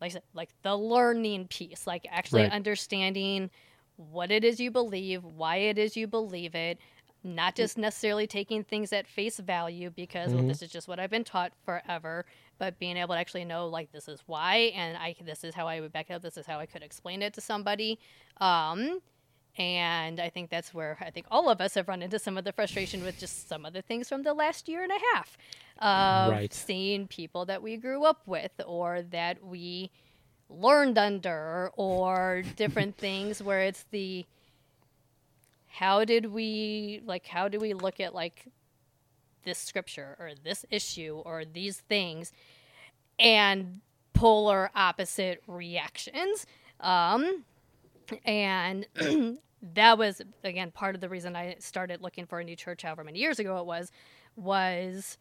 like 0.00 0.10
I 0.10 0.14
said, 0.14 0.22
like 0.34 0.50
the 0.62 0.76
learning 0.76 1.48
piece, 1.48 1.86
like 1.86 2.06
actually 2.10 2.46
Right. 2.46 2.48
understanding 2.48 3.50
what 3.96 4.30
it 4.30 4.44
is 4.44 4.60
you 4.60 4.70
believe, 4.70 5.24
why 5.24 5.56
it 5.56 5.78
is 5.78 5.96
you 5.96 6.06
believe 6.06 6.54
it, 6.54 6.78
not 7.24 7.56
just 7.56 7.76
necessarily 7.76 8.26
taking 8.26 8.62
things 8.62 8.92
at 8.92 9.06
face 9.06 9.38
value 9.38 9.90
because 9.90 10.32
well, 10.34 10.44
this 10.44 10.62
is 10.62 10.70
just 10.70 10.86
what 10.88 11.00
I've 11.00 11.10
been 11.10 11.24
taught 11.24 11.52
forever, 11.64 12.24
but 12.58 12.78
being 12.78 12.96
able 12.96 13.14
to 13.14 13.20
actually 13.20 13.44
know 13.44 13.66
like 13.68 13.90
this 13.92 14.08
is 14.08 14.22
why 14.26 14.72
and 14.76 14.96
I 14.96 15.14
this 15.24 15.44
is 15.44 15.54
how 15.54 15.66
I 15.66 15.80
would 15.80 15.92
back 15.92 16.10
it 16.10 16.14
up, 16.14 16.22
this 16.22 16.36
is 16.36 16.46
how 16.46 16.58
I 16.60 16.66
could 16.66 16.82
explain 16.82 17.22
it 17.22 17.34
to 17.34 17.40
somebody. 17.40 17.98
Um 18.40 19.00
and 19.58 20.20
I 20.20 20.30
think 20.30 20.50
that's 20.50 20.72
where 20.72 20.96
I 21.00 21.10
think 21.10 21.26
all 21.30 21.48
of 21.50 21.60
us 21.60 21.74
have 21.74 21.88
run 21.88 22.00
into 22.02 22.18
some 22.18 22.38
of 22.38 22.44
the 22.44 22.52
frustration 22.52 23.02
with 23.02 23.18
just 23.18 23.48
some 23.48 23.66
of 23.66 23.72
the 23.72 23.82
things 23.82 24.08
from 24.08 24.22
the 24.22 24.32
last 24.32 24.68
year 24.68 24.82
and 24.82 24.92
a 24.92 24.98
half 25.14 25.36
of 25.80 26.30
Right. 26.30 26.52
seeing 26.54 27.06
people 27.08 27.44
that 27.46 27.62
we 27.62 27.76
grew 27.76 28.04
up 28.04 28.22
with 28.26 28.52
or 28.66 29.02
that 29.02 29.44
we 29.44 29.90
learned 30.48 30.96
under 30.96 31.70
or 31.76 32.42
different 32.56 32.96
things 32.98 33.42
where 33.42 33.60
it's 33.62 33.84
the 33.90 34.24
how 35.66 36.04
did 36.04 36.26
we 36.26 37.02
like 37.04 37.26
how 37.26 37.48
do 37.48 37.58
we 37.58 37.74
look 37.74 38.00
at 38.00 38.14
like 38.14 38.46
this 39.44 39.58
scripture 39.58 40.16
or 40.18 40.32
this 40.42 40.64
issue 40.70 41.20
or 41.24 41.44
these 41.44 41.78
things 41.78 42.32
and 43.18 43.80
polar 44.14 44.70
opposite 44.74 45.42
reactions 45.46 46.46
um 46.80 47.44
and 48.24 48.86
that 49.74 49.98
was 49.98 50.22
again 50.44 50.70
part 50.70 50.94
of 50.94 51.00
the 51.00 51.08
reason 51.08 51.34
I 51.36 51.56
started 51.58 52.00
looking 52.00 52.26
for 52.26 52.40
a 52.40 52.44
new 52.44 52.56
church 52.56 52.82
however 52.82 53.04
many 53.04 53.18
years 53.18 53.38
ago 53.38 53.58
it 53.58 53.66
was 53.66 53.90
was 54.36 55.18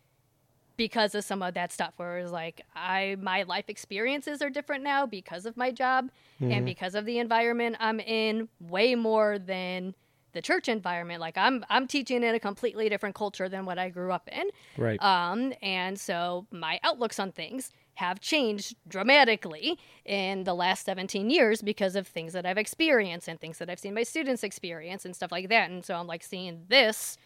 because 0.75 1.15
of 1.15 1.23
some 1.23 1.41
of 1.41 1.55
that 1.55 1.71
stuff 1.71 1.93
where 1.97 2.19
it 2.19 2.23
was 2.23 2.31
like 2.31 2.61
I 2.75 3.17
my 3.19 3.43
life 3.43 3.65
experiences 3.67 4.41
are 4.41 4.49
different 4.49 4.83
now 4.83 5.05
because 5.05 5.45
of 5.45 5.57
my 5.57 5.71
job 5.71 6.11
and 6.39 6.65
because 6.65 6.93
of 6.93 7.05
the 7.05 7.17
environment 7.17 7.77
I'm 7.79 7.99
in 7.99 8.47
way 8.59 8.93
more 8.93 9.39
than 9.39 9.95
the 10.33 10.41
church 10.41 10.69
environment. 10.69 11.19
Like 11.19 11.37
I'm 11.37 11.65
I'm 11.69 11.87
teaching 11.87 12.23
in 12.23 12.35
a 12.35 12.39
completely 12.39 12.89
different 12.89 13.15
culture 13.15 13.49
than 13.49 13.65
what 13.65 13.79
I 13.79 13.89
grew 13.89 14.11
up 14.11 14.29
in. 14.31 14.49
Right. 14.77 15.01
um, 15.01 15.51
and 15.63 15.99
so 15.99 16.45
my 16.51 16.79
outlooks 16.83 17.19
on 17.19 17.31
things 17.31 17.71
have 17.97 18.19
changed 18.19 18.75
dramatically 18.87 19.75
in 20.05 20.43
the 20.43 20.53
last 20.53 20.85
17 20.85 21.31
years 21.31 21.63
because 21.63 21.95
of 21.95 22.05
things 22.05 22.33
that 22.33 22.45
I've 22.45 22.57
experienced 22.57 23.27
and 23.27 23.41
things 23.41 23.57
that 23.57 23.71
I've 23.71 23.79
seen 23.79 23.95
my 23.95 24.03
students 24.03 24.43
experience 24.43 25.03
and 25.03 25.15
stuff 25.15 25.31
like 25.31 25.49
that. 25.49 25.71
And 25.71 25.83
so 25.83 25.95
I'm 25.95 26.05
like 26.05 26.23
seeing 26.23 26.65
this 26.67 27.17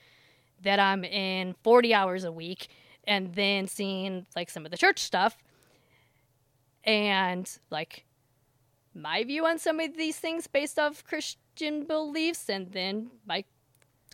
that 0.63 0.79
I'm 0.79 1.03
in 1.03 1.55
40 1.63 1.93
hours 1.93 2.23
a 2.23 2.31
week 2.31 2.69
and 3.03 3.35
then 3.35 3.67
seeing 3.67 4.25
like 4.33 4.49
some 4.49 4.63
of 4.63 4.71
the 4.71 4.77
church 4.77 4.99
stuff 4.99 5.35
and 6.85 7.49
like 7.69 8.05
my 8.95 9.25
view 9.25 9.45
on 9.45 9.59
some 9.59 9.77
of 9.81 9.97
these 9.97 10.19
things 10.19 10.47
based 10.47 10.79
off 10.79 11.03
Christian 11.03 11.83
beliefs 11.83 12.49
and 12.49 12.71
then 12.71 13.11
my 13.27 13.43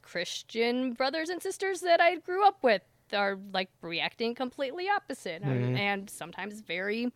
Christian 0.02 0.94
brothers 0.94 1.30
and 1.30 1.40
sisters 1.40 1.82
that 1.82 2.02
I 2.02 2.16
grew 2.16 2.48
up 2.48 2.64
with 2.64 2.82
are 3.14 3.38
like 3.54 3.70
reacting 3.82 4.36
completely 4.36 4.88
opposite 4.90 5.42
and, 5.42 5.78
and 5.78 6.10
sometimes 6.10 6.62
very 6.62 7.12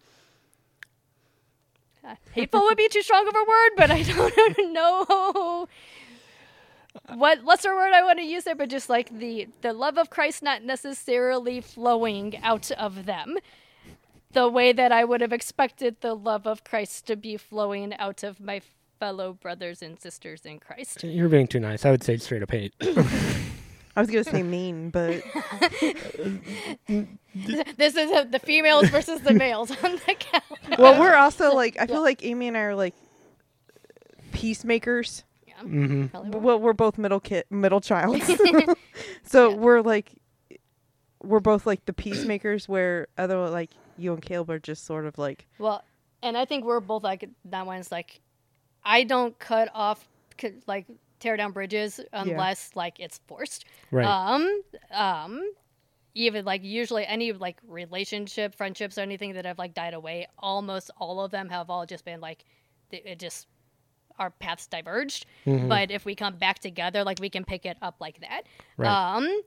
uh, 2.04 2.16
hateful 2.32 2.62
would 2.62 2.78
be 2.78 2.88
too 2.90 3.02
strong 3.02 3.28
of 3.28 3.36
a 3.36 3.46
word, 3.48 3.70
but 3.78 3.92
I 3.92 4.04
don't 4.58 4.74
know 4.74 5.68
what 7.14 7.44
lesser 7.46 7.76
word 7.76 7.94
I 7.94 8.04
want 8.04 8.20
to 8.20 8.26
use 8.26 8.44
there, 8.44 8.56
but 8.56 8.70
just 8.70 8.90
like 8.90 9.18
the 9.18 9.48
the 9.62 9.74
love 9.74 9.98
of 9.98 10.10
Christ 10.10 10.42
not 10.42 10.64
necessarily 10.64 11.62
flowing 11.62 12.38
out 12.42 12.72
of 12.72 13.06
them 13.06 13.38
the 14.34 14.48
way 14.48 14.72
that 14.72 14.92
I 14.92 15.04
would 15.04 15.22
have 15.22 15.34
expected 15.34 15.98
the 16.02 16.14
love 16.14 16.48
of 16.48 16.64
Christ 16.64 17.06
to 17.08 17.16
be 17.16 17.38
flowing 17.38 17.94
out 17.96 18.24
of 18.24 18.40
my 18.40 18.62
fellow 19.00 19.34
brothers 19.34 19.82
and 19.82 20.00
sisters 20.00 20.46
in 20.46 20.60
Christ. 20.60 21.04
You're 21.04 21.30
being 21.30 21.48
too 21.48 21.60
nice. 21.60 21.86
I 21.86 21.92
would 21.92 22.04
say 22.04 22.18
straight 22.18 22.44
up 22.44 22.52
hate. 22.52 22.74
I 23.96 24.00
was 24.02 24.10
gonna 24.10 24.24
say 24.36 24.44
mean, 24.44 24.90
but 24.90 25.24
This 27.78 27.96
is 27.96 28.12
uh, 28.12 28.26
the 28.30 28.40
females 28.40 28.90
versus 28.90 29.22
the 29.22 29.34
males 29.34 29.72
on 29.84 29.94
the 30.08 30.16
couch. 30.20 30.44
well, 30.78 31.00
we're 31.00 31.16
also 31.16 31.54
like 31.56 31.78
I 31.80 31.88
feel 31.88 32.02
like 32.02 32.24
Amy 32.26 32.48
and 32.50 32.58
I 32.58 32.62
are 32.62 32.76
like 32.76 32.94
peacemakers. 34.32 35.24
hmm 35.60 36.08
Probably 36.08 36.30
won't. 36.32 36.44
Well, 36.44 36.60
we're 36.60 36.74
both 36.74 36.98
middle 36.98 37.20
kid, 37.20 37.46
middle 37.50 37.82
child, 37.82 38.22
so 39.24 39.50
Yeah. 39.50 39.56
we're 39.56 39.82
like 39.82 40.12
we're 41.24 41.40
both 41.40 41.66
like 41.66 41.86
the 41.86 41.94
peacemakers. 41.94 42.68
Where 42.68 43.08
other 43.18 43.38
like 43.50 43.72
you 43.98 44.14
and 44.14 44.22
Caleb 44.22 44.50
are 44.50 44.60
just 44.60 44.86
sort 44.86 45.06
of 45.06 45.18
like 45.18 45.48
Well, 45.60 45.84
and 46.24 46.36
I 46.38 46.46
think 46.46 46.66
we're 46.66 46.80
both 46.80 47.04
like 47.04 47.30
that 47.46 47.66
one's 47.66 47.92
like, 47.92 48.20
I 48.84 49.04
don't 49.04 49.38
cut 49.40 49.70
off, 49.74 50.08
c- 50.40 50.54
like 50.68 50.86
tear 51.22 51.38
down 51.38 51.52
bridges 51.52 52.00
unless 52.12 52.72
like 52.76 53.00
it's 53.00 53.20
forced. 53.28 53.66
Right. 53.92 54.06
Um, 54.06 54.62
um, 54.92 55.52
even 56.14 56.44
like 56.44 56.64
usually 56.64 57.06
any 57.06 57.32
like 57.32 57.58
relationship, 57.68 58.56
friendships, 58.56 58.98
or 58.98 59.02
anything 59.02 59.34
that 59.34 59.46
have 59.46 59.58
like 59.58 59.74
died 59.74 59.94
away, 59.94 60.28
almost 60.38 60.92
all 60.98 61.22
of 61.22 61.32
them 61.32 61.50
have 61.50 61.70
all 61.70 61.86
just 61.86 62.04
been 62.04 62.20
like, 62.20 62.44
it 62.92 63.20
just 63.20 63.48
our 64.20 64.30
paths 64.30 64.68
diverged. 64.68 65.26
Mhm. 65.46 65.70
But 65.70 65.90
if 65.92 66.06
we 66.06 66.16
come 66.16 66.36
back 66.36 66.60
together, 66.60 67.04
like 67.04 67.20
we 67.20 67.30
can 67.30 67.46
pick 67.46 67.66
it 67.66 67.78
up 67.82 67.96
like 68.00 68.20
that. 68.22 68.44
Right. 68.78 68.90
Um, 69.16 69.42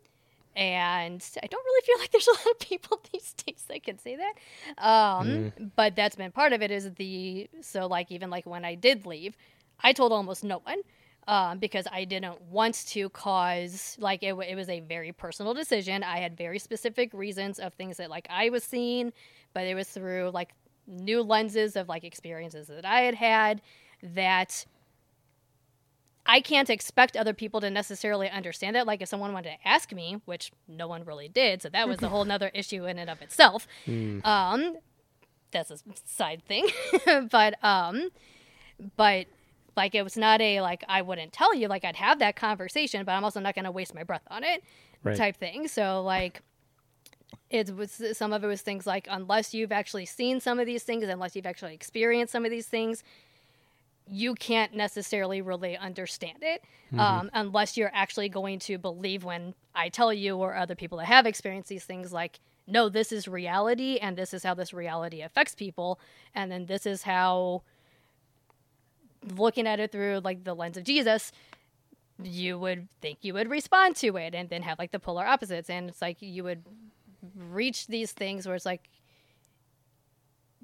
and 0.56 1.24
I 1.42 1.46
don't 1.46 1.64
really 1.64 1.82
feel 1.84 1.98
like 1.98 2.10
there's 2.10 2.28
a 2.28 2.32
lot 2.32 2.46
of 2.50 2.58
people 2.60 3.00
these 3.12 3.32
days 3.34 3.64
that 3.68 3.82
can 3.82 3.98
say 3.98 4.16
that. 4.16 4.84
Um, 4.84 5.52
but 5.76 5.96
that's 5.96 6.16
been 6.16 6.32
part 6.32 6.52
of 6.52 6.62
it 6.62 6.70
is 6.70 6.92
the 6.94 7.48
so 7.60 7.86
like 7.86 8.10
even 8.10 8.30
like 8.30 8.46
when 8.46 8.64
I 8.64 8.74
did 8.74 9.06
leave, 9.06 9.36
I 9.80 9.92
told 9.92 10.12
almost 10.12 10.44
no 10.44 10.58
one. 10.58 10.78
Um, 11.26 11.58
because 11.58 11.86
I 11.90 12.04
didn't 12.04 12.38
want 12.42 12.86
to 12.88 13.08
cause 13.08 13.96
like 13.98 14.22
it, 14.22 14.34
it 14.34 14.54
was 14.56 14.68
a 14.68 14.80
very 14.80 15.10
personal 15.12 15.54
decision. 15.54 16.02
I 16.02 16.18
had 16.18 16.36
very 16.36 16.58
specific 16.58 17.14
reasons 17.14 17.58
of 17.58 17.72
things 17.74 17.96
that 17.96 18.10
like 18.10 18.26
I 18.28 18.50
was 18.50 18.62
seeing, 18.62 19.12
but 19.54 19.64
it 19.64 19.74
was 19.74 19.88
through 19.88 20.30
like 20.34 20.50
new 20.86 21.22
lenses 21.22 21.76
of 21.76 21.88
like 21.88 22.04
experiences 22.04 22.66
that 22.68 22.84
I 22.84 23.00
had 23.00 23.14
had 23.14 23.62
that 24.02 24.66
I 26.26 26.40
can't 26.40 26.70
expect 26.70 27.16
other 27.16 27.34
people 27.34 27.60
to 27.60 27.70
necessarily 27.70 28.28
understand 28.30 28.76
that. 28.76 28.86
Like 28.86 29.02
if 29.02 29.08
someone 29.08 29.32
wanted 29.32 29.50
to 29.50 29.68
ask 29.68 29.92
me, 29.92 30.20
which 30.24 30.52
no 30.66 30.86
one 30.88 31.04
really 31.04 31.28
did, 31.28 31.62
so 31.62 31.68
that 31.70 31.88
was 31.88 32.02
a 32.02 32.08
whole 32.08 32.24
nother 32.24 32.50
issue 32.54 32.86
in 32.86 32.98
and 32.98 33.10
of 33.10 33.20
itself. 33.22 33.66
Um, 34.24 34.76
that's 35.50 35.70
a 35.70 35.78
side 36.06 36.42
thing, 36.46 36.66
but 37.30 37.62
um, 37.62 38.08
but 38.96 39.26
like 39.76 39.94
it 39.94 40.02
was 40.02 40.16
not 40.16 40.40
a 40.40 40.60
like 40.60 40.84
I 40.88 41.02
wouldn't 41.02 41.32
tell 41.32 41.54
you. 41.54 41.68
Like 41.68 41.84
I'd 41.84 41.96
have 41.96 42.18
that 42.20 42.36
conversation, 42.36 43.04
but 43.04 43.12
I'm 43.12 43.24
also 43.24 43.40
not 43.40 43.54
going 43.54 43.64
to 43.64 43.70
waste 43.70 43.94
my 43.94 44.04
breath 44.04 44.26
on 44.30 44.44
it, 44.44 44.62
Right. 45.02 45.16
type 45.16 45.36
thing. 45.36 45.68
So 45.68 46.02
like. 46.02 46.42
It 47.50 47.74
was 47.76 48.02
some 48.14 48.32
of 48.32 48.42
it 48.42 48.46
was 48.46 48.62
things 48.62 48.86
like 48.86 49.06
unless 49.10 49.54
you've 49.54 49.70
actually 49.72 50.06
seen 50.06 50.40
some 50.40 50.58
of 50.58 50.66
these 50.66 50.82
things, 50.82 51.04
unless 51.04 51.36
you've 51.36 51.46
actually 51.46 51.74
experienced 51.74 52.32
some 52.32 52.44
of 52.44 52.50
these 52.50 52.66
things, 52.66 53.02
you 54.08 54.34
can't 54.34 54.74
necessarily 54.74 55.40
really 55.40 55.76
understand 55.76 56.38
it 56.42 56.62
um, 56.98 57.30
unless 57.32 57.76
you're 57.76 57.90
actually 57.94 58.28
going 58.28 58.58
to 58.60 58.78
believe 58.78 59.24
when 59.24 59.54
I 59.74 59.88
tell 59.88 60.12
you 60.12 60.36
or 60.36 60.54
other 60.54 60.74
people 60.74 60.98
that 60.98 61.06
have 61.06 61.26
experienced 61.26 61.68
these 61.68 61.84
things, 61.84 62.12
like, 62.12 62.38
no, 62.66 62.88
this 62.88 63.12
is 63.12 63.26
reality 63.28 63.98
and 64.00 64.16
this 64.16 64.32
is 64.34 64.42
how 64.44 64.54
this 64.54 64.72
reality 64.72 65.22
affects 65.22 65.54
people. 65.54 65.98
And 66.34 66.50
then 66.52 66.66
this 66.66 66.86
is 66.86 67.02
how, 67.02 67.62
looking 69.36 69.66
at 69.66 69.80
it 69.80 69.92
through 69.92 70.20
like 70.24 70.44
the 70.44 70.54
lens 70.54 70.76
of 70.76 70.84
Jesus, 70.84 71.32
you 72.22 72.58
would 72.58 72.88
think 73.00 73.18
you 73.22 73.34
would 73.34 73.50
respond 73.50 73.96
to 73.96 74.16
it 74.16 74.34
and 74.34 74.48
then 74.48 74.62
have 74.62 74.78
like 74.78 74.92
the 74.92 75.00
polar 75.00 75.26
opposites. 75.26 75.70
And 75.70 75.88
it's 75.88 76.02
like 76.02 76.18
you 76.20 76.44
would 76.44 76.62
reach 77.36 77.86
these 77.86 78.12
things 78.12 78.46
where 78.46 78.54
it's 78.54 78.66
like, 78.66 78.88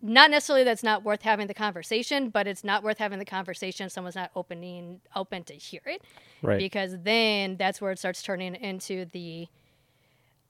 not 0.02 0.30
necessarily 0.30 0.64
that's 0.64 0.82
not 0.82 1.04
worth 1.04 1.22
having 1.22 1.46
the 1.46 1.54
conversation, 1.54 2.30
but 2.30 2.46
it's 2.46 2.64
not 2.64 2.82
worth 2.82 2.96
having 2.96 3.18
the 3.18 3.24
conversation 3.24 3.84
if 3.84 3.92
someone's 3.92 4.16
not 4.16 4.30
opening 4.34 5.00
open 5.14 5.44
to 5.44 5.52
hear 5.52 5.82
it. 5.84 6.02
Right. 6.42 6.58
Because 6.58 6.96
then 7.02 7.56
that's 7.56 7.80
where 7.80 7.92
it 7.92 7.98
starts 7.98 8.22
turning 8.22 8.54
into 8.54 9.04
the 9.06 9.48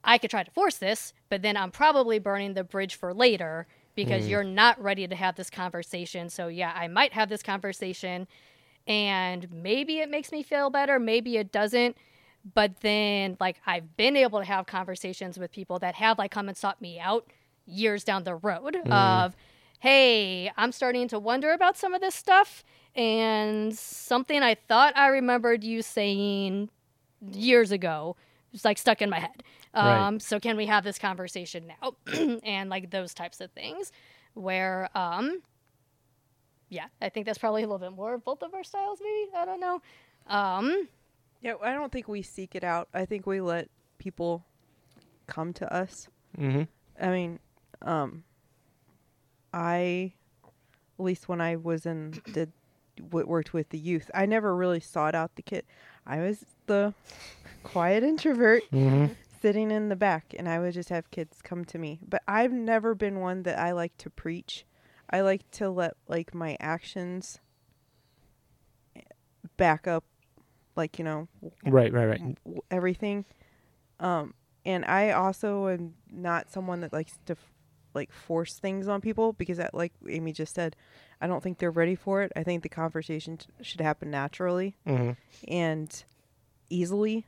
I 0.02 0.18
could 0.18 0.30
try 0.30 0.42
to 0.42 0.50
force 0.50 0.78
this, 0.78 1.12
but 1.28 1.42
then 1.42 1.56
I'm 1.56 1.70
probably 1.70 2.18
burning 2.18 2.54
the 2.54 2.64
bridge 2.64 2.94
for 2.94 3.12
later 3.12 3.66
because 3.94 4.24
mm. 4.24 4.30
you're 4.30 4.44
not 4.44 4.80
ready 4.82 5.06
to 5.06 5.14
have 5.14 5.36
this 5.36 5.50
conversation. 5.50 6.28
So, 6.28 6.48
yeah, 6.48 6.72
I 6.74 6.88
might 6.88 7.12
have 7.12 7.28
this 7.28 7.42
conversation 7.42 8.26
and 8.86 9.50
maybe 9.52 9.98
it 9.98 10.10
makes 10.10 10.32
me 10.32 10.42
feel 10.42 10.70
better, 10.70 10.98
maybe 10.98 11.36
it 11.36 11.52
doesn't. 11.52 11.96
But 12.54 12.80
then, 12.80 13.36
like, 13.38 13.60
I've 13.66 13.96
been 13.96 14.16
able 14.16 14.38
to 14.38 14.44
have 14.46 14.66
conversations 14.66 15.38
with 15.38 15.52
people 15.52 15.78
that 15.80 15.94
have, 15.96 16.18
like, 16.18 16.30
come 16.30 16.48
and 16.48 16.56
sought 16.56 16.80
me 16.80 16.98
out 16.98 17.30
years 17.66 18.02
down 18.02 18.24
the 18.24 18.34
road 18.34 18.78
mm. 18.82 18.90
of, 18.90 19.36
hey, 19.80 20.50
I'm 20.56 20.72
starting 20.72 21.06
to 21.08 21.18
wonder 21.18 21.52
about 21.52 21.76
some 21.76 21.92
of 21.92 22.00
this 22.00 22.14
stuff. 22.14 22.64
And 22.94 23.76
something 23.76 24.42
I 24.42 24.54
thought 24.54 24.96
I 24.96 25.08
remembered 25.08 25.62
you 25.62 25.82
saying 25.82 26.70
years 27.20 27.70
ago 27.70 28.16
is 28.52 28.64
like 28.64 28.78
stuck 28.78 29.00
in 29.02 29.10
my 29.10 29.20
head. 29.20 29.42
Right. 29.74 30.06
Um, 30.06 30.20
So 30.20 30.40
can 30.40 30.56
we 30.56 30.66
have 30.66 30.84
this 30.84 30.98
conversation 30.98 31.66
now? 31.80 31.94
and 32.44 32.70
like 32.70 32.90
those 32.90 33.14
types 33.14 33.40
of 33.40 33.50
things 33.52 33.92
where, 34.34 34.88
um, 34.96 35.42
yeah, 36.68 36.86
I 37.00 37.08
think 37.08 37.26
that's 37.26 37.38
probably 37.38 37.62
a 37.62 37.66
little 37.66 37.78
bit 37.78 37.92
more 37.92 38.14
of 38.14 38.24
both 38.24 38.42
of 38.42 38.54
our 38.54 38.64
styles, 38.64 39.00
maybe. 39.02 39.30
I 39.36 39.44
don't 39.44 39.60
know. 39.60 39.82
Um, 40.28 40.88
Yeah, 41.42 41.54
I 41.62 41.72
don't 41.72 41.90
think 41.90 42.06
we 42.08 42.22
seek 42.22 42.54
it 42.54 42.64
out. 42.64 42.88
I 42.94 43.04
think 43.06 43.26
we 43.26 43.40
let 43.40 43.68
people 43.98 44.44
come 45.26 45.52
to 45.54 45.72
us. 45.72 46.08
Mm-hmm. 46.38 46.62
I 47.02 47.08
mean, 47.10 47.38
um, 47.82 48.24
I, 49.52 50.12
at 50.98 51.04
least 51.04 51.28
when 51.28 51.40
I 51.40 51.56
was 51.56 51.86
in 51.86 52.20
did 52.32 52.52
w- 53.10 53.26
worked 53.26 53.52
with 53.52 53.70
the 53.70 53.78
youth, 53.78 54.10
I 54.14 54.26
never 54.26 54.54
really 54.54 54.80
sought 54.80 55.14
out 55.14 55.34
the 55.36 55.42
kid. 55.42 55.64
I 56.06 56.18
was 56.18 56.44
the 56.66 56.94
quiet 57.62 58.02
introvert 58.02 58.62
Mm-hmm. 58.72 59.12
sitting 59.40 59.70
in 59.70 59.88
the 59.88 59.96
back, 59.96 60.34
and 60.38 60.48
I 60.48 60.58
would 60.58 60.74
just 60.74 60.88
have 60.90 61.10
kids 61.10 61.38
come 61.42 61.64
to 61.66 61.78
me. 61.78 61.98
But 62.06 62.22
I've 62.28 62.52
never 62.52 62.94
been 62.94 63.20
one 63.20 63.42
that 63.44 63.58
I 63.58 63.72
like 63.72 63.96
to 63.98 64.10
preach. 64.10 64.64
I 65.08 65.22
like 65.22 65.50
to 65.52 65.70
let 65.70 65.94
like 66.08 66.34
my 66.34 66.56
actions 66.60 67.40
back 69.56 69.86
up, 69.86 70.04
like 70.76 70.98
you 70.98 71.04
know, 71.04 71.28
Right, 71.64 71.92
right, 71.92 72.06
right. 72.06 72.38
everything. 72.70 73.24
Um, 73.98 74.34
and 74.64 74.84
I 74.84 75.12
also 75.12 75.68
am 75.68 75.94
not 76.10 76.50
someone 76.50 76.80
that 76.80 76.92
likes 76.92 77.18
to 77.26 77.32
f- 77.32 77.52
like 77.94 78.12
force 78.12 78.54
things 78.58 78.88
on 78.88 79.00
people 79.00 79.32
because 79.32 79.58
that, 79.58 79.74
like 79.74 79.92
Amy 80.08 80.32
just 80.32 80.54
said, 80.54 80.76
I 81.20 81.26
don't 81.26 81.42
think 81.42 81.58
they're 81.58 81.70
ready 81.70 81.94
for 81.94 82.22
it. 82.22 82.32
I 82.36 82.42
think 82.44 82.62
the 82.62 82.68
conversation 82.68 83.36
t- 83.38 83.46
should 83.62 83.80
happen 83.80 84.10
naturally 84.10 84.76
Mm-hmm. 84.86 85.12
and 85.48 86.04
easily, 86.70 87.26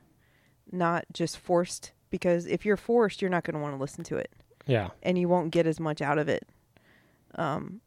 not 0.71 1.05
just 1.13 1.39
forced. 1.39 1.93
Because 2.11 2.47
if 2.47 2.65
you're 2.67 2.77
forced, 2.77 3.23
you're 3.23 3.31
not 3.31 3.43
going 3.45 3.55
to 3.55 3.61
want 3.61 3.75
to 3.75 3.81
listen 3.81 4.05
to 4.05 4.17
it, 4.17 4.31
Yeah. 4.67 4.91
and 5.03 5.17
you 5.19 5.29
won't 5.31 5.51
get 5.51 5.67
as 5.67 5.81
much 5.81 6.03
out 6.03 6.19
of 6.19 6.29
it. 6.29 6.47
Um, 7.35 7.81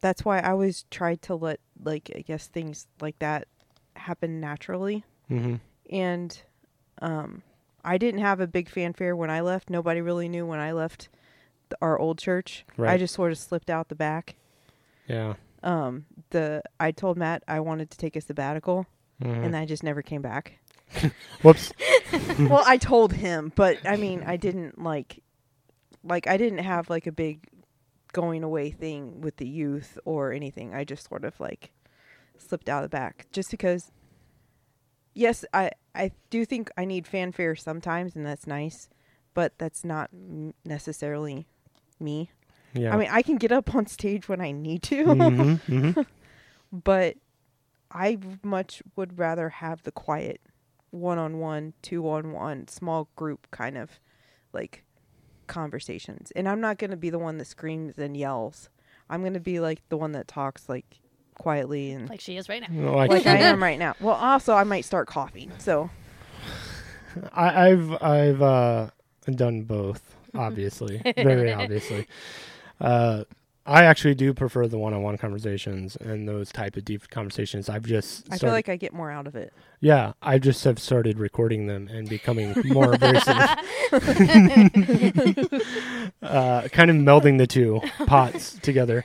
that's 0.00 0.24
why 0.24 0.40
I 0.40 0.50
always 0.52 0.84
tried 0.90 1.20
to 1.22 1.34
let 1.34 1.60
like 1.82 2.10
I 2.16 2.20
guess 2.22 2.46
things 2.48 2.86
like 3.00 3.18
that 3.18 3.46
happen 3.94 4.40
naturally 4.40 5.04
Mm-hmm. 5.30 5.56
and 5.90 6.42
um, 7.00 7.42
I 7.84 7.98
didn't 7.98 8.20
have 8.20 8.40
a 8.40 8.46
big 8.46 8.68
fanfare 8.68 9.14
when 9.16 9.30
I 9.30 9.40
left. 9.40 9.68
Nobody 9.70 10.00
really 10.00 10.28
knew 10.28 10.44
when 10.46 10.58
I 10.60 10.72
left 10.72 11.08
the, 11.68 11.76
our 11.82 11.98
old 11.98 12.18
church. 12.18 12.64
right. 12.76 12.92
I 12.92 12.96
just 12.98 13.14
sort 13.14 13.32
of 13.32 13.38
slipped 13.38 13.68
out 13.70 13.88
the 13.88 13.94
back. 13.94 14.36
Yeah. 15.08 15.34
Um, 15.62 16.06
the 16.30 16.62
I 16.80 16.90
told 16.90 17.16
Matt 17.18 17.42
I 17.46 17.60
wanted 17.60 17.90
to 17.90 17.98
take 17.98 18.16
a 18.16 18.20
sabbatical, 18.20 18.86
Mhm. 19.22 19.44
and 19.46 19.56
I 19.56 19.64
just 19.66 19.82
never 19.82 20.00
came 20.02 20.22
back. 20.22 20.58
Whoops. 21.42 21.72
well, 22.38 22.64
I 22.66 22.76
told 22.76 23.12
him, 23.12 23.52
but 23.54 23.78
I 23.86 23.96
mean, 23.96 24.22
I 24.26 24.36
didn't 24.36 24.82
like, 24.82 25.22
like 26.04 26.26
I 26.26 26.36
didn't 26.36 26.58
have 26.58 26.90
like 26.90 27.06
a 27.06 27.12
big 27.12 27.46
going 28.12 28.42
away 28.42 28.70
thing 28.70 29.20
with 29.20 29.36
the 29.36 29.48
youth 29.48 29.98
or 30.04 30.32
anything. 30.32 30.74
I 30.74 30.84
just 30.84 31.08
sort 31.08 31.24
of 31.24 31.38
like 31.40 31.72
slipped 32.38 32.68
out 32.68 32.84
of 32.84 32.90
the 32.90 32.96
back 32.96 33.26
just 33.32 33.50
because. 33.50 33.90
Yes, 35.14 35.44
I 35.52 35.72
I 35.94 36.12
do 36.30 36.46
think 36.46 36.70
I 36.76 36.86
need 36.86 37.06
fanfare 37.06 37.54
sometimes, 37.54 38.16
and 38.16 38.24
that's 38.24 38.46
nice, 38.46 38.88
but 39.34 39.52
that's 39.58 39.84
not 39.84 40.08
necessarily 40.64 41.46
me. 42.00 42.30
Yeah. 42.74 42.94
I 42.94 42.96
mean, 42.96 43.08
I 43.10 43.22
can 43.22 43.36
get 43.36 43.52
up 43.52 43.74
on 43.74 43.86
stage 43.86 44.28
when 44.28 44.40
I 44.40 44.52
need 44.52 44.82
to, 44.84 45.04
mm-hmm. 45.04 45.74
Mm-hmm. 45.74 46.00
but 46.72 47.16
I 47.90 48.18
much 48.42 48.82
would 48.96 49.18
rather 49.18 49.50
have 49.50 49.82
the 49.82 49.92
quiet 49.92 50.40
one-on-one, 50.92 51.72
two-on-one, 51.82 52.68
small 52.68 53.08
group 53.16 53.48
kind 53.50 53.76
of 53.76 53.98
like 54.52 54.84
conversations. 55.46 56.30
And 56.36 56.48
I'm 56.48 56.60
not 56.60 56.78
going 56.78 56.90
to 56.92 56.96
be 56.96 57.10
the 57.10 57.18
one 57.18 57.38
that 57.38 57.46
screams 57.46 57.98
and 57.98 58.16
yells. 58.16 58.68
I'm 59.10 59.22
going 59.22 59.34
to 59.34 59.40
be 59.40 59.58
like 59.58 59.86
the 59.88 59.96
one 59.96 60.12
that 60.12 60.28
talks 60.28 60.68
like 60.68 61.00
quietly 61.34 61.90
and 61.90 62.08
like 62.08 62.20
she 62.20 62.36
is 62.36 62.48
right 62.48 62.62
now. 62.62 62.94
Like, 62.94 63.10
like 63.10 63.26
I 63.26 63.38
am 63.38 63.62
right 63.62 63.78
now. 63.78 63.94
Well, 64.00 64.14
also 64.14 64.54
I 64.54 64.64
might 64.64 64.84
start 64.84 65.08
coughing. 65.08 65.50
So, 65.58 65.90
I, 67.32 67.70
I've 67.70 68.02
I've 68.02 68.42
uh, 68.42 68.90
done 69.34 69.62
both. 69.62 70.16
Obviously, 70.34 71.02
very 71.16 71.52
obviously. 71.52 72.06
Uh, 72.80 73.24
I 73.64 73.84
actually 73.84 74.14
do 74.16 74.34
prefer 74.34 74.66
the 74.66 74.78
one-on-one 74.78 75.18
conversations 75.18 75.94
and 75.96 76.28
those 76.28 76.50
type 76.50 76.76
of 76.76 76.84
deep 76.84 77.08
conversations. 77.10 77.68
I've 77.68 77.84
just 77.86 78.26
I 78.32 78.36
feel 78.38 78.50
like 78.50 78.68
I 78.68 78.74
get 78.76 78.92
more 78.92 79.10
out 79.10 79.26
of 79.28 79.36
it. 79.36 79.52
yeah, 79.80 80.14
I 80.20 80.38
just 80.40 80.64
have 80.64 80.80
started 80.80 81.18
recording 81.18 81.66
them 81.68 81.86
and 81.88 82.08
becoming 82.08 82.54
more 82.66 82.92
abrasive. 82.94 83.36
uh, 86.22 86.68
kind 86.72 86.90
of 86.90 86.96
melding 86.96 87.38
the 87.38 87.46
two 87.46 87.80
pots 88.06 88.54
together. 88.62 89.04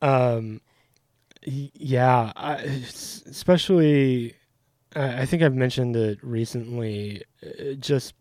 Um, 0.00 0.60
yeah, 1.44 2.32
I, 2.36 2.54
especially 3.26 4.34
I 4.94 5.22
I 5.22 5.26
think 5.26 5.42
I've 5.42 5.54
mentioned 5.54 5.96
it 5.96 6.18
recently. 6.22 7.22
uh, 7.44 7.72
Just 7.74 8.14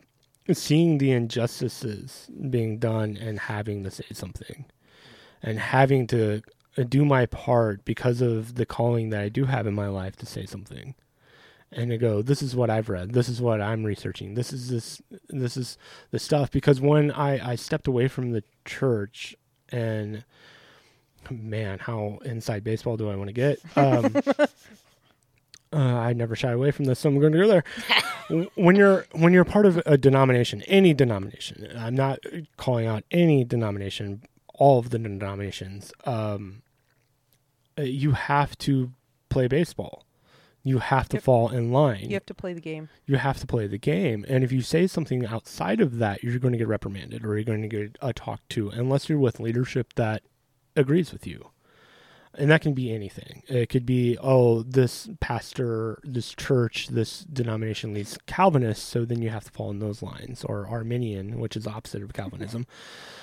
seeing 0.53 0.97
the 0.97 1.11
injustices 1.11 2.27
being 2.49 2.77
done 2.79 3.17
and 3.17 3.37
having 3.39 3.83
to 3.83 3.91
say 3.91 4.05
something, 4.11 4.65
and 5.43 5.59
having 5.59 6.07
to 6.07 6.41
uh, 6.77 6.83
do 6.83 7.05
my 7.05 7.25
part 7.25 7.83
because 7.85 8.21
of 8.21 8.55
the 8.55 8.65
calling 8.65 9.09
that 9.09 9.21
I 9.21 9.29
do 9.29 9.45
have 9.45 9.67
in 9.67 9.73
my 9.73 9.87
life 9.87 10.15
to 10.17 10.25
say 10.25 10.45
something, 10.45 10.95
and 11.71 11.89
to 11.89 11.97
go, 11.97 12.21
this 12.21 12.41
is 12.41 12.55
what 12.55 12.69
I've 12.69 12.89
read, 12.89 13.13
this 13.13 13.29
is 13.29 13.41
what 13.41 13.61
I'm 13.61 13.83
researching, 13.83 14.33
this 14.33 14.51
is 14.51 14.69
this, 14.69 15.01
this 15.29 15.55
is 15.55 15.77
the 16.11 16.19
stuff. 16.19 16.51
Because 16.51 16.81
when 16.81 17.11
I 17.11 17.51
I 17.51 17.55
stepped 17.55 17.87
away 17.87 18.07
from 18.07 18.31
the 18.31 18.43
church 18.65 19.35
and 19.69 20.23
man, 21.29 21.79
how 21.79 22.19
inside 22.25 22.63
baseball 22.63 22.97
do 22.97 23.09
I 23.09 23.15
want 23.15 23.27
to 23.27 23.33
get? 23.33 23.59
Um, 23.75 24.15
uh, 25.73 25.77
I 25.77 26.13
never 26.13 26.35
shy 26.35 26.51
away 26.51 26.71
from 26.71 26.85
this, 26.85 26.99
so 26.99 27.09
I'm 27.09 27.19
going 27.19 27.33
to 27.33 27.37
go 27.39 27.47
there. 27.47 27.63
When 28.55 28.75
you're 28.75 29.05
when 29.11 29.33
you're 29.33 29.45
part 29.45 29.65
of 29.65 29.81
a 29.85 29.97
denomination, 29.97 30.61
any 30.63 30.93
denomination, 30.93 31.67
I'm 31.77 31.95
not 31.95 32.19
calling 32.57 32.87
out 32.87 33.03
any 33.11 33.43
denomination, 33.43 34.23
all 34.61 34.77
of 34.79 34.91
the 34.91 34.99
denominations. 34.99 35.91
Um, 36.05 36.61
uh, 37.79 37.81
you 37.81 38.11
have 38.11 38.55
to 38.59 38.91
play 39.29 39.47
baseball. 39.47 40.05
You 40.63 40.77
have 40.77 41.09
to 41.09 41.17
Yep. 41.17 41.23
fall 41.23 41.49
in 41.49 41.71
line 41.71 42.05
You 42.09 42.13
have 42.15 42.25
to 42.27 42.35
play 42.35 42.53
the 42.53 42.61
game. 42.61 42.89
you 43.07 43.15
have 43.15 43.39
to 43.39 43.47
play 43.47 43.65
the 43.65 43.79
game. 43.79 44.23
And 44.29 44.43
if 44.43 44.51
you 44.51 44.61
say 44.61 44.85
something 44.85 45.25
outside 45.25 45.81
of 45.81 45.97
that, 45.97 46.21
you're 46.23 46.37
going 46.37 46.51
to 46.51 46.57
get 46.59 46.67
reprimanded 46.67 47.25
or 47.25 47.35
you're 47.35 47.43
going 47.43 47.63
to 47.63 47.67
get 47.67 47.97
uh, 48.01 48.11
talked 48.15 48.49
to, 48.49 48.69
unless 48.69 49.09
you're 49.09 49.17
with 49.17 49.39
leadership 49.39 49.93
that 49.95 50.21
agrees 50.75 51.11
with 51.11 51.25
you. 51.25 51.49
And 52.35 52.51
that 52.51 52.61
can 52.61 52.73
be 52.73 52.93
anything. 52.93 53.41
It 53.47 53.67
could 53.69 53.85
be, 53.85 54.17
oh, 54.21 54.61
this 54.61 55.09
pastor, 55.19 55.99
this 56.03 56.33
church, 56.35 56.87
this 56.89 57.21
denomination 57.21 57.93
leads 57.95 58.17
Calvinist, 58.27 58.87
so 58.87 59.03
then 59.03 59.21
you 59.23 59.29
have 59.31 59.45
to 59.45 59.51
fall 59.51 59.71
in 59.71 59.79
those 59.79 60.01
lines, 60.03 60.43
or 60.45 60.67
Arminian, 60.67 61.39
which 61.39 61.57
is 61.57 61.65
opposite 61.67 62.03
of 62.03 62.13
Calvinism, 62.13 62.67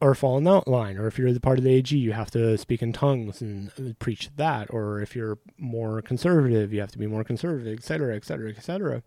or 0.00 0.14
fall 0.14 0.38
in 0.38 0.44
that 0.44 0.66
line. 0.66 0.96
Or 0.96 1.06
if 1.06 1.18
you're 1.18 1.32
the 1.32 1.40
part 1.40 1.58
of 1.58 1.64
the 1.64 1.74
AG, 1.74 1.96
you 1.96 2.12
have 2.12 2.30
to 2.30 2.56
speak 2.56 2.82
in 2.82 2.92
tongues 2.92 3.40
and 3.40 3.70
uh, 3.78 3.92
preach 3.98 4.30
that. 4.36 4.68
Or 4.70 5.00
if 5.00 5.14
you're 5.14 5.38
more 5.58 6.00
conservative, 6.02 6.72
you 6.72 6.80
have 6.80 6.92
to 6.92 6.98
be 6.98 7.06
more 7.06 7.24
conservative, 7.24 7.78
et 7.78 7.84
cetera, 7.84 8.16
et 8.16 8.24
cetera, 8.24 8.50
et 8.50 8.62
cetera. 8.62 9.02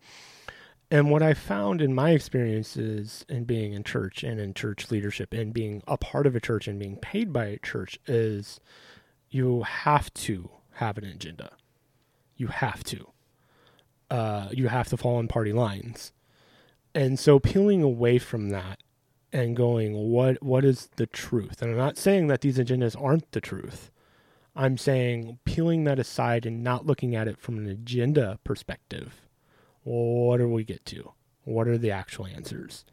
And 0.90 1.10
what 1.10 1.22
I 1.22 1.34
found 1.34 1.82
in 1.82 1.94
my 1.94 2.10
experiences 2.10 3.24
in 3.28 3.44
being 3.44 3.72
in 3.72 3.82
church 3.82 4.22
and 4.22 4.38
in 4.38 4.54
church 4.54 4.90
leadership 4.90 5.32
and 5.32 5.52
being 5.52 5.82
a 5.88 5.96
part 5.96 6.26
of 6.26 6.36
a 6.36 6.40
church 6.40 6.68
and 6.68 6.78
being 6.78 6.96
paid 6.96 7.32
by 7.32 7.46
a 7.46 7.58
church 7.58 7.98
is 8.06 8.60
you 9.30 9.62
have 9.62 10.14
to 10.14 10.50
have 10.74 10.96
an 10.98 11.04
agenda. 11.04 11.52
You 12.36 12.48
have 12.48 12.84
to. 12.84 13.08
Uh, 14.10 14.48
you 14.52 14.68
have 14.68 14.88
to 14.88 14.96
fall 14.96 15.16
on 15.16 15.26
party 15.26 15.52
lines. 15.52 16.12
And 16.94 17.18
so 17.18 17.40
peeling 17.40 17.82
away 17.82 18.18
from 18.18 18.50
that 18.50 18.78
and 19.34 19.54
going, 19.54 19.92
what 19.94 20.42
what 20.42 20.64
is 20.64 20.88
the 20.96 21.06
truth? 21.06 21.60
And 21.60 21.70
I'm 21.70 21.76
not 21.76 21.98
saying 21.98 22.28
that 22.28 22.40
these 22.40 22.56
agendas 22.56 22.98
aren't 23.00 23.30
the 23.32 23.42
truth. 23.42 23.90
I'm 24.56 24.78
saying 24.78 25.40
peeling 25.44 25.84
that 25.84 25.98
aside 25.98 26.46
and 26.46 26.64
not 26.64 26.86
looking 26.86 27.14
at 27.14 27.28
it 27.28 27.38
from 27.38 27.58
an 27.58 27.68
agenda 27.68 28.38
perspective 28.44 29.24
what 29.84 30.38
do 30.38 30.48
we 30.48 30.64
get 30.64 30.84
to? 30.86 31.12
What 31.44 31.68
are 31.68 31.78
the 31.78 31.90
actual 31.90 32.26
answers? 32.26 32.84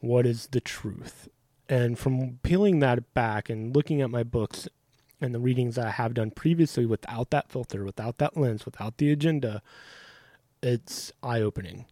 What 0.00 0.26
is 0.26 0.48
the 0.48 0.60
truth? 0.60 1.28
And 1.68 1.98
from 1.98 2.38
peeling 2.42 2.78
that 2.78 3.12
back 3.14 3.50
and 3.50 3.74
looking 3.74 4.00
at 4.00 4.10
my 4.10 4.22
books 4.22 4.68
and 5.20 5.34
the 5.34 5.40
readings 5.40 5.76
I 5.76 5.90
have 5.90 6.14
done 6.14 6.30
previously 6.30 6.86
without 6.86 7.30
that 7.30 7.50
filter, 7.50 7.84
without 7.84 8.18
that 8.18 8.36
lens, 8.36 8.64
without 8.64 8.98
the 8.98 9.10
agenda, 9.10 9.60
it's 10.62 11.10
eye 11.22 11.40
opening. 11.40 11.86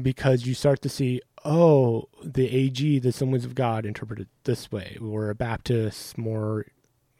Because 0.00 0.46
you 0.46 0.54
start 0.54 0.80
to 0.82 0.88
see, 0.88 1.20
oh, 1.44 2.08
the 2.22 2.54
AG, 2.54 2.98
the 3.00 3.08
Assemblies 3.10 3.44
of 3.44 3.54
God, 3.54 3.84
interpreted 3.86 4.28
this 4.44 4.70
way, 4.72 4.96
or 5.00 5.30
a 5.30 5.34
Baptist, 5.34 6.16
more 6.16 6.66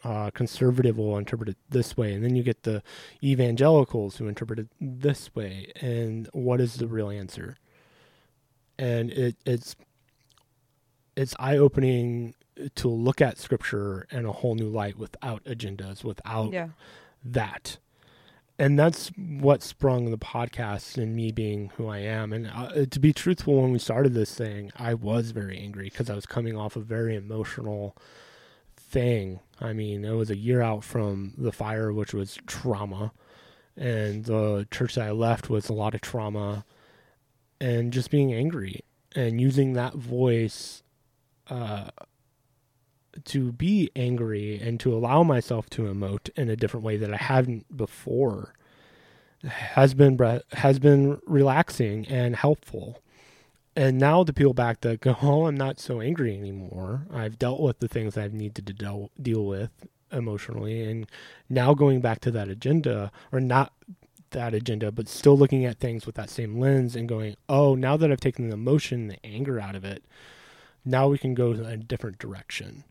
uh, 0.02 0.30
conservative 0.30 0.98
will 0.98 1.16
interpret 1.16 1.48
it 1.48 1.56
this 1.70 1.96
way, 1.96 2.12
and 2.12 2.22
then 2.24 2.36
you 2.36 2.42
get 2.42 2.62
the 2.64 2.82
evangelicals 3.22 4.16
who 4.16 4.28
interpret 4.28 4.59
it 4.59 4.68
this 4.80 5.34
way. 5.34 5.72
And 5.80 6.28
what 6.32 6.60
is 6.60 6.74
the 6.76 6.86
real 6.86 7.10
answer? 7.10 7.56
And 8.78 9.10
it, 9.10 9.36
it's 9.46 9.76
it's 11.16 11.34
eye 11.38 11.56
opening 11.56 12.34
to 12.74 12.88
look 12.88 13.20
at 13.20 13.38
scripture 13.38 14.06
in 14.10 14.24
a 14.26 14.32
whole 14.32 14.55
new 14.55 14.68
light 14.68 14.98
without 14.98 15.42
agendas, 15.44 16.02
without 16.05 16.52
Yeah. 16.52 16.68
that. 17.24 17.78
And 18.59 18.78
that's 18.78 19.09
what 19.16 19.62
sprung 19.64 20.10
the 20.10 20.18
podcast 20.18 20.97
and 20.97 21.16
me 21.16 21.32
being 21.32 21.70
who 21.76 21.89
I 21.89 21.98
am. 21.98 22.32
And 22.32 22.48
uh, 22.55 22.86
to 22.89 23.01
be 23.01 23.12
truthful, 23.12 23.60
when 23.60 23.72
we 23.72 23.81
started 23.81 24.14
this 24.14 24.35
thing, 24.35 24.70
I 24.76 24.94
was 24.94 25.32
very 25.32 25.59
angry 25.59 25.90
because 25.90 26.09
I 26.09 26.14
was 26.14 26.26
coming 26.26 26.56
off 26.56 26.76
a 26.76 26.81
very 26.81 27.16
emotional 27.16 27.97
thing. 28.76 29.40
I 29.60 29.72
mean, 29.72 30.05
it 30.05 30.12
was 30.12 30.31
a 30.31 30.36
year 30.36 30.62
out 30.62 30.85
from 30.85 31.35
the 31.36 31.51
fire, 31.51 31.93
which 31.93 32.14
was 32.14 32.39
trauma. 32.47 33.12
And 33.76 34.24
the 34.24 34.68
church 34.70 34.94
that 34.94 35.09
I 35.09 35.10
left 35.10 35.51
was 35.51 35.68
a 35.68 35.72
lot 35.72 35.97
of 35.97 36.01
trauma 36.01 36.64
and 37.60 37.93
just 37.93 38.10
being 38.10 38.32
angry 38.32 38.85
and 39.16 39.40
using 39.40 39.72
that 39.72 39.94
voice 39.94 40.85
uh, 41.51 41.89
to 43.24 43.53
be 43.53 43.91
angry 43.95 44.59
and 44.61 44.78
to 44.81 44.95
allow 44.95 45.23
myself 45.23 45.69
to 45.70 45.82
emote 45.82 46.31
in 46.36 46.49
a 46.49 46.57
different 46.57 46.85
way 46.85 46.97
that 46.97 47.12
I 47.12 47.16
hadn't 47.16 47.77
before 47.77 48.55
has 49.47 49.95
been 49.95 50.19
has 50.53 50.78
been 50.78 51.20
relaxing 51.27 52.07
and 52.09 52.36
helpful. 52.36 53.01
And 53.77 53.99
now 53.99 54.23
to 54.24 54.32
peel 54.32 54.53
back 54.53 54.81
that 54.82 55.01
go, 55.01 55.16
oh, 55.23 55.47
I'm 55.47 55.57
not 55.57 55.81
so 55.81 56.01
angry 56.01 56.36
anymore. 56.36 57.07
I've 57.12 57.39
dealt 57.39 57.61
with 57.61 57.81
the 57.81 57.89
things 57.89 58.16
I've 58.16 58.32
needed 58.32 58.66
to 58.66 58.73
deal 58.73 59.11
deal 59.20 59.45
with 59.45 59.70
emotionally, 60.12 60.82
and 60.82 61.11
now 61.49 61.74
going 61.74 62.01
back 62.01 62.20
to 62.20 62.31
that 62.31 62.49
agenda 62.49 63.11
or 63.32 63.41
not 63.41 63.73
that 64.31 64.55
agenda, 64.55 64.91
but 64.91 65.09
still 65.09 65.36
looking 65.39 65.65
at 65.65 65.78
things 65.78 66.07
with 66.07 66.15
that 66.16 66.31
same 66.31 66.59
lens 66.59 66.97
and 66.97 67.09
going, 67.09 67.36
oh, 67.49 67.74
now 67.74 67.97
that 67.97 68.11
I've 68.11 68.20
taken 68.20 68.49
the 68.49 68.55
emotion, 68.55 69.07
the 69.07 69.24
anger 69.24 69.61
out 69.61 69.77
of 69.77 69.85
it, 69.85 70.05
now 70.85 71.09
we 71.09 71.19
can 71.19 71.35
go 71.35 71.53
in 71.53 71.65
a 71.65 71.77
different 71.77 72.19
direction 72.19 72.85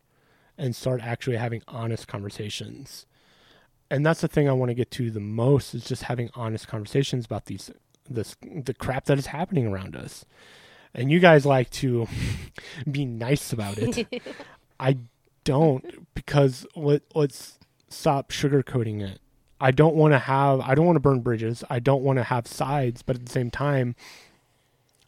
and 0.57 0.75
start 0.75 1.01
actually 1.01 1.37
having 1.37 1.61
honest 1.67 2.07
conversations. 2.07 3.05
And 3.89 4.05
that's 4.05 4.21
the 4.21 4.27
thing 4.27 4.49
I 4.49 4.53
want 4.53 4.69
to 4.69 4.75
get 4.75 4.91
to 4.91 5.11
the 5.11 5.19
most 5.19 5.73
is 5.73 5.85
just 5.85 6.03
having 6.03 6.29
honest 6.35 6.67
conversations 6.67 7.25
about 7.25 7.45
these 7.45 7.71
this 8.09 8.35
the 8.41 8.73
crap 8.73 9.05
that 9.05 9.17
is 9.17 9.27
happening 9.27 9.67
around 9.67 9.95
us. 9.95 10.25
And 10.93 11.11
you 11.11 11.19
guys 11.19 11.45
like 11.45 11.69
to 11.71 12.07
be 12.91 13.05
nice 13.05 13.53
about 13.53 13.77
it. 13.77 14.07
I 14.79 14.97
don't 15.43 16.13
because 16.13 16.65
let 16.75 17.03
let's 17.13 17.59
stop 17.89 18.31
sugarcoating 18.31 19.01
it. 19.01 19.19
I 19.59 19.71
don't 19.71 19.95
want 19.95 20.13
to 20.13 20.19
have 20.19 20.59
I 20.61 20.75
don't 20.75 20.85
want 20.85 20.95
to 20.95 21.01
burn 21.01 21.21
bridges. 21.21 21.63
I 21.69 21.79
don't 21.79 22.03
want 22.03 22.17
to 22.17 22.23
have 22.23 22.47
sides, 22.47 23.01
but 23.01 23.15
at 23.15 23.25
the 23.25 23.31
same 23.31 23.51
time 23.51 23.95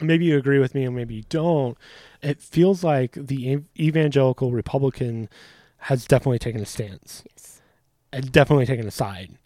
maybe 0.00 0.24
you 0.26 0.36
agree 0.36 0.58
with 0.58 0.74
me 0.74 0.84
and 0.84 0.94
maybe 0.94 1.14
you 1.14 1.24
don't. 1.28 1.76
It 2.22 2.40
feels 2.40 2.84
like 2.84 3.12
the 3.12 3.60
evangelical 3.78 4.52
Republican 4.52 5.28
has 5.78 6.06
definitely 6.06 6.38
taken 6.38 6.60
a 6.60 6.66
stance. 6.66 7.22
Yes. 7.30 7.62
And 8.12 8.32
definitely 8.32 8.66
taken 8.66 8.86
a 8.86 8.90
side. 8.90 9.36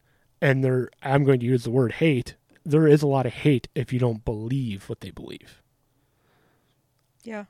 And 0.41 0.65
there 0.65 0.91
I'm 1.03 1.25
going 1.25 1.41
to 1.41 1.47
use 1.47 1.65
the 1.65 1.71
word 1.71 1.93
hate. 1.93 2.37
There 2.65 2.87
is 2.87 3.03
a 3.03 3.07
lot 3.07 3.27
of 3.27 3.33
hate 3.33 3.69
if 3.75 3.93
you 3.93 3.99
don't 3.99 4.25
believe 4.25 4.89
what 4.89 5.01
they 5.01 5.11
believe. 5.11 5.63
Yeah. 7.23 7.45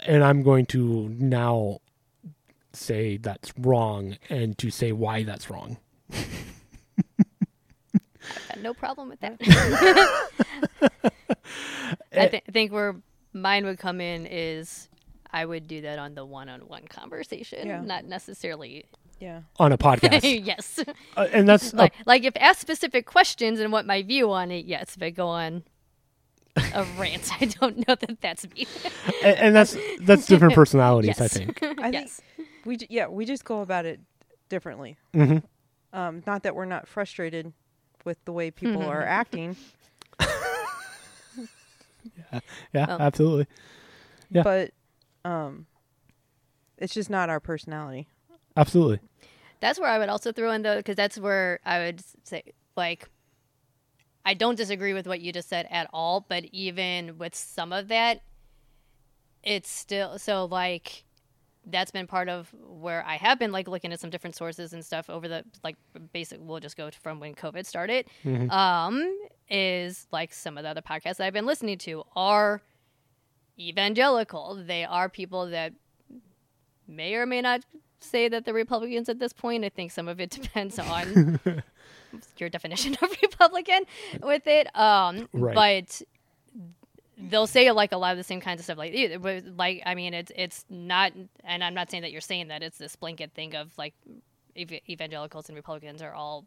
and 0.00 0.22
I'm 0.22 0.42
going 0.42 0.66
to 0.66 1.08
now 1.18 1.80
say 2.72 3.16
that's 3.16 3.52
wrong 3.58 4.16
and 4.30 4.56
to 4.58 4.70
say 4.70 4.92
why 4.92 5.24
that's 5.24 5.50
wrong. 5.50 5.78
Got 8.48 8.60
no 8.62 8.74
problem 8.74 9.08
with 9.08 9.20
that. 9.20 9.40
I 12.14 12.28
th- 12.28 12.44
think 12.52 12.72
where 12.72 12.96
mine 13.32 13.64
would 13.64 13.78
come 13.78 14.00
in 14.00 14.26
is 14.26 14.88
I 15.30 15.44
would 15.44 15.66
do 15.66 15.80
that 15.82 15.98
on 15.98 16.14
the 16.14 16.24
one-on-one 16.24 16.88
conversation, 16.88 17.66
Yeah. 17.66 17.80
not 17.80 18.04
necessarily. 18.04 18.84
Yeah. 19.20 19.42
on 19.60 19.70
a 19.70 19.78
podcast. 19.78 20.22
yes, 20.44 20.80
Uh, 21.16 21.28
and 21.32 21.48
that's 21.48 21.72
like 21.72 21.94
like 22.06 22.24
if 22.24 22.34
asked 22.40 22.60
specific 22.60 23.06
questions 23.06 23.60
and 23.60 23.70
what 23.72 23.86
my 23.86 24.02
view 24.02 24.32
on 24.32 24.50
it, 24.50 24.64
yes. 24.66 24.96
If 24.96 25.02
I 25.02 25.10
go 25.10 25.28
on 25.28 25.62
a 26.56 26.84
rant, 26.98 27.30
I 27.40 27.44
don't 27.44 27.86
know 27.86 27.94
that 27.94 28.20
that's 28.20 28.48
me. 28.50 28.66
and, 29.22 29.36
and 29.38 29.54
that's 29.54 29.76
that's 30.00 30.26
different 30.26 30.54
personalities, 30.54 31.20
I 31.20 31.28
think. 31.28 31.62
I 31.62 31.90
yes. 31.90 32.20
think 32.36 32.48
we 32.64 32.78
yeah 32.90 33.06
we 33.06 33.24
just 33.24 33.44
go 33.44 33.60
about 33.60 33.86
it 33.86 34.00
differently. 34.48 34.96
hmm 35.14 35.38
Um, 35.92 36.24
not 36.26 36.42
that 36.42 36.56
we're 36.56 36.64
not 36.64 36.88
frustrated 36.88 37.52
with 38.04 38.22
the 38.24 38.32
way 38.32 38.50
people 38.50 38.82
are 38.82 39.02
acting, 39.04 39.56
Yeah, 42.72 42.86
Oh. 42.88 42.96
absolutely. 42.98 43.46
Yeah. 44.30 44.42
but 44.42 44.70
um, 45.24 45.66
it's 46.78 46.94
just 46.94 47.10
not 47.10 47.28
our 47.30 47.38
personality. 47.40 48.08
Absolutely. 48.56 48.98
That's 49.60 49.78
where 49.78 49.88
I 49.88 49.98
would 49.98 50.08
also 50.08 50.32
throw 50.32 50.50
in 50.52 50.62
though, 50.62 50.78
because 50.78 50.96
that's 50.96 51.18
where 51.18 51.60
I 51.64 51.78
would 51.78 52.02
say, 52.24 52.42
like, 52.76 53.08
I 54.24 54.34
don't 54.34 54.56
disagree 54.56 54.94
with 54.94 55.06
what 55.06 55.20
you 55.20 55.32
just 55.32 55.48
said 55.48 55.68
at 55.70 55.88
all, 55.92 56.24
but 56.28 56.44
even 56.52 57.18
with 57.18 57.34
some 57.34 57.72
of 57.72 57.88
that, 57.88 58.22
it's 59.42 59.70
still 59.70 60.18
so 60.18 60.44
like 60.46 61.04
that's 61.66 61.90
been 61.90 62.06
part 62.06 62.28
of 62.28 62.52
where 62.66 63.04
I 63.06 63.16
have 63.16 63.38
been 63.38 63.52
like 63.52 63.68
looking 63.68 63.92
at 63.92 64.00
some 64.00 64.10
different 64.10 64.34
sources 64.34 64.72
and 64.72 64.84
stuff 64.84 65.08
over 65.08 65.28
the 65.28 65.44
like 65.62 65.76
basic. 66.12 66.38
We'll 66.40 66.60
just 66.60 66.76
go 66.76 66.90
from 66.90 67.20
when 67.20 67.34
COVID 67.34 67.66
started. 67.66 68.06
Um, 68.50 69.18
is 69.48 70.06
like 70.10 70.32
some 70.32 70.56
of 70.56 70.64
the 70.64 70.70
other 70.70 70.82
podcasts 70.82 71.16
that 71.16 71.22
I've 71.26 71.32
been 71.32 71.46
listening 71.46 71.78
to 71.78 72.04
are 72.16 72.62
evangelical. 73.58 74.62
They 74.66 74.84
are 74.84 75.08
people 75.08 75.50
that 75.50 75.72
may 76.88 77.14
or 77.14 77.26
may 77.26 77.40
not 77.42 77.62
say 78.00 78.28
that 78.28 78.44
the 78.44 78.52
Republicans 78.52 79.08
at 79.08 79.18
this 79.18 79.32
point. 79.32 79.64
I 79.64 79.68
think 79.68 79.92
some 79.92 80.08
of 80.08 80.20
it 80.20 80.30
depends 80.42 80.78
on 80.78 81.40
your 82.38 82.48
definition 82.48 82.96
of 83.00 83.10
Republican 83.22 83.84
with 84.22 84.46
it. 84.46 84.74
Um, 84.76 85.28
Right. 85.32 85.54
But 85.54 86.02
they'll 87.18 87.46
say 87.46 87.70
like 87.72 87.92
a 87.92 87.96
lot 87.96 88.12
of 88.12 88.18
the 88.18 88.24
same 88.24 88.40
kinds 88.40 88.60
of 88.60 88.64
stuff. 88.64 88.78
Like, 88.78 88.92
like 89.56 89.82
I 89.86 89.94
mean, 89.94 90.14
it's 90.14 90.32
it's 90.34 90.64
not, 90.70 91.12
and 91.44 91.62
I'm 91.62 91.74
not 91.74 91.90
saying 91.90 92.02
that 92.02 92.12
you're 92.12 92.20
saying 92.20 92.48
that 92.48 92.62
it's 92.62 92.78
this 92.78 92.96
blanket 92.96 93.32
thing 93.34 93.54
of 93.54 93.76
like 93.78 93.94
ev- 94.56 94.80
evangelicals 94.88 95.48
and 95.48 95.56
Republicans 95.56 96.02
are 96.02 96.12
all 96.14 96.46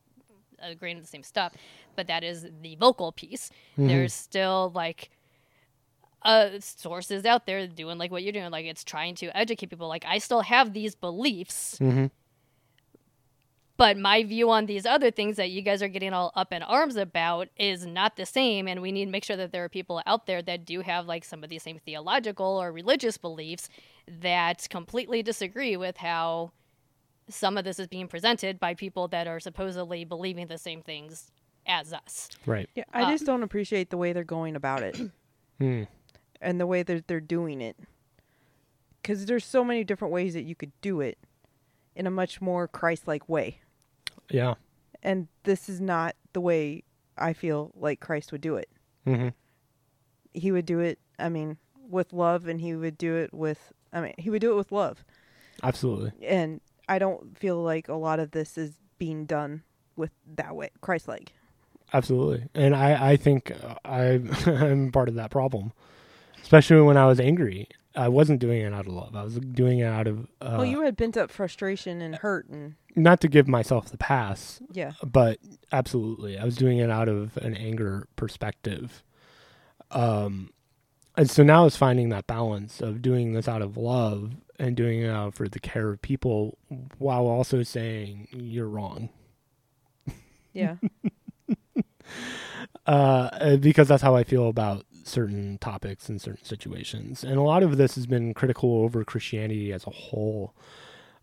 agreeing 0.59 0.95
on 0.97 1.01
the 1.01 1.07
same 1.07 1.23
stuff, 1.23 1.53
but 1.95 2.07
that 2.07 2.23
is 2.23 2.47
the 2.61 2.75
vocal 2.75 3.11
piece. 3.11 3.49
There's 3.77 4.13
still 4.13 4.71
like 4.73 5.09
uh 6.23 6.59
sources 6.59 7.25
out 7.25 7.45
there 7.45 7.67
doing 7.67 7.97
like 7.99 8.09
what 8.09 8.23
you're 8.23 8.31
doing 8.33 8.49
like 8.49 8.65
it's 8.65 8.83
trying 8.83 9.13
to 9.13 9.27
educate 9.37 9.67
people 9.69 9.87
like 9.87 10.03
i 10.07 10.17
still 10.17 10.41
have 10.41 10.73
these 10.73 10.95
beliefs 10.95 11.77
Mhm. 11.79 12.09
But 13.77 13.97
my 13.97 14.23
view 14.23 14.49
on 14.49 14.65
these 14.65 14.85
other 14.85 15.11
things 15.11 15.35
that 15.37 15.49
you 15.49 15.61
guys 15.61 15.81
are 15.81 15.87
getting 15.87 16.13
all 16.13 16.31
up 16.35 16.53
in 16.53 16.63
arms 16.63 16.95
about 16.95 17.49
is 17.57 17.85
not 17.85 18.15
the 18.15 18.25
same 18.25 18.67
and 18.67 18.81
we 18.81 18.91
need 18.91 19.05
to 19.05 19.11
make 19.11 19.23
sure 19.23 19.35
that 19.37 19.51
there 19.51 19.63
are 19.63 19.69
people 19.69 20.01
out 20.05 20.25
there 20.25 20.41
that 20.41 20.65
do 20.65 20.81
have 20.81 21.05
like 21.05 21.23
some 21.25 21.43
of 21.43 21.49
these 21.49 21.63
same 21.63 21.79
theological 21.85 22.45
or 22.45 22.71
religious 22.71 23.17
beliefs 23.17 23.69
that 24.07 24.67
completely 24.69 25.21
disagree 25.23 25.75
with 25.75 25.97
how 25.97 26.51
some 27.27 27.57
of 27.57 27.63
this 27.65 27.79
is 27.79 27.87
being 27.87 28.07
presented 28.07 28.59
by 28.59 28.73
people 28.73 29.07
that 29.07 29.27
are 29.27 29.39
supposedly 29.39 30.05
believing 30.05 30.47
the 30.47 30.57
same 30.57 30.81
things 30.81 31.31
as 31.67 31.91
us 31.93 32.29
Right. 32.45 32.69
Yeah, 32.75 32.83
I 32.93 33.11
just 33.11 33.25
don't 33.25 33.41
appreciate 33.43 33.89
the 33.89 33.97
way 33.97 34.13
they're 34.13 34.23
going 34.23 34.55
about 34.55 34.83
it 34.83 34.99
Hmm. 35.59 35.83
and 36.41 36.59
the 36.59 36.67
way 36.67 36.83
that 36.83 37.07
they're 37.07 37.19
doing 37.21 37.61
it. 37.61 37.77
Because 39.01 39.25
there's 39.25 39.45
so 39.45 39.63
many 39.63 39.83
different 39.83 40.11
ways 40.13 40.33
that 40.33 40.43
you 40.43 40.53
could 40.55 40.71
do 40.81 40.99
it 40.99 41.17
in 41.95 42.05
a 42.05 42.11
much 42.11 42.41
more 42.41 42.67
Christ-like 42.67 43.29
way, 43.29 43.61
Yeah. 44.29 44.55
and 45.03 45.27
this 45.43 45.69
is 45.69 45.79
not 45.79 46.15
the 46.33 46.41
way 46.41 46.83
I 47.17 47.33
feel 47.33 47.71
like 47.75 47.99
Christ 47.99 48.31
would 48.31 48.41
do 48.41 48.55
it. 48.55 48.69
hmm 49.05 49.29
He 50.33 50.51
would 50.51 50.65
do 50.65 50.79
it, 50.79 50.99
I 51.19 51.29
mean, 51.29 51.57
with 51.89 52.11
love, 52.13 52.47
and 52.47 52.59
he 52.59 52.75
would 52.75 52.97
do 52.97 53.15
it 53.15 53.33
with, 53.33 53.71
I 53.93 54.01
mean, 54.01 54.13
he 54.17 54.29
would 54.29 54.41
do 54.41 54.51
it 54.51 54.55
with 54.55 54.71
love. 54.71 55.03
Absolutely. 55.63 56.11
And 56.27 56.59
I 56.89 56.99
don't 56.99 57.37
feel 57.37 57.61
like 57.61 57.87
a 57.87 57.93
lot 57.93 58.19
of 58.19 58.31
this 58.31 58.57
is 58.57 58.73
being 58.97 59.25
done 59.25 59.63
with 59.95 60.11
that 60.35 60.55
way, 60.55 60.69
Christ-like. 60.81 61.31
Absolutely. 61.93 62.47
And 62.53 62.75
I, 62.75 63.11
I 63.11 63.15
think 63.15 63.51
uh, 63.63 63.75
I, 63.85 64.21
I'm 64.47 64.91
part 64.91 65.07
of 65.07 65.15
that 65.15 65.31
problem, 65.31 65.71
especially 66.41 66.81
when 66.81 66.97
I 66.97 67.05
was 67.05 67.19
angry. 67.19 67.69
I 67.95 68.09
wasn't 68.09 68.39
doing 68.41 68.61
it 68.61 68.73
out 68.73 68.87
of 68.87 68.93
love. 68.93 69.15
I 69.15 69.23
was 69.23 69.35
doing 69.39 69.79
it 69.79 69.85
out 69.85 70.05
of 70.07 70.27
uh, 70.41 70.55
well, 70.57 70.65
you 70.65 70.81
had 70.81 70.97
pent 70.97 71.15
up 71.15 71.31
frustration 71.31 72.01
and 72.01 72.15
hurt, 72.15 72.49
and 72.49 72.75
not 72.95 73.21
to 73.21 73.27
give 73.27 73.47
myself 73.47 73.89
the 73.89 73.97
pass, 73.97 74.61
yeah, 74.71 74.93
but 75.03 75.39
absolutely, 75.71 76.37
I 76.37 76.45
was 76.45 76.55
doing 76.55 76.77
it 76.77 76.89
out 76.89 77.09
of 77.09 77.37
an 77.37 77.55
anger 77.55 78.07
perspective. 78.15 79.03
Um, 79.91 80.51
and 81.17 81.29
so 81.29 81.43
now 81.43 81.65
it's 81.65 81.77
finding 81.77 82.09
that 82.09 82.27
balance 82.27 82.81
of 82.81 83.01
doing 83.01 83.33
this 83.33 83.47
out 83.47 83.61
of 83.61 83.77
love 83.77 84.33
and 84.59 84.75
doing 84.75 85.01
it 85.01 85.09
out 85.09 85.33
for 85.33 85.47
the 85.47 85.59
care 85.59 85.89
of 85.89 86.01
people, 86.01 86.57
while 86.97 87.27
also 87.27 87.63
saying 87.63 88.27
you're 88.31 88.69
wrong. 88.69 89.09
yeah, 90.53 90.75
uh, 92.85 93.57
because 93.57 93.87
that's 93.87 94.03
how 94.03 94.15
I 94.15 94.23
feel 94.23 94.49
about 94.49 94.85
certain 95.03 95.57
topics 95.59 96.09
and 96.09 96.19
certain 96.21 96.43
situations. 96.43 97.23
And 97.23 97.37
a 97.37 97.41
lot 97.41 97.63
of 97.63 97.77
this 97.77 97.95
has 97.95 98.07
been 98.07 98.33
critical 98.33 98.81
over 98.81 99.03
Christianity 99.03 99.71
as 99.71 99.85
a 99.85 99.91
whole. 99.91 100.53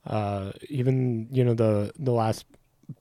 Uh, 0.07 0.53
even 0.69 1.29
you 1.31 1.45
know 1.45 1.55
the 1.55 1.93
the 1.99 2.11
last 2.13 2.45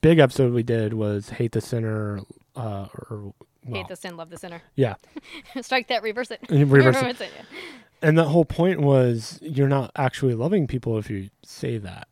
big 0.01 0.19
episode 0.19 0.53
we 0.53 0.63
did 0.63 0.93
was 0.93 1.29
hate 1.29 1.51
the 1.53 1.61
sinner, 1.61 2.19
uh, 2.55 2.87
or 3.09 3.33
well, 3.65 3.79
Hate 3.81 3.87
the 3.87 3.95
sin, 3.95 4.17
love 4.17 4.29
the 4.29 4.37
sinner. 4.37 4.61
yeah, 4.75 4.95
Strike 5.61 5.87
that, 5.89 6.03
reverse 6.03 6.31
it. 6.31 6.39
reverse 6.49 6.95
it. 7.01 7.21
it. 7.21 7.31
yeah. 7.35 7.59
And 8.03 8.17
the 8.17 8.25
whole 8.25 8.45
point 8.45 8.81
was 8.81 9.39
you're 9.41 9.67
not 9.67 9.91
actually 9.95 10.33
loving 10.35 10.67
people 10.67 10.97
if 10.97 11.09
you 11.09 11.29
say 11.43 11.77
that. 11.79 12.07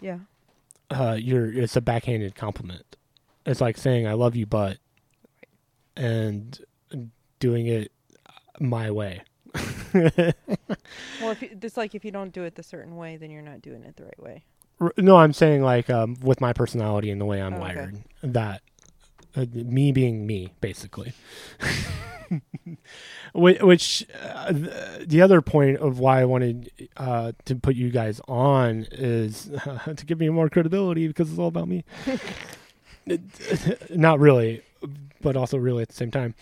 yeah, 0.00 0.18
uh, 0.90 1.16
you're 1.18 1.50
it's 1.52 1.76
a 1.76 1.80
backhanded 1.80 2.34
compliment. 2.34 2.96
It's 3.46 3.60
like 3.62 3.76
saying 3.78 4.06
I 4.06 4.12
love 4.12 4.36
you, 4.36 4.44
but 4.46 4.78
and 5.96 6.58
doing 7.40 7.66
it 7.66 7.90
my 8.60 8.90
way. 8.90 9.22
Well, 11.20 11.30
if 11.32 11.42
you, 11.42 11.50
it's 11.60 11.76
like 11.76 11.94
if 11.94 12.04
you 12.04 12.10
don't 12.10 12.32
do 12.32 12.44
it 12.44 12.54
the 12.54 12.62
certain 12.62 12.96
way, 12.96 13.16
then 13.16 13.30
you're 13.30 13.42
not 13.42 13.60
doing 13.62 13.82
it 13.84 13.96
the 13.96 14.04
right 14.04 14.22
way. 14.22 14.44
R- 14.80 14.92
No, 14.96 15.16
I'm 15.16 15.32
saying 15.32 15.62
like 15.62 15.90
um, 15.90 16.16
with 16.22 16.40
my 16.40 16.52
personality 16.52 17.10
and 17.10 17.20
the 17.20 17.24
way 17.24 17.42
I'm 17.42 17.54
Oh, 17.54 17.56
okay. 17.64 17.74
wired, 17.74 17.96
that 18.22 18.62
uh, 19.36 19.46
me 19.52 19.92
being 19.92 20.26
me, 20.26 20.52
basically. 20.60 21.12
Which 23.34 24.06
uh, 24.22 24.52
the 25.06 25.20
other 25.22 25.40
point 25.42 25.78
of 25.78 25.98
why 25.98 26.20
I 26.20 26.24
wanted 26.24 26.70
uh, 26.96 27.32
to 27.46 27.54
put 27.56 27.74
you 27.74 27.90
guys 27.90 28.20
on 28.28 28.86
is 28.92 29.50
to 29.96 30.06
give 30.06 30.18
me 30.20 30.28
more 30.28 30.48
credibility 30.48 31.08
because 31.08 31.30
it's 31.30 31.38
all 31.38 31.48
about 31.48 31.68
me. 31.68 31.84
Not 33.90 34.20
really, 34.20 34.62
but 35.22 35.36
also 35.36 35.56
really 35.58 35.82
at 35.82 35.88
the 35.88 35.94
same 35.94 36.10
time. 36.10 36.34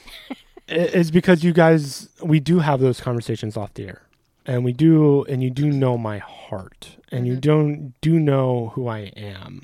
Is 0.69 1.11
because 1.13 1.45
you 1.45 1.53
guys 1.53 2.09
we 2.23 2.41
do 2.41 2.59
have 2.59 2.81
those 2.81 3.01
conversations 3.01 3.57
off 3.57 3.73
the 3.75 3.85
air, 3.89 4.03
and 4.45 4.65
we 4.65 4.73
do, 4.73 5.25
and 5.25 5.43
you 5.43 5.51
do 5.51 5.71
know 5.71 5.97
my 5.97 6.19
heart, 6.19 6.97
and 7.13 7.27
you 7.27 7.35
Mhm. 7.37 7.41
don't 7.41 7.95
do 8.01 8.19
know 8.19 8.73
who 8.75 8.89
I 8.89 9.13
am, 9.17 9.63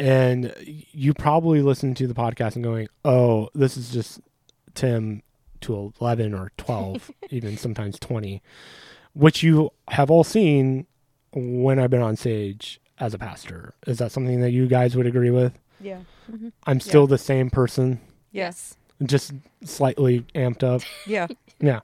and 0.00 0.52
you 0.92 1.14
probably 1.14 1.62
listen 1.62 1.94
to 1.94 2.06
the 2.08 2.14
podcast 2.14 2.54
and 2.56 2.64
going, 2.64 2.88
"Oh, 3.04 3.50
this 3.54 3.76
is 3.76 3.90
just 3.92 4.20
Tim 4.74 5.22
to 5.60 5.92
eleven 6.00 6.34
or 6.34 6.50
twelve, 6.56 7.10
even 7.30 7.56
sometimes 7.56 7.98
twenty, 7.98 8.42
which 9.12 9.42
you 9.44 9.70
have 9.88 10.10
all 10.10 10.24
seen 10.24 10.86
when 11.32 11.78
I've 11.78 11.90
been 11.90 12.02
on 12.02 12.16
stage 12.16 12.80
as 12.98 13.14
a 13.14 13.18
pastor. 13.18 13.74
Is 13.86 13.98
that 13.98 14.10
something 14.10 14.40
that 14.40 14.50
you 14.50 14.66
guys 14.66 14.96
would 14.96 15.06
agree 15.06 15.30
with? 15.30 15.56
Yeah. 15.80 16.00
Mhm. 16.30 16.50
I'm 16.66 16.80
still 16.80 17.06
the 17.06 17.16
same 17.18 17.48
person, 17.50 18.00
Yes. 18.32 18.76
Just 19.04 19.32
slightly 19.64 20.24
amped 20.34 20.62
up. 20.62 20.82
Yeah. 21.06 21.26
Yeah. 21.62 21.80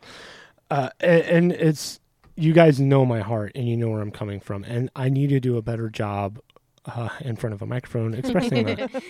Uh, 0.70 0.88
and, 1.00 1.22
and 1.22 1.52
it's, 1.52 2.00
you 2.34 2.54
guys 2.54 2.80
know 2.80 3.04
my 3.04 3.20
heart 3.20 3.52
and 3.54 3.68
you 3.68 3.76
know 3.76 3.90
where 3.90 4.00
I'm 4.00 4.10
coming 4.10 4.40
from. 4.40 4.64
And 4.64 4.90
I 4.96 5.10
need 5.10 5.28
to 5.28 5.38
do 5.40 5.58
a 5.58 5.62
better 5.62 5.90
job 5.90 6.38
uh, 6.86 7.10
in 7.20 7.36
front 7.36 7.52
of 7.52 7.60
a 7.60 7.66
microphone 7.66 8.14
expressing 8.14 8.64
that. 8.64 9.02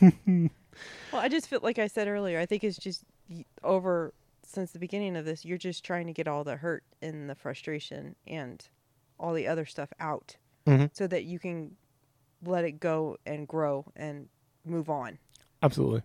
Well, 1.12 1.20
I 1.20 1.28
just 1.28 1.48
feel 1.48 1.58
like 1.62 1.78
I 1.80 1.88
said 1.88 2.06
earlier. 2.06 2.38
I 2.38 2.46
think 2.46 2.62
it's 2.62 2.78
just 2.78 3.02
over 3.64 4.14
since 4.44 4.70
the 4.70 4.78
beginning 4.78 5.16
of 5.16 5.24
this. 5.24 5.44
You're 5.44 5.58
just 5.58 5.84
trying 5.84 6.06
to 6.06 6.12
get 6.12 6.28
all 6.28 6.44
the 6.44 6.56
hurt 6.56 6.84
and 7.02 7.28
the 7.28 7.34
frustration 7.34 8.14
and 8.28 8.64
all 9.18 9.34
the 9.34 9.48
other 9.48 9.66
stuff 9.66 9.92
out, 9.98 10.36
Mhm. 10.66 10.90
so 10.92 11.06
that 11.08 11.24
you 11.24 11.38
can 11.40 11.72
let 12.44 12.64
it 12.64 12.78
go 12.80 13.16
and 13.26 13.46
grow 13.48 13.86
and 13.96 14.28
move 14.64 14.88
on. 14.88 15.18
Absolutely. 15.62 16.02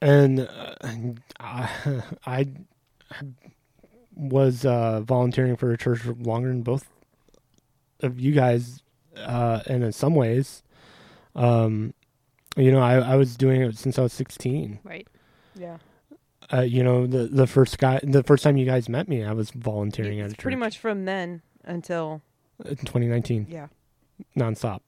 And 0.00 0.40
uh, 0.40 0.74
I, 1.40 1.70
I 2.26 2.46
was 4.14 4.64
uh, 4.64 5.00
volunteering 5.00 5.56
for 5.56 5.72
a 5.72 5.78
church 5.78 6.04
longer 6.04 6.48
than 6.48 6.62
both 6.62 6.88
of 8.00 8.20
you 8.20 8.32
guys, 8.32 8.82
uh, 9.16 9.60
and 9.66 9.82
in 9.82 9.92
some 9.92 10.14
ways, 10.14 10.62
um, 11.34 11.94
you 12.56 12.72
know, 12.72 12.80
I, 12.80 12.94
I 12.96 13.16
was 13.16 13.36
doing 13.36 13.62
it 13.62 13.76
since 13.76 13.98
I 13.98 14.02
was 14.02 14.12
16. 14.12 14.80
Right. 14.84 15.06
Yeah. 15.56 15.78
Uh, 16.52 16.62
you 16.62 16.82
know, 16.82 17.06
the 17.06 17.26
the 17.26 17.46
first 17.46 17.78
guy, 17.78 18.00
the 18.02 18.22
first 18.22 18.42
time 18.42 18.56
you 18.56 18.64
guys 18.64 18.88
met 18.88 19.06
me, 19.06 19.22
I 19.22 19.32
was 19.32 19.50
volunteering 19.50 20.20
at 20.20 20.26
a 20.26 20.30
church. 20.30 20.38
pretty 20.38 20.56
much 20.56 20.78
from 20.78 21.04
then 21.04 21.42
until 21.64 22.22
in 22.64 22.76
2019. 22.76 23.46
yeah. 23.50 23.66
nonstop. 24.36 24.80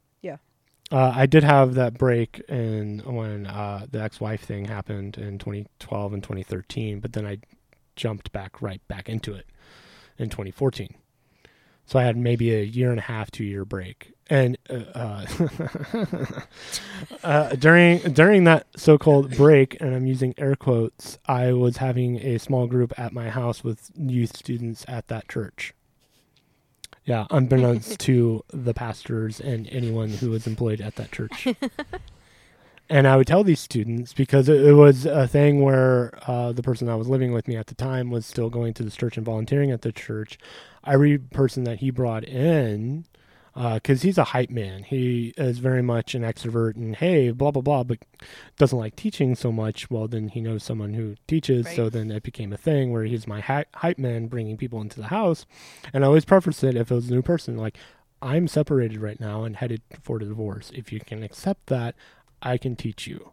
Uh, 0.90 1.12
I 1.14 1.26
did 1.26 1.44
have 1.44 1.74
that 1.74 1.94
break 1.94 2.40
in 2.48 3.00
when 3.04 3.46
uh, 3.46 3.86
the 3.88 4.02
ex-wife 4.02 4.42
thing 4.42 4.64
happened 4.64 5.16
in 5.16 5.38
2012 5.38 6.12
and 6.12 6.22
2013, 6.22 6.98
but 6.98 7.12
then 7.12 7.24
I 7.26 7.38
jumped 7.94 8.32
back 8.32 8.60
right 8.60 8.80
back 8.88 9.08
into 9.08 9.34
it 9.34 9.46
in 10.18 10.30
2014. 10.30 10.94
So 11.86 11.98
I 11.98 12.04
had 12.04 12.16
maybe 12.16 12.54
a 12.54 12.62
year 12.62 12.90
and 12.90 12.98
a 12.98 13.02
half, 13.02 13.30
two 13.30 13.44
year 13.44 13.64
break, 13.64 14.12
and 14.28 14.56
uh, 14.68 14.74
uh, 14.94 15.26
uh, 17.24 17.48
during 17.56 17.98
during 18.12 18.44
that 18.44 18.66
so-called 18.76 19.36
break, 19.36 19.80
and 19.80 19.94
I'm 19.94 20.06
using 20.06 20.34
air 20.38 20.54
quotes, 20.54 21.18
I 21.26 21.52
was 21.52 21.78
having 21.78 22.18
a 22.20 22.38
small 22.38 22.68
group 22.68 22.96
at 22.96 23.12
my 23.12 23.28
house 23.28 23.64
with 23.64 23.90
youth 23.96 24.36
students 24.36 24.84
at 24.86 25.08
that 25.08 25.28
church. 25.28 25.74
Yeah, 27.10 27.26
unbeknownst 27.32 27.98
to 27.98 28.44
the 28.52 28.72
pastors 28.72 29.40
and 29.40 29.68
anyone 29.72 30.10
who 30.10 30.30
was 30.30 30.46
employed 30.46 30.80
at 30.80 30.94
that 30.94 31.10
church. 31.10 31.48
and 32.88 33.08
I 33.08 33.16
would 33.16 33.26
tell 33.26 33.42
these 33.42 33.58
students 33.58 34.12
because 34.12 34.48
it, 34.48 34.64
it 34.64 34.74
was 34.74 35.06
a 35.06 35.26
thing 35.26 35.60
where 35.60 36.16
uh, 36.28 36.52
the 36.52 36.62
person 36.62 36.86
that 36.86 36.96
was 36.96 37.08
living 37.08 37.32
with 37.32 37.48
me 37.48 37.56
at 37.56 37.66
the 37.66 37.74
time 37.74 38.10
was 38.10 38.26
still 38.26 38.48
going 38.48 38.74
to 38.74 38.84
this 38.84 38.94
church 38.94 39.16
and 39.16 39.26
volunteering 39.26 39.72
at 39.72 39.82
the 39.82 39.90
church. 39.90 40.38
Every 40.86 41.18
person 41.18 41.64
that 41.64 41.80
he 41.80 41.90
brought 41.90 42.22
in, 42.22 43.06
Uh, 43.54 43.74
because 43.74 44.02
he's 44.02 44.16
a 44.16 44.24
hype 44.24 44.50
man, 44.50 44.84
he 44.84 45.34
is 45.36 45.58
very 45.58 45.82
much 45.82 46.14
an 46.14 46.22
extrovert 46.22 46.76
and 46.76 46.94
hey, 46.96 47.30
blah 47.32 47.50
blah 47.50 47.62
blah, 47.62 47.82
but 47.82 47.98
doesn't 48.56 48.78
like 48.78 48.94
teaching 48.94 49.34
so 49.34 49.50
much. 49.50 49.90
Well, 49.90 50.06
then 50.06 50.28
he 50.28 50.40
knows 50.40 50.62
someone 50.62 50.94
who 50.94 51.16
teaches, 51.26 51.66
so 51.76 51.90
then 51.90 52.10
it 52.12 52.22
became 52.22 52.52
a 52.52 52.56
thing 52.56 52.92
where 52.92 53.04
he's 53.04 53.26
my 53.26 53.40
hy- 53.40 53.66
hype 53.74 53.98
man, 53.98 54.28
bringing 54.28 54.56
people 54.56 54.80
into 54.80 55.00
the 55.00 55.08
house. 55.08 55.46
And 55.92 56.04
I 56.04 56.06
always 56.06 56.24
preface 56.24 56.62
it 56.62 56.76
if 56.76 56.90
it 56.92 56.94
was 56.94 57.10
a 57.10 57.14
new 57.14 57.22
person, 57.22 57.56
like 57.56 57.76
I'm 58.22 58.46
separated 58.48 59.00
right 59.00 59.18
now 59.18 59.44
and 59.44 59.56
headed 59.56 59.82
for 60.02 60.18
the 60.18 60.26
divorce. 60.26 60.70
If 60.74 60.92
you 60.92 61.00
can 61.00 61.22
accept 61.22 61.66
that, 61.66 61.94
I 62.42 62.56
can 62.56 62.76
teach 62.76 63.06
you. 63.06 63.32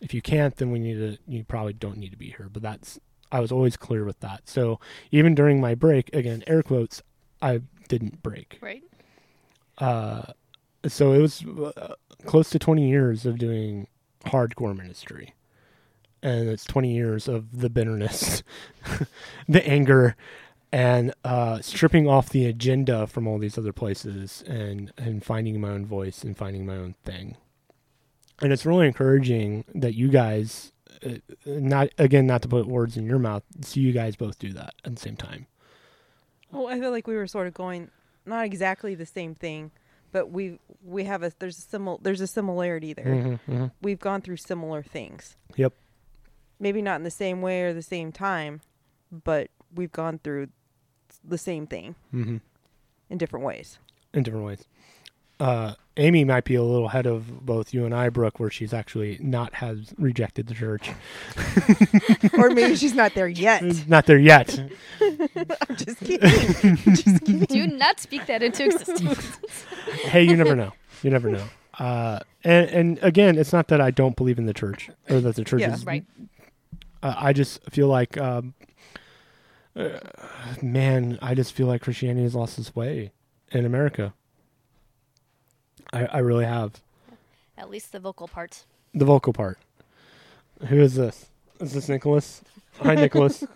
If 0.00 0.14
you 0.14 0.22
can't, 0.22 0.56
then 0.56 0.70
we 0.70 0.78
need 0.78 0.94
to. 0.94 1.18
You 1.28 1.44
probably 1.44 1.74
don't 1.74 1.98
need 1.98 2.10
to 2.10 2.16
be 2.16 2.30
here. 2.30 2.48
But 2.52 2.62
that's. 2.62 2.98
I 3.30 3.38
was 3.40 3.52
always 3.52 3.76
clear 3.76 4.04
with 4.04 4.18
that. 4.20 4.48
So 4.48 4.80
even 5.12 5.36
during 5.36 5.60
my 5.60 5.76
break, 5.76 6.12
again, 6.12 6.42
air 6.48 6.62
quotes, 6.64 7.00
I 7.40 7.60
didn't 7.88 8.22
break. 8.22 8.58
Right. 8.60 8.82
Uh, 9.80 10.22
so 10.86 11.12
it 11.12 11.18
was 11.18 11.44
uh, 11.44 11.94
close 12.26 12.50
to 12.50 12.58
20 12.58 12.88
years 12.88 13.26
of 13.26 13.38
doing 13.38 13.88
hardcore 14.26 14.76
ministry. 14.76 15.34
And 16.22 16.48
it's 16.48 16.64
20 16.64 16.92
years 16.92 17.28
of 17.28 17.60
the 17.60 17.70
bitterness, 17.70 18.42
the 19.48 19.66
anger, 19.66 20.16
and 20.70 21.14
uh, 21.24 21.60
stripping 21.62 22.06
off 22.06 22.28
the 22.28 22.46
agenda 22.46 23.06
from 23.06 23.26
all 23.26 23.38
these 23.38 23.56
other 23.56 23.72
places 23.72 24.44
and, 24.46 24.92
and 24.98 25.24
finding 25.24 25.60
my 25.60 25.70
own 25.70 25.86
voice 25.86 26.22
and 26.22 26.36
finding 26.36 26.66
my 26.66 26.76
own 26.76 26.94
thing. 27.04 27.36
And 28.42 28.52
it's 28.52 28.66
really 28.66 28.86
encouraging 28.86 29.64
that 29.74 29.94
you 29.94 30.08
guys, 30.08 30.72
uh, 31.04 31.16
not 31.46 31.88
again, 31.98 32.26
not 32.26 32.42
to 32.42 32.48
put 32.48 32.66
words 32.66 32.96
in 32.96 33.06
your 33.06 33.18
mouth, 33.18 33.42
see 33.62 33.80
you 33.80 33.92
guys 33.92 34.14
both 34.16 34.38
do 34.38 34.52
that 34.52 34.74
at 34.84 34.94
the 34.94 35.00
same 35.00 35.16
time. 35.16 35.46
Well, 36.52 36.68
I 36.68 36.78
feel 36.78 36.90
like 36.90 37.06
we 37.06 37.16
were 37.16 37.26
sort 37.26 37.46
of 37.46 37.54
going 37.54 37.90
not 38.26 38.44
exactly 38.44 38.94
the 38.94 39.06
same 39.06 39.34
thing, 39.34 39.70
but 40.12 40.30
we 40.30 40.58
we 40.84 41.04
have 41.04 41.22
a 41.22 41.32
there's 41.38 41.58
a 41.58 41.62
simil 41.62 41.98
there's 42.02 42.20
a 42.20 42.26
similarity 42.26 42.92
there. 42.92 43.04
Mm-hmm, 43.06 43.52
mm-hmm. 43.52 43.66
We've 43.82 43.98
gone 44.00 44.20
through 44.22 44.36
similar 44.38 44.82
things. 44.82 45.36
Yep. 45.56 45.72
Maybe 46.58 46.82
not 46.82 46.96
in 46.96 47.04
the 47.04 47.10
same 47.10 47.40
way 47.42 47.62
or 47.62 47.72
the 47.72 47.82
same 47.82 48.12
time, 48.12 48.60
but 49.10 49.48
we've 49.74 49.92
gone 49.92 50.18
through 50.22 50.48
the 51.24 51.38
same 51.38 51.66
thing 51.66 51.94
Mm-hmm. 52.14 52.36
in 53.08 53.18
different 53.18 53.44
ways. 53.46 53.78
in 54.12 54.22
different 54.22 54.44
ways. 54.46 54.64
Uh, 55.40 55.74
Amy 55.96 56.24
might 56.24 56.44
be 56.44 56.54
a 56.54 56.62
little 56.62 56.86
ahead 56.86 57.06
of 57.06 57.44
both 57.44 57.74
you 57.74 57.84
and 57.84 57.94
I, 57.94 58.08
Brooke, 58.10 58.38
where 58.38 58.50
she's 58.50 58.72
actually 58.72 59.18
not 59.20 59.54
has 59.54 59.92
rejected 59.98 60.46
the 60.46 60.54
church. 60.54 60.90
or 62.38 62.50
maybe 62.50 62.76
she's 62.76 62.94
not 62.94 63.14
there 63.14 63.28
yet. 63.28 63.62
not 63.88 64.06
there 64.06 64.18
yet. 64.18 64.58
I'm 65.00 65.76
just 65.76 65.98
kidding. 66.00 66.76
just 66.94 67.24
kidding. 67.24 67.40
Do 67.40 67.66
not 67.66 67.98
speak 68.00 68.26
that 68.26 68.42
into 68.42 68.64
existence. 68.66 69.36
hey, 70.04 70.22
you 70.22 70.36
never 70.36 70.54
know. 70.54 70.72
You 71.02 71.10
never 71.10 71.30
know. 71.30 71.44
Uh, 71.78 72.20
and 72.44 72.68
and 72.70 72.98
again, 73.02 73.36
it's 73.38 73.52
not 73.52 73.68
that 73.68 73.80
I 73.80 73.90
don't 73.90 74.14
believe 74.16 74.38
in 74.38 74.46
the 74.46 74.54
church 74.54 74.90
or 75.08 75.20
that 75.20 75.34
the 75.36 75.44
church 75.44 75.60
Yeah. 75.62 75.74
is 75.74 75.84
right. 75.86 76.04
Uh, 77.02 77.14
I 77.16 77.32
just 77.32 77.62
feel 77.70 77.88
like, 77.88 78.18
um, 78.18 78.52
uh, 79.74 79.88
man, 80.62 81.18
I 81.22 81.34
just 81.34 81.52
feel 81.54 81.66
like 81.66 81.80
Christianity 81.80 82.22
has 82.24 82.34
lost 82.34 82.58
its 82.58 82.74
way 82.76 83.12
in 83.52 83.64
America. 83.64 84.12
I, 85.92 86.06
I 86.06 86.18
really 86.18 86.44
have. 86.44 86.80
At 87.58 87.70
least 87.70 87.92
the 87.92 88.00
vocal 88.00 88.28
part. 88.28 88.64
The 88.94 89.04
vocal 89.04 89.32
part. 89.32 89.58
Who 90.68 90.80
is 90.80 90.94
this? 90.94 91.26
Is 91.60 91.72
this 91.72 91.88
Nicholas? 91.88 92.42
Hi, 92.82 92.94
Nicholas. 92.94 93.44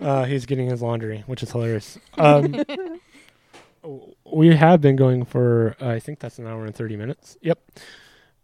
Uh, 0.00 0.24
he's 0.24 0.44
getting 0.44 0.68
his 0.68 0.82
laundry, 0.82 1.24
which 1.26 1.42
is 1.42 1.50
hilarious. 1.50 1.96
Um, 2.18 2.62
we 4.24 4.54
have 4.54 4.82
been 4.82 4.96
going 4.96 5.24
for, 5.24 5.76
uh, 5.80 5.88
I 5.88 5.98
think 5.98 6.18
that's 6.18 6.38
an 6.38 6.46
hour 6.46 6.66
and 6.66 6.74
30 6.74 6.96
minutes. 6.96 7.38
Yep. 7.40 7.58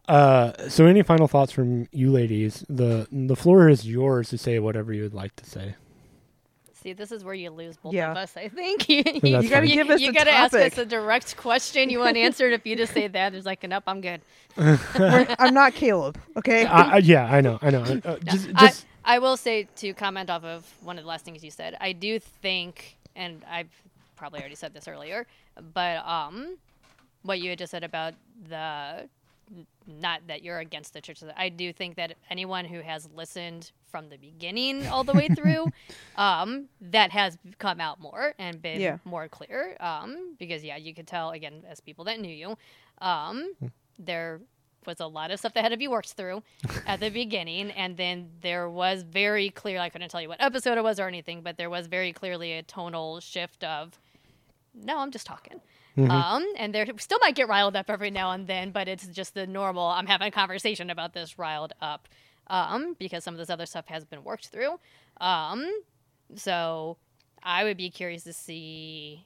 Uh, 0.08 0.52
so 0.68 0.86
any 0.86 1.02
final 1.02 1.28
thoughts 1.28 1.52
from 1.52 1.88
you 1.92 2.10
ladies? 2.10 2.64
The 2.68 3.08
the 3.10 3.36
floor 3.36 3.68
is 3.68 3.86
yours 3.86 4.30
to 4.30 4.38
say 4.38 4.58
whatever 4.58 4.92
you 4.92 5.02
would 5.02 5.14
like 5.14 5.34
to 5.36 5.44
say. 5.44 5.74
See, 6.84 6.92
this 6.92 7.10
is 7.12 7.24
where 7.24 7.32
you 7.34 7.50
lose 7.50 7.78
both 7.78 7.94
Yeah. 7.94 8.10
of 8.10 8.16
us. 8.18 8.36
I 8.36 8.48
think 8.48 8.88
you, 8.90 9.02
that's 9.02 9.24
You 9.24 9.48
gotta 9.48 9.66
give 9.66 9.88
us 9.88 10.00
you 10.02 10.10
a 10.10 10.12
gotta 10.12 10.30
ask 10.30 10.52
us 10.52 10.76
a 10.76 10.84
direct 10.84 11.34
question 11.38 11.88
you 11.88 11.98
want 11.98 12.18
answered. 12.18 12.52
If 12.52 12.66
you 12.66 12.76
just 12.76 12.92
say 12.92 13.08
that, 13.08 13.32
there's 13.32 13.46
like, 13.46 13.66
nope, 13.66 13.84
I'm 13.86 14.02
good. 14.02 14.20
I'm 14.58 15.54
not 15.54 15.74
Caleb. 15.74 16.18
Okay. 16.36 16.66
I, 16.66 16.96
I, 16.96 16.96
yeah, 16.98 17.24
I 17.24 17.40
know, 17.40 17.58
I 17.62 17.70
know. 17.70 17.82
Uh, 17.82 18.00
No, 18.04 18.18
just, 18.18 18.50
I, 18.54 18.72
I 19.02 19.18
will 19.18 19.38
say 19.38 19.66
to 19.76 19.94
comment 19.94 20.28
off 20.28 20.44
of 20.44 20.70
one 20.82 20.98
of 20.98 21.04
the 21.04 21.08
last 21.08 21.24
things 21.24 21.42
you 21.42 21.50
said. 21.50 21.74
I 21.80 21.92
do 21.92 22.18
think, 22.18 22.96
and 23.16 23.42
I've 23.50 23.70
probably 24.16 24.40
already 24.40 24.54
said 24.54 24.74
this 24.74 24.86
earlier, 24.86 25.26
but 25.72 26.06
um, 26.06 26.58
what 27.22 27.40
you 27.40 27.48
had 27.48 27.58
just 27.60 27.70
said 27.70 27.82
about 27.84 28.12
the 28.46 29.08
not 29.86 30.26
that 30.28 30.42
you're 30.42 30.58
against 30.58 30.92
the 30.94 31.00
church. 31.00 31.22
I 31.36 31.48
do 31.48 31.72
think 31.72 31.96
that 31.96 32.14
anyone 32.30 32.64
who 32.64 32.80
has 32.80 33.08
listened 33.14 33.70
from 33.90 34.08
the 34.08 34.16
beginning 34.16 34.86
all 34.86 35.04
the 35.04 35.12
way 35.12 35.28
through, 35.28 35.70
um, 36.16 36.68
that 36.80 37.10
has 37.10 37.38
come 37.58 37.80
out 37.80 38.00
more 38.00 38.34
and 38.38 38.60
been 38.60 38.80
Yeah. 38.80 38.98
more 39.04 39.28
clear. 39.28 39.76
Um, 39.80 40.34
because 40.38 40.64
yeah, 40.64 40.76
you 40.76 40.94
could 40.94 41.06
tell 41.06 41.30
again 41.30 41.62
as 41.68 41.80
people 41.80 42.04
that 42.06 42.18
knew 42.20 42.32
you, 42.32 42.56
um, 43.00 43.52
there 43.98 44.40
was 44.86 45.00
a 45.00 45.06
lot 45.06 45.30
of 45.30 45.38
stuff 45.38 45.54
that 45.54 45.62
had 45.62 45.70
to 45.70 45.78
be 45.78 45.88
worked 45.88 46.12
through 46.12 46.42
at 46.86 47.00
the 47.00 47.08
beginning, 47.22 47.70
and 47.70 47.96
then 47.96 48.30
there 48.42 48.68
was 48.68 49.02
very 49.02 49.48
clear. 49.50 49.78
I 49.78 49.88
couldn't 49.88 50.10
tell 50.10 50.20
you 50.20 50.28
what 50.28 50.42
episode 50.42 50.76
it 50.76 50.84
was 50.84 51.00
or 51.00 51.08
anything, 51.08 51.40
but 51.42 51.56
there 51.56 51.70
was 51.70 51.86
very 51.86 52.12
clearly 52.12 52.52
a 52.54 52.62
tonal 52.62 53.20
shift 53.20 53.64
of, 53.64 53.98
no, 54.74 54.98
I'm 54.98 55.10
just 55.10 55.26
talking. 55.26 55.60
Um, 56.10 56.44
and 56.56 56.74
there 56.74 56.86
still 56.98 57.18
might 57.20 57.34
get 57.34 57.48
riled 57.48 57.76
up 57.76 57.88
every 57.88 58.10
now 58.10 58.32
and 58.32 58.46
then, 58.46 58.70
but 58.70 58.88
it's 58.88 59.06
just 59.06 59.34
the 59.34 59.46
normal. 59.46 59.86
I'm 59.86 60.06
having 60.06 60.28
a 60.28 60.30
conversation 60.30 60.90
about 60.90 61.12
this 61.14 61.38
riled 61.38 61.72
up, 61.80 62.08
um, 62.48 62.96
because 62.98 63.24
some 63.24 63.34
of 63.34 63.38
this 63.38 63.50
other 63.50 63.66
stuff 63.66 63.86
has 63.86 64.04
been 64.04 64.24
worked 64.24 64.48
through. 64.48 64.78
Um, 65.20 65.70
so 66.34 66.96
I 67.42 67.64
would 67.64 67.76
be 67.76 67.90
curious 67.90 68.24
to 68.24 68.32
see 68.32 69.24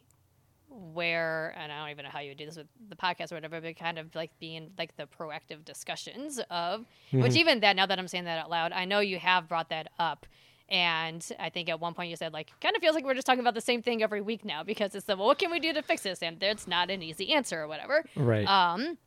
where, 0.71 1.55
and 1.57 1.73
I 1.73 1.81
don't 1.81 1.91
even 1.91 2.05
know 2.05 2.11
how 2.11 2.21
you 2.21 2.31
would 2.31 2.37
do 2.39 2.45
this 2.45 2.57
with 2.59 2.67
the 2.91 2.97
podcast 2.97 3.33
or 3.33 3.37
whatever, 3.37 3.61
but 3.61 3.77
kind 3.77 3.99
of 3.99 4.15
like 4.15 4.31
being 4.39 4.71
like 4.77 4.95
the 4.97 5.07
proactive 5.07 5.65
discussions 5.65 6.39
of, 6.51 6.85
which 7.23 7.37
even 7.37 7.61
that, 7.61 7.75
now 7.77 7.87
that 7.87 7.99
I'm 7.99 8.09
saying 8.09 8.25
that 8.25 8.39
out 8.39 8.51
loud, 8.51 8.73
I 8.73 8.85
know 8.85 9.01
you 9.01 9.19
have 9.19 9.49
brought 9.49 9.71
that 9.71 9.89
up. 9.99 10.27
And 10.71 11.27
I 11.39 11.49
think 11.49 11.71
at 11.71 11.81
one 11.81 11.95
point 11.95 12.11
you 12.11 12.17
said, 12.17 12.33
like, 12.33 12.51
kind 12.61 12.77
of 12.77 12.83
feels 12.83 12.95
like 12.95 13.05
we're 13.05 13.15
just 13.15 13.27
talking 13.27 13.41
about 13.41 13.55
the 13.55 13.61
same 13.61 13.83
thing 13.83 14.03
every 14.03 14.21
week 14.21 14.45
now 14.45 14.63
because 14.63 14.95
it's 14.95 15.07
the, 15.07 15.17
well, 15.17 15.27
what 15.27 15.39
can 15.39 15.51
we 15.51 15.61
do 15.61 15.73
to 15.73 15.83
fix 15.83 16.03
this? 16.03 16.23
And 16.23 16.39
there's 16.41 16.69
not 16.69 16.91
an 16.91 17.03
easy 17.03 17.33
answer 17.33 17.63
or 17.63 17.69
whatever. 17.69 18.05
right. 18.17 18.47
Um, 18.47 18.99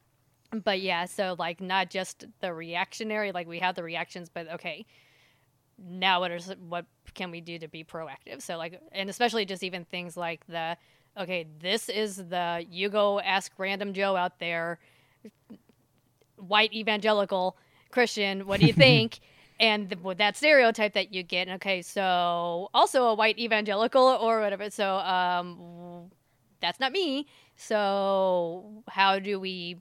but 0.51 0.81
yeah, 0.81 1.05
so 1.05 1.35
like 1.37 1.61
not 1.61 1.89
just 1.89 2.25
the 2.41 2.53
reactionary, 2.53 3.31
like 3.31 3.47
we 3.47 3.59
have 3.59 3.75
the 3.75 3.83
reactions, 3.83 4.29
but 4.29 4.49
okay, 4.53 4.85
now 5.77 6.19
what 6.19 6.31
is 6.31 6.53
what 6.67 6.85
can 7.13 7.31
we 7.31 7.41
do 7.41 7.57
to 7.59 7.67
be 7.67 7.83
proactive? 7.83 8.41
So 8.41 8.57
like, 8.57 8.79
and 8.91 9.09
especially 9.09 9.45
just 9.45 9.63
even 9.63 9.85
things 9.85 10.17
like 10.17 10.45
the 10.47 10.77
okay, 11.17 11.45
this 11.59 11.89
is 11.89 12.17
the 12.17 12.65
you 12.69 12.89
go 12.89 13.19
ask 13.19 13.51
random 13.57 13.93
Joe 13.93 14.15
out 14.15 14.39
there, 14.39 14.79
white 16.35 16.73
evangelical 16.73 17.57
Christian, 17.91 18.45
what 18.45 18.59
do 18.59 18.65
you 18.65 18.73
think? 18.87 19.19
And 19.61 19.89
the, 19.89 19.95
with 19.97 20.17
that 20.17 20.35
stereotype 20.35 20.93
that 20.93 21.13
you 21.13 21.21
get, 21.21 21.47
okay, 21.47 21.83
so 21.83 22.69
also 22.73 23.05
a 23.05 23.13
white 23.13 23.37
evangelical 23.37 24.01
or 24.01 24.41
whatever. 24.41 24.71
So 24.71 24.95
um, 24.95 26.09
that's 26.59 26.79
not 26.79 26.91
me. 26.91 27.27
So 27.55 28.83
how 28.89 29.19
do 29.19 29.39
we? 29.39 29.77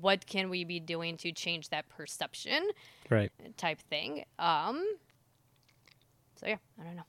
What 0.00 0.26
can 0.26 0.50
we 0.50 0.64
be 0.64 0.78
doing 0.78 1.16
to 1.18 1.32
change 1.32 1.70
that 1.70 1.88
perception 1.88 2.68
right. 3.08 3.30
type 3.56 3.80
thing? 3.88 4.24
Um. 4.38 4.84
So 6.36 6.46
yeah, 6.48 6.56
I 6.80 6.84
don't 6.84 6.96
know. 6.96 7.02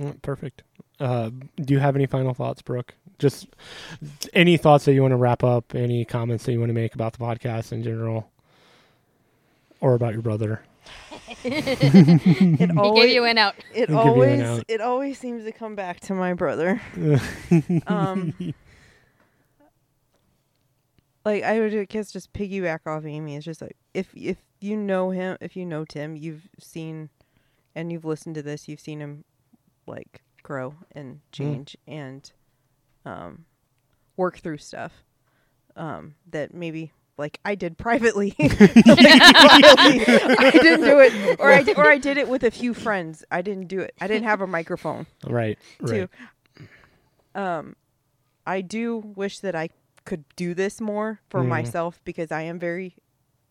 Mm, 0.00 0.22
Perfect. 0.22 0.62
Uh, 0.98 1.30
do 1.56 1.74
you 1.74 1.78
have 1.78 1.94
any 1.94 2.06
final 2.06 2.34
thoughts, 2.34 2.60
Brooke? 2.60 2.94
Just 3.18 3.46
any 4.32 4.56
thoughts 4.56 4.84
that 4.84 4.94
you 4.94 5.02
want 5.02 5.12
to 5.12 5.16
wrap 5.16 5.44
up? 5.44 5.74
Any 5.74 6.04
comments 6.04 6.44
that 6.44 6.52
you 6.52 6.58
want 6.58 6.70
to 6.70 6.74
make 6.74 6.94
about 6.94 7.12
the 7.12 7.18
podcast 7.18 7.72
in 7.72 7.82
general, 7.82 8.30
or 9.80 9.94
about 9.94 10.12
your 10.12 10.22
brother? 10.22 10.62
It 11.44 12.70
He 12.70 12.76
always, 12.76 13.04
gave 13.06 13.14
you 13.14 13.24
an 13.24 13.38
out. 13.38 13.54
it 13.74 13.90
I'll 13.90 14.04
give 14.04 14.16
you 14.16 14.22
an 14.22 14.40
always, 14.42 14.42
out. 14.42 14.64
it 14.68 14.80
always 14.80 15.18
seems 15.18 15.44
to 15.44 15.52
come 15.52 15.74
back 15.74 16.00
to 16.00 16.14
my 16.14 16.34
brother. 16.34 16.80
um, 17.86 18.34
like 21.24 21.42
I 21.42 21.60
would 21.60 21.88
guess 21.88 22.12
just 22.12 22.32
piggyback 22.32 22.80
off 22.86 23.04
Amy. 23.04 23.36
It's 23.36 23.44
just 23.44 23.60
like 23.60 23.76
if 23.94 24.08
if 24.14 24.38
you 24.60 24.76
know 24.76 25.10
him, 25.10 25.36
if 25.40 25.56
you 25.56 25.66
know 25.66 25.84
Tim, 25.84 26.16
you've 26.16 26.48
seen, 26.58 27.10
and 27.74 27.90
you've 27.92 28.04
listened 28.04 28.34
to 28.36 28.42
this, 28.42 28.68
you've 28.68 28.80
seen 28.80 29.00
him 29.00 29.24
like 29.86 30.22
grow 30.42 30.74
and 30.92 31.20
change 31.32 31.76
and 31.86 32.30
um, 33.04 33.44
work 34.16 34.38
through 34.38 34.58
stuff 34.58 35.04
um, 35.76 36.14
that 36.30 36.54
maybe 36.54 36.92
like 37.18 37.40
I 37.44 37.54
did 37.54 37.78
privately. 37.78 38.34
I 38.38 38.48
didn't 40.62 40.84
do 40.84 40.98
it, 41.00 41.40
or 41.40 41.50
I 41.50 41.62
did, 41.62 41.76
or 41.76 41.88
I 41.88 41.98
did 41.98 42.18
it 42.18 42.28
with 42.28 42.42
a 42.44 42.50
few 42.50 42.74
friends. 42.74 43.24
I 43.30 43.42
didn't 43.42 43.68
do 43.68 43.80
it. 43.80 43.94
I 44.00 44.06
didn't 44.06 44.24
have 44.24 44.40
a 44.40 44.46
microphone 44.46 45.06
Right. 45.26 45.58
Right. 45.80 46.08
Um, 47.34 47.76
I 48.46 48.60
do 48.60 48.98
wish 48.98 49.40
that 49.40 49.54
I 49.54 49.68
could 50.04 50.24
do 50.36 50.54
this 50.54 50.80
more 50.80 51.20
for 51.28 51.42
Mhm. 51.42 51.48
myself 51.48 52.00
because 52.04 52.30
I 52.32 52.42
am 52.42 52.58
very, 52.58 52.96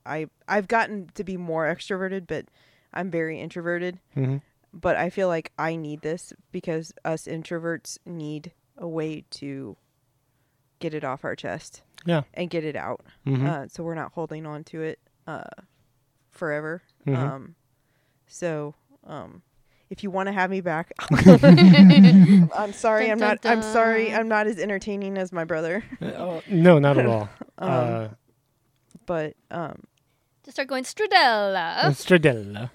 I 0.06 0.28
I've 0.48 0.68
gotten 0.68 1.10
to 1.16 1.24
be 1.24 1.38
more 1.38 1.66
extroverted, 1.66 2.28
but 2.28 2.46
I'm 2.94 3.12
very 3.12 3.40
introverted. 3.40 4.00
hmm 4.14 4.38
But 4.74 4.96
I 4.96 5.10
feel 5.10 5.28
like 5.28 5.52
I 5.58 5.76
need 5.76 6.02
this 6.02 6.34
because 6.52 6.94
us 7.04 7.28
introverts 7.28 7.98
need 8.06 8.54
a 8.78 8.88
way 8.88 9.22
to 9.32 9.78
get 10.80 10.94
it 10.94 11.04
off 11.04 11.24
our 11.24 11.36
chest 11.36 11.82
Yeah. 12.06 12.22
and 12.34 12.50
get 12.50 12.64
it 12.64 12.76
out, 12.76 13.02
hmm 13.26 13.46
uh, 13.46 13.68
so 13.68 13.84
we're 13.84 13.96
not 13.96 14.12
holding 14.14 14.46
on 14.46 14.64
to 14.66 14.82
it 14.84 15.00
uh, 15.28 15.44
forever. 16.32 16.82
Mhm. 17.08 17.18
Um, 17.18 17.56
so 18.28 18.76
um, 19.06 19.42
if 19.90 20.04
you 20.04 20.10
want 20.12 20.28
to 20.28 20.34
have 20.34 20.50
me 20.50 20.62
back, 20.62 20.92
I'm 21.12 22.74
sorry. 22.74 23.08
Dun, 23.08 23.12
I'm 23.14 23.18
dun, 23.20 23.20
not. 23.20 23.46
I'm 23.46 23.62
sorry. 23.62 24.14
I'm 24.14 24.28
not 24.28 24.48
as 24.48 24.58
entertaining 24.60 25.18
as 25.18 25.32
my 25.32 25.44
brother. 25.46 25.84
Uh, 26.02 26.42
no, 26.50 26.80
not 26.80 26.98
at 26.98 27.06
all. 27.06 27.30
Um, 27.58 27.70
uh, 27.72 28.08
But 29.06 29.36
um, 29.50 29.84
Just 30.44 30.56
start 30.58 30.68
going 30.68 30.84
Stradella. 30.84 31.86
Stradella. 31.92 32.70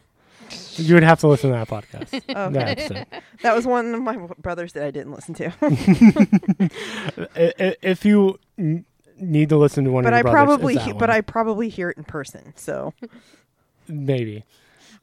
You 0.77 0.95
would 0.95 1.03
have 1.03 1.21
to 1.21 1.29
listen 1.29 1.51
to 1.51 1.57
that 1.57 1.69
podcast. 1.69 2.15
okay. 2.15 2.53
That 2.53 2.79
episode. 2.79 3.07
that 3.43 3.55
was 3.55 3.67
one 3.67 3.95
of 3.95 4.01
my 4.03 4.17
brothers 4.39 4.73
that 4.73 4.83
I 4.85 4.91
didn't 4.91 5.13
listen 5.13 5.35
to. 5.35 5.53
I- 7.37 7.53
i- 7.61 7.77
if 7.83 8.05
you 8.05 8.39
n- 8.59 8.85
need 9.21 9.49
to 9.51 9.57
listen 9.57 9.85
to 9.85 9.91
one 9.91 10.05
but 10.05 10.13
of 10.13 10.17
I 10.17 10.19
your 10.19 10.31
brothers, 10.33 10.47
probably, 10.57 10.75
it's 10.75 10.85
he- 10.85 10.93
but. 10.93 11.11
I 11.11 11.21
probably 11.21 11.69
hear 11.69 11.91
it 11.91 11.97
in 11.97 12.05
person. 12.05 12.53
So 12.57 12.95
maybe 13.89 14.45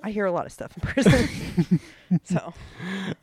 I 0.02 0.11
hear 0.11 0.26
a 0.26 0.31
lot 0.31 0.45
of 0.45 0.52
stuff 0.52 0.72
in 0.77 0.81
person. 0.81 1.80
so 2.23 2.53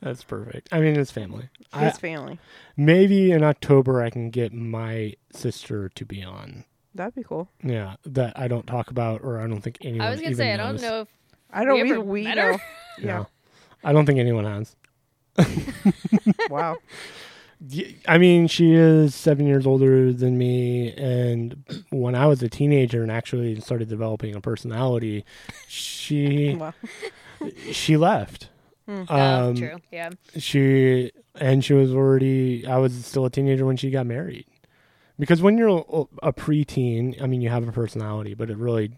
that's 0.01 0.23
perfect. 0.23 0.69
I 0.71 0.79
mean, 0.79 0.97
it's 0.99 1.11
family. 1.11 1.49
I, 1.73 1.89
family. 1.91 2.39
maybe 2.77 3.31
in 3.31 3.43
October 3.43 4.01
I 4.01 4.09
can 4.09 4.29
get 4.29 4.53
my 4.53 5.13
sister 5.33 5.89
to 5.89 6.05
be 6.05 6.23
on. 6.23 6.65
That'd 6.93 7.15
be 7.15 7.23
cool. 7.23 7.49
Yeah, 7.61 7.95
that 8.05 8.39
I 8.39 8.47
don't 8.47 8.65
talk 8.67 8.89
about, 8.89 9.21
or 9.21 9.41
I 9.41 9.47
don't 9.47 9.59
think 9.61 9.77
anyone. 9.81 10.07
I 10.07 10.09
was 10.11 10.19
gonna 10.19 10.31
even 10.31 10.37
say 10.37 10.53
I 10.53 10.57
knows. 10.57 10.81
don't 10.81 10.89
know 10.89 11.01
if 11.01 11.07
I 11.51 11.65
don't 11.65 11.81
We 11.81 11.89
even. 11.89 12.07
We 12.07 12.23
know. 12.33 12.57
Yeah. 12.97 13.05
No. 13.17 13.27
I 13.83 13.91
don't 13.91 14.05
think 14.05 14.19
anyone 14.19 14.45
has. 14.45 14.75
Wow. 16.49 16.77
Y- 17.73 17.95
I 18.07 18.17
mean, 18.17 18.47
she 18.47 18.73
is 18.73 19.15
seven 19.15 19.47
years 19.47 19.65
older 19.65 20.11
than 20.13 20.37
me, 20.37 20.93
and 20.93 21.63
when 21.89 22.15
I 22.15 22.25
was 22.27 22.43
a 22.43 22.49
teenager 22.49 23.01
and 23.01 23.11
actually 23.11 23.59
started 23.61 23.87
developing 23.89 24.35
a 24.35 24.41
personality, 24.41 25.25
she 25.67 26.55
Wow. 26.59 26.73
she 27.71 27.97
left. 27.97 28.49
Oh, 28.87 29.05
Um, 29.09 29.55
true. 29.55 29.77
Yeah. 29.91 30.09
She 30.37 31.11
and 31.35 31.65
she 31.65 31.73
was 31.73 31.91
already. 31.91 32.65
I 32.67 32.77
was 32.77 33.05
still 33.05 33.25
a 33.25 33.29
teenager 33.29 33.65
when 33.65 33.77
she 33.77 33.89
got 33.89 34.05
married. 34.05 34.45
Because 35.17 35.41
when 35.41 35.57
you're 35.57 35.69
a, 35.69 36.03
a 36.23 36.33
preteen, 36.33 37.21
I 37.21 37.25
mean, 37.27 37.41
you 37.41 37.49
have 37.49 37.65
a 37.67 37.71
personality, 37.71 38.33
but 38.33 38.49
it 38.49 38.57
really 38.57 38.91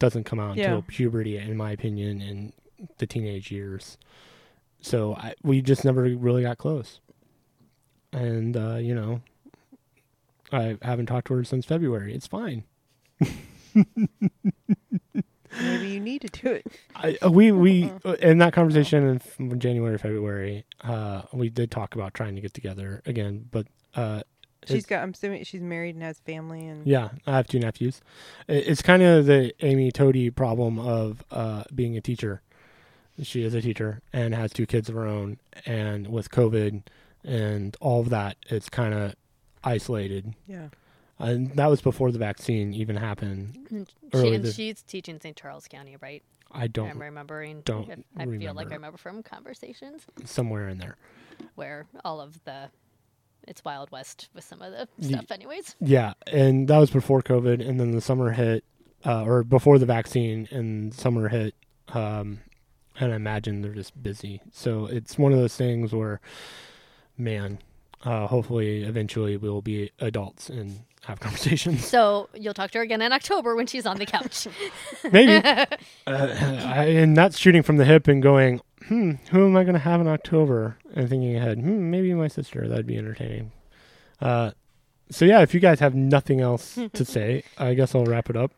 doesn't 0.00 0.24
come 0.24 0.40
out 0.40 0.56
Yeah. 0.56 0.64
until 0.66 0.82
puberty, 0.82 1.38
in 1.38 1.56
my 1.56 1.70
opinion, 1.70 2.20
and 2.20 2.52
the 2.98 3.06
teenage 3.06 3.50
years. 3.52 3.96
So 4.82 5.14
I, 5.14 5.34
we 5.44 5.62
just 5.62 5.84
never 5.84 6.02
really 6.02 6.42
got 6.42 6.58
close. 6.58 6.98
And 8.16 8.56
uh, 8.56 8.76
you 8.76 8.94
know, 8.94 9.20
I 10.50 10.78
haven't 10.80 11.06
talked 11.06 11.26
to 11.28 11.34
her 11.34 11.44
since 11.44 11.66
February. 11.66 12.14
It's 12.14 12.26
fine. 12.26 12.64
Maybe 15.60 15.88
you 15.88 16.00
need 16.00 16.22
to 16.22 16.28
do 16.28 16.50
it. 16.52 16.66
I, 16.94 17.18
uh, 17.22 17.30
we 17.30 17.52
we 17.52 17.90
uh, 18.04 18.12
in 18.14 18.38
that 18.38 18.54
conversation 18.54 19.20
in 19.38 19.60
January 19.60 19.98
February, 19.98 20.64
uh, 20.82 21.22
we 21.32 21.50
did 21.50 21.70
talk 21.70 21.94
about 21.94 22.14
trying 22.14 22.34
to 22.36 22.40
get 22.40 22.54
together 22.54 23.02
again, 23.04 23.48
but 23.50 23.66
uh, 23.94 24.22
She's 24.66 24.86
got. 24.86 25.02
I'm 25.02 25.10
assuming 25.10 25.44
she's 25.44 25.60
married 25.60 25.94
and 25.94 26.02
has 26.02 26.18
family 26.20 26.66
and. 26.66 26.86
yeah, 26.86 27.10
I 27.26 27.36
have 27.36 27.46
two 27.46 27.58
nephews. 27.60 28.00
It, 28.48 28.66
it's 28.66 28.82
kind 28.82 29.02
of 29.02 29.26
the 29.26 29.52
Amy 29.60 29.92
Toti 29.92 30.34
problem 30.34 30.78
of 30.78 31.22
uh, 31.30 31.64
being 31.74 31.96
a 31.96 32.00
teacher. 32.00 32.42
She 33.22 33.44
is 33.44 33.54
a 33.54 33.62
teacher 33.62 34.00
and 34.12 34.34
has 34.34 34.52
two 34.52 34.66
kids 34.66 34.88
of 34.88 34.94
her 34.94 35.06
own, 35.06 35.38
and 35.64 36.08
with 36.08 36.30
COVID 36.30 36.82
and 37.26 37.76
all 37.80 38.00
of 38.00 38.10
that, 38.10 38.36
it's 38.48 38.68
kind 38.70 38.94
of 38.94 39.14
isolated. 39.64 40.34
Yeah. 40.46 40.68
And 41.18 41.50
that 41.56 41.66
was 41.68 41.80
before 41.80 42.12
the 42.12 42.18
vaccine 42.18 42.72
even 42.74 42.96
happened. 42.96 43.56
And 43.70 43.90
She, 44.12 44.34
and 44.34 44.44
this- 44.44 44.54
she's 44.54 44.82
teaching 44.82 45.18
St. 45.20 45.36
Charles 45.36 45.66
County, 45.68 45.96
right? 46.00 46.22
I 46.52 46.68
don't 46.68 46.90
I'm 46.90 47.00
remembering. 47.02 47.62
don't 47.64 47.90
if- 47.90 47.98
I 48.16 48.24
feel 48.26 48.54
like. 48.54 48.70
I 48.70 48.74
remember 48.74 48.98
from 48.98 49.22
conversations 49.22 50.06
somewhere 50.24 50.68
in 50.68 50.78
there. 50.78 50.96
where 51.56 51.86
all 52.04 52.20
of 52.20 52.42
the 52.44 52.70
it's 53.48 53.62
Wild 53.64 53.90
West 53.90 54.28
with 54.34 54.42
some 54.44 54.60
of 54.62 54.72
the 54.72 54.88
Ye- 54.98 55.12
stuff, 55.12 55.30
anyways. 55.30 55.76
Yeah, 55.80 56.14
and 56.26 56.66
that 56.68 56.78
was 56.78 56.90
before 56.90 57.20
COVID, 57.22 57.66
and 57.66 57.78
then 57.78 57.90
the 57.92 58.00
summer 58.00 58.30
hit, 58.32 58.64
uh, 59.04 59.22
or 59.24 59.44
before 59.44 59.78
the 59.78 59.86
vaccine, 59.86 60.48
and 60.50 60.92
summer 60.94 61.28
hit, 61.28 61.54
um, 61.88 62.40
and 62.98 63.12
I 63.12 63.16
imagine 63.16 63.60
they're 63.62 63.72
just 63.74 64.00
busy. 64.02 64.40
So 64.52 64.86
it's 64.86 65.16
one 65.18 65.32
of 65.32 65.38
those 65.38 65.54
things 65.56 65.92
where, 65.92 66.20
man, 67.18 67.58
uh, 68.04 68.26
hopefully 68.26 68.82
eventually 68.82 69.36
we'll 69.36 69.62
be 69.62 69.90
adults 69.98 70.48
and 70.48 70.80
have 71.04 71.20
conversations. 71.20 71.86
So 71.86 72.28
you'll 72.34 72.54
talk 72.54 72.70
to 72.72 72.78
her 72.78 72.84
again 72.84 73.02
in 73.02 73.12
October 73.12 73.56
when 73.56 73.66
she's 73.66 73.86
on 73.86 73.98
the 73.98 74.06
couch. 74.06 74.48
Maybe, 75.10 75.36
uh, 75.46 75.66
I, 76.06 76.84
and 76.84 77.16
that's 77.16 77.38
shooting 77.38 77.62
from 77.62 77.76
the 77.76 77.84
hip 77.84 78.08
and 78.08 78.22
going, 78.22 78.60
hmm, 78.86 79.12
who 79.30 79.46
am 79.46 79.56
I 79.56 79.64
going 79.64 79.74
to 79.74 79.80
have 79.80 80.00
in 80.00 80.08
October? 80.08 80.78
And 80.94 81.08
thinking 81.08 81.36
ahead, 81.36 81.58
hmm, 81.58 81.90
maybe 81.90 82.12
my 82.14 82.28
sister. 82.28 82.68
That'd 82.68 82.86
be 82.86 82.96
entertaining. 82.96 83.52
Uh, 84.20 84.52
so 85.10 85.24
yeah, 85.24 85.42
if 85.42 85.54
you 85.54 85.60
guys 85.60 85.80
have 85.80 85.94
nothing 85.94 86.40
else 86.40 86.78
to 86.92 87.04
say, 87.04 87.44
I 87.58 87.74
guess 87.74 87.94
I'll 87.94 88.04
wrap 88.04 88.30
it 88.30 88.36
up. 88.36 88.52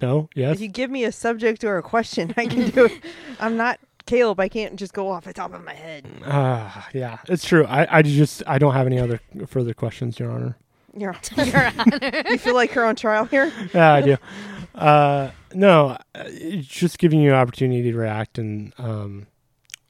No, 0.00 0.28
yes. 0.34 0.56
If 0.56 0.60
you 0.60 0.68
give 0.68 0.90
me 0.90 1.04
a 1.04 1.12
subject 1.12 1.64
or 1.64 1.76
a 1.76 1.82
question, 1.82 2.32
I 2.36 2.46
can 2.46 2.70
do 2.70 2.86
it. 2.86 2.92
I'm 3.40 3.56
not 3.56 3.80
Caleb. 4.08 4.40
I 4.40 4.48
can't 4.48 4.76
just 4.76 4.92
go 4.92 5.10
off 5.10 5.24
the 5.24 5.32
top 5.32 5.52
of 5.54 5.62
my 5.64 5.74
head. 5.74 6.06
Ah, 6.24 6.88
yeah, 6.94 7.18
it's 7.28 7.44
true. 7.44 7.64
I, 7.66 7.98
I 7.98 8.02
just 8.02 8.42
I 8.46 8.58
don't 8.58 8.72
have 8.74 8.86
any 8.86 8.98
other 8.98 9.20
further 9.46 9.74
questions, 9.74 10.18
Your 10.18 10.30
Honor. 10.30 10.56
You're, 10.96 11.14
Your 11.44 11.72
Honor. 11.78 12.22
you 12.28 12.38
feel 12.38 12.54
like 12.54 12.74
you're 12.74 12.86
on 12.86 12.96
trial 12.96 13.26
here? 13.26 13.52
Yeah, 13.74 13.92
I 13.92 14.00
do. 14.00 14.16
Uh, 14.74 15.30
no, 15.54 15.90
uh, 15.90 16.24
it's 16.26 16.66
just 16.66 16.98
giving 16.98 17.20
you 17.20 17.30
an 17.30 17.36
opportunity 17.36 17.82
to 17.90 17.96
react 17.96 18.38
and 18.38 18.72
um, 18.78 19.26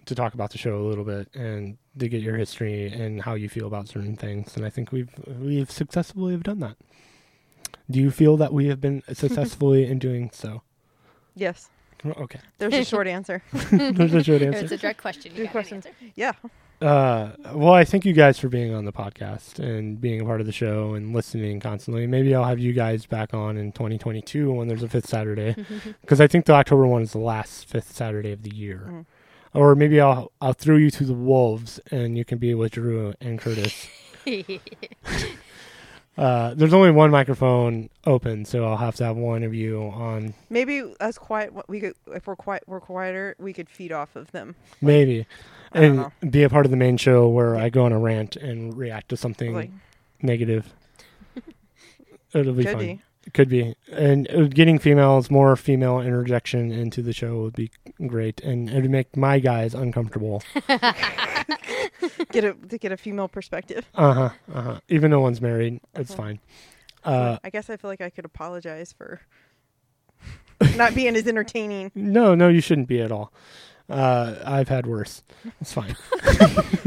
to 0.06 0.14
talk 0.14 0.34
about 0.34 0.50
the 0.50 0.58
show 0.58 0.78
a 0.78 0.86
little 0.88 1.04
bit 1.04 1.28
and 1.34 1.78
to 1.98 2.08
get 2.08 2.22
your 2.22 2.36
history 2.36 2.88
and 2.88 3.22
how 3.22 3.34
you 3.34 3.48
feel 3.48 3.66
about 3.66 3.88
certain 3.88 4.16
things. 4.16 4.56
And 4.56 4.64
I 4.64 4.70
think 4.70 4.90
we've 4.92 5.10
we've 5.26 5.70
successfully 5.70 6.32
have 6.32 6.42
done 6.42 6.60
that. 6.60 6.76
Do 7.90 8.00
you 8.00 8.10
feel 8.10 8.36
that 8.36 8.52
we 8.52 8.66
have 8.66 8.80
been 8.80 9.02
successfully 9.12 9.86
in 9.86 9.98
doing 9.98 10.30
so? 10.32 10.62
Yes. 11.34 11.70
Okay, 12.04 12.40
There's 12.58 12.74
a 12.74 12.84
short 12.84 13.06
answer. 13.18 13.42
there's 13.72 14.14
a 14.14 14.22
short 14.22 14.42
answer. 14.42 14.60
it's 14.60 14.72
a 14.72 14.76
direct 14.76 15.00
question. 15.00 15.32
You 15.32 15.38
Good 15.38 15.46
an 15.46 15.52
question. 15.52 15.76
answer. 15.76 15.90
Yeah. 16.14 16.32
Uh, 16.80 17.32
well, 17.54 17.72
I 17.72 17.84
thank 17.84 18.04
you 18.04 18.12
guys 18.12 18.38
for 18.38 18.48
being 18.48 18.72
on 18.72 18.84
the 18.84 18.92
podcast 18.92 19.58
and 19.58 20.00
being 20.00 20.20
a 20.20 20.24
part 20.24 20.40
of 20.40 20.46
the 20.46 20.52
show 20.52 20.94
and 20.94 21.12
listening 21.12 21.58
constantly. 21.58 22.06
Maybe 22.06 22.32
I'll 22.36 22.44
have 22.44 22.60
you 22.60 22.72
guys 22.72 23.04
back 23.04 23.34
on 23.34 23.56
in 23.56 23.72
2022 23.72 24.52
when 24.52 24.68
there's 24.68 24.84
a 24.84 24.88
fifth 24.88 25.08
Saturday, 25.08 25.56
because 26.02 26.20
I 26.20 26.28
think 26.28 26.44
the 26.44 26.52
October 26.52 26.86
one 26.86 27.02
is 27.02 27.10
the 27.10 27.18
last 27.18 27.66
fifth 27.68 27.92
Saturday 27.96 28.30
of 28.30 28.44
the 28.44 28.54
year. 28.54 28.86
Mhm. 28.88 29.06
Or 29.54 29.74
maybe 29.74 30.00
I'll 30.00 30.30
I'll 30.40 30.52
throw 30.52 30.76
you 30.76 30.90
to 30.92 31.04
the 31.04 31.14
wolves 31.14 31.80
and 31.90 32.16
you 32.16 32.24
can 32.24 32.38
be 32.38 32.54
with 32.54 32.72
Drew 32.72 33.12
and 33.20 33.40
Curtis. 33.40 33.88
Uh, 36.18 36.52
there's 36.54 36.74
only 36.74 36.90
one 36.90 37.12
microphone 37.12 37.88
open, 38.04 38.44
so 38.44 38.64
I'll 38.64 38.76
have 38.76 38.96
to 38.96 39.04
have 39.04 39.16
one 39.16 39.44
of 39.44 39.54
you 39.54 39.80
on. 39.82 40.34
Maybe 40.50 40.82
as 40.98 41.16
quiet. 41.16 41.52
We 41.68 41.78
could, 41.78 41.94
if 42.12 42.26
we're 42.26 42.34
quiet, 42.34 42.64
we're 42.66 42.80
quieter. 42.80 43.36
We 43.38 43.52
could 43.52 43.70
feed 43.70 43.92
off 43.92 44.16
of 44.16 44.32
them. 44.32 44.56
Maybe. 44.80 45.26
And 45.72 46.10
be 46.28 46.42
a 46.42 46.48
part 46.50 46.64
of 46.66 46.70
the 46.72 46.76
main 46.76 46.96
show 46.96 47.28
where 47.28 47.54
I 47.56 47.68
go 47.68 47.84
on 47.84 47.92
a 47.92 47.98
rant 48.00 48.34
and 48.36 48.76
react 48.76 49.10
to 49.10 49.16
something 49.16 49.54
Like, 49.54 49.70
negative. 50.20 50.72
It'll 52.32 52.52
be 52.52 52.64
could 52.64 52.72
fun. 52.72 52.80
be. 52.84 53.00
Could 53.34 53.48
be, 53.48 53.74
and 53.92 54.30
uh, 54.30 54.42
getting 54.44 54.78
females, 54.78 55.30
more 55.30 55.54
female 55.56 56.00
interjection 56.00 56.70
into 56.72 57.02
the 57.02 57.12
show 57.12 57.42
would 57.42 57.54
be 57.54 57.70
great, 58.06 58.40
and 58.42 58.70
it 58.70 58.80
would 58.82 58.90
make 58.90 59.16
my 59.16 59.38
guys 59.38 59.74
uncomfortable. 59.74 60.42
Get 62.30 62.44
a 62.44 62.54
to 62.68 62.78
get 62.78 62.92
a 62.92 62.96
female 62.96 63.28
perspective. 63.28 63.86
Uh 63.94 64.12
huh. 64.14 64.30
Uh 64.54 64.62
huh. 64.62 64.80
Even 64.88 65.10
though 65.10 65.20
one's 65.20 65.40
married, 65.40 65.80
it's 65.94 66.12
Mhm. 66.12 66.16
fine. 66.16 66.40
Uh, 67.04 67.38
I 67.42 67.50
guess 67.50 67.70
I 67.70 67.76
feel 67.76 67.90
like 67.90 68.00
I 68.00 68.10
could 68.10 68.24
apologize 68.24 68.92
for 68.92 69.20
not 70.76 70.94
being 70.94 71.16
as 71.16 71.26
entertaining. 71.26 71.90
no, 71.94 72.34
no, 72.34 72.48
you 72.48 72.60
shouldn't 72.60 72.88
be 72.88 73.00
at 73.00 73.10
all. 73.12 73.32
Uh, 73.88 74.34
I've 74.44 74.68
had 74.68 74.86
worse. 74.86 75.22
It's 75.62 75.72
fine. 75.72 75.96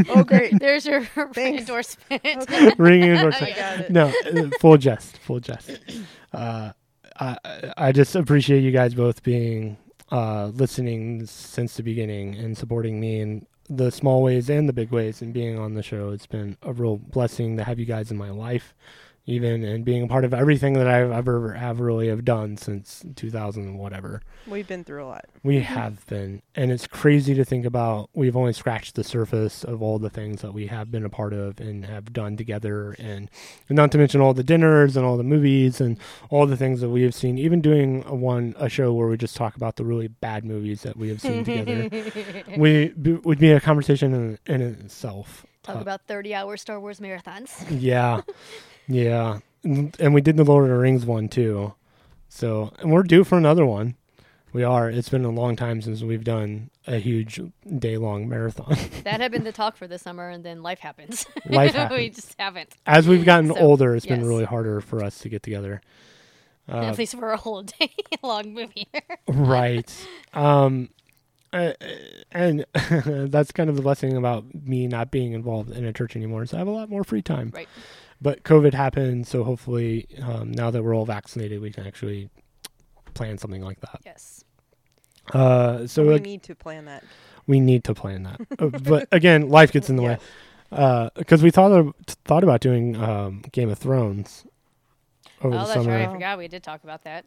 Oh, 0.09 0.23
great. 0.23 0.59
There's 0.59 0.85
your 0.85 1.03
Thanks. 1.33 1.61
endorsement. 1.61 2.21
Okay. 2.23 2.71
Ringing 2.77 3.11
I 3.11 3.15
endorsement. 3.15 3.55
got 3.55 3.79
it. 3.79 3.91
No, 3.91 4.13
uh, 4.35 4.49
full 4.59 4.77
jest. 4.77 5.17
Full 5.17 5.39
jest. 5.39 5.79
Uh, 6.33 6.71
I 7.19 7.37
I 7.77 7.91
just 7.91 8.15
appreciate 8.15 8.61
you 8.61 8.71
guys 8.71 8.93
both 8.93 9.23
being 9.23 9.77
uh, 10.11 10.47
listening 10.47 11.25
since 11.25 11.77
the 11.77 11.83
beginning 11.83 12.35
and 12.35 12.57
supporting 12.57 12.99
me 12.99 13.19
in 13.21 13.45
the 13.69 13.91
small 13.91 14.21
ways 14.23 14.49
and 14.49 14.67
the 14.67 14.73
big 14.73 14.91
ways 14.91 15.21
and 15.21 15.33
being 15.33 15.57
on 15.57 15.73
the 15.73 15.83
show. 15.83 16.09
It's 16.09 16.27
been 16.27 16.57
a 16.61 16.73
real 16.73 16.97
blessing 16.97 17.57
to 17.57 17.63
have 17.63 17.79
you 17.79 17.85
guys 17.85 18.11
in 18.11 18.17
my 18.17 18.29
life, 18.29 18.73
even 19.25 19.63
and 19.63 19.85
being 19.85 20.03
a 20.03 20.07
part 20.07 20.25
of 20.25 20.33
everything 20.33 20.73
that 20.73 20.87
I've 20.87 21.11
ever 21.11 21.53
have 21.53 21.79
really 21.79 22.07
have 22.07 22.25
done 22.25 22.57
since 22.57 23.03
2000 23.15 23.63
and 23.63 23.77
whatever. 23.79 24.21
We've 24.47 24.67
been 24.67 24.83
through 24.83 25.03
a 25.03 25.07
lot. 25.07 25.25
We 25.43 25.59
have 25.61 26.05
been, 26.07 26.41
and 26.55 26.71
it's 26.71 26.87
crazy 26.87 27.35
to 27.35 27.45
think 27.45 27.65
about. 27.65 28.09
We've 28.13 28.35
only 28.35 28.53
scratched 28.53 28.95
the 28.95 29.03
surface 29.03 29.63
of 29.63 29.81
all 29.83 29.99
the 29.99 30.09
things 30.09 30.41
that 30.41 30.53
we 30.53 30.67
have 30.67 30.89
been 30.91 31.05
a 31.05 31.09
part 31.09 31.33
of 31.33 31.59
and 31.59 31.85
have 31.85 32.11
done 32.11 32.35
together, 32.35 32.95
and, 32.97 33.29
and 33.69 33.75
not 33.75 33.91
to 33.91 33.97
mention 33.99 34.21
all 34.21 34.33
the 34.33 34.43
dinners 34.43 34.97
and 34.97 35.05
all 35.05 35.17
the 35.17 35.23
movies 35.23 35.79
and 35.79 35.97
all 36.31 36.45
the 36.47 36.57
things 36.57 36.81
that 36.81 36.89
we 36.89 37.03
have 37.03 37.13
seen. 37.13 37.37
Even 37.37 37.61
doing 37.61 38.03
a 38.07 38.15
one 38.15 38.55
a 38.57 38.67
show 38.69 38.91
where 38.93 39.07
we 39.07 39.17
just 39.17 39.35
talk 39.37 39.55
about 39.55 39.75
the 39.75 39.85
really 39.85 40.07
bad 40.07 40.43
movies 40.43 40.81
that 40.81 40.97
we 40.97 41.09
have 41.09 41.21
seen 41.21 41.43
together, 41.45 41.87
we 42.57 42.89
b- 42.89 43.19
would 43.23 43.37
be 43.39 43.51
a 43.51 43.59
conversation 43.61 44.13
in, 44.13 44.39
in 44.53 44.61
itself. 44.61 45.45
Talk 45.63 45.75
Uh, 45.75 45.79
about 45.81 46.01
30 46.07 46.33
hour 46.33 46.57
Star 46.57 46.79
Wars 46.79 46.99
marathons. 46.99 47.51
yeah, 47.69 48.21
yeah, 48.93 49.39
and 49.63 49.95
and 49.99 50.13
we 50.13 50.21
did 50.21 50.37
the 50.37 50.43
Lord 50.43 50.65
of 50.65 50.69
the 50.71 50.77
Rings 50.77 51.05
one 51.05 51.29
too. 51.29 51.73
So, 52.29 52.73
and 52.79 52.91
we're 52.91 53.03
due 53.03 53.23
for 53.23 53.37
another 53.37 53.65
one. 53.65 53.95
We 54.53 54.63
are. 54.63 54.89
It's 54.89 55.09
been 55.09 55.23
a 55.23 55.29
long 55.29 55.55
time 55.55 55.81
since 55.81 56.01
we've 56.01 56.23
done 56.25 56.69
a 56.85 56.97
huge 56.97 57.39
day 57.77 57.97
long 57.97 58.27
marathon. 58.27 58.75
That 59.03 59.21
had 59.21 59.31
been 59.31 59.43
the 59.43 59.51
talk 59.51 59.77
for 59.77 59.87
the 59.87 59.97
summer, 59.97 60.29
and 60.29 60.43
then 60.43 60.61
life 60.61 60.79
happens. 60.79 61.25
Life 61.49 61.75
we 61.91 62.09
just 62.09 62.35
haven't. 62.37 62.73
As 62.85 63.07
we've 63.07 63.25
gotten 63.25 63.49
So, 63.49 63.57
older, 63.57 63.95
it's 63.95 64.05
been 64.05 64.25
really 64.25 64.43
harder 64.45 64.81
for 64.81 65.03
us 65.03 65.19
to 65.19 65.29
get 65.29 65.43
together. 65.43 65.81
Uh, 66.69 66.83
At 66.83 66.97
least 66.97 67.15
for 67.15 67.31
a 67.31 67.37
whole 67.37 67.63
day 67.63 67.91
long 68.23 68.53
movie. 68.53 68.87
right. 69.27 69.91
Um, 70.33 70.89
uh, 71.51 71.73
and 72.31 72.65
that's 72.73 73.51
kind 73.51 73.69
of 73.69 73.75
the 73.75 73.81
blessing 73.81 74.15
about 74.15 74.45
me 74.53 74.87
not 74.87 75.11
being 75.11 75.33
involved 75.33 75.71
in 75.71 75.83
a 75.83 75.91
church 75.91 76.15
anymore. 76.15 76.45
So 76.45 76.55
I 76.55 76.59
have 76.59 76.67
a 76.67 76.71
lot 76.71 76.87
more 76.89 77.03
free 77.03 77.23
time. 77.23 77.51
Right. 77.53 77.67
But 78.21 78.43
COVID 78.43 78.73
happened, 78.73 79.27
so 79.27 79.43
hopefully, 79.43 80.07
um, 80.21 80.51
now 80.51 80.69
that 80.69 80.83
we're 80.83 80.95
all 80.95 81.05
vaccinated, 81.05 81.59
we 81.61 81.71
can 81.71 81.87
actually 81.87 82.29
plan 83.13 83.37
something 83.37 83.63
like 83.63 83.79
that. 83.81 84.01
yes. 84.05 84.43
Uh, 85.33 85.87
so 85.87 86.03
we 86.03 86.13
like, 86.13 86.21
need 86.23 86.43
to 86.43 86.55
plan 86.55 86.85
that. 86.85 87.03
we 87.47 87.59
need 87.59 87.83
to 87.85 87.93
plan 87.93 88.23
that. 88.23 88.39
Uh, 88.59 88.67
but 88.67 89.07
again, 89.11 89.49
life 89.49 89.71
gets 89.71 89.89
in 89.89 89.95
the 89.95 90.01
way. 90.01 90.17
Yes. 90.71 91.09
because 91.15 91.41
we 91.41 91.51
thought 91.51 91.71
of, 91.71 91.93
thought 92.25 92.43
about 92.43 92.61
doing 92.61 92.95
um, 92.95 93.43
Game 93.51 93.69
of 93.69 93.79
Thrones 93.79 94.45
over 95.43 95.55
oh, 95.55 95.59
the 95.59 95.65
that's 95.65 95.73
summer. 95.73 95.91
right. 95.91 96.07
I 96.07 96.11
forgot 96.11 96.37
we 96.37 96.47
did 96.47 96.63
talk 96.63 96.83
about 96.83 97.03
that. 97.03 97.25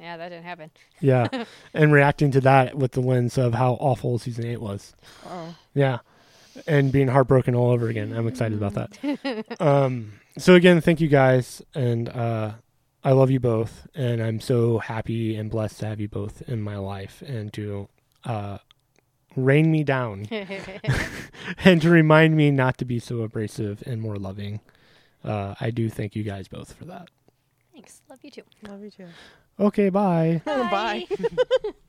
Yeah, 0.00 0.16
that 0.16 0.30
didn't 0.30 0.44
happen. 0.44 0.70
Yeah, 1.00 1.28
and 1.74 1.92
reacting 1.92 2.30
to 2.32 2.40
that 2.40 2.76
with 2.76 2.92
the 2.92 3.00
lens 3.00 3.38
of 3.38 3.54
how 3.54 3.74
awful 3.74 4.18
season 4.18 4.46
eight 4.46 4.60
was. 4.60 4.94
Oh. 5.26 5.54
Yeah, 5.74 5.98
and 6.66 6.90
being 6.90 7.08
heartbroken 7.08 7.54
all 7.54 7.70
over 7.70 7.88
again. 7.88 8.12
I'm 8.12 8.26
excited 8.26 8.60
about 8.60 8.74
that. 8.74 9.60
um, 9.60 10.12
so 10.38 10.54
again, 10.54 10.80
thank 10.80 11.00
you 11.00 11.08
guys, 11.08 11.62
and 11.74 12.08
uh, 12.08 12.52
I 13.04 13.12
love 13.12 13.30
you 13.30 13.40
both, 13.40 13.86
and 13.94 14.22
I'm 14.22 14.40
so 14.40 14.78
happy 14.78 15.36
and 15.36 15.50
blessed 15.50 15.80
to 15.80 15.86
have 15.86 16.00
you 16.00 16.08
both 16.08 16.42
in 16.48 16.62
my 16.62 16.76
life 16.76 17.22
and 17.26 17.52
to 17.54 17.88
uh, 18.24 18.58
rain 19.36 19.70
me 19.70 19.84
down 19.84 20.26
and 21.64 21.82
to 21.82 21.90
remind 21.90 22.36
me 22.36 22.50
not 22.50 22.78
to 22.78 22.84
be 22.84 22.98
so 22.98 23.22
abrasive 23.22 23.82
and 23.86 24.00
more 24.00 24.16
loving. 24.16 24.60
Uh, 25.24 25.54
I 25.60 25.70
do 25.70 25.88
thank 25.88 26.16
you 26.16 26.22
guys 26.22 26.48
both 26.48 26.72
for 26.74 26.84
that. 26.86 27.08
Thanks. 27.72 28.02
Love 28.08 28.18
you 28.22 28.30
too. 28.30 28.42
Love 28.68 28.82
you 28.82 28.90
too. 28.90 29.06
Okay, 29.58 29.88
bye. 29.88 30.42
Bye. 30.44 31.06